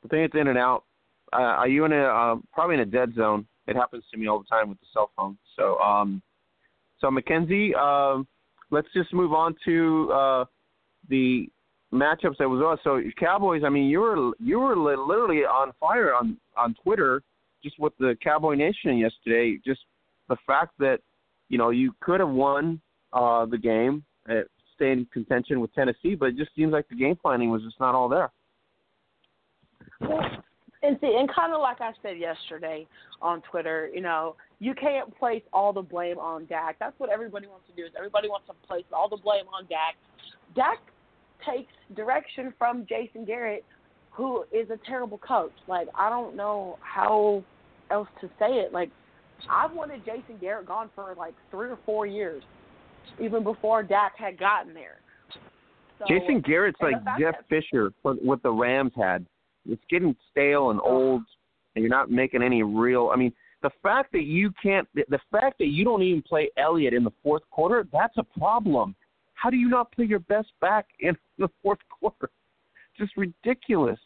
I 0.03 0.07
think 0.09 0.25
it's 0.25 0.35
in 0.35 0.49
and 0.49 0.57
out. 0.57 0.83
Uh, 1.31 1.37
are 1.37 1.69
you 1.69 1.85
in 1.85 1.93
a 1.93 2.03
uh, 2.03 2.35
probably 2.51 2.75
in 2.75 2.81
a 2.81 2.85
dead 2.85 3.13
zone? 3.15 3.47
It 3.65 3.77
happens 3.77 4.03
to 4.11 4.17
me 4.17 4.27
all 4.27 4.39
the 4.39 4.45
time 4.45 4.67
with 4.67 4.77
the 4.81 4.87
cell 4.93 5.09
phone. 5.15 5.37
So, 5.55 5.77
um, 5.79 6.21
so 6.99 7.09
Mackenzie, 7.09 7.73
uh, 7.79 8.23
let's 8.71 8.89
just 8.93 9.13
move 9.13 9.31
on 9.31 9.55
to 9.63 10.11
uh, 10.11 10.45
the 11.09 11.47
matchups 11.93 12.37
that 12.39 12.49
was 12.49 12.61
on. 12.61 12.77
So 12.83 13.01
Cowboys, 13.17 13.63
I 13.65 13.69
mean, 13.69 13.85
you 13.85 14.01
were 14.01 14.33
you 14.39 14.59
were 14.59 14.75
literally 14.75 15.45
on 15.45 15.71
fire 15.79 16.13
on 16.13 16.35
on 16.57 16.75
Twitter 16.83 17.23
just 17.63 17.79
with 17.79 17.93
the 17.99 18.17
Cowboy 18.21 18.55
Nation 18.55 18.97
yesterday. 18.97 19.57
Just 19.65 19.79
the 20.27 20.35
fact 20.45 20.73
that 20.79 20.99
you 21.47 21.57
know 21.57 21.69
you 21.69 21.93
could 22.01 22.19
have 22.19 22.29
won 22.29 22.81
uh, 23.13 23.45
the 23.45 23.57
game, 23.57 24.03
stay 24.77 24.91
in 24.91 25.05
contention 25.11 25.59
with 25.59 25.73
Tennessee, 25.73 26.15
but 26.15 26.29
it 26.29 26.37
just 26.37 26.55
seems 26.55 26.71
like 26.71 26.87
the 26.87 26.95
game 26.95 27.15
planning 27.15 27.49
was 27.49 27.61
just 27.63 27.79
not 27.79 27.93
all 27.93 28.07
there. 28.07 28.31
Well, 29.99 30.21
and 30.83 30.97
see, 31.01 31.15
and 31.19 31.29
kind 31.33 31.53
of 31.53 31.61
like 31.61 31.81
I 31.81 31.91
said 32.01 32.17
yesterday 32.17 32.87
on 33.21 33.41
Twitter, 33.49 33.89
you 33.93 34.01
know, 34.01 34.35
you 34.59 34.73
can't 34.75 35.15
place 35.17 35.41
all 35.51 35.73
the 35.73 35.81
blame 35.81 36.19
on 36.19 36.45
Dak. 36.45 36.77
That's 36.79 36.97
what 36.99 37.09
everybody 37.09 37.47
wants 37.47 37.65
to 37.69 37.75
do. 37.75 37.85
Is 37.85 37.91
everybody 37.97 38.29
wants 38.29 38.47
to 38.47 38.67
place 38.67 38.85
all 38.93 39.09
the 39.09 39.17
blame 39.17 39.45
on 39.53 39.65
Dak. 39.67 39.95
Dak 40.55 40.77
takes 41.45 41.73
direction 41.95 42.53
from 42.57 42.85
Jason 42.87 43.25
Garrett, 43.25 43.65
who 44.11 44.43
is 44.51 44.69
a 44.69 44.77
terrible 44.87 45.17
coach. 45.17 45.53
Like 45.67 45.87
I 45.95 46.09
don't 46.09 46.35
know 46.35 46.77
how 46.81 47.43
else 47.89 48.09
to 48.21 48.27
say 48.39 48.59
it. 48.59 48.71
Like 48.71 48.91
I've 49.49 49.73
wanted 49.73 50.05
Jason 50.05 50.37
Garrett 50.39 50.67
gone 50.67 50.89
for 50.95 51.15
like 51.17 51.33
three 51.49 51.69
or 51.69 51.79
four 51.85 52.05
years 52.05 52.43
even 53.23 53.43
before 53.43 53.83
Dak 53.83 54.17
had 54.17 54.37
gotten 54.37 54.73
there. 54.73 54.99
So, 55.99 56.05
Jason 56.07 56.41
Garrett's 56.41 56.77
like 56.81 56.95
Jeff 57.19 57.35
that, 57.35 57.49
Fisher, 57.49 57.91
what 58.01 58.43
the 58.43 58.51
Rams 58.51 58.91
had. 58.95 59.25
It's 59.67 59.81
getting 59.89 60.15
stale 60.31 60.69
and 60.69 60.79
old, 60.79 61.23
and 61.75 61.83
you're 61.83 61.89
not 61.89 62.11
making 62.11 62.43
any 62.43 62.63
real. 62.63 63.09
I 63.11 63.17
mean, 63.17 63.33
the 63.63 63.71
fact 63.81 64.11
that 64.13 64.23
you 64.23 64.51
can't, 64.61 64.87
the 64.93 65.19
fact 65.31 65.57
that 65.59 65.67
you 65.67 65.83
don't 65.83 66.03
even 66.03 66.21
play 66.21 66.49
Elliott 66.57 66.93
in 66.93 67.03
the 67.03 67.11
fourth 67.23 67.41
quarter, 67.49 67.87
that's 67.91 68.15
a 68.17 68.23
problem. 68.23 68.95
How 69.33 69.49
do 69.49 69.57
you 69.57 69.69
not 69.69 69.91
play 69.91 70.05
your 70.05 70.19
best 70.19 70.49
back 70.61 70.87
in 70.99 71.17
the 71.37 71.49
fourth 71.61 71.79
quarter? 71.89 72.29
Just 72.97 73.17
ridiculous. 73.17 73.99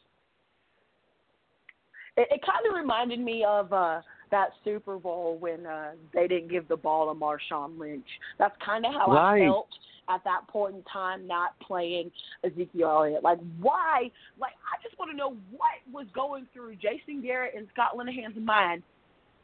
It, 2.17 2.27
it 2.31 2.41
kind 2.45 2.65
of 2.67 2.75
reminded 2.75 3.19
me 3.19 3.45
of 3.47 3.71
uh 3.71 4.01
that 4.31 4.49
Super 4.63 4.97
Bowl 4.97 5.37
when 5.39 5.65
uh, 5.65 5.91
they 6.13 6.27
didn't 6.27 6.49
give 6.49 6.67
the 6.67 6.77
ball 6.77 7.13
to 7.13 7.19
Marshawn 7.19 7.77
Lynch. 7.77 8.07
That's 8.39 8.55
kind 8.65 8.85
of 8.85 8.93
how 8.93 9.11
right. 9.11 9.41
I 9.41 9.45
felt 9.45 9.67
at 10.09 10.23
that 10.23 10.47
point 10.47 10.75
in 10.75 10.83
time, 10.83 11.27
not 11.27 11.57
playing 11.59 12.11
Ezekiel 12.43 12.89
Elliott. 12.89 13.23
Like, 13.23 13.39
why? 13.59 14.09
Like, 14.39 14.53
I 14.65 14.81
just 14.83 14.97
want 14.97 15.11
to 15.11 15.17
know 15.17 15.35
what 15.51 15.93
was 15.93 16.07
going 16.13 16.47
through 16.53 16.75
Jason 16.75 17.21
Garrett 17.21 17.53
and 17.55 17.67
Scott 17.73 17.95
Linehan's 17.95 18.37
mind 18.43 18.83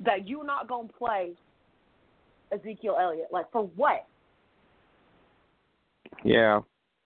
that 0.04 0.28
you're 0.28 0.46
not 0.46 0.68
going 0.68 0.88
to 0.88 0.94
play 0.94 1.34
Ezekiel 2.52 2.98
Elliott. 3.00 3.28
Like, 3.32 3.52
for 3.52 3.70
what? 3.76 4.06
Yeah. 6.24 6.62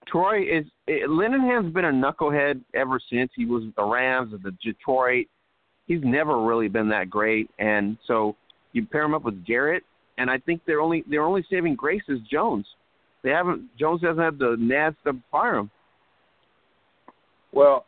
Troy 0.07 0.41
is 0.41 0.65
eh, 0.87 1.05
Linehan's 1.07 1.73
been 1.73 1.85
a 1.85 1.91
knucklehead 1.91 2.61
ever 2.73 2.99
since 3.11 3.31
he 3.35 3.45
was 3.45 3.63
with 3.63 3.75
the 3.75 3.83
Rams 3.83 4.33
and 4.33 4.43
the 4.43 4.51
Detroit 4.63 5.27
he's 5.91 6.03
never 6.03 6.41
really 6.41 6.69
been 6.69 6.87
that 6.89 7.09
great. 7.09 7.49
And 7.59 7.97
so 8.07 8.35
you 8.71 8.85
pair 8.85 9.03
him 9.03 9.13
up 9.13 9.23
with 9.23 9.45
Garrett, 9.45 9.83
and 10.17 10.29
I 10.29 10.37
think 10.37 10.61
they're 10.65 10.81
only 10.81 11.03
they're 11.09 11.23
only 11.23 11.45
saving 11.49 11.75
grace 11.75 12.03
is 12.07 12.19
Jones. 12.31 12.65
They 13.23 13.31
haven't 13.31 13.69
Jones 13.77 14.01
hasn't 14.01 14.19
had 14.19 14.39
the 14.39 14.55
nads 14.57 14.95
to 15.05 15.19
fire 15.31 15.55
him. 15.55 15.69
Well, 17.51 17.85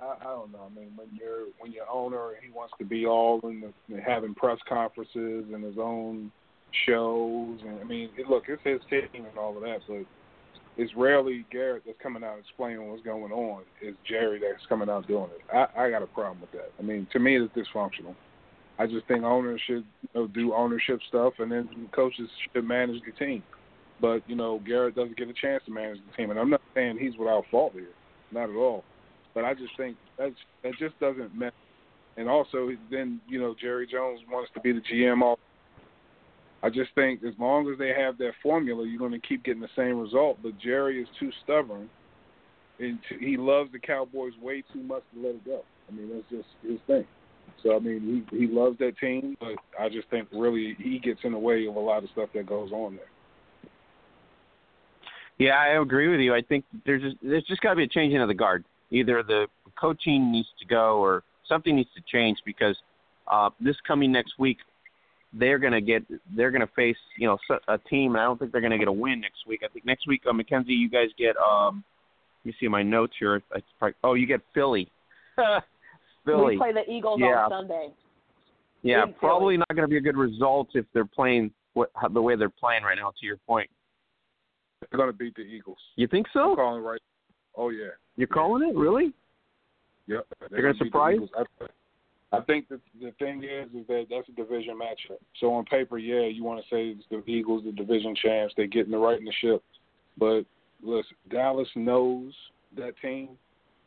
I, 0.00 0.16
I 0.20 0.24
don't 0.24 0.52
know. 0.52 0.70
I 0.70 0.78
mean, 0.78 0.90
when 0.96 1.08
you're 1.18 1.46
when 1.58 1.72
you're 1.72 1.88
owner 1.90 2.32
he 2.42 2.50
wants 2.50 2.74
to 2.78 2.84
be 2.84 3.06
all 3.06 3.40
in 3.44 3.72
the 3.88 4.00
having 4.00 4.34
press 4.34 4.58
conferences 4.68 5.46
and 5.52 5.64
his 5.64 5.76
own 5.80 6.30
shows, 6.86 7.58
and 7.66 7.80
I 7.80 7.84
mean, 7.84 8.10
look, 8.28 8.44
it's 8.48 8.62
his 8.62 8.80
team 8.90 9.24
and 9.24 9.38
all 9.38 9.56
of 9.56 9.62
that, 9.62 9.78
but 9.88 10.04
it's 10.78 10.94
rarely 10.96 11.44
Garrett 11.50 11.82
that's 11.84 11.98
coming 12.00 12.22
out 12.22 12.38
explaining 12.38 12.88
what's 12.88 13.02
going 13.02 13.32
on. 13.32 13.62
It's 13.82 13.96
Jerry 14.08 14.40
that's 14.40 14.64
coming 14.68 14.88
out 14.88 15.08
doing 15.08 15.28
it. 15.34 15.42
I, 15.52 15.86
I 15.86 15.90
got 15.90 16.02
a 16.02 16.06
problem 16.06 16.40
with 16.40 16.52
that. 16.52 16.70
I 16.78 16.82
mean, 16.82 17.06
to 17.12 17.18
me, 17.18 17.36
it's 17.36 17.52
dysfunctional. 17.52 18.14
I 18.78 18.86
just 18.86 19.04
think 19.08 19.24
owners 19.24 19.60
should 19.66 19.84
you 20.02 20.08
know, 20.14 20.26
do 20.28 20.54
ownership 20.54 21.00
stuff, 21.08 21.34
and 21.40 21.50
then 21.50 21.68
coaches 21.92 22.30
should 22.54 22.64
manage 22.64 23.02
the 23.04 23.12
team. 23.24 23.42
But 24.00 24.22
you 24.28 24.36
know, 24.36 24.60
Garrett 24.64 24.94
doesn't 24.94 25.16
get 25.16 25.28
a 25.28 25.32
chance 25.32 25.64
to 25.66 25.72
manage 25.72 25.98
the 26.08 26.16
team, 26.16 26.30
and 26.30 26.38
I'm 26.38 26.50
not 26.50 26.62
saying 26.76 26.98
he's 27.00 27.16
without 27.18 27.44
fault 27.50 27.72
here, 27.72 27.88
not 28.30 28.48
at 28.48 28.54
all. 28.54 28.84
But 29.34 29.44
I 29.44 29.54
just 29.54 29.76
think 29.76 29.96
that's 30.16 30.34
that 30.62 30.74
just 30.78 30.98
doesn't. 31.00 31.36
Matter. 31.36 31.54
And 32.16 32.28
also, 32.28 32.70
then 32.88 33.20
you 33.28 33.40
know, 33.40 33.56
Jerry 33.60 33.88
Jones 33.90 34.20
wants 34.30 34.52
to 34.54 34.60
be 34.60 34.72
the 34.72 34.80
GM 34.80 35.22
all 35.22 35.40
I 36.62 36.70
just 36.70 36.90
think 36.94 37.22
as 37.22 37.34
long 37.38 37.70
as 37.70 37.78
they 37.78 37.92
have 37.96 38.18
that 38.18 38.32
formula, 38.42 38.86
you're 38.86 38.98
going 38.98 39.12
to 39.12 39.26
keep 39.26 39.44
getting 39.44 39.60
the 39.60 39.68
same 39.76 39.98
result. 39.98 40.38
But 40.42 40.58
Jerry 40.58 41.00
is 41.00 41.08
too 41.20 41.30
stubborn, 41.44 41.88
and 42.80 42.98
he 43.20 43.36
loves 43.36 43.70
the 43.72 43.78
Cowboys 43.78 44.32
way 44.42 44.64
too 44.72 44.82
much 44.82 45.02
to 45.14 45.22
let 45.24 45.36
it 45.36 45.44
go. 45.44 45.62
I 45.88 45.92
mean, 45.92 46.10
that's 46.12 46.28
just 46.30 46.48
his 46.62 46.80
thing. 46.86 47.06
So 47.62 47.74
I 47.74 47.78
mean, 47.78 48.24
he 48.30 48.38
he 48.38 48.46
loves 48.46 48.78
that 48.78 48.98
team, 48.98 49.36
but 49.40 49.54
I 49.78 49.88
just 49.88 50.08
think 50.10 50.28
really 50.32 50.76
he 50.78 50.98
gets 50.98 51.20
in 51.24 51.32
the 51.32 51.38
way 51.38 51.66
of 51.66 51.76
a 51.76 51.80
lot 51.80 52.04
of 52.04 52.10
stuff 52.10 52.28
that 52.34 52.46
goes 52.46 52.70
on 52.72 52.96
there. 52.96 53.06
Yeah, 55.38 55.54
I 55.54 55.80
agree 55.80 56.08
with 56.08 56.20
you. 56.20 56.34
I 56.34 56.42
think 56.42 56.64
there's 56.84 57.02
just, 57.02 57.16
there's 57.22 57.44
just 57.44 57.60
got 57.60 57.70
to 57.70 57.76
be 57.76 57.84
a 57.84 57.88
changing 57.88 58.20
of 58.20 58.28
the 58.28 58.34
guard. 58.34 58.64
Either 58.90 59.22
the 59.22 59.46
coaching 59.80 60.32
needs 60.32 60.48
to 60.60 60.66
go, 60.66 60.98
or 60.98 61.22
something 61.48 61.76
needs 61.76 61.90
to 61.94 62.02
change 62.10 62.38
because 62.44 62.76
uh, 63.28 63.50
this 63.60 63.76
coming 63.86 64.10
next 64.10 64.38
week, 64.38 64.58
they're 65.32 65.58
gonna 65.58 65.80
get 65.80 66.02
they're 66.34 66.50
gonna 66.50 66.70
face 66.74 66.96
you 67.18 67.26
know 67.28 67.38
a 67.68 67.78
team. 67.90 68.12
And 68.12 68.20
I 68.20 68.24
don't 68.24 68.38
think 68.38 68.52
they're 68.52 68.60
gonna 68.60 68.78
get 68.78 68.88
a 68.88 68.92
win 68.92 69.20
next 69.20 69.46
week. 69.46 69.60
I 69.64 69.68
think 69.68 69.84
next 69.84 70.06
week, 70.06 70.22
uh, 70.28 70.32
Mackenzie, 70.32 70.72
you 70.72 70.88
guys 70.90 71.08
get 71.18 71.36
um. 71.36 71.84
You 72.44 72.52
see 72.60 72.68
my 72.68 72.82
notes 72.82 73.12
here. 73.18 73.36
It's 73.36 73.66
probably, 73.78 73.94
oh, 74.04 74.14
you 74.14 74.26
get 74.26 74.40
Philly. 74.54 74.90
Philly. 76.24 76.52
We 76.52 76.56
play 76.56 76.72
the 76.72 76.90
Eagles 76.90 77.18
yeah. 77.20 77.44
on 77.44 77.50
Sunday. 77.50 77.88
Yeah, 78.82 79.02
In 79.02 79.12
probably 79.14 79.54
Philly. 79.54 79.58
not 79.58 79.68
going 79.76 79.82
to 79.82 79.88
be 79.88 79.96
a 79.96 80.00
good 80.00 80.16
result 80.16 80.68
if 80.74 80.86
they're 80.94 81.04
playing 81.04 81.50
what, 81.74 81.90
how, 81.94 82.08
the 82.08 82.22
way 82.22 82.36
they're 82.36 82.48
playing 82.48 82.84
right 82.84 82.96
now. 82.96 83.10
To 83.10 83.26
your 83.26 83.36
point, 83.46 83.68
They're 84.80 84.96
going 84.96 85.10
to 85.10 85.16
beat 85.16 85.34
the 85.34 85.42
Eagles. 85.42 85.78
you 85.96 86.06
think 86.06 86.26
I'm 86.34 86.52
so? 86.52 86.56
calling 86.56 86.82
right. 86.82 87.00
Oh 87.56 87.70
yeah. 87.70 87.88
You're 88.16 88.28
calling 88.28 88.68
it 88.68 88.76
really? 88.76 89.12
Yep. 90.06 90.26
They're 90.50 90.62
gonna 90.62 90.74
beat 90.74 90.78
the 90.78 90.84
surprise? 90.86 91.16
Eagles. 91.16 91.30
I, 92.32 92.40
think 92.42 92.68
that 92.68 92.80
the 93.00 93.12
thing 93.18 93.42
is, 93.42 93.68
is 93.74 93.86
that 93.88 94.06
that's 94.10 94.28
a 94.28 94.32
division 94.32 94.78
matchup. 94.78 95.18
So 95.40 95.52
on 95.54 95.64
paper, 95.64 95.98
yeah, 95.98 96.26
you 96.26 96.44
want 96.44 96.60
to 96.60 96.68
say 96.68 96.88
it's 96.88 97.04
the 97.10 97.22
Eagles, 97.30 97.64
the 97.64 97.72
division 97.72 98.14
champs, 98.14 98.54
they're 98.56 98.66
getting 98.66 98.92
the 98.92 98.98
right 98.98 99.18
in 99.18 99.24
the 99.24 99.32
ship. 99.40 99.62
But 100.18 100.42
listen, 100.82 101.16
Dallas 101.30 101.68
knows 101.74 102.32
that 102.76 102.94
team, 103.00 103.30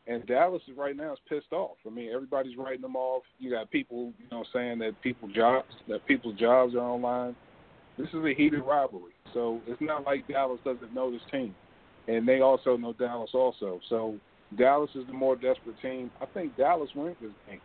and 0.06 0.26
Dallas 0.26 0.62
right 0.76 0.96
now 0.96 1.12
is 1.12 1.18
pissed 1.28 1.52
off. 1.52 1.76
I 1.86 1.90
mean, 1.90 2.10
everybody's 2.12 2.56
writing 2.56 2.82
them 2.82 2.96
off. 2.96 3.22
You 3.38 3.50
got 3.50 3.70
people, 3.70 4.12
you 4.18 4.26
know, 4.30 4.44
saying 4.52 4.78
that 4.80 5.00
people 5.02 5.28
jobs, 5.28 5.68
that 5.88 6.06
people's 6.06 6.38
jobs 6.38 6.74
are 6.74 6.80
online. 6.80 7.36
This 7.98 8.08
is 8.08 8.24
a 8.24 8.34
heated 8.34 8.62
rivalry, 8.62 9.12
so 9.34 9.60
it's 9.66 9.80
not 9.80 10.04
like 10.04 10.26
Dallas 10.26 10.58
doesn't 10.64 10.94
know 10.94 11.10
this 11.10 11.20
team, 11.30 11.54
and 12.08 12.26
they 12.26 12.40
also 12.40 12.76
know 12.76 12.94
Dallas 12.94 13.30
also. 13.34 13.80
So 13.90 14.16
Dallas 14.56 14.90
is 14.94 15.06
the 15.06 15.12
more 15.12 15.36
desperate 15.36 15.80
team. 15.82 16.10
I 16.20 16.26
think 16.26 16.56
Dallas 16.56 16.88
wins 16.94 17.16
this 17.20 17.30
game. 17.48 17.60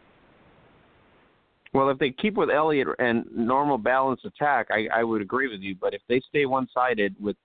Well, 1.73 1.89
if 1.89 1.99
they 1.99 2.11
keep 2.11 2.35
with 2.35 2.49
Elliott 2.49 2.87
and 2.99 3.25
normal 3.31 3.77
balanced 3.77 4.25
attack, 4.25 4.67
I, 4.71 4.87
I 4.93 5.03
would 5.03 5.21
agree 5.21 5.49
with 5.49 5.61
you. 5.61 5.75
But 5.79 5.93
if 5.93 6.01
they 6.07 6.21
stay 6.29 6.45
one-sided 6.45 7.15
with 7.19 7.35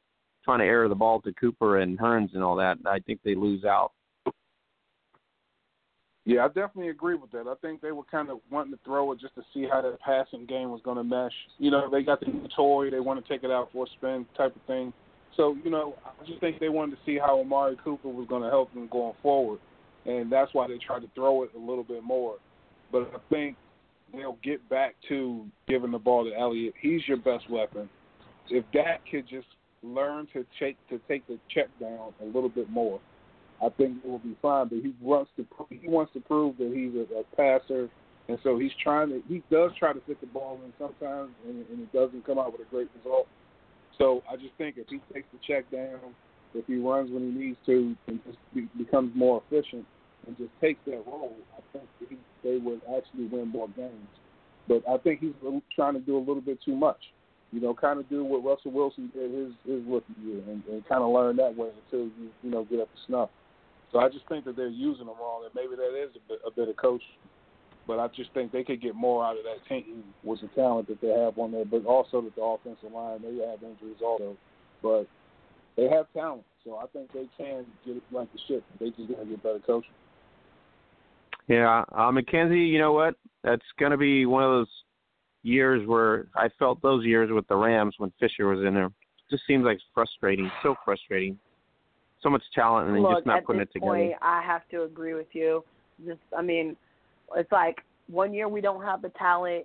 trying 0.45 0.61
to 0.61 0.65
air 0.65 0.89
the 0.89 0.95
ball 0.95 1.21
to 1.23 1.33
Cooper 1.35 1.79
and 1.79 1.99
Hurns 1.99 2.35
and 2.35 2.43
all 2.43 2.57
that, 2.57 2.79
I 2.87 2.99
think 3.01 3.21
they 3.25 3.35
lose 3.35 3.65
out. 3.65 3.93
Yeah, 6.25 6.45
I 6.45 6.49
definitely 6.49 6.89
agree 6.89 7.17
with 7.17 7.33
that. 7.33 7.49
I 7.49 7.55
think 7.61 7.81
they 7.81 7.91
were 7.91 8.05
kind 8.05 8.31
of 8.31 8.39
wanting 8.49 8.73
to 8.73 8.79
throw 8.85 9.11
it 9.11 9.19
just 9.19 9.35
to 9.35 9.43
see 9.53 9.67
how 9.69 9.83
that 9.83 10.01
passing 10.01 10.47
game 10.47 10.71
was 10.71 10.81
going 10.85 10.97
to 10.97 11.03
mesh. 11.03 11.33
You 11.59 11.73
know, 11.73 11.91
they 11.91 12.03
got 12.03 12.21
the 12.21 12.27
new 12.27 12.47
toy, 12.55 12.91
they 12.91 13.01
want 13.01 13.25
to 13.25 13.33
take 13.33 13.43
it 13.43 13.51
out 13.51 13.71
for 13.73 13.87
a 13.87 13.91
spin 13.99 14.25
type 14.37 14.55
of 14.55 14.63
thing. 14.63 14.93
So, 15.37 15.57
you 15.65 15.71
know, 15.71 15.97
I 16.05 16.25
just 16.25 16.39
think 16.41 16.61
they 16.61 16.69
wanted 16.69 16.93
to 16.93 16.99
see 17.05 17.19
how 17.19 17.41
Amari 17.41 17.77
Cooper 17.83 18.09
was 18.09 18.29
going 18.29 18.43
to 18.43 18.51
help 18.51 18.73
them 18.73 18.89
going 18.93 19.15
forward, 19.21 19.59
and 20.07 20.31
that's 20.31 20.55
why 20.55 20.69
they 20.69 20.79
tried 20.79 21.01
to 21.01 21.11
throw 21.15 21.43
it 21.43 21.51
a 21.57 21.59
little 21.59 21.85
bit 21.85 22.05
more. 22.05 22.37
But 22.93 23.11
I 23.15 23.35
think 23.35 23.57
they'll 24.13 24.39
get 24.43 24.67
back 24.69 24.95
to 25.09 25.47
giving 25.69 25.91
the 25.91 25.99
ball 25.99 26.25
to 26.25 26.39
Elliott. 26.39 26.75
He's 26.81 27.01
your 27.07 27.17
best 27.17 27.49
weapon. 27.51 27.89
If 28.51 28.65
Dak 28.73 29.03
could 29.11 29.29
just 29.29 29.47
learn 29.83 30.29
to 30.33 30.45
take 30.61 30.77
to 30.89 31.01
take 31.09 31.27
the 31.27 31.39
check 31.53 31.69
down 31.81 32.13
a 32.21 32.25
little 32.25 32.49
bit 32.49 32.71
more, 32.71 33.01
I 33.63 33.69
think 33.71 33.99
it 34.05 34.09
will 34.09 34.19
be 34.19 34.37
fine. 34.43 34.69
But 34.69 34.79
he 34.79 34.95
wants 35.01 35.31
to 35.37 35.47
he 35.71 35.89
wants 35.89 36.13
to 36.15 36.21
prove 36.21 36.57
that 36.59 36.73
he's 36.75 36.95
a, 36.95 37.21
a 37.21 37.25
passer, 37.37 37.89
and 38.29 38.39
so 38.43 38.59
he's 38.59 38.73
trying 38.83 39.09
to 39.11 39.23
he 39.29 39.43
does 39.51 39.71
try 39.79 39.93
to 39.93 40.01
fit 40.07 40.21
the 40.21 40.27
ball 40.27 40.61
in 40.65 40.73
sometimes, 40.79 41.31
and, 41.47 41.65
and 41.71 41.81
it 41.81 41.93
doesn't 41.93 42.27
come 42.27 42.39
out 42.39 42.53
with 42.53 42.67
a 42.67 42.71
great 42.71 42.89
result. 42.99 43.27
So 43.99 44.23
I 44.31 44.37
just 44.37 44.55
think 44.59 44.77
if 44.79 44.89
he 44.89 45.01
takes 45.13 45.27
the 45.33 45.39
check 45.47 45.71
down, 45.71 46.15
if 46.55 46.67
he 46.67 46.77
runs 46.77 47.11
when 47.11 47.33
he 47.33 47.47
needs 47.47 47.59
to, 47.67 47.95
and 48.09 48.21
just 48.27 48.39
be, 48.55 48.69
becomes 48.77 49.13
more 49.15 49.43
efficient 49.47 49.87
and 50.27 50.37
just 50.37 50.51
takes 50.61 50.81
that 50.87 51.03
role, 51.07 51.35
I 51.57 51.61
think 51.73 51.89
he, 52.09 52.17
they 52.43 52.59
would 52.59 52.81
actually 52.97 53.27
win 53.27 53.49
more 53.49 53.69
games. 53.69 54.09
But 54.69 54.83
I 54.89 54.99
think 54.99 55.21
he's 55.21 55.33
trying 55.75 55.95
to 55.95 56.01
do 56.01 56.17
a 56.17 56.21
little 56.21 56.41
bit 56.41 56.59
too 56.65 56.77
much. 56.77 56.99
You 57.51 57.61
know, 57.61 57.75
kind 57.75 58.01
of 58.01 58.09
do 58.09 58.25
what 58.25 58.45
Russell 58.45 58.71
Wilson 58.71 59.11
did 59.13 59.31
his 59.31 59.53
his 59.67 59.83
rookie 59.87 60.15
year, 60.25 60.41
and, 60.49 60.63
and 60.71 60.89
kind 60.89 61.03
of 61.03 61.13
learn 61.13 61.37
that 61.37 61.55
way 61.55 61.69
until 61.85 62.07
you 62.07 62.31
you 62.43 62.51
know 62.51 62.65
get 62.65 62.81
up 62.81 62.89
to 62.89 63.01
snuff. 63.07 63.31
So 63.93 63.99
I 63.99 64.09
just 64.09 64.27
think 64.29 64.47
that 64.47 64.57
they're 64.57 64.69
using 64.69 65.07
him 65.07 65.19
wrong, 65.21 65.45
and 65.45 65.55
maybe 65.55 65.77
that 65.77 65.93
is 65.95 66.17
a 66.17 66.29
bit, 66.29 66.41
a 66.47 66.51
bit 66.51 66.69
of 66.71 66.77
coaching. 66.77 67.07
But 67.87 67.99
I 67.99 68.09
just 68.09 68.33
think 68.33 68.53
they 68.53 68.65
could 68.65 68.81
get 68.81 68.95
more 68.95 69.25
out 69.25 69.37
of 69.37 69.45
that 69.45 69.69
team 69.69 70.05
with 70.25 70.41
the 70.41 70.49
talent 70.49 70.89
that 70.89 71.01
they 71.03 71.09
have 71.09 71.37
on 71.39 71.53
there, 71.53 71.65
but 71.65 71.85
also 71.85 72.23
that 72.23 72.35
the 72.35 72.43
offensive 72.43 72.93
line 72.93 73.21
they 73.21 73.45
have 73.45 73.63
injuries 73.63 74.01
also, 74.03 74.37
but 74.83 75.07
they 75.77 75.89
have 75.89 76.07
talent. 76.15 76.45
So 76.65 76.77
I 76.77 76.87
think 76.87 77.13
they 77.13 77.29
can 77.37 77.67
get 77.85 77.97
it 77.97 78.03
like 78.13 78.33
the 78.33 78.39
ship. 78.49 78.65
They 78.79 78.91
just 78.91 79.11
gotta 79.11 79.27
get 79.27 79.43
better 79.43 79.59
coaching. 79.67 79.91
Yeah, 81.49 81.85
uh, 81.93 82.11
Mackenzie, 82.13 82.59
you 82.61 82.79
know 82.79 82.93
what? 82.93 83.15
That's 83.43 83.63
going 83.79 83.91
to 83.93 83.99
be 83.99 84.27
one 84.27 84.45
of 84.45 84.51
those 84.51 84.71
years 85.43 85.87
where 85.87 86.27
I 86.37 86.49
felt 86.59 86.81
those 86.83 87.05
years 87.05 87.31
with 87.33 87.47
the 87.49 87.57
Rams 87.57 87.95
when 87.99 88.13
Fisher 88.21 88.47
was 88.47 88.65
in 88.65 88.75
there. 88.75 88.87
It 88.87 88.93
just 89.31 89.43
seems 89.47 89.65
like 89.65 89.79
frustrating, 89.93 90.51
so 90.63 90.77
frustrating. 90.85 91.39
So 92.23 92.31
much 92.31 92.43
talent 92.55 92.87
and 92.87 92.95
then 92.97 93.03
Look, 93.03 93.17
just 93.17 93.27
not 93.27 93.45
putting 93.45 93.63
it 93.63 93.73
together. 93.73 93.91
point, 93.91 94.13
I 94.23 94.41
have 94.43 94.63
to 94.71 94.85
agree 94.85 95.15
with 95.15 95.27
you. 95.33 95.65
Just, 96.07 96.21
I 96.37 96.41
mean, 96.41 96.77
it's 97.35 97.51
like 97.51 97.79
one 98.07 98.33
year 98.33 98.49
we 98.49 98.61
don't 98.61 98.83
have 98.85 99.03
the 99.03 99.09
talent, 99.11 99.65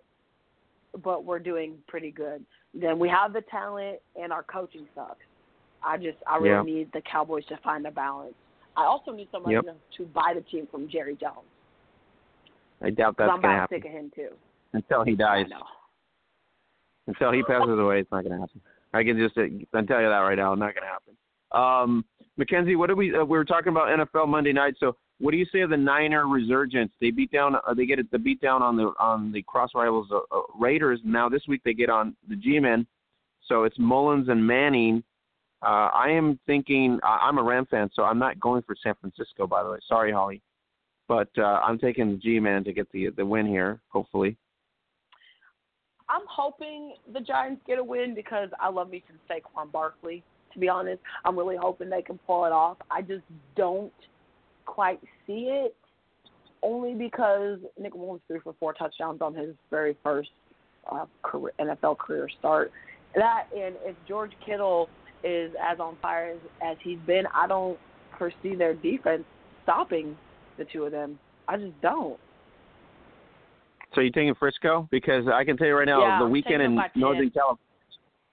but 1.04 1.24
we're 1.24 1.38
doing 1.38 1.76
pretty 1.88 2.10
good. 2.10 2.44
Then 2.74 2.98
we 2.98 3.10
have 3.10 3.34
the 3.34 3.42
talent, 3.42 4.00
and 4.20 4.34
our 4.34 4.42
coaching 4.42 4.88
sucks. 4.96 5.18
I 5.84 5.98
just, 5.98 6.18
I 6.26 6.38
really 6.38 6.50
Yeah. 6.50 6.62
need 6.64 6.92
the 6.94 7.02
Cowboys 7.02 7.46
to 7.46 7.58
find 7.58 7.86
a 7.86 7.92
balance. 7.92 8.34
I 8.76 8.86
also 8.86 9.12
need 9.12 9.30
somebody 9.32 9.54
Yep. 9.56 9.78
to 9.98 10.06
buy 10.08 10.34
the 10.34 10.42
team 10.42 10.66
from 10.72 10.88
Jerry 10.90 11.16
Jones. 11.16 11.46
I 12.82 12.90
doubt 12.92 13.16
that's 13.18 13.32
I'm 13.32 13.42
going 13.42 13.54
to 13.54 13.60
happen 13.62 13.78
sick 13.82 13.86
of 13.86 13.92
him 13.92 14.12
too. 14.14 14.30
until 14.74 15.04
he 15.04 15.14
I 15.14 15.16
dies. 15.16 15.46
know. 15.50 15.64
Until 17.08 17.32
he 17.32 17.42
passes 17.44 17.80
away, 17.80 18.02
it's 18.02 18.12
not 18.12 18.24
going 18.24 18.34
to 18.36 18.40
happen. 18.40 18.62
I 18.94 19.04
can 19.04 19.18
just 19.18 19.38
uh, 19.38 19.44
I 19.78 19.82
tell 19.86 20.02
you 20.02 20.10
that 20.10 20.18
right 20.20 20.36
now, 20.36 20.54
it's 20.54 20.60
not 20.60 20.74
going 20.76 20.84
to 20.84 20.88
happen. 20.88 21.16
Um, 21.54 22.06
Mackenzie, 22.38 22.76
what 22.76 22.88
did 22.88 22.98
we 22.98 23.16
uh, 23.16 23.24
we 23.24 23.38
were 23.38 23.46
talking 23.46 23.70
about 23.70 23.88
NFL 23.88 24.28
Monday 24.28 24.54
night? 24.54 24.76
So, 24.80 24.96
what 25.20 25.32
do 25.32 25.38
you 25.38 25.46
say 25.52 25.62
of 25.62 25.70
the 25.70 25.78
Niner 25.78 26.28
resurgence? 26.28 26.92
They 27.02 27.12
beat 27.12 27.32
down, 27.32 27.56
uh, 27.56 27.74
they 27.74 27.86
get 27.86 28.00
it, 28.00 28.12
the 28.12 28.20
beat 28.20 28.42
down 28.42 28.62
on 28.62 28.76
the 28.76 28.92
on 29.00 29.32
the 29.32 29.42
cross 29.44 29.72
rivals 29.74 30.08
uh, 30.12 30.18
uh, 30.36 30.42
Raiders. 30.60 31.00
Now 31.04 31.30
this 31.30 31.44
week 31.48 31.62
they 31.64 31.74
get 31.74 31.90
on 31.90 32.16
the 32.30 32.36
G-men. 32.36 32.86
So 33.48 33.64
it's 33.64 33.78
Mullens 33.80 34.28
and 34.30 34.46
Manning. 34.46 35.04
Uh, 35.64 35.90
I 35.96 36.10
am 36.10 36.38
thinking 36.46 37.00
I- 37.02 37.20
I'm 37.24 37.38
a 37.40 37.44
Ram 37.44 37.66
fan, 37.66 37.90
so 37.94 38.04
I'm 38.04 38.20
not 38.20 38.40
going 38.40 38.62
for 38.64 38.76
San 38.84 38.94
Francisco. 39.00 39.48
By 39.48 39.64
the 39.64 39.72
way, 39.72 39.78
sorry, 39.88 40.12
Holly, 40.12 40.42
but 41.08 41.30
uh, 41.38 41.62
I'm 41.64 41.80
taking 41.80 42.12
the 42.12 42.18
G-men 42.18 42.64
to 42.64 42.74
get 42.74 42.92
the 42.92 43.10
the 43.16 43.26
win 43.26 43.48
here. 43.48 43.80
Hopefully. 43.90 44.38
I'm 46.10 46.22
hoping 46.30 46.94
the 47.14 47.20
Giants 47.20 47.62
get 47.68 47.80
a 47.80 47.84
win 47.84 48.16
because 48.16 48.50
I 48.60 48.70
love 48.70 48.90
me 48.90 49.04
some 49.08 49.20
Saquon 49.30 49.72
Barkley. 49.72 50.24
To 50.54 50.60
be 50.60 50.70
honest, 50.70 51.02
I'm 51.26 51.38
really 51.38 51.58
hoping 51.58 51.90
they 51.90 52.02
can 52.02 52.18
pull 52.26 52.46
it 52.46 52.52
off. 52.52 52.78
I 52.90 53.02
just 53.02 53.24
don't 53.56 53.92
quite 54.66 55.02
see 55.26 55.50
it, 55.50 55.76
only 56.64 56.94
because 56.94 57.60
Nick 57.78 57.94
Mullens 57.94 58.22
threw 58.28 58.40
for 58.40 58.56
four 58.60 58.74
touchdowns 58.74 59.22
on 59.22 59.36
his 59.36 59.54
very 59.70 59.98
first 60.04 60.30
uh, 60.90 61.06
career, 61.24 61.52
NFL 61.60 61.98
career 61.98 62.30
start. 62.40 62.72
That 63.16 63.48
and 63.56 63.76
if 63.84 63.96
George 64.08 64.32
Kittle 64.46 64.90
is 65.24 65.52
as 65.62 65.80
on 65.80 65.98
fire 66.02 66.32
as, 66.32 66.40
as 66.64 66.78
he's 66.84 67.00
been, 67.06 67.26
I 67.34 67.48
don't 67.48 67.78
foresee 68.18 68.56
their 68.56 68.74
defense 68.74 69.24
stopping 69.64 70.16
the 70.58 70.66
two 70.66 70.84
of 70.84 70.92
them. 70.92 71.20
I 71.48 71.58
just 71.58 71.80
don't. 71.82 72.20
So 73.96 74.02
you 74.02 74.12
taking 74.12 74.36
Frisco? 74.36 74.88
Because 74.92 75.26
I 75.32 75.44
can 75.44 75.58
tell 75.58 75.68
you 75.68 75.76
right 75.76 75.86
now, 75.88 76.02
Yeah, 76.02 76.20
the 76.20 76.28
weekend 76.28 76.62
in 76.62 76.72
them 76.72 76.76
by 76.76 76.88
10. 76.90 77.02
Northern 77.02 77.30
California. 77.30 77.62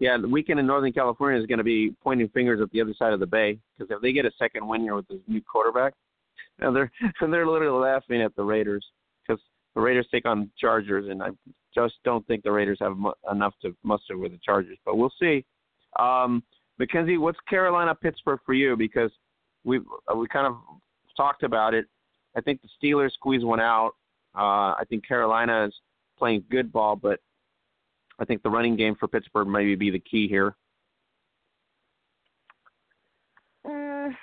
Yeah, 0.00 0.18
the 0.20 0.28
weekend 0.28 0.58
in 0.58 0.66
Northern 0.66 0.92
California 0.92 1.40
is 1.40 1.46
going 1.46 1.58
to 1.58 1.64
be 1.64 1.94
pointing 2.02 2.28
fingers 2.28 2.60
at 2.60 2.70
the 2.72 2.80
other 2.80 2.92
side 2.98 3.12
of 3.12 3.20
the 3.20 3.26
bay 3.26 3.58
because 3.78 3.94
if 3.94 4.02
they 4.02 4.12
get 4.12 4.26
a 4.26 4.32
second 4.38 4.66
win 4.66 4.82
here 4.82 4.94
with 4.96 5.06
this 5.08 5.20
new 5.28 5.40
quarterback, 5.40 5.94
and 6.58 6.74
they're 6.74 6.90
and 7.20 7.32
they're 7.32 7.46
literally 7.46 7.80
laughing 7.80 8.20
at 8.20 8.34
the 8.36 8.42
Raiders 8.42 8.84
because 9.26 9.40
the 9.74 9.80
Raiders 9.80 10.06
take 10.10 10.26
on 10.26 10.50
Chargers, 10.58 11.08
and 11.08 11.22
I 11.22 11.28
just 11.74 11.94
don't 12.04 12.26
think 12.26 12.42
the 12.42 12.52
Raiders 12.52 12.78
have 12.80 12.96
mu- 12.96 13.12
enough 13.30 13.54
to 13.62 13.74
muster 13.84 14.18
with 14.18 14.32
the 14.32 14.38
Chargers. 14.44 14.78
But 14.84 14.96
we'll 14.96 15.12
see. 15.20 15.44
Um, 15.98 16.42
Mackenzie, 16.78 17.16
what's 17.16 17.38
Carolina 17.48 17.94
Pittsburgh 17.94 18.40
for 18.44 18.54
you? 18.54 18.76
Because 18.76 19.12
we 19.62 19.80
we 20.14 20.26
kind 20.28 20.46
of 20.46 20.56
talked 21.16 21.44
about 21.44 21.72
it. 21.72 21.86
I 22.36 22.40
think 22.40 22.60
the 22.62 22.68
Steelers 22.82 23.12
squeeze 23.12 23.44
one 23.44 23.60
out. 23.60 23.92
Uh, 24.34 24.74
I 24.74 24.82
think 24.88 25.06
Carolina 25.06 25.66
is 25.66 25.74
playing 26.18 26.44
good 26.50 26.72
ball, 26.72 26.96
but 26.96 27.20
I 28.18 28.24
think 28.24 28.42
the 28.42 28.50
running 28.50 28.76
game 28.76 28.96
for 28.98 29.08
Pittsburgh 29.08 29.48
maybe 29.48 29.74
be 29.74 29.90
the 29.90 29.98
key 29.98 30.28
here. 30.28 30.56
Mm, 33.66 34.14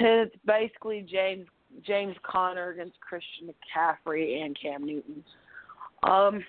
it's 0.00 0.34
basically 0.46 1.06
James 1.08 1.46
James 1.86 2.16
Conner 2.22 2.70
against 2.70 3.00
Christian 3.00 3.48
McCaffrey 3.48 4.44
and 4.44 4.56
Cam 4.60 4.84
Newton. 4.84 5.24
Um, 6.02 6.44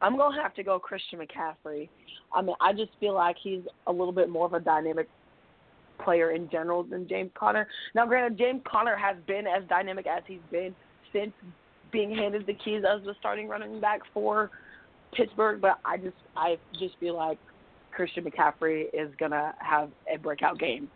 I'm 0.00 0.16
gonna 0.16 0.40
have 0.40 0.54
to 0.54 0.62
go 0.62 0.78
Christian 0.78 1.20
McCaffrey. 1.20 1.88
I 2.34 2.42
mean, 2.42 2.56
I 2.60 2.72
just 2.72 2.90
feel 3.00 3.14
like 3.14 3.36
he's 3.42 3.62
a 3.86 3.92
little 3.92 4.12
bit 4.12 4.28
more 4.28 4.46
of 4.46 4.52
a 4.52 4.60
dynamic 4.60 5.08
player 6.04 6.32
in 6.32 6.48
general 6.50 6.82
than 6.82 7.08
James 7.08 7.30
Conner. 7.34 7.66
Now, 7.94 8.06
granted, 8.06 8.38
James 8.38 8.62
Conner 8.66 8.96
has 8.96 9.16
been 9.26 9.46
as 9.46 9.66
dynamic 9.68 10.06
as 10.06 10.22
he's 10.26 10.40
been 10.50 10.74
since 11.12 11.32
being 11.92 12.14
handed 12.14 12.46
the 12.46 12.54
keys 12.54 12.82
as 12.88 13.02
the 13.04 13.14
starting 13.20 13.48
running 13.48 13.80
back 13.80 14.00
for 14.12 14.50
Pittsburgh, 15.14 15.60
but 15.60 15.78
I 15.84 15.96
just 15.96 16.16
I 16.36 16.58
just 16.78 16.98
feel 16.98 17.16
like 17.16 17.38
Christian 17.92 18.24
McCaffrey 18.24 18.86
is 18.92 19.10
gonna 19.18 19.54
have 19.58 19.90
a 20.12 20.18
breakout 20.18 20.58
game. 20.58 20.88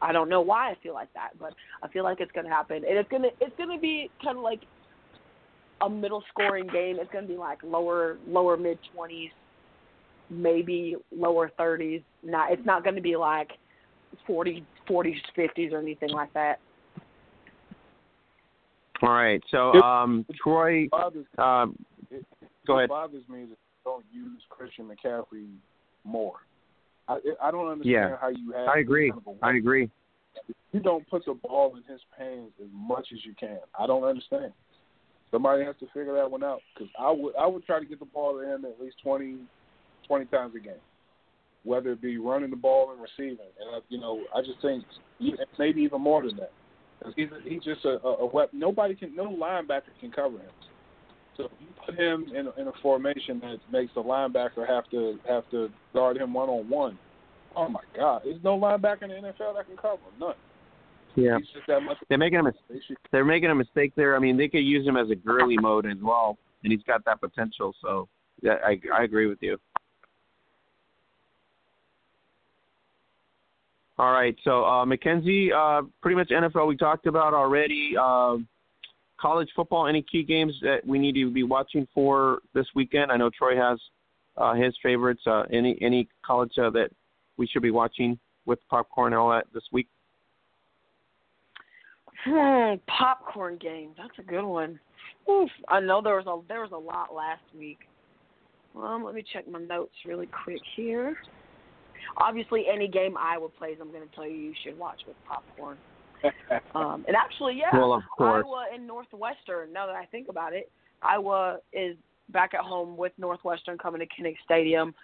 I 0.00 0.12
don't 0.12 0.28
know 0.28 0.40
why 0.40 0.70
I 0.70 0.74
feel 0.82 0.94
like 0.94 1.12
that, 1.14 1.30
but 1.38 1.54
I 1.82 1.88
feel 1.88 2.04
like 2.04 2.20
it's 2.20 2.32
gonna 2.32 2.48
happen, 2.48 2.76
and 2.76 2.96
it's 2.96 3.08
gonna 3.10 3.28
it's 3.40 3.56
gonna 3.58 3.78
be 3.78 4.10
kind 4.22 4.36
of 4.38 4.44
like 4.44 4.60
a 5.80 5.90
middle 5.90 6.22
scoring 6.30 6.68
game. 6.68 6.98
It's 7.00 7.12
gonna 7.12 7.26
be 7.26 7.36
like 7.36 7.58
lower 7.62 8.18
lower 8.28 8.56
mid 8.56 8.78
twenties, 8.94 9.30
maybe 10.30 10.96
lower 11.10 11.50
thirties. 11.58 12.02
Not 12.22 12.52
it's 12.52 12.64
not 12.64 12.84
gonna 12.84 13.00
be 13.00 13.16
like 13.16 13.50
40, 14.26 14.64
40s, 14.88 15.14
50s, 15.36 15.72
or 15.72 15.78
anything 15.78 16.10
like 16.10 16.32
that. 16.34 16.58
All 19.02 19.10
right. 19.10 19.42
So, 19.50 19.72
um, 19.82 20.24
Troy, 20.42 20.88
bothers, 20.88 21.26
um, 21.38 21.76
it, 22.10 22.24
go 22.66 22.78
ahead. 22.78 22.84
It 22.84 22.88
bothers 22.88 23.28
me 23.28 23.40
that 23.40 23.48
you 23.50 23.56
don't 23.84 24.04
use 24.12 24.40
Christian 24.48 24.88
McCaffrey 24.88 25.48
more. 26.04 26.34
I 27.08 27.18
I 27.42 27.50
don't 27.50 27.68
understand 27.68 27.92
Yeah. 28.10 28.16
how 28.20 28.28
you 28.28 28.52
have. 28.52 28.68
I 28.68 28.78
agree. 28.78 29.10
Kind 29.10 29.22
of 29.26 29.36
a- 29.42 29.44
I 29.44 29.56
agree. 29.56 29.90
You 30.72 30.80
don't 30.80 31.08
put 31.08 31.24
the 31.24 31.34
ball 31.34 31.76
in 31.76 31.82
his 31.84 32.00
hands 32.18 32.52
as 32.60 32.68
much 32.72 33.08
as 33.12 33.24
you 33.24 33.34
can. 33.38 33.58
I 33.78 33.86
don't 33.86 34.04
understand. 34.04 34.52
Somebody 35.30 35.64
has 35.64 35.76
to 35.80 35.86
figure 35.86 36.14
that 36.14 36.30
one 36.30 36.44
out 36.44 36.62
because 36.74 36.90
I 36.98 37.10
would 37.10 37.34
I 37.36 37.46
would 37.46 37.64
try 37.64 37.78
to 37.78 37.84
get 37.84 37.98
the 37.98 38.06
ball 38.06 38.38
to 38.38 38.40
him 38.40 38.64
at 38.64 38.80
least 38.80 38.96
20, 39.02 39.38
20 40.06 40.24
times 40.26 40.54
a 40.54 40.60
game, 40.60 40.74
whether 41.66 41.92
it 41.92 42.00
be 42.00 42.16
running 42.18 42.50
the 42.50 42.56
ball 42.56 42.92
and 42.92 43.00
receiving. 43.00 43.46
And 43.60 43.76
I, 43.76 43.78
you 43.88 44.00
know, 44.00 44.22
I 44.34 44.40
just 44.40 44.62
think 44.62 44.84
maybe 45.58 45.82
even 45.82 46.00
more 46.00 46.22
than 46.22 46.36
that. 46.36 46.52
He's 47.14 47.28
he's 47.44 47.62
just 47.62 47.84
a, 47.84 48.00
a, 48.04 48.16
a 48.18 48.26
weapon. 48.26 48.58
Nobody 48.58 48.94
can, 48.94 49.14
no 49.14 49.26
linebacker 49.26 49.92
can 50.00 50.10
cover 50.10 50.38
him. 50.38 50.50
So 51.36 51.44
if 51.44 51.50
you 51.60 51.66
put 51.84 51.94
him 51.94 52.26
in 52.34 52.46
a, 52.46 52.60
in 52.60 52.68
a 52.68 52.72
formation 52.82 53.40
that 53.40 53.58
makes 53.70 53.92
the 53.94 54.02
linebacker 54.02 54.66
have 54.66 54.88
to 54.90 55.18
have 55.28 55.48
to 55.50 55.68
guard 55.92 56.16
him 56.16 56.32
one 56.32 56.48
on 56.48 56.68
one, 56.70 56.98
oh 57.54 57.68
my 57.68 57.80
God, 57.94 58.22
there's 58.24 58.42
no 58.42 58.58
linebacker 58.58 59.02
in 59.02 59.10
the 59.10 59.16
NFL 59.16 59.56
that 59.56 59.66
can 59.66 59.76
cover 59.76 59.94
him. 59.94 60.18
None. 60.20 60.34
Yeah. 61.16 61.38
He's 61.38 61.48
just 61.48 61.66
that 61.66 61.80
much. 61.80 61.96
They're 62.08 62.18
making 62.18 62.38
a 62.38 62.42
mis- 62.42 62.54
They 62.68 62.80
should 62.86 62.96
they're 63.10 63.24
making 63.24 63.50
a 63.50 63.54
mistake 63.54 63.92
there. 63.96 64.16
I 64.16 64.18
mean, 64.18 64.36
they 64.36 64.48
could 64.48 64.64
use 64.64 64.86
him 64.86 64.96
as 64.96 65.10
a 65.10 65.14
Gurley 65.14 65.56
mode 65.58 65.86
as 65.86 65.98
well, 66.02 66.38
and 66.62 66.72
he's 66.72 66.82
got 66.82 67.04
that 67.06 67.20
potential. 67.20 67.74
So, 67.82 68.08
yeah, 68.42 68.56
I 68.64 68.80
I 68.94 69.04
agree 69.04 69.26
with 69.26 69.38
you. 69.40 69.58
All 73.98 74.12
right, 74.12 74.36
so 74.44 74.64
uh, 74.64 74.84
Mackenzie, 74.84 75.50
uh, 75.52 75.82
pretty 76.02 76.16
much 76.16 76.28
NFL 76.28 76.68
we 76.68 76.76
talked 76.76 77.06
about 77.06 77.32
already. 77.32 77.94
Uh, 77.98 78.36
college 79.18 79.48
football, 79.56 79.86
any 79.86 80.02
key 80.02 80.22
games 80.22 80.54
that 80.62 80.86
we 80.86 80.98
need 80.98 81.14
to 81.14 81.30
be 81.30 81.42
watching 81.42 81.88
for 81.94 82.40
this 82.54 82.66
weekend? 82.74 83.10
I 83.10 83.16
know 83.16 83.30
Troy 83.30 83.56
has 83.56 83.78
uh, 84.36 84.54
his 84.54 84.74
favorites. 84.82 85.22
Uh, 85.26 85.44
any 85.52 85.78
any 85.80 86.08
college 86.24 86.52
uh, 86.58 86.70
that 86.70 86.90
we 87.36 87.46
should 87.46 87.62
be 87.62 87.70
watching 87.70 88.18
with 88.44 88.58
popcorn 88.68 89.12
and 89.12 89.20
all 89.20 89.30
that 89.30 89.46
this 89.54 89.64
week? 89.72 89.88
Hmm, 92.24 92.74
popcorn 92.86 93.56
game. 93.56 93.90
That's 93.96 94.18
a 94.18 94.22
good 94.22 94.44
one. 94.44 94.78
Oof. 95.30 95.50
I 95.68 95.80
know 95.80 96.02
there 96.02 96.16
was 96.16 96.26
a 96.26 96.46
there 96.48 96.60
was 96.60 96.72
a 96.72 96.76
lot 96.76 97.14
last 97.14 97.42
week. 97.58 97.78
Um, 98.76 99.04
let 99.04 99.14
me 99.14 99.24
check 99.32 99.48
my 99.48 99.60
notes 99.60 99.94
really 100.04 100.28
quick 100.44 100.60
here. 100.76 101.16
Obviously, 102.16 102.64
any 102.72 102.88
game 102.88 103.16
Iowa 103.16 103.48
plays, 103.48 103.78
I'm 103.80 103.90
going 103.90 104.08
to 104.08 104.14
tell 104.14 104.26
you 104.26 104.36
you 104.36 104.54
should 104.64 104.78
watch 104.78 105.00
with 105.06 105.16
popcorn. 105.26 105.76
Um, 106.74 107.04
and 107.06 107.14
actually, 107.14 107.58
yeah, 107.58 107.78
Well, 107.78 107.92
of 107.92 108.02
course. 108.16 108.44
Iowa 108.44 108.66
and 108.72 108.86
Northwestern. 108.86 109.72
Now 109.72 109.86
that 109.86 109.94
I 109.94 110.06
think 110.06 110.28
about 110.28 110.54
it, 110.54 110.70
Iowa 111.02 111.58
is 111.72 111.96
back 112.30 112.54
at 112.54 112.60
home 112.60 112.96
with 112.96 113.12
Northwestern 113.18 113.78
coming 113.78 114.00
to 114.00 114.06
Kinnick 114.06 114.36
Stadium. 114.44 114.94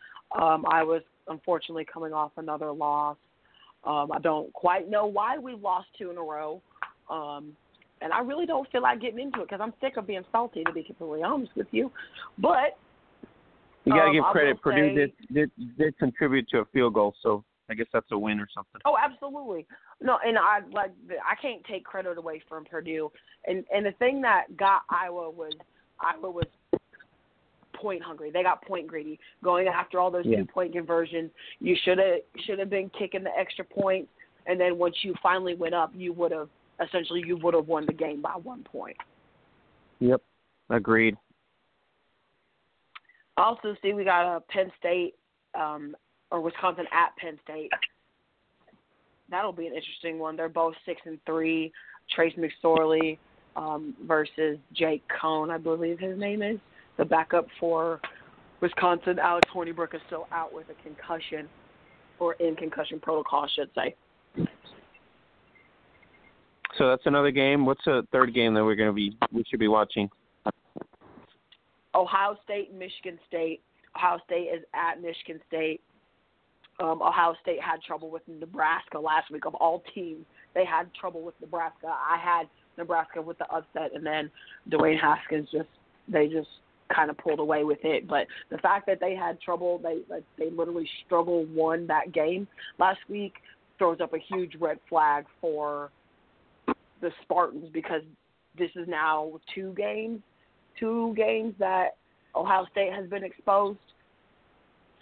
Um, 0.40 0.64
I 0.68 0.82
was 0.82 1.02
unfortunately 1.28 1.84
coming 1.84 2.12
off 2.12 2.32
another 2.38 2.72
loss. 2.72 3.18
Um, 3.84 4.10
I 4.12 4.18
don't 4.20 4.52
quite 4.52 4.88
know 4.88 5.06
why 5.06 5.38
we 5.38 5.54
lost 5.54 5.88
two 5.98 6.10
in 6.10 6.16
a 6.16 6.22
row. 6.22 6.60
Um, 7.10 7.56
and 8.00 8.12
I 8.12 8.20
really 8.20 8.46
don't 8.46 8.70
feel 8.70 8.82
like 8.82 9.00
getting 9.00 9.20
into 9.20 9.42
it 9.42 9.48
because 9.48 9.60
I'm 9.62 9.74
sick 9.80 9.96
of 9.96 10.06
being 10.06 10.24
salty, 10.32 10.64
to 10.64 10.72
be 10.72 10.82
completely 10.82 11.22
honest 11.22 11.52
with 11.56 11.68
you. 11.70 11.90
But 12.38 12.76
You 13.84 13.92
got 13.92 14.02
to 14.02 14.06
Um, 14.09 14.12
give 14.12 14.24
credit. 14.24 14.60
Purdue 14.62 14.90
say- 14.90 14.94
did, 14.94 15.12
did 15.34 15.76
did 15.78 15.98
contribute 15.98 16.48
to 16.50 16.60
a 16.60 16.64
field 16.66 16.94
goal, 16.94 17.14
so 17.20 17.44
I 17.68 17.74
guess 17.74 17.86
that's 17.92 18.10
a 18.12 18.18
win 18.18 18.38
or 18.38 18.48
something. 18.54 18.80
Oh, 18.84 18.96
absolutely. 18.96 19.66
No, 20.00 20.18
and 20.24 20.38
I 20.38 20.60
like 20.70 20.92
I 21.26 21.34
can't 21.36 21.64
take 21.64 21.84
credit 21.84 22.18
away 22.18 22.42
from 22.48 22.64
Purdue. 22.64 23.10
And 23.46 23.64
and 23.74 23.84
the 23.86 23.92
thing 23.92 24.20
that 24.22 24.56
got 24.56 24.82
Iowa 24.88 25.30
was 25.30 25.52
Iowa 26.00 26.30
was 26.30 26.46
point 27.72 28.02
hungry. 28.02 28.30
They 28.30 28.44
got 28.44 28.62
point 28.62 28.86
greedy, 28.86 29.18
going 29.42 29.66
after 29.66 29.98
all 29.98 30.10
those 30.10 30.26
Yeah. 30.26 30.38
two 30.38 30.44
point 30.46 30.72
conversions. 30.72 31.32
You 31.60 31.74
should 31.82 31.98
have 31.98 32.20
should 32.44 32.59
have 32.60 32.70
been 32.70 32.88
kicking 32.90 33.24
the 33.24 33.36
extra 33.36 33.64
points, 33.64 34.12
and 34.46 34.60
then 34.60 34.78
once 34.78 34.96
you 35.02 35.14
finally 35.22 35.54
went 35.54 35.74
up, 35.74 35.90
you 35.94 36.12
would 36.12 36.30
have 36.30 36.48
essentially 36.80 37.22
you 37.26 37.36
would 37.38 37.54
have 37.54 37.66
won 37.66 37.86
the 37.86 37.92
game 37.92 38.20
by 38.20 38.32
one 38.42 38.62
point. 38.62 38.96
Yep, 40.00 40.22
agreed. 40.70 41.16
Also, 43.36 43.74
see, 43.82 43.94
we 43.94 44.04
got 44.04 44.36
a 44.36 44.40
Penn 44.40 44.70
State 44.78 45.14
um, 45.59 45.96
or 46.30 46.40
Wisconsin 46.40 46.84
at 46.92 47.16
Penn 47.16 47.38
State. 47.44 47.70
That'll 49.30 49.52
be 49.52 49.66
an 49.66 49.74
interesting 49.74 50.18
one. 50.18 50.36
They're 50.36 50.48
both 50.48 50.74
six 50.84 51.00
and 51.06 51.18
three. 51.24 51.72
Trace 52.14 52.34
McSorley 52.36 53.18
um, 53.56 53.94
versus 54.06 54.59
Jake 54.74 55.02
Coan, 55.22 55.50
I 55.50 55.59
believe 55.59 55.98
his 55.98 56.18
name 56.18 56.42
is 56.42 56.59
the 56.98 57.04
backup 57.04 57.46
for 57.59 58.00
Wisconsin. 58.60 59.18
Alex 59.18 59.48
Hornibrook 59.54 59.94
is 59.94 60.00
still 60.06 60.26
out 60.32 60.52
with 60.52 60.66
a 60.68 60.82
concussion, 60.82 61.48
or 62.18 62.34
in 62.34 62.54
concussion 62.56 63.00
protocol, 63.00 63.44
I 63.44 63.48
should 63.54 63.70
say. 63.74 63.94
So 66.78 66.88
that's 66.88 67.02
another 67.06 67.30
game. 67.30 67.66
What's 67.66 67.84
the 67.84 68.06
third 68.12 68.34
game 68.34 68.54
that 68.54 68.64
we're 68.64 68.74
going 68.74 68.88
to 68.88 68.94
be 68.94 69.16
we 69.30 69.44
should 69.48 69.60
be 69.60 69.68
watching? 69.68 70.09
Ohio 71.94 72.36
State 72.44 72.70
and 72.70 72.78
Michigan 72.78 73.19
State. 73.28 73.60
Ohio 73.97 74.19
State 74.24 74.48
is 74.55 74.64
at 74.74 75.01
Michigan 75.01 75.40
State. 75.48 75.81
Um, 76.81 77.02
Ohio 77.02 77.35
State 77.43 77.60
had 77.60 77.82
trouble 77.82 78.10
with 78.10 78.23
Nebraska 78.27 78.98
last 78.98 79.31
week. 79.31 79.44
Of 79.44 79.55
all 79.55 79.82
teams, 79.94 80.24
they 80.55 80.64
had 80.64 80.93
trouble 80.94 81.23
with 81.23 81.35
Nebraska. 81.40 81.89
I 81.89 82.16
had 82.16 82.48
Nebraska 82.78 83.20
with 83.20 83.39
the 83.39 83.51
upset, 83.52 83.94
and 83.94 84.05
then 84.05 84.31
Dwayne 84.70 84.98
Haskins 84.98 85.48
just 85.52 85.69
they 86.09 86.28
just 86.28 86.48
kind 86.94 87.10
of 87.10 87.19
pulled 87.19 87.39
away 87.39 87.64
with 87.64 87.78
it. 87.85 88.09
But 88.09 88.27
the 88.51 88.59
fact 88.59 88.86
that 88.86 89.01
they 89.01 89.14
had 89.14 89.40
trouble, 89.40 89.78
they 89.78 90.01
like, 90.09 90.24
they 90.39 90.51
literally 90.51 90.89
struggle 91.05 91.44
won 91.55 91.86
that 91.86 92.12
game 92.12 92.47
last 92.78 93.01
week, 93.09 93.35
throws 93.78 94.01
up 94.01 94.14
a 94.14 94.19
huge 94.19 94.55
red 94.59 94.78
flag 94.89 95.27
for 95.40 95.90
the 97.01 97.10
Spartans 97.23 97.69
because 97.73 98.02
this 98.59 98.70
is 98.77 98.86
now 98.89 99.32
two 99.55 99.74
games 99.77 100.20
two 100.78 101.15
games 101.16 101.55
that 101.59 101.97
Ohio 102.35 102.66
State 102.70 102.93
has 102.93 103.09
been 103.09 103.24
exposed. 103.24 103.78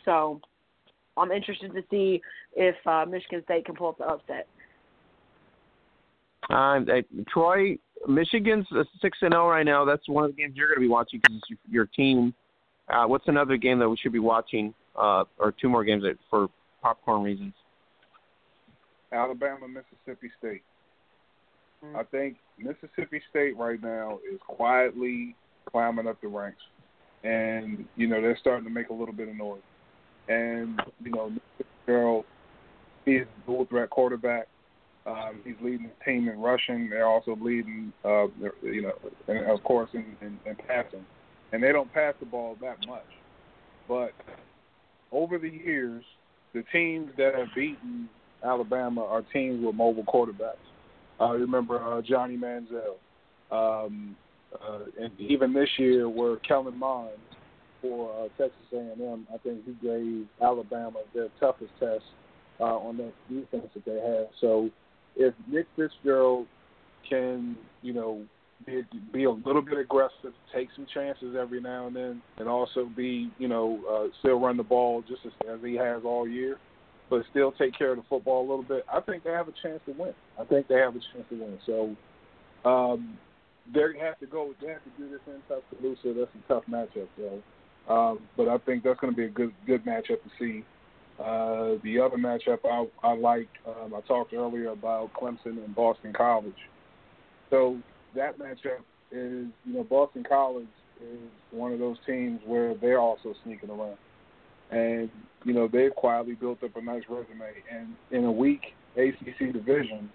So 0.04 0.40
I'm 1.16 1.30
interested 1.30 1.72
to 1.72 1.82
see 1.90 2.20
if 2.54 2.74
uh, 2.86 3.04
Michigan 3.08 3.42
State 3.44 3.66
can 3.66 3.74
pull 3.74 3.88
up 3.88 3.98
the 3.98 4.04
upset. 4.04 4.46
Um, 6.48 6.86
uh, 6.90 7.02
Troy, 7.28 7.78
Michigan's 8.08 8.66
six 9.00 9.18
and 9.22 9.32
zero 9.32 9.48
right 9.48 9.64
now. 9.64 9.84
That's 9.84 10.08
one 10.08 10.24
of 10.24 10.30
the 10.30 10.36
games 10.36 10.54
you're 10.56 10.68
going 10.68 10.78
to 10.78 10.80
be 10.80 10.88
watching 10.88 11.20
because 11.20 11.36
it's 11.36 11.50
your, 11.50 11.58
your 11.70 11.86
team. 11.86 12.34
Uh, 12.88 13.06
what's 13.06 13.28
another 13.28 13.56
game 13.56 13.78
that 13.78 13.88
we 13.88 13.96
should 13.96 14.12
be 14.12 14.18
watching, 14.18 14.74
uh, 14.96 15.24
or 15.38 15.52
two 15.60 15.68
more 15.68 15.84
games 15.84 16.02
that, 16.02 16.16
for 16.28 16.48
popcorn 16.82 17.22
reasons? 17.22 17.52
Alabama, 19.12 19.68
Mississippi 19.68 20.30
State. 20.38 20.62
I 21.96 22.02
think 22.04 22.36
Mississippi 22.58 23.22
State 23.30 23.56
right 23.56 23.82
now 23.82 24.18
is 24.30 24.38
quietly 24.46 25.34
climbing 25.66 26.06
up 26.06 26.20
the 26.20 26.28
ranks, 26.28 26.62
and 27.24 27.84
you 27.96 28.06
know 28.06 28.20
they're 28.20 28.38
starting 28.40 28.64
to 28.64 28.70
make 28.70 28.90
a 28.90 28.94
little 28.94 29.14
bit 29.14 29.28
of 29.28 29.36
noise. 29.36 29.60
And 30.28 30.80
you 31.02 31.10
know, 31.10 31.32
Girl, 31.86 32.24
he's 33.04 33.22
dual 33.46 33.66
threat 33.66 33.90
quarterback. 33.90 34.46
Um, 35.06 35.40
he's 35.44 35.56
leading 35.62 35.88
the 35.88 36.04
team 36.04 36.28
in 36.28 36.38
rushing. 36.38 36.88
They're 36.88 37.08
also 37.08 37.36
leading, 37.40 37.92
uh, 38.04 38.26
you 38.62 38.82
know, 38.82 38.92
and 39.28 39.50
of 39.50 39.62
course 39.64 39.88
in, 39.94 40.04
in, 40.20 40.38
in 40.46 40.56
passing. 40.68 41.04
And 41.52 41.62
they 41.62 41.72
don't 41.72 41.92
pass 41.92 42.14
the 42.20 42.26
ball 42.26 42.56
that 42.60 42.76
much, 42.86 43.02
but 43.88 44.12
over 45.10 45.36
the 45.38 45.48
years, 45.48 46.04
the 46.54 46.62
teams 46.70 47.10
that 47.16 47.34
have 47.34 47.48
beaten 47.56 48.08
Alabama 48.44 49.04
are 49.04 49.22
teams 49.32 49.64
with 49.64 49.74
mobile 49.74 50.04
quarterbacks. 50.04 50.56
I 51.18 51.32
remember 51.32 51.82
uh, 51.82 52.02
Johnny 52.02 52.36
Manziel. 52.36 52.96
Um, 53.50 54.14
uh, 54.54 54.80
and 55.00 55.12
even 55.18 55.52
this 55.52 55.68
year, 55.78 56.08
where 56.08 56.36
Kellen 56.36 56.78
Mond 56.78 57.10
for 57.80 58.24
uh, 58.24 58.28
Texas 58.36 58.60
A&M, 58.72 59.26
I 59.32 59.38
think 59.38 59.64
he 59.64 59.72
gave 59.86 60.26
Alabama 60.42 61.00
their 61.14 61.28
toughest 61.38 61.72
test 61.78 62.04
uh, 62.60 62.64
on 62.64 62.96
that 62.98 63.12
defense 63.28 63.68
that 63.74 63.84
they 63.84 64.00
have. 64.00 64.26
So 64.40 64.70
if 65.16 65.34
Nick 65.48 65.66
Fitzgerald 65.76 66.46
can, 67.08 67.56
you 67.82 67.92
know, 67.92 68.22
be, 68.66 68.82
be 69.12 69.24
a 69.24 69.30
little 69.30 69.62
bit 69.62 69.78
aggressive, 69.78 70.34
take 70.54 70.68
some 70.76 70.86
chances 70.92 71.34
every 71.38 71.60
now 71.60 71.86
and 71.86 71.96
then, 71.96 72.22
and 72.38 72.48
also 72.48 72.90
be, 72.94 73.30
you 73.38 73.48
know, 73.48 73.80
uh, 73.90 74.14
still 74.20 74.38
run 74.38 74.56
the 74.56 74.62
ball 74.62 75.02
just 75.08 75.22
as, 75.24 75.32
as 75.50 75.60
he 75.64 75.74
has 75.76 76.02
all 76.04 76.28
year, 76.28 76.58
but 77.08 77.22
still 77.30 77.52
take 77.52 77.76
care 77.76 77.92
of 77.92 77.96
the 77.96 78.04
football 78.08 78.40
a 78.40 78.46
little 78.48 78.62
bit. 78.62 78.84
I 78.92 79.00
think 79.00 79.24
they 79.24 79.30
have 79.30 79.48
a 79.48 79.54
chance 79.62 79.80
to 79.86 79.92
win. 79.92 80.14
I 80.38 80.44
think 80.44 80.68
they 80.68 80.76
have 80.76 80.94
a 80.94 81.00
chance 81.14 81.24
to 81.30 81.36
win. 81.36 81.58
So 81.64 82.68
um, 82.68 83.18
they 83.72 83.98
have 84.00 84.18
to 84.20 84.26
go. 84.26 84.54
They 84.60 84.68
have 84.68 84.84
to 84.84 84.90
do 84.98 85.10
this 85.10 85.20
in 85.26 85.40
Tuscaloosa. 85.48 86.18
That's 86.18 86.30
a 86.34 86.48
tough 86.48 86.64
matchup, 86.70 87.08
though. 87.16 87.42
Um, 87.92 88.20
but 88.36 88.48
I 88.48 88.58
think 88.58 88.84
that's 88.84 89.00
going 89.00 89.12
to 89.12 89.16
be 89.16 89.24
a 89.24 89.28
good 89.28 89.52
good 89.66 89.84
matchup 89.84 90.22
to 90.22 90.30
see. 90.38 90.64
Uh, 91.18 91.76
the 91.84 91.98
other 91.98 92.16
matchup 92.16 92.60
I, 92.64 92.86
I 93.06 93.14
like, 93.14 93.48
um, 93.66 93.92
I 93.94 94.00
talked 94.08 94.32
earlier 94.32 94.70
about 94.70 95.10
Clemson 95.12 95.62
and 95.62 95.74
Boston 95.74 96.14
College. 96.16 96.54
So 97.50 97.78
that 98.14 98.38
matchup 98.38 98.80
is, 99.12 99.48
you 99.66 99.74
know, 99.74 99.84
Boston 99.84 100.24
College 100.26 100.66
is 101.02 101.18
one 101.50 101.72
of 101.72 101.78
those 101.78 101.98
teams 102.06 102.40
where 102.46 102.74
they're 102.74 103.00
also 103.00 103.34
sneaking 103.44 103.68
around. 103.68 103.98
And, 104.70 105.10
you 105.44 105.52
know, 105.52 105.68
they've 105.70 105.94
quietly 105.94 106.34
built 106.34 106.62
up 106.62 106.76
a 106.76 106.80
nice 106.80 107.02
resume. 107.08 107.52
And 107.70 107.94
in 108.12 108.24
a 108.24 108.32
weak 108.32 108.74
ACC 108.96 109.52
division, 109.52 110.10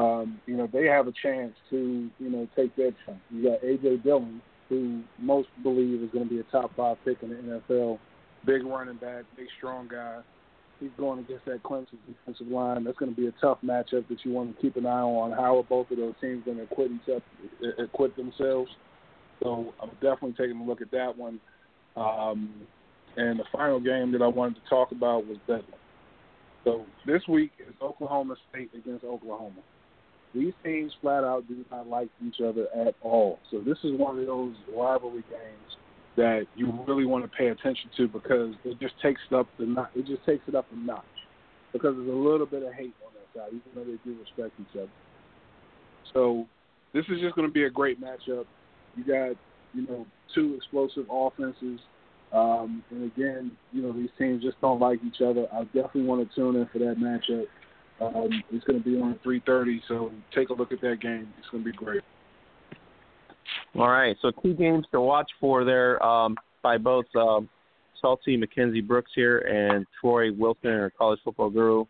um, 0.00 0.40
you 0.46 0.56
know, 0.56 0.68
they 0.72 0.86
have 0.86 1.06
a 1.06 1.12
chance 1.22 1.52
to, 1.70 2.10
you 2.18 2.30
know, 2.30 2.48
take 2.56 2.74
their 2.76 2.92
chance. 3.06 3.20
You 3.30 3.50
got 3.50 3.64
A.J. 3.64 3.98
Dillon, 3.98 4.40
who 4.68 5.02
most 5.18 5.48
believe 5.62 6.02
is 6.02 6.10
going 6.10 6.28
to 6.28 6.34
be 6.34 6.40
a 6.40 6.44
top 6.44 6.70
five 6.76 6.96
pick 7.04 7.22
in 7.22 7.30
the 7.30 7.62
NFL. 7.68 7.98
Big 8.46 8.64
running 8.64 8.96
back, 8.96 9.24
big 9.36 9.46
strong 9.58 9.88
guy 9.88 10.20
he's 10.80 10.90
going 10.96 11.20
against 11.20 11.44
that 11.44 11.62
Clemson 11.62 11.98
defensive 12.08 12.48
line. 12.48 12.84
That's 12.84 12.96
going 12.96 13.14
to 13.14 13.20
be 13.20 13.28
a 13.28 13.34
tough 13.40 13.58
matchup 13.64 14.08
that 14.08 14.24
you 14.24 14.32
want 14.32 14.56
to 14.56 14.62
keep 14.62 14.76
an 14.76 14.86
eye 14.86 15.02
on. 15.02 15.30
How 15.32 15.58
are 15.58 15.62
both 15.62 15.90
of 15.90 15.98
those 15.98 16.14
teams 16.20 16.44
going 16.44 16.56
to 16.56 16.62
equip, 16.64 18.16
themselves? 18.16 18.70
So 19.42 19.72
I'm 19.80 19.90
definitely 19.94 20.32
taking 20.32 20.60
a 20.60 20.64
look 20.64 20.80
at 20.80 20.90
that 20.90 21.16
one. 21.16 21.38
Um, 21.96 22.54
and 23.16 23.38
the 23.38 23.44
final 23.52 23.78
game 23.78 24.12
that 24.12 24.22
I 24.22 24.26
wanted 24.26 24.56
to 24.62 24.68
talk 24.68 24.92
about 24.92 25.26
was 25.26 25.36
Bedlam. 25.46 25.66
So 26.64 26.84
this 27.06 27.22
week 27.28 27.52
is 27.58 27.74
Oklahoma 27.82 28.36
State 28.50 28.70
against 28.74 29.04
Oklahoma. 29.04 29.60
These 30.34 30.52
teams 30.64 30.92
flat 31.00 31.24
out 31.24 31.48
do 31.48 31.64
not 31.70 31.88
like 31.88 32.08
each 32.24 32.40
other 32.40 32.66
at 32.74 32.94
all. 33.02 33.38
So 33.50 33.60
this 33.60 33.78
is 33.82 33.98
one 33.98 34.18
of 34.18 34.26
those 34.26 34.54
rivalry 34.76 35.24
games 35.28 35.76
that 36.16 36.46
you 36.54 36.72
really 36.86 37.06
want 37.06 37.24
to 37.24 37.30
pay 37.36 37.48
attention 37.48 37.90
to 37.96 38.08
because 38.08 38.54
it 38.64 38.78
just 38.80 38.94
takes 39.02 39.20
it 39.30 39.34
up 39.34 39.48
the 39.58 39.66
notch. 39.66 39.90
It 39.94 40.06
just 40.06 40.24
takes 40.24 40.42
it 40.46 40.54
up 40.54 40.66
a 40.72 40.76
notch 40.76 41.04
because 41.72 41.94
there's 41.96 42.08
a 42.08 42.12
little 42.12 42.46
bit 42.46 42.62
of 42.62 42.72
hate 42.74 42.94
on 43.04 43.12
that 43.14 43.40
side, 43.40 43.48
even 43.48 43.62
though 43.74 43.84
they 43.84 43.98
do 44.04 44.18
respect 44.20 44.52
each 44.60 44.76
other. 44.76 44.90
So 46.12 46.46
this 46.92 47.04
is 47.08 47.20
just 47.20 47.34
going 47.34 47.48
to 47.48 47.52
be 47.52 47.64
a 47.64 47.70
great 47.70 48.00
matchup. 48.00 48.44
You 48.96 49.04
got 49.06 49.36
you 49.72 49.86
know 49.88 50.06
two 50.34 50.54
explosive 50.56 51.06
offenses, 51.10 51.80
um, 52.32 52.82
and 52.90 53.10
again, 53.10 53.52
you 53.72 53.82
know 53.82 53.92
these 53.92 54.10
teams 54.18 54.42
just 54.42 54.60
don't 54.60 54.80
like 54.80 54.98
each 55.06 55.20
other. 55.20 55.46
I 55.52 55.64
definitely 55.64 56.04
want 56.04 56.28
to 56.28 56.34
tune 56.34 56.56
in 56.56 56.68
for 56.72 56.78
that 56.80 56.96
matchup. 56.98 57.46
Um, 58.00 58.42
it's 58.50 58.64
going 58.64 58.82
to 58.82 58.84
be 58.84 59.00
on 59.00 59.18
3:30, 59.24 59.80
so 59.86 60.10
take 60.34 60.48
a 60.48 60.54
look 60.54 60.72
at 60.72 60.80
that 60.80 61.00
game. 61.00 61.32
It's 61.38 61.48
going 61.50 61.64
to 61.64 61.70
be 61.70 61.76
great. 61.76 62.02
All 63.74 63.88
right, 63.88 64.16
so 64.22 64.30
two 64.42 64.54
games 64.54 64.86
to 64.92 65.00
watch 65.00 65.30
for 65.38 65.64
there 65.64 66.02
um, 66.04 66.36
by 66.62 66.78
both 66.78 67.04
um, 67.14 67.48
Salty 68.00 68.36
Mackenzie 68.36 68.80
Brooks 68.80 69.10
here 69.14 69.38
and 69.38 69.86
Troy 70.00 70.32
Wilson, 70.32 70.70
our 70.70 70.90
college 70.90 71.20
football 71.24 71.50
guru. 71.50 71.84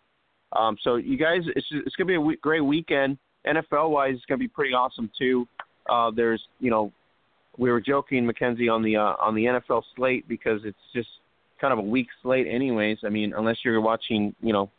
Um, 0.53 0.77
so 0.83 0.97
you 0.97 1.17
guys, 1.17 1.43
it's, 1.55 1.67
it's 1.71 1.97
going 1.97 2.09
to 2.09 2.21
be 2.21 2.35
a 2.35 2.37
great 2.39 2.61
weekend. 2.61 3.19
NFL 3.47 3.91
wise, 3.91 4.15
it's 4.17 4.25
going 4.27 4.39
to 4.39 4.43
be 4.43 4.49
pretty 4.49 4.75
awesome 4.75 5.11
too. 5.19 5.47
Uh, 5.89 6.11
there's, 6.15 6.43
you 6.59 6.71
know, 6.71 6.93
we 7.57 7.71
were 7.71 7.81
joking 7.81 8.27
Mackenzie 8.27 8.69
on 8.69 8.83
the 8.83 8.97
uh, 8.97 9.15
on 9.21 9.35
the 9.35 9.45
NFL 9.45 9.83
slate 9.97 10.27
because 10.29 10.61
it's 10.65 10.79
just 10.95 11.09
kind 11.61 11.73
of 11.73 11.79
a 11.79 11.83
weak 11.83 12.09
slate, 12.23 12.47
anyways. 12.49 12.99
I 13.05 13.09
mean, 13.09 13.33
unless 13.37 13.57
you're 13.65 13.81
watching, 13.81 14.35
you 14.41 14.53
know, 14.53 14.71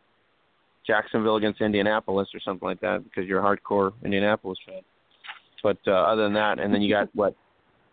Jacksonville 0.85 1.35
against 1.35 1.61
Indianapolis 1.61 2.29
or 2.33 2.39
something 2.39 2.67
like 2.67 2.81
that 2.81 3.03
because 3.03 3.27
you're 3.27 3.39
a 3.39 3.57
hardcore 3.57 3.93
Indianapolis 4.03 4.57
fan. 4.65 4.81
But 5.63 5.77
uh, 5.87 5.91
other 5.91 6.23
than 6.23 6.33
that, 6.33 6.59
and 6.59 6.73
then 6.73 6.81
you 6.81 6.93
got 6.93 7.09
what 7.15 7.35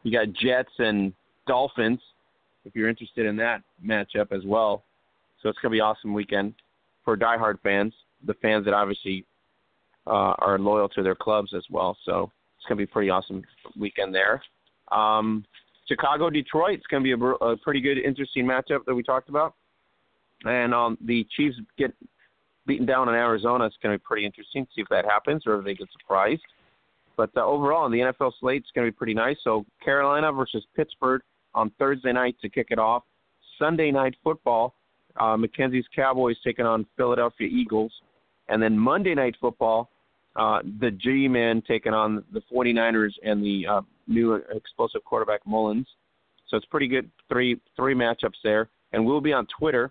you 0.02 0.12
got 0.12 0.32
Jets 0.32 0.73
and 0.78 1.12
Dolphins. 1.47 2.01
If 2.65 2.74
you're 2.74 2.89
interested 2.89 3.27
in 3.27 3.36
that 3.36 3.62
matchup 3.85 4.32
as 4.32 4.43
well, 4.44 4.85
so 5.43 5.48
it's 5.48 5.59
gonna 5.60 5.73
be 5.73 5.78
an 5.78 5.85
awesome 5.85 6.12
weekend 6.12 6.55
for 7.05 7.16
diehard 7.16 7.60
fans, 7.62 7.94
the 8.27 8.35
fans 8.35 8.65
that 8.66 8.74
obviously 8.74 9.24
uh, 10.06 10.35
are 10.39 10.59
loyal 10.59 10.89
to 10.90 11.02
their 11.02 11.15
clubs 11.15 11.55
as 11.55 11.65
well. 11.70 11.97
So 12.05 12.31
it's 12.56 12.66
gonna 12.66 12.77
be 12.77 12.85
a 12.85 12.89
pretty 12.89 13.10
awesome 13.10 13.43
weekend 13.78 14.15
there. 14.15 14.43
Um, 14.90 15.44
Chicago 15.89 16.31
Detroit. 16.31 16.74
It's 16.74 16.86
going 16.86 17.02
to 17.02 17.16
be 17.16 17.20
a, 17.20 17.27
a, 17.27 17.56
pretty 17.56 17.81
good, 17.81 17.98
interesting 17.98 18.44
matchup 18.44 18.85
that 18.86 18.94
we 18.94 19.02
talked 19.02 19.28
about. 19.28 19.55
And 20.44 20.73
um, 20.73 20.98
the 21.05 21.27
Chiefs 21.35 21.56
get 21.77 21.93
beaten 22.69 22.86
down 22.86 23.09
in 23.09 23.15
Arizona. 23.16 23.65
It's 23.65 23.77
going 23.82 23.93
to 23.93 23.99
be 23.99 24.05
pretty 24.07 24.24
interesting 24.24 24.65
to 24.66 24.70
see 24.74 24.82
if 24.82 24.89
that 24.90 25.05
happens 25.05 25.43
or 25.47 25.59
if 25.59 25.65
they 25.65 25.74
get 25.74 25.89
surprised. 25.99 26.43
But 27.16 27.31
uh, 27.36 27.45
overall, 27.45 27.85
on 27.85 27.90
the 27.90 27.99
NFL 27.99 28.32
slate, 28.39 28.62
it's 28.62 28.70
going 28.73 28.86
to 28.86 28.93
be 28.93 28.97
pretty 28.97 29.15
nice. 29.15 29.36
So 29.43 29.66
Carolina 29.85 30.31
versus 30.31 30.65
Pittsburgh 30.77 31.23
on 31.55 31.73
Thursday 31.78 32.12
night 32.12 32.36
to 32.43 32.49
kick 32.49 32.69
it 32.70 32.78
off. 32.78 33.03
Sunday 33.59 33.90
night 33.90 34.15
football, 34.23 34.74
uh, 35.19 35.36
Mackenzie's 35.36 35.86
Cowboys 35.97 36.36
taking 36.45 36.65
on 36.65 36.86
Philadelphia 36.97 37.49
Eagles. 37.51 37.90
And 38.49 38.62
then 38.62 38.78
Monday 38.78 39.16
night 39.16 39.35
football, 39.40 39.90
uh, 40.36 40.61
the 40.81 40.93
G-Men 40.93 41.62
taking 41.66 41.93
on 41.93 42.23
the 42.32 42.40
49ers 42.53 43.12
and 43.24 43.43
the 43.43 43.66
uh, 43.66 43.81
new 44.07 44.35
explosive 44.55 45.03
quarterback 45.05 45.40
Mullens. 45.45 45.86
So 46.49 46.57
it's 46.57 46.66
pretty 46.66 46.89
good 46.89 47.11
three 47.28 47.61
three 47.77 47.95
matchups 47.95 48.39
there. 48.45 48.69
And 48.93 49.05
we'll 49.05 49.20
be 49.20 49.32
on 49.32 49.47
Twitter. 49.59 49.90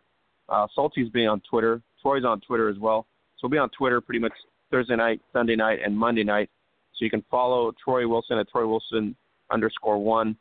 Uh, 0.49 0.65
Salty's 0.73 1.09
being 1.09 1.27
on 1.27 1.41
Twitter. 1.49 1.81
Troy's 2.01 2.25
on 2.25 2.41
Twitter 2.41 2.69
as 2.69 2.77
well. 2.77 3.05
So 3.37 3.47
we'll 3.47 3.51
be 3.51 3.57
on 3.57 3.69
Twitter 3.69 4.01
pretty 4.01 4.19
much 4.19 4.33
Thursday 4.71 4.95
night, 4.95 5.21
Sunday 5.31 5.55
night, 5.55 5.79
and 5.83 5.97
Monday 5.97 6.23
night 6.23 6.49
so 6.97 7.05
you 7.05 7.11
can 7.11 7.23
follow 7.29 7.71
Troy 7.83 8.07
Wilson 8.07 8.37
at 8.37 8.49
Troy 8.49 8.67
Wilson 8.67 9.15
underscore 9.51 9.99
one. 9.99 10.35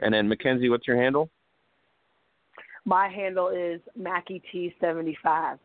And 0.00 0.12
then 0.12 0.28
Mackenzie, 0.28 0.68
what's 0.68 0.86
your 0.86 1.00
handle? 1.00 1.30
My 2.84 3.08
handle 3.08 3.48
is 3.48 3.80
Mackie 3.96 4.42
T 4.50 4.74
seventy 4.80 5.16
five. 5.22 5.58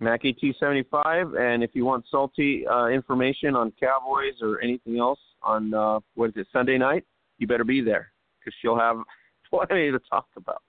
Mackie 0.00 0.32
T 0.32 0.54
seventy 0.58 0.84
five. 0.90 1.34
And 1.34 1.62
if 1.62 1.70
you 1.74 1.84
want 1.84 2.04
salty 2.10 2.66
uh, 2.66 2.86
information 2.86 3.54
on 3.54 3.72
Cowboys 3.78 4.34
or 4.40 4.60
anything 4.62 4.98
else 4.98 5.20
on 5.42 5.74
uh, 5.74 6.00
what 6.14 6.30
is 6.30 6.36
it 6.36 6.46
Sunday 6.52 6.78
night, 6.78 7.04
you 7.38 7.46
better 7.46 7.64
be 7.64 7.82
there 7.82 8.12
because 8.38 8.54
she'll 8.60 8.78
have 8.78 8.96
plenty 9.50 9.90
to 9.90 10.00
talk 10.10 10.26
about 10.36 10.62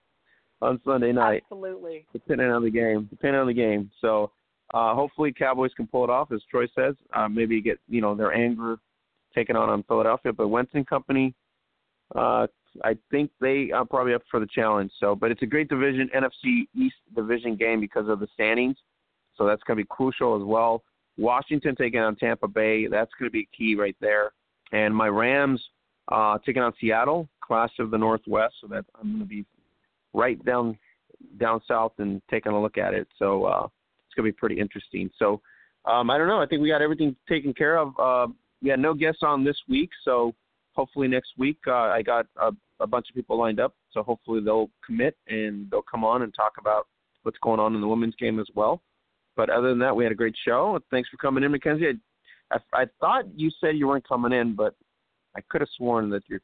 on 0.61 0.79
Sunday 0.85 1.11
night. 1.11 1.43
Absolutely. 1.51 2.05
Depending 2.13 2.49
on 2.49 2.63
the 2.63 2.71
game. 2.71 3.07
Depending 3.09 3.41
on 3.41 3.47
the 3.47 3.53
game. 3.53 3.89
So 4.01 4.31
uh, 4.73 4.93
hopefully, 4.93 5.33
Cowboys 5.33 5.71
can 5.75 5.88
pull 5.88 6.03
it 6.03 6.09
off, 6.09 6.31
as 6.31 6.41
Troy 6.49 6.65
says. 6.75 6.95
Uh, 7.13 7.27
maybe 7.27 7.61
get 7.61 7.79
you 7.89 8.01
know 8.01 8.15
their 8.15 8.33
anger 8.33 8.77
taken 9.35 9.55
on 9.55 9.69
on 9.69 9.83
Philadelphia, 9.83 10.33
but 10.33 10.47
Wentz 10.47 10.71
and 10.73 10.88
company, 10.88 11.33
uh, 12.15 12.47
I 12.83 12.95
think 13.09 13.31
they 13.39 13.71
are 13.71 13.85
probably 13.85 14.13
up 14.13 14.23
for 14.29 14.39
the 14.39 14.47
challenge. 14.53 14.91
So, 14.99 15.15
but 15.15 15.31
it's 15.31 15.41
a 15.41 15.45
great 15.45 15.69
division, 15.69 16.09
NFC 16.15 16.63
East 16.75 16.95
division 17.15 17.55
game 17.55 17.79
because 17.79 18.07
of 18.07 18.19
the 18.19 18.27
standings. 18.33 18.77
So 19.38 19.45
that's 19.45 19.63
going 19.63 19.77
to 19.77 19.83
be 19.83 19.88
crucial 19.89 20.35
as 20.35 20.43
well. 20.43 20.83
Washington 21.17 21.75
taking 21.75 21.99
on 21.99 22.15
Tampa 22.15 22.47
Bay, 22.47 22.88
that's 22.88 23.11
going 23.19 23.29
to 23.29 23.33
be 23.33 23.47
key 23.57 23.75
right 23.75 23.95
there. 23.99 24.31
And 24.71 24.95
my 24.95 25.07
Rams 25.07 25.61
uh, 26.09 26.38
taking 26.45 26.61
on 26.61 26.73
Seattle, 26.79 27.27
Clash 27.43 27.71
of 27.79 27.91
the 27.91 27.97
Northwest. 27.97 28.55
So 28.61 28.67
that 28.67 28.85
I'm 28.99 29.09
going 29.09 29.19
to 29.19 29.25
be 29.25 29.45
right 30.13 30.43
down 30.45 30.77
down 31.39 31.61
south 31.67 31.93
and 31.99 32.21
taking 32.29 32.51
a 32.51 32.61
look 32.61 32.77
at 32.77 32.93
it. 32.93 33.07
So 33.19 33.45
uh, 33.45 33.67
it's 34.05 34.15
going 34.15 34.25
to 34.25 34.31
be 34.33 34.38
pretty 34.38 34.59
interesting. 34.59 35.09
So 35.17 35.41
um, 35.85 36.09
I 36.09 36.17
don't 36.17 36.27
know. 36.27 36.41
I 36.41 36.45
think 36.45 36.61
we 36.61 36.69
got 36.69 36.81
everything 36.81 37.15
taken 37.29 37.53
care 37.53 37.77
of. 37.77 37.93
Uh, 37.99 38.27
we 38.61 38.69
had 38.69 38.79
no 38.79 38.93
guests 38.93 39.21
on 39.23 39.43
this 39.43 39.57
week, 39.67 39.89
so 40.03 40.33
hopefully 40.73 41.07
next 41.07 41.31
week 41.38 41.57
uh, 41.67 41.73
I 41.73 42.01
got 42.01 42.27
a, 42.39 42.51
a 42.79 42.88
bunch 42.88 43.07
of 43.09 43.15
people 43.15 43.38
lined 43.38 43.59
up. 43.59 43.75
So 43.91 44.03
hopefully 44.03 44.41
they'll 44.43 44.69
commit 44.85 45.15
and 45.27 45.69
they'll 45.69 45.81
come 45.81 46.03
on 46.03 46.21
and 46.21 46.33
talk 46.33 46.53
about 46.59 46.88
what's 47.23 47.38
going 47.39 47.59
on 47.59 47.75
in 47.75 47.81
the 47.81 47.88
women's 47.88 48.15
game 48.15 48.39
as 48.39 48.47
well. 48.55 48.81
But 49.35 49.49
other 49.49 49.69
than 49.69 49.79
that, 49.79 49.95
we 49.95 50.03
had 50.03 50.11
a 50.11 50.15
great 50.15 50.35
show. 50.45 50.79
Thanks 50.91 51.09
for 51.09 51.17
coming 51.17 51.43
in, 51.43 51.51
Mackenzie. 51.51 51.99
I, 52.51 52.55
I, 52.55 52.81
I 52.81 52.85
thought 52.99 53.25
you 53.35 53.49
said 53.59 53.77
you 53.77 53.88
weren't 53.88 54.07
coming 54.07 54.33
in, 54.33 54.55
but 54.55 54.75
I 55.35 55.41
could 55.49 55.61
have 55.61 55.69
sworn 55.77 56.09
that 56.09 56.23
your 56.27 56.41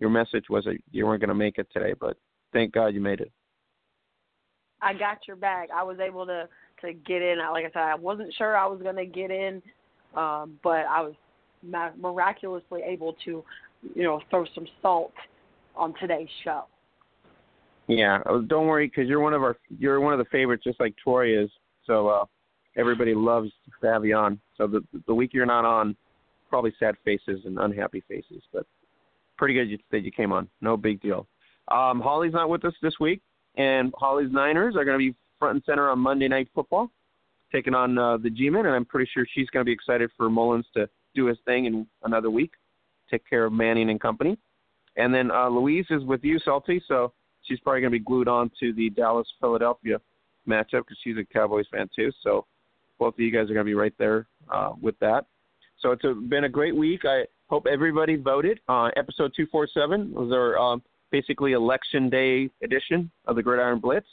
your 0.00 0.10
message 0.10 0.44
was 0.48 0.64
that 0.64 0.78
you 0.92 1.06
weren't 1.06 1.20
going 1.20 1.28
to 1.28 1.34
make 1.34 1.58
it 1.58 1.66
today. 1.72 1.92
But 1.98 2.16
thank 2.52 2.72
God 2.72 2.88
you 2.88 3.00
made 3.00 3.20
it. 3.20 3.32
I 4.80 4.92
got 4.92 5.26
your 5.26 5.36
back. 5.36 5.68
I 5.74 5.82
was 5.82 5.98
able 5.98 6.26
to 6.26 6.48
to 6.82 6.92
get 6.92 7.22
in. 7.22 7.38
Like 7.38 7.64
I 7.64 7.70
said, 7.72 7.82
I 7.82 7.94
wasn't 7.96 8.32
sure 8.34 8.56
I 8.56 8.66
was 8.66 8.80
going 8.80 8.96
to 8.96 9.06
get 9.06 9.30
in, 9.30 9.60
um, 10.14 10.58
but 10.62 10.86
I 10.86 11.02
was 11.02 11.14
miraculously 12.00 12.82
able 12.84 13.16
to, 13.24 13.44
you 13.94 14.02
know, 14.04 14.20
throw 14.30 14.44
some 14.54 14.66
salt 14.80 15.12
on 15.74 15.94
today's 16.00 16.28
show. 16.44 16.64
Yeah, 17.88 18.20
uh, 18.26 18.40
don't 18.46 18.66
worry 18.66 18.86
because 18.86 19.08
you're 19.08 19.20
one 19.20 19.34
of 19.34 19.42
our 19.42 19.56
you're 19.78 20.00
one 20.00 20.12
of 20.12 20.18
the 20.18 20.26
favorites, 20.26 20.64
just 20.64 20.78
like 20.78 20.94
Troy 21.02 21.42
is. 21.42 21.50
So 21.86 22.08
uh, 22.08 22.24
everybody 22.76 23.14
loves 23.14 23.50
to 23.80 23.86
have 23.88 24.04
you 24.04 24.14
on. 24.14 24.38
So 24.56 24.66
the 24.66 24.84
the 25.06 25.14
week 25.14 25.30
you're 25.32 25.46
not 25.46 25.64
on, 25.64 25.96
probably 26.50 26.72
sad 26.78 26.96
faces 27.04 27.40
and 27.44 27.58
unhappy 27.58 28.04
faces, 28.06 28.42
but 28.52 28.66
pretty 29.38 29.54
good 29.54 29.80
that 29.90 30.00
you 30.00 30.12
came 30.12 30.32
on. 30.32 30.48
No 30.60 30.76
big 30.76 31.00
deal. 31.00 31.26
Um, 31.70 32.00
Holly's 32.00 32.32
not 32.32 32.48
with 32.48 32.64
us 32.64 32.74
this 32.82 32.94
week, 33.00 33.20
and 33.56 33.92
Holly's 33.96 34.32
Niners 34.32 34.76
are 34.76 34.84
going 34.84 34.98
to 34.98 35.12
be 35.12 35.14
front 35.38 35.56
and 35.56 35.64
center 35.64 35.90
on 35.90 35.98
Monday 35.98 36.28
Night 36.28 36.48
Football, 36.54 36.90
taking 37.52 37.74
on 37.74 37.98
uh, 37.98 38.16
the 38.16 38.30
G-Men, 38.30 38.66
and 38.66 38.74
I'm 38.74 38.84
pretty 38.84 39.10
sure 39.12 39.26
she's 39.34 39.48
going 39.50 39.64
to 39.64 39.68
be 39.68 39.72
excited 39.72 40.10
for 40.16 40.28
Mullens 40.28 40.66
to 40.74 40.88
do 41.14 41.26
his 41.26 41.38
thing 41.44 41.66
in 41.66 41.86
another 42.04 42.30
week, 42.30 42.52
take 43.10 43.28
care 43.28 43.44
of 43.44 43.52
Manning 43.52 43.90
and 43.90 44.00
company. 44.00 44.38
And 44.96 45.14
then 45.14 45.30
uh, 45.30 45.48
Louise 45.48 45.86
is 45.90 46.04
with 46.04 46.24
you, 46.24 46.38
Salty, 46.44 46.82
so 46.86 47.12
she's 47.42 47.60
probably 47.60 47.80
going 47.80 47.92
to 47.92 47.98
be 47.98 48.04
glued 48.04 48.28
on 48.28 48.50
to 48.60 48.72
the 48.72 48.90
Dallas 48.90 49.26
Philadelphia 49.40 50.00
matchup 50.48 50.84
because 50.84 50.98
she's 51.02 51.16
a 51.16 51.24
Cowboys 51.24 51.66
fan 51.70 51.88
too. 51.94 52.10
So 52.22 52.46
both 52.98 53.14
of 53.14 53.20
you 53.20 53.30
guys 53.30 53.50
are 53.50 53.54
going 53.54 53.64
to 53.66 53.70
be 53.70 53.74
right 53.74 53.94
there 53.98 54.26
uh, 54.52 54.72
with 54.80 54.98
that. 55.00 55.26
So 55.80 55.92
it's 55.92 56.04
a, 56.04 56.14
been 56.14 56.44
a 56.44 56.48
great 56.48 56.74
week. 56.74 57.02
I 57.04 57.24
hope 57.48 57.66
everybody 57.70 58.16
voted. 58.16 58.60
Uh, 58.68 58.90
episode 58.96 59.32
247 59.36 60.12
was 60.12 60.32
our 60.32 60.58
um, 60.58 60.82
basically 61.10 61.52
election 61.52 62.10
day 62.10 62.50
edition 62.62 63.10
of 63.26 63.36
the 63.36 63.42
Gridiron 63.42 63.78
Blitz. 63.80 64.06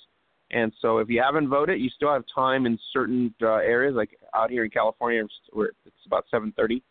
And 0.52 0.72
so 0.80 1.00
if 1.00 1.10
you 1.10 1.22
haven't 1.22 1.50
voted, 1.50 1.80
you 1.80 1.90
still 1.90 2.12
have 2.14 2.24
time 2.34 2.66
in 2.66 2.78
certain 2.94 3.34
uh, 3.42 3.56
areas, 3.56 3.96
like 3.96 4.18
out 4.36 4.52
here 4.52 4.64
in 4.64 4.70
California, 4.70 5.24
where 5.52 5.72
it's 5.86 6.06
about 6.06 6.26
7:30. 6.32 6.76
You 6.76 6.82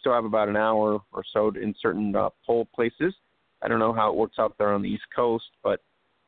still 0.00 0.12
have 0.12 0.24
about 0.24 0.48
an 0.48 0.56
hour 0.56 1.00
or 1.12 1.24
so 1.32 1.48
in 1.48 1.74
certain 1.80 2.14
uh, 2.14 2.30
poll 2.44 2.66
places. 2.74 3.14
I 3.62 3.68
don't 3.68 3.78
know 3.78 3.92
how 3.92 4.10
it 4.10 4.16
works 4.16 4.38
out 4.38 4.54
there 4.58 4.72
on 4.74 4.82
the 4.82 4.88
East 4.88 5.04
Coast, 5.14 5.46
but 5.62 5.80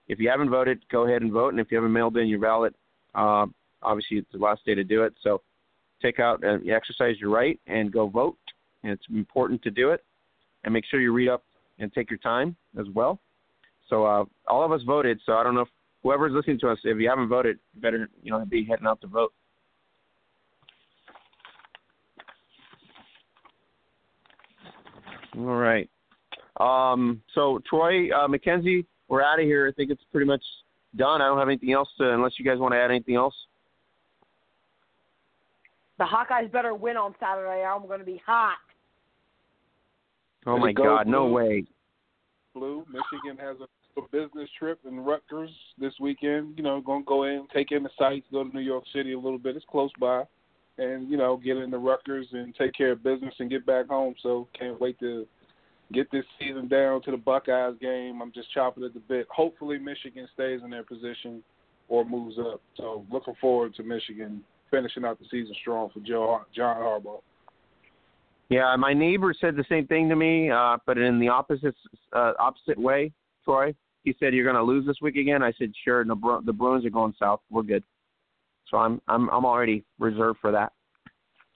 if 0.08 0.18
you 0.18 0.28
haven't 0.28 0.50
voted, 0.50 0.82
go 0.90 1.06
ahead 1.06 1.22
and 1.22 1.32
vote. 1.32 1.48
And 1.48 1.60
if 1.60 1.70
you 1.70 1.76
haven't 1.76 1.92
mailed 1.92 2.16
in 2.16 2.28
your 2.28 2.38
ballot, 2.38 2.74
uh, 3.14 3.46
obviously 3.82 4.18
it's 4.18 4.32
the 4.32 4.38
last 4.38 4.64
day 4.64 4.74
to 4.74 4.84
do 4.84 5.02
it. 5.02 5.14
So 5.22 5.42
take 6.00 6.20
out 6.20 6.44
and 6.44 6.68
exercise 6.70 7.16
your 7.18 7.30
right 7.30 7.58
and 7.66 7.92
go 7.92 8.06
vote. 8.06 8.38
And 8.82 8.92
it's 8.92 9.04
important 9.12 9.62
to 9.62 9.70
do 9.70 9.90
it. 9.90 10.04
And 10.64 10.72
make 10.72 10.84
sure 10.86 11.00
you 11.00 11.12
read 11.12 11.28
up 11.28 11.44
and 11.78 11.92
take 11.92 12.10
your 12.10 12.18
time 12.18 12.56
as 12.78 12.86
well. 12.94 13.20
So 13.88 14.04
uh, 14.04 14.24
all 14.48 14.64
of 14.64 14.72
us 14.72 14.82
voted. 14.86 15.20
So 15.24 15.34
I 15.34 15.42
don't 15.42 15.54
know 15.54 15.62
if 15.62 15.68
whoever's 16.02 16.32
listening 16.32 16.58
to 16.60 16.70
us, 16.70 16.78
if 16.84 16.98
you 16.98 17.08
haven't 17.08 17.28
voted, 17.28 17.58
you 17.74 17.80
better 17.80 18.08
you 18.22 18.30
know 18.30 18.44
be 18.44 18.64
heading 18.64 18.86
out 18.86 19.00
to 19.02 19.06
vote. 19.06 19.32
All 25.36 25.44
right. 25.44 25.88
Um, 26.58 27.20
so 27.34 27.60
Troy 27.68 28.08
uh, 28.10 28.26
Mackenzie, 28.26 28.86
we're 29.08 29.22
out 29.22 29.38
of 29.38 29.44
here. 29.44 29.68
I 29.68 29.72
think 29.72 29.90
it's 29.90 30.02
pretty 30.10 30.26
much 30.26 30.42
done. 30.96 31.20
I 31.20 31.26
don't 31.26 31.38
have 31.38 31.48
anything 31.48 31.72
else 31.72 31.88
to, 31.98 32.14
unless 32.14 32.32
you 32.38 32.44
guys 32.44 32.58
want 32.58 32.72
to 32.72 32.78
add 32.78 32.90
anything 32.90 33.16
else. 33.16 33.34
The 35.98 36.04
Hawkeyes 36.04 36.50
better 36.52 36.74
win 36.74 36.96
on 36.96 37.14
Saturday. 37.20 37.64
I'm 37.64 37.86
going 37.86 38.00
to 38.00 38.04
be 38.04 38.20
hot. 38.24 38.56
Oh 40.46 40.58
my 40.58 40.72
God! 40.72 41.06
No 41.06 41.26
way. 41.26 41.64
Blue. 42.54 42.86
Michigan 42.88 43.36
has 43.38 43.56
a, 43.60 43.66
a 43.96 44.02
business 44.12 44.48
trip 44.58 44.80
in 44.86 45.00
Rutgers 45.00 45.50
this 45.78 45.92
weekend. 46.00 46.54
You 46.56 46.64
know, 46.64 46.80
going 46.80 47.02
to 47.02 47.06
go 47.06 47.24
in, 47.24 47.46
take 47.52 47.72
in 47.72 47.82
the 47.82 47.90
sights, 47.98 48.26
go 48.32 48.44
to 48.44 48.54
New 48.54 48.62
York 48.62 48.84
City 48.94 49.12
a 49.12 49.18
little 49.18 49.38
bit. 49.38 49.56
It's 49.56 49.64
close 49.70 49.90
by, 50.00 50.24
and 50.78 51.10
you 51.10 51.16
know, 51.16 51.36
get 51.36 51.56
into 51.56 51.78
Rutgers 51.78 52.26
and 52.32 52.54
take 52.54 52.74
care 52.74 52.92
of 52.92 53.02
business 53.02 53.34
and 53.38 53.50
get 53.50 53.66
back 53.66 53.88
home. 53.88 54.14
So 54.22 54.48
can't 54.58 54.80
wait 54.80 54.98
to 55.00 55.26
get 55.92 56.10
this 56.10 56.24
season 56.38 56.68
down 56.68 57.02
to 57.02 57.10
the 57.10 57.16
Buckeyes 57.16 57.74
game. 57.80 58.20
I'm 58.20 58.32
just 58.32 58.52
chopping 58.52 58.84
at 58.84 58.94
the 58.94 59.00
bit. 59.00 59.26
Hopefully, 59.30 59.78
Michigan 59.78 60.28
stays 60.34 60.60
in 60.64 60.70
their 60.70 60.84
position 60.84 61.42
or 61.88 62.04
moves 62.04 62.36
up. 62.38 62.60
So 62.76 63.04
looking 63.10 63.34
forward 63.40 63.74
to 63.76 63.82
Michigan 63.82 64.42
finishing 64.70 65.04
out 65.04 65.18
the 65.18 65.26
season 65.30 65.54
strong 65.60 65.90
for 65.92 66.00
Joe 66.00 66.40
John 66.54 66.76
Harbaugh. 66.76 67.20
Yeah, 68.48 68.74
my 68.76 68.94
neighbor 68.94 69.34
said 69.40 69.56
the 69.56 69.64
same 69.68 69.88
thing 69.88 70.08
to 70.08 70.16
me, 70.16 70.50
uh, 70.50 70.76
but 70.86 70.98
in 70.98 71.18
the 71.18 71.28
opposite 71.28 71.74
uh, 72.12 72.32
opposite 72.38 72.78
way. 72.78 73.12
Troy, 73.44 73.72
he 74.06 74.14
said 74.18 74.32
you're 74.32 74.44
going 74.44 74.56
to 74.56 74.62
lose 74.62 74.86
this 74.86 74.96
week 75.02 75.16
again. 75.16 75.42
I 75.42 75.52
said 75.58 75.72
sure. 75.84 76.04
The, 76.04 76.14
Bru- 76.14 76.42
the 76.46 76.52
Bruins 76.52 76.86
are 76.86 76.90
going 76.90 77.12
south. 77.18 77.40
We're 77.50 77.62
good. 77.62 77.82
So 78.70 78.78
I'm 78.78 79.02
I'm 79.06 79.28
I'm 79.28 79.44
already 79.44 79.84
reserved 79.98 80.38
for 80.40 80.52
that. 80.52 80.72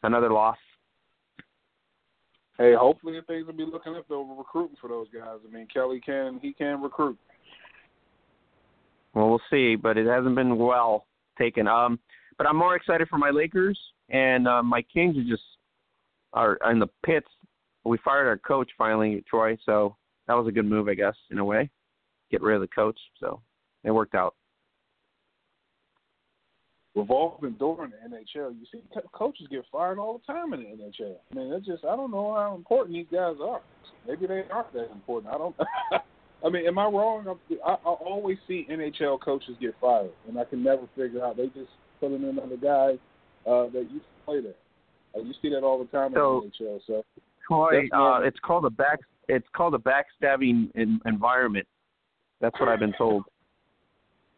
Another 0.03 0.31
loss. 0.31 0.59
Hey, 2.59 2.75
hopefully 2.79 3.19
things 3.27 3.47
will 3.47 3.55
be 3.55 3.65
looking 3.65 3.95
up 3.95 4.05
though 4.09 4.25
recruiting 4.37 4.77
for 4.81 4.89
those 4.89 5.07
guys. 5.15 5.39
I 5.49 5.53
mean, 5.53 5.67
Kelly 5.73 6.01
can 6.05 6.39
he 6.43 6.53
can 6.53 6.83
recruit. 6.83 7.17
Well, 9.15 9.31
we'll 9.31 9.41
see, 9.51 9.77
but 9.77 9.97
it 9.97 10.07
hasn't 10.07 10.35
been 10.35 10.57
well 10.59 11.07
taken. 11.39 11.67
Um, 11.67 11.99
but 12.37 12.47
I'm 12.47 12.57
more 12.57 12.77
excited 12.77 13.09
for 13.09 13.19
my 13.19 13.31
Lakers 13.31 13.79
and 14.09 14.47
uh, 14.47 14.63
my 14.63 14.83
Kings 14.83 15.17
are 15.17 15.25
just 15.25 15.43
are 16.33 16.59
in 16.71 16.79
the 16.79 16.89
pits. 17.05 17.29
We 17.85 17.99
fired 18.05 18.27
our 18.27 18.39
coach 18.39 18.71
finally, 18.77 19.25
Troy. 19.29 19.57
So 19.65 19.97
that 20.29 20.35
was 20.35 20.47
a 20.47 20.53
good 20.53 20.67
move, 20.67 20.89
I 20.89 20.95
guess, 20.95 21.15
in 21.31 21.39
a 21.39 21.45
way. 21.45 21.71
Get 22.31 22.43
rid 22.43 22.57
of 22.57 22.61
the 22.61 22.69
coach. 22.69 22.99
So 23.19 23.41
it 23.85 23.91
worked 23.91 24.15
out. 24.15 24.35
Revolving 26.95 27.53
door 27.53 27.85
in 27.85 27.91
the 27.91 28.17
NHL. 28.17 28.53
You 28.59 28.67
see, 28.73 28.83
coaches 29.13 29.47
get 29.51 29.65
fired 29.71 29.99
all 29.99 30.19
the 30.19 30.33
time 30.33 30.53
in 30.53 30.61
the 30.61 30.67
NHL. 30.67 31.17
I 31.31 31.35
mean, 31.35 31.53
it's 31.53 31.67
just 31.67 31.85
I 31.85 31.95
don't 31.95 32.11
know 32.11 32.35
how 32.35 32.55
important 32.57 32.95
these 32.95 33.07
guys 33.13 33.37
are. 33.43 33.61
Maybe 34.09 34.27
they 34.27 34.43
aren't 34.51 34.73
that 34.73 34.91
important. 34.91 35.33
I 35.33 35.39
don't. 35.39 35.57
I 36.45 36.49
mean, 36.49 36.67
am 36.67 36.79
I 36.79 36.85
wrong? 36.85 37.39
I, 37.65 37.71
I 37.71 37.75
always 37.85 38.39
see 38.49 38.67
NHL 38.71 39.21
coaches 39.21 39.57
get 39.61 39.75
fired, 39.81 40.11
and 40.27 40.39
I 40.39 40.45
can 40.45 40.65
never 40.65 40.83
figure 40.97 41.25
out. 41.25 41.37
They 41.37 41.47
just 41.47 41.71
put 42.01 42.13
in 42.13 42.25
another 42.25 42.57
guy 42.57 42.99
uh, 43.49 43.67
that 43.67 43.87
used 43.91 44.05
to 44.05 44.25
play 44.25 44.41
there. 44.41 44.55
Uh, 45.15 45.21
you 45.23 45.33
see 45.43 45.51
that 45.51 45.63
all 45.63 45.79
the 45.79 45.85
time 45.87 46.13
so, 46.15 46.43
in 46.43 46.53
the 46.59 46.65
NHL. 46.65 46.81
So, 46.87 47.05
Troy, 47.47 47.89
uh, 47.93 48.21
it's 48.23 48.39
called 48.41 48.65
a 48.65 48.71
back. 48.71 49.01
It's 49.29 49.47
called 49.55 49.75
a 49.75 49.79
backstabbing 49.79 50.71
in, 50.75 51.01
environment. 51.05 51.67
That's 52.41 52.59
what 52.59 52.69
I've 52.69 52.81
been 52.81 52.95
told. 52.97 53.25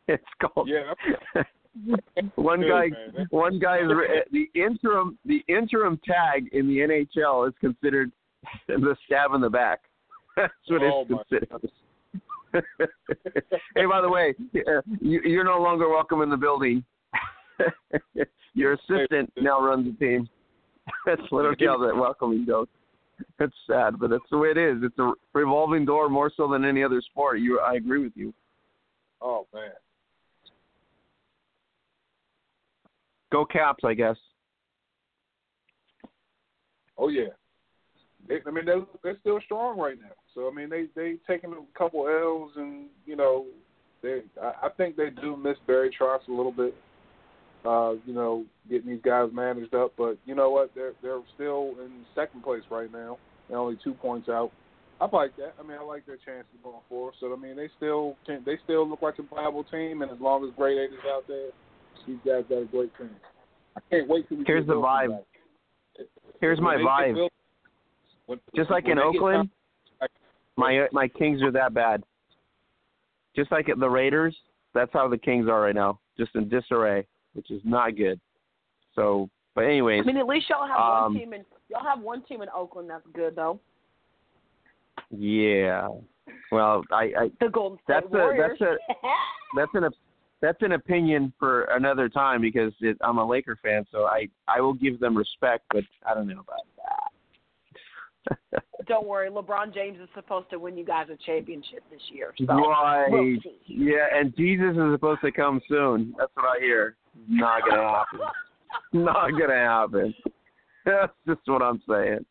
It's 0.09 0.25
called. 0.41 0.69
Yeah. 0.69 0.95
one 2.35 2.61
Good, 2.61 2.69
guy, 2.69 2.89
man. 3.17 3.27
one 3.31 3.59
guy 3.61 3.79
is 3.79 3.89
the 4.33 4.47
interim. 4.61 5.17
The 5.25 5.43
interim 5.49 5.99
tag 6.05 6.49
in 6.53 6.67
the 6.67 6.79
NHL 6.79 7.49
is 7.49 7.55
considered 7.61 8.11
the 8.69 8.97
stab 9.07 9.33
in 9.35 9.41
the 9.41 9.49
back. 9.49 9.81
That's 10.37 10.53
what 10.67 10.83
Oh, 10.83 11.07
it's 11.09 11.29
considered. 11.31 11.71
hey, 13.77 13.87
by 13.87 14.01
the 14.01 14.09
way, 14.09 14.35
uh, 14.57 14.83
you, 15.01 15.21
you're 15.25 15.45
no 15.45 15.61
longer 15.63 15.89
welcome 15.89 16.21
in 16.23 16.29
the 16.31 16.37
building. 16.37 16.85
Your 18.55 18.73
assistant 18.75 19.33
now 19.41 19.63
runs 19.65 19.87
the 19.87 20.05
team. 20.05 20.29
That's 21.07 21.23
literally 21.31 21.65
how 21.65 21.79
that 21.79 21.95
welcoming 21.97 22.45
goes. 22.45 22.67
It's 23.41 23.55
sad, 23.67 23.99
but 23.99 24.11
that's 24.11 24.23
the 24.31 24.39
way 24.39 24.49
it 24.49 24.59
is. 24.59 24.79
It's 24.83 24.99
a 24.99 25.13
revolving 25.35 25.85
door 25.85 26.09
more 26.09 26.31
so 26.37 26.49
than 26.49 26.65
any 26.65 26.83
other 26.83 27.01
sport. 27.01 27.41
You, 27.41 27.61
I 27.61 27.75
agree 27.75 28.03
with 28.03 28.13
you. 28.15 28.33
Oh 29.21 29.47
man. 29.53 29.71
Go 33.31 33.45
Caps, 33.45 33.83
I 33.85 33.95
guess. 33.95 34.17
Oh 36.99 37.09
yeah. 37.09 37.29
They, 38.29 38.39
I 38.47 38.51
mean, 38.51 38.67
they're, 38.67 38.83
they're 39.03 39.19
still 39.21 39.41
strong 39.45 39.79
right 39.79 39.97
now. 40.01 40.15
So 40.35 40.49
I 40.49 40.55
mean, 40.55 40.71
they 40.71 40.87
they 40.95 41.17
taking 41.27 41.53
a 41.53 41.79
couple 41.79 42.07
L's, 42.09 42.53
and 42.57 42.87
you 43.07 43.17
know, 43.17 43.47
they 44.03 44.23
I, 44.41 44.67
I 44.67 44.69
think 44.77 44.97
they 44.97 45.11
do 45.11 45.37
miss 45.37 45.57
Barry 45.67 45.95
Trotz 45.99 46.29
a 46.29 46.33
little 46.33 46.53
bit. 46.53 46.75
Uh, 47.65 47.93
you 48.07 48.13
know, 48.13 48.45
getting 48.69 48.91
these 48.91 49.03
guys 49.05 49.29
managed 49.33 49.73
up, 49.75 49.93
but 49.97 50.19
you 50.25 50.35
know 50.35 50.51
what? 50.51 50.71
They're 50.75 50.93
they're 51.01 51.21
still 51.35 51.75
in 51.85 52.05
second 52.15 52.43
place 52.43 52.63
right 52.71 52.91
now. 52.93 53.19
They're 53.49 53.59
only 53.59 53.79
two 53.85 53.95
points 53.95 54.29
out. 54.29 54.51
I 55.01 55.09
like 55.17 55.37
that. 55.37 55.55
I 55.59 55.63
mean, 55.67 55.77
I 55.81 55.83
like 55.85 56.05
their 56.07 56.17
chances 56.17 56.53
going 56.63 56.81
forward. 56.89 57.15
So 57.21 57.33
I 57.33 57.37
mean, 57.37 57.57
they 57.57 57.69
still 57.77 58.17
can, 58.27 58.43
they 58.45 58.59
still 58.65 58.89
look 58.89 59.03
like 59.03 59.15
a 59.19 59.23
viable 59.35 59.65
team, 59.65 60.03
and 60.03 60.11
as 60.11 60.19
long 60.21 60.45
as 60.45 60.51
Great 60.57 60.79
Eight 60.79 60.93
is 60.93 61.01
out 61.15 61.27
there, 61.29 61.51
these 62.07 62.19
guys 62.27 62.45
got 62.49 62.63
a 62.63 62.65
great 62.65 62.97
team. 62.99 63.11
I 63.77 63.81
can't 63.91 64.09
wait 64.09 64.29
till 64.29 64.39
we 64.39 64.45
Here's 64.47 64.67
the 64.67 64.75
vibe. 64.75 65.11
back. 65.11 66.07
Here's 66.41 66.61
my 66.61 66.77
When 66.77 66.85
get 66.85 66.91
vibe. 66.91 67.29
When- 68.27 68.41
Just 68.57 68.71
like 68.71 68.89
in 68.89 68.99
Oakland, 68.99 69.51
Tom- 70.01 70.09
my 70.57 70.87
my 70.93 71.09
Kings 71.09 71.43
are 71.43 71.53
that 71.53 71.75
bad. 71.75 72.03
Just 73.37 73.51
like 73.53 73.69
at 73.69 73.79
the 73.79 73.89
Raiders, 73.89 74.37
that's 74.75 74.93
how 74.93 75.09
the 75.09 75.17
Kings 75.19 75.49
are 75.49 75.61
right 75.63 75.75
now, 75.75 76.01
just 76.19 76.35
in 76.35 76.49
disarray, 76.49 77.07
which 77.35 77.51
is 77.51 77.61
not 77.65 77.97
good. 77.97 78.21
So, 78.95 79.29
but 79.55 79.63
anyways, 79.65 80.03
I 80.03 80.07
mean, 80.07 80.17
at 80.17 80.27
least 80.27 80.49
y'all 80.51 80.67
have 80.67 80.79
Um, 80.79 81.13
one 81.15 81.21
team 81.21 81.33
in 81.35 81.45
y'all 81.69 81.85
have 81.85 82.01
one 82.01 82.23
team 82.25 82.43
in 82.43 82.49
Oakland 82.55 82.91
that's 82.91 83.07
good 83.15 83.35
though. 83.37 83.59
yeah. 85.11 85.89
Well, 86.51 86.83
I, 86.91 87.13
I 87.19 87.31
The 87.41 87.49
Golden 87.49 87.79
State 87.79 87.87
That's 87.95 88.07
a- 88.07 88.17
Warriors. 88.17 88.59
that's 88.61 88.79
that's 89.57 89.71
an 89.75 89.89
that's 90.41 90.59
an 90.63 90.73
opinion 90.73 91.33
for 91.39 91.65
another 91.65 92.09
time 92.09 92.41
because 92.41 92.73
it, 92.81 92.97
I'm 93.01 93.19
a 93.19 93.27
Laker 93.27 93.57
fan, 93.63 93.87
so 93.93 94.05
I 94.07 94.29
I 94.49 94.61
will 94.61 94.75
give 94.75 95.01
them 95.01 95.17
respect, 95.17 95.65
but 95.71 95.85
I 96.09 96.15
don't 96.15 96.27
know 96.27 96.35
about 96.41 96.61
that. 96.72 96.72
Don't 98.87 99.07
worry, 99.07 99.31
LeBron 99.31 99.73
James 99.73 99.99
is 100.01 100.09
supposed 100.15 100.51
to 100.51 100.59
win 100.59 100.77
you 100.77 100.85
guys 100.85 101.07
a 101.13 101.17
championship 101.25 101.85
this 101.91 102.01
year. 102.11 102.35
So 102.39 102.47
right. 102.47 103.09
we'll. 103.09 103.37
Yeah, 103.67 104.07
and 104.13 104.37
Jesus 104.37 104.77
is 104.77 104.95
supposed 104.95 105.21
to 105.23 105.33
come 105.33 105.61
soon. 105.69 106.15
That's 106.19 106.31
what 106.35 106.45
I 106.45 106.61
hear. 106.61 106.97
Not 107.29 107.63
gonna 107.69 107.89
happen. 107.89 108.21
Not 108.93 109.31
gonna 109.31 109.55
happen. 109.55 110.15
That's 110.85 111.13
just 111.27 111.41
what 111.47 111.63
I'm 111.63 111.81
saying. 111.89 112.25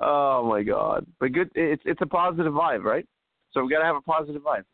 Oh 0.00 0.46
my 0.48 0.62
God! 0.62 1.06
But 1.20 1.32
good. 1.32 1.50
It's 1.54 1.82
it's 1.84 2.00
a 2.02 2.06
positive 2.06 2.52
vibe, 2.52 2.82
right? 2.82 3.06
So 3.52 3.62
we 3.62 3.70
got 3.70 3.78
to 3.78 3.84
have 3.84 3.96
a 3.96 4.00
positive 4.00 4.42
vibe. 4.42 4.64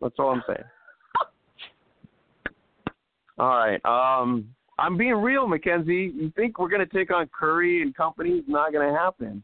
That's 0.00 0.14
all 0.18 0.30
I'm 0.30 0.42
saying. 0.46 0.64
All 3.38 3.48
right. 3.48 3.84
Um, 3.84 4.54
I'm 4.78 4.96
being 4.96 5.14
real, 5.14 5.46
Mackenzie. 5.46 6.12
You 6.14 6.32
think 6.34 6.58
we're 6.58 6.68
going 6.68 6.86
to 6.86 6.92
take 6.92 7.12
on 7.12 7.28
Curry 7.28 7.82
and 7.82 7.94
company? 7.94 8.30
It's 8.30 8.48
not 8.48 8.72
going 8.72 8.88
to 8.88 8.98
happen. 8.98 9.42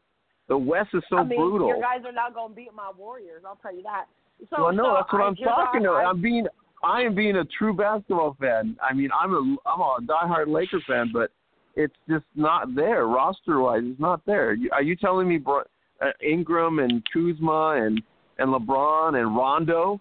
The 0.49 0.59
West 0.59 0.91
is 0.95 1.03
so 1.09 1.19
I 1.19 1.25
mean, 1.25 1.39
brutal. 1.39 1.69
your 1.69 1.81
guys 1.81 2.01
are 2.05 2.13
not 2.13 2.35
going 2.35 2.51
to 2.51 2.55
beat 2.57 2.75
my 2.75 2.91
Warriors. 2.99 3.43
I'll 3.47 3.57
tell 3.57 3.75
you 3.75 3.83
that. 3.85 4.07
So, 4.51 4.65
well, 4.65 4.73
no, 4.73 4.85
so 4.85 4.95
that's 4.97 5.13
what 5.13 5.23
I, 5.23 5.27
I'm 5.27 5.37
talking 5.37 5.87
our- 5.87 6.01
about. 6.01 6.11
I'm 6.11 6.21
being, 6.23 6.47
I 6.83 7.03
am 7.03 7.15
being 7.15 7.37
a 7.37 7.45
true 7.45 7.75
basketball 7.75 8.37
fan. 8.41 8.77
I 8.83 8.93
mean, 8.95 9.11
I'm 9.19 9.33
a, 9.33 9.57
I'm 9.67 9.81
a 9.81 9.99
diehard 10.03 10.49
Laker 10.49 10.81
fan, 10.89 11.11
but 11.13 11.31
it's 11.77 11.95
just 12.09 12.25
not 12.35 12.75
there 12.75 13.07
roster 13.07 13.61
wise. 13.61 13.83
It's 13.85 14.01
not 14.01 14.25
there. 14.27 14.57
Are 14.73 14.83
you 14.83 14.97
telling 14.97 15.29
me 15.29 15.39
Bro- 15.39 15.65
uh, 16.01 16.07
Ingram 16.27 16.79
and 16.81 17.03
Kuzma 17.13 17.83
and 17.85 18.03
and 18.39 18.49
LeBron 18.49 19.21
and 19.21 19.37
Rondo 19.37 20.01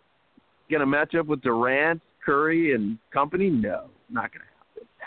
going 0.72 0.80
to 0.80 0.86
match 0.86 1.14
up 1.16 1.26
with 1.28 1.42
Durant, 1.42 2.02
Curry, 2.26 2.74
and 2.74 2.98
company? 3.14 3.50
No, 3.50 3.90
not 4.10 4.32
going 4.32 4.42
to. 4.42 4.49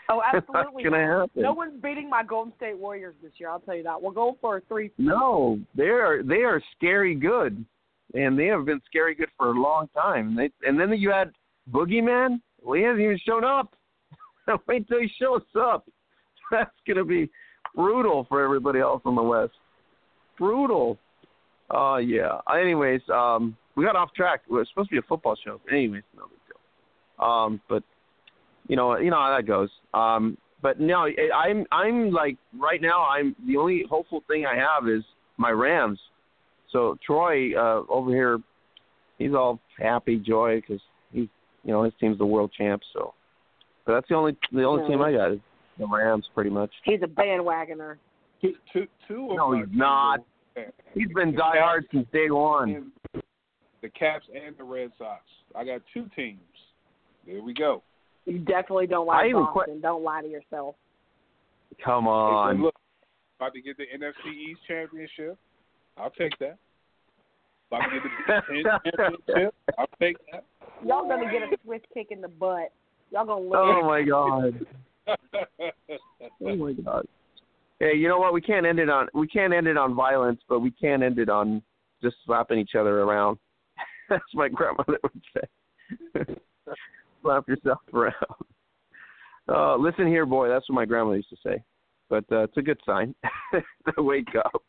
Oh, 0.09 0.21
absolutely. 0.35 0.55
not 0.55 0.91
going 0.91 0.93
to 0.93 1.21
happen. 1.21 1.43
No 1.43 1.53
one's 1.53 1.81
beating 1.83 2.09
my 2.09 2.23
Golden 2.23 2.53
State 2.57 2.77
Warriors 2.77 3.15
this 3.23 3.33
year. 3.39 3.51
I'll 3.51 3.61
tell 3.61 3.77
you 3.77 3.83
that. 3.85 4.01
We'll 4.01 4.13
go 4.13 4.37
for 4.41 4.59
a 4.59 4.61
three. 4.63 4.91
No, 4.99 5.59
they 5.77 5.85
are 5.85 6.23
they 6.23 6.43
are 6.43 6.63
scary 6.77 7.15
good, 7.15 7.65
and 8.15 8.39
they 8.39 8.47
have 8.47 8.65
been 8.65 8.81
scary 8.87 9.15
good 9.15 9.29
for 9.37 9.49
a 9.49 9.61
long 9.61 9.89
time. 9.95 10.29
And, 10.29 10.39
they, 10.39 10.69
and 10.69 10.79
then 10.79 10.93
you 10.99 11.11
had 11.11 11.33
Boogeyman. 11.71 12.41
Well, 12.63 12.75
he 12.75 12.85
hasn't 12.85 13.01
even 13.01 13.19
shown 13.25 13.45
up. 13.45 13.75
Wait 14.69 14.89
till 14.89 15.01
he 15.01 15.11
shows 15.21 15.43
up. 15.59 15.87
That's 16.51 16.71
gonna 16.87 17.05
be 17.05 17.31
brutal 17.75 18.27
for 18.29 18.43
everybody 18.43 18.81
else 18.81 19.03
on 19.05 19.15
the 19.15 19.23
West. 19.23 19.53
Brutal. 20.39 20.99
Uh 21.75 21.97
yeah. 21.97 22.39
Anyways, 22.53 23.01
um, 23.13 23.57
we 23.77 23.85
got 23.85 23.97
off 23.97 24.13
track. 24.15 24.43
It 24.49 24.53
was 24.53 24.69
supposed 24.69 24.91
to 24.91 24.95
be 24.95 24.99
a 24.99 25.03
football 25.03 25.37
show. 25.43 25.61
Anyways, 25.71 26.03
no 26.17 26.25
big 26.27 26.39
deal. 26.47 27.27
Um, 27.27 27.61
but 27.69 27.83
you 28.73 28.77
know, 28.77 28.97
you 28.97 29.11
know 29.11 29.17
how 29.17 29.37
that 29.37 29.47
goes. 29.47 29.69
Um, 29.93 30.39
but 30.63 30.81
no, 30.81 31.01
I- 31.05 31.37
I'm 31.37 31.67
I'm 31.71 32.11
like 32.11 32.39
right 32.59 32.81
now. 32.81 33.05
I'm 33.05 33.37
the 33.47 33.59
only 33.59 33.85
hopeful 33.87 34.25
thing 34.27 34.47
I 34.47 34.55
have 34.57 34.89
is 34.89 35.05
my 35.37 35.51
Rams. 35.51 35.99
So 36.71 36.97
Troy 37.05 37.55
uh, 37.55 37.83
over 37.91 38.11
here, 38.11 38.39
he's 39.19 39.35
all 39.35 39.61
happy, 39.79 40.17
joy 40.17 40.63
because 40.63 40.81
he's 41.11 41.29
you 41.65 41.73
know 41.73 41.83
his 41.83 41.93
team's 42.01 42.17
the 42.17 42.25
world 42.25 42.51
champ. 42.57 42.81
So, 42.95 43.13
but 43.85 43.93
that's 43.93 44.09
the 44.09 44.15
only 44.15 44.39
the 44.53 44.63
only 44.63 44.89
team 44.89 45.03
I 45.03 45.13
got 45.13 45.33
is 45.33 45.41
the 45.79 45.87
Rams, 45.87 46.25
pretty 46.35 46.49
much. 46.49 46.71
He's 46.87 47.03
a 47.03 47.07
bandwagoner. 47.07 47.97
Two, 48.41 48.55
two, 48.73 48.87
two 49.07 49.33
of 49.33 49.37
No, 49.37 49.53
he's 49.55 49.67
not. 49.71 50.21
He's 50.95 51.09
been 51.15 51.35
diehard 51.35 51.83
since 51.93 52.07
day 52.11 52.31
one. 52.31 52.91
The 53.83 53.91
Caps 53.91 54.25
and 54.35 54.57
the 54.57 54.65
Red 54.65 54.93
Sox. 54.97 55.21
I 55.55 55.63
got 55.63 55.83
two 55.93 56.09
teams. 56.17 56.41
There 57.27 57.43
we 57.43 57.53
go. 57.53 57.83
You 58.27 58.39
definitely 58.39 58.87
don't 58.87 59.09
I 59.09 59.23
like 59.23 59.31
even 59.31 59.43
Boston. 59.45 59.81
Don't 59.81 60.03
lie 60.05 60.23
to 60.23 60.29
yourself. 60.29 60.75
Come 61.85 62.05
Hey, 62.05 62.11
on. 62.11 62.63
look, 62.63 62.75
about 63.39 63.53
to 63.55 63.61
get 63.61 63.77
the 63.77 63.85
NFC 63.85 64.33
East 64.33 64.61
championship. 64.69 65.37
I'll 65.97 66.11
take 66.11 66.39
that. 66.39 66.57
About 67.71 67.81
to 67.81 67.91
get 67.91 68.03
the 68.03 68.53
Big 68.53 68.65
championship. 68.97 69.55
I'll 69.79 69.87
take 70.01 70.17
that. 70.33 70.45
Y'all 70.85 71.09
gonna 71.09 71.31
get 71.31 71.43
a 71.43 71.57
swift 71.65 71.87
kick 71.95 72.09
in 72.11 72.21
the 72.21 72.29
butt. 72.29 72.73
Y'all 73.11 73.27
gonna 73.27 73.41
look. 73.41 73.57
Oh 73.59 73.83
my 73.85 74.03
god. 74.03 74.67
Oh 76.45 76.57
my 76.57 76.73
god. 76.73 77.07
Hey, 77.81 77.95
you 77.97 78.09
know 78.09 78.19
what? 78.19 78.33
We 78.33 78.41
can't 78.41 78.65
end 78.67 78.79
it 78.79 78.89
on 78.89 79.09
we 79.15 79.27
can't 79.27 79.53
end 79.53 79.67
it 79.67 79.77
on 79.77 79.95
violence, 79.95 80.41
but 80.49 80.61
we 80.61 80.71
can 80.71 81.03
end 81.03 81.19
it 81.19 81.29
on 81.29 81.61
just 82.03 82.17
slapping 82.25 82.59
each 82.59 82.75
other 82.79 83.01
around. 83.01 83.39
That's 84.09 84.23
my 84.35 84.49
grandmother 84.49 84.99
would 85.03 85.23
say. 85.35 86.35
Slap 87.23 87.49
yourself 87.49 87.79
around. 87.95 88.15
Uh, 89.49 89.77
listen 89.77 90.07
here, 90.07 90.27
boy. 90.27 90.49
That's 90.49 90.69
what 90.69 90.77
my 90.77 90.85
grandma 90.85 91.13
used 91.13 91.31
to 91.31 91.37
say. 91.45 91.63
But 92.09 92.25
uh, 92.31 92.45
it's 92.45 92.57
a 92.57 92.63
good 92.63 92.79
sign 92.85 93.15
to 93.95 94.03
wake 94.03 94.35
up. 94.37 94.63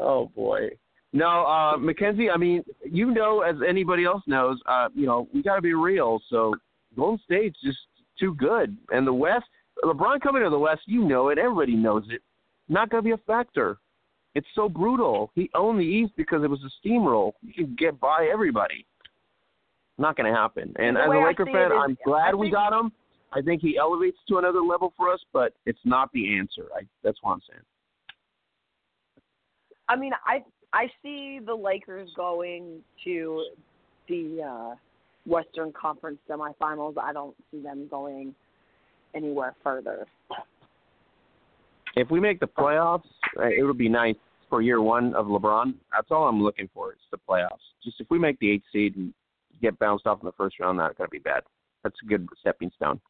Oh 0.00 0.30
boy. 0.34 0.68
No, 1.12 1.46
uh, 1.46 1.76
Mackenzie. 1.76 2.30
I 2.30 2.36
mean, 2.36 2.64
you 2.84 3.12
know, 3.12 3.42
as 3.42 3.56
anybody 3.66 4.04
else 4.04 4.22
knows, 4.26 4.58
uh, 4.66 4.88
you 4.94 5.06
know, 5.06 5.28
we 5.32 5.42
got 5.42 5.56
to 5.56 5.62
be 5.62 5.74
real. 5.74 6.20
So 6.28 6.54
Golden 6.96 7.20
State's 7.24 7.58
just 7.62 7.78
too 8.18 8.34
good, 8.34 8.76
and 8.90 9.06
the 9.06 9.12
West. 9.12 9.46
LeBron 9.84 10.20
coming 10.22 10.42
to 10.42 10.48
the 10.48 10.58
West, 10.58 10.82
you 10.86 11.04
know 11.04 11.28
it. 11.28 11.38
Everybody 11.38 11.76
knows 11.76 12.04
it. 12.08 12.22
Not 12.68 12.88
going 12.88 13.02
to 13.02 13.06
be 13.06 13.12
a 13.12 13.18
factor. 13.26 13.78
It's 14.34 14.46
so 14.54 14.68
brutal. 14.68 15.30
He 15.34 15.50
owned 15.54 15.80
the 15.80 15.84
East 15.84 16.12
because 16.16 16.42
it 16.42 16.50
was 16.50 16.60
a 16.62 16.86
steamroll. 16.86 17.32
You 17.42 17.52
can 17.52 17.76
get 17.78 18.00
by 18.00 18.28
everybody. 18.32 18.86
Not 19.98 20.16
going 20.16 20.30
to 20.30 20.36
happen. 20.38 20.74
And 20.78 20.96
The 20.96 21.00
as 21.00 21.08
a 21.08 21.18
Laker 21.26 21.46
fan, 21.46 21.72
is- 21.72 21.78
I'm 21.78 21.98
glad 22.04 22.30
I 22.32 22.34
we 22.34 22.50
got 22.50 22.72
him. 22.78 22.92
I 23.32 23.42
think 23.42 23.60
he 23.60 23.76
elevates 23.76 24.18
to 24.28 24.38
another 24.38 24.60
level 24.60 24.92
for 24.96 25.10
us, 25.12 25.20
but 25.32 25.52
it's 25.66 25.78
not 25.84 26.10
the 26.12 26.36
answer. 26.38 26.66
I, 26.74 26.82
that's 27.02 27.18
what 27.22 27.32
I'm 27.32 27.40
saying. 27.48 27.62
I 29.88 29.96
mean, 29.96 30.12
I 30.26 30.42
I 30.72 30.88
see 31.02 31.40
the 31.44 31.54
Lakers 31.54 32.10
going 32.16 32.80
to 33.04 33.44
the 34.08 34.42
uh 34.42 34.74
Western 35.26 35.72
Conference 35.72 36.18
semifinals. 36.28 36.94
I 37.00 37.12
don't 37.12 37.36
see 37.50 37.60
them 37.60 37.88
going 37.90 38.34
anywhere 39.14 39.54
further. 39.62 40.06
If 41.96 42.10
we 42.10 42.20
make 42.20 42.40
the 42.40 42.46
playoffs, 42.46 43.04
uh, 43.38 43.46
it 43.46 43.64
would 43.64 43.78
be 43.78 43.88
nice 43.88 44.16
for 44.50 44.60
year 44.62 44.80
one 44.82 45.14
of 45.14 45.26
LeBron. 45.26 45.74
That's 45.92 46.08
all 46.10 46.28
I'm 46.28 46.42
looking 46.42 46.68
for 46.72 46.92
is 46.92 46.98
the 47.10 47.18
playoffs. 47.28 47.64
Just 47.82 48.00
if 48.00 48.06
we 48.10 48.18
make 48.18 48.38
the 48.38 48.50
eighth 48.50 48.64
seed 48.72 48.96
and 48.96 49.12
get 49.60 49.78
bounced 49.78 50.06
off 50.06 50.20
in 50.20 50.26
the 50.26 50.32
first 50.32 50.58
round, 50.60 50.78
not 50.78 50.96
going 50.96 51.08
to 51.08 51.10
be 51.10 51.18
bad. 51.18 51.42
That's 51.82 51.96
a 52.02 52.06
good 52.06 52.28
stepping 52.40 52.70
stone. 52.74 53.00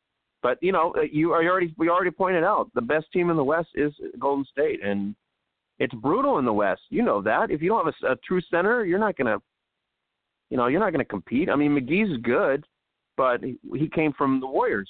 But 0.42 0.58
you 0.62 0.72
know, 0.72 0.94
you 1.10 1.32
are 1.32 1.44
already 1.44 1.74
we 1.78 1.88
already 1.88 2.10
pointed 2.10 2.44
out 2.44 2.70
the 2.74 2.80
best 2.80 3.06
team 3.12 3.30
in 3.30 3.36
the 3.36 3.44
West 3.44 3.68
is 3.74 3.92
Golden 4.18 4.44
State, 4.44 4.84
and 4.84 5.14
it's 5.78 5.94
brutal 5.94 6.38
in 6.38 6.44
the 6.44 6.52
West. 6.52 6.82
You 6.90 7.02
know 7.02 7.22
that. 7.22 7.50
If 7.50 7.62
you 7.62 7.68
don't 7.68 7.84
have 7.84 7.94
a, 8.02 8.12
a 8.12 8.16
true 8.16 8.40
center, 8.50 8.84
you're 8.84 8.98
not 8.98 9.16
going 9.16 9.26
to, 9.26 9.42
you 10.50 10.56
know, 10.56 10.68
you're 10.68 10.80
not 10.80 10.92
going 10.92 11.04
to 11.04 11.08
compete. 11.08 11.50
I 11.50 11.56
mean, 11.56 11.72
McGee's 11.72 12.20
good, 12.22 12.64
but 13.16 13.42
he, 13.42 13.58
he 13.74 13.88
came 13.88 14.12
from 14.12 14.40
the 14.40 14.46
Warriors. 14.46 14.88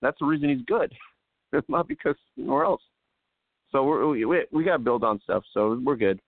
That's 0.00 0.18
the 0.20 0.26
reason 0.26 0.48
he's 0.48 0.64
good. 0.66 0.92
It's 1.52 1.68
not 1.68 1.88
because 1.88 2.16
anywhere 2.38 2.64
else. 2.64 2.82
So 3.72 3.84
we're, 3.84 4.06
we 4.08 4.24
we, 4.24 4.44
we 4.52 4.64
got 4.64 4.78
to 4.78 4.82
build 4.82 5.04
on 5.04 5.20
stuff. 5.22 5.42
So 5.52 5.80
we're 5.84 5.96
good. 5.96 6.20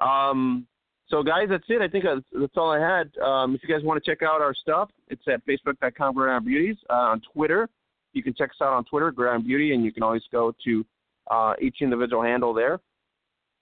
Um, 0.00 0.66
so 1.08 1.22
guys, 1.22 1.46
that's 1.48 1.64
it. 1.68 1.80
I 1.80 1.88
think 1.88 2.04
that's, 2.04 2.20
that's 2.32 2.52
all 2.56 2.70
I 2.70 2.78
had. 2.78 3.10
Um, 3.18 3.54
if 3.54 3.62
you 3.62 3.68
guys 3.68 3.84
want 3.84 4.02
to 4.02 4.10
check 4.10 4.22
out 4.22 4.40
our 4.40 4.54
stuff, 4.54 4.90
it's 5.08 5.22
at 5.26 5.44
facebook.com 5.46 6.14
Gridiron 6.14 6.44
Beauties. 6.44 6.76
Uh, 6.90 6.94
on 6.94 7.22
Twitter, 7.32 7.68
you 8.12 8.22
can 8.22 8.34
check 8.34 8.50
us 8.50 8.56
out 8.60 8.72
on 8.72 8.84
Twitter, 8.84 9.10
Gridiron 9.10 9.42
Beauty, 9.42 9.74
and 9.74 9.84
you 9.84 9.92
can 9.92 10.02
always 10.02 10.22
go 10.30 10.54
to 10.64 10.84
uh, 11.30 11.54
each 11.60 11.76
individual 11.80 12.22
handle 12.22 12.52
there. 12.52 12.78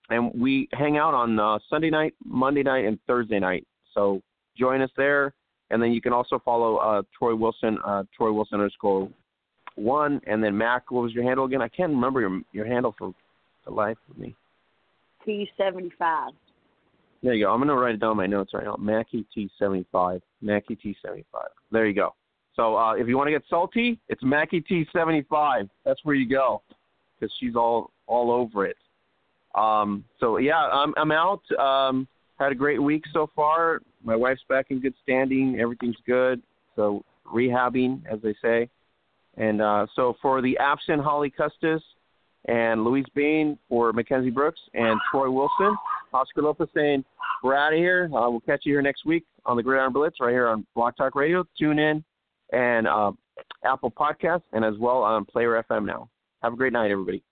And 0.09 0.33
we 0.41 0.69
hang 0.73 0.99
out 0.99 1.15
on 1.15 1.39
uh, 1.39 1.59
Sunday 1.69 1.91
night, 1.91 2.15
Monday 2.25 2.63
night, 2.63 2.85
and 2.85 2.99
Thursday 3.07 3.39
night. 3.39 3.67
So 3.93 4.21
join 4.57 4.81
us 4.81 4.91
there. 4.97 5.33
And 5.71 5.83
then 5.83 5.93
you 5.93 6.01
can 6.01 6.13
also 6.13 6.41
follow 6.45 6.77
uh, 6.77 7.03
Troy 7.17 7.35
Wilson, 7.35 7.79
uh, 7.85 8.05
Troy 8.17 8.31
Wilson 8.33 8.61
underscore 8.61 9.09
one, 9.75 10.21
and 10.27 10.43
then 10.43 10.57
Mac. 10.57 10.91
What 10.91 11.03
was 11.03 11.13
your 11.13 11.25
handle 11.25 11.45
again? 11.45 11.61
I 11.61 11.69
can't 11.69 11.91
remember 11.91 12.21
your 12.21 12.41
your 12.53 12.67
handle 12.67 12.95
for 12.97 13.13
the 13.65 13.73
life 13.73 13.99
of 14.09 14.17
me. 14.17 14.35
T 15.25 15.49
seventy 15.57 15.93
five. 15.99 16.33
There 17.27 17.35
you 17.35 17.47
go. 17.47 17.53
I'm 17.53 17.59
gonna 17.59 17.75
write 17.75 17.97
it 17.97 18.01
down 18.01 18.13
in 18.13 18.17
my 18.19 18.29
notes 18.29 18.55
right 18.55 18.63
now. 18.63 18.77
Mackie 18.77 19.27
T 19.35 19.51
seventy 19.59 19.85
five. 19.91 20.23
Mackie 20.41 20.77
T 20.77 20.97
seventy 21.03 21.25
five. 21.33 21.49
There 21.73 21.85
you 21.85 21.93
go. 21.93 22.15
So 22.55 22.77
uh, 22.77 22.93
if 22.93 23.09
you 23.09 23.17
want 23.17 23.27
to 23.27 23.33
get 23.33 23.43
salty, 23.51 23.99
it's 24.09 24.23
Mackie 24.23 24.61
T 24.61 24.87
seventy 24.93 25.23
five. 25.29 25.69
That's 25.85 25.99
where 26.05 26.15
you 26.15 26.29
go, 26.29 26.63
because 27.19 27.35
she's 27.41 27.57
all 27.57 27.91
all 28.07 28.31
over 28.31 28.65
it. 28.65 28.77
Um, 29.57 30.05
so 30.21 30.37
yeah, 30.37 30.69
I'm 30.69 30.95
I'm 30.97 31.11
out. 31.11 31.43
Um, 31.59 32.07
had 32.39 32.53
a 32.53 32.55
great 32.55 32.81
week 32.81 33.03
so 33.13 33.29
far. 33.35 33.81
My 34.05 34.15
wife's 34.15 34.45
back 34.49 34.67
in 34.71 34.81
good 34.81 34.95
standing. 35.03 35.59
Everything's 35.59 35.97
good. 36.07 36.41
So 36.77 37.05
rehabbing, 37.27 38.03
as 38.09 38.21
they 38.23 38.37
say. 38.41 38.69
And 39.37 39.61
uh, 39.61 39.89
so 39.97 40.15
for 40.23 40.41
the 40.41 40.57
absent 40.59 41.03
Holly 41.03 41.31
Custis 41.31 41.83
and 42.47 42.85
Louise 42.85 43.07
Bean, 43.15 43.59
for 43.69 43.93
Mackenzie 43.93 44.31
Brooks 44.31 44.61
and 44.75 44.99
Troy 45.11 45.31
Wilson, 45.31 45.77
Oscar 46.13 46.43
Lopez 46.43 46.69
saying 46.75 47.05
we're 47.43 47.57
out 47.57 47.73
of 47.73 47.79
here. 47.79 48.07
Uh, 48.07 48.31
we'll 48.31 48.41
catch 48.41 48.63
you 48.65 48.73
here 48.73 48.83
next 48.83 49.05
week 49.05 49.25
on 49.45 49.57
the 49.57 49.63
Gridiron 49.63 49.93
Blitz 49.93 50.17
right 50.21 50.31
here 50.31 50.49
on 50.49 50.67
BlogTalkRadio. 50.77 51.45
Tune 51.59 51.79
in 51.79 52.05
and 52.53 52.87
uh, 52.87 53.13
Apple 53.65 53.91
Podcasts 53.91 54.43
and 54.53 54.65
as 54.65 54.75
well 54.79 55.03
on 55.03 55.25
Player 55.25 55.63
FM 55.69 55.85
now. 55.85 56.09
Have 56.43 56.53
a 56.53 56.57
great 56.57 56.73
night, 56.73 56.91
everybody. 56.91 57.23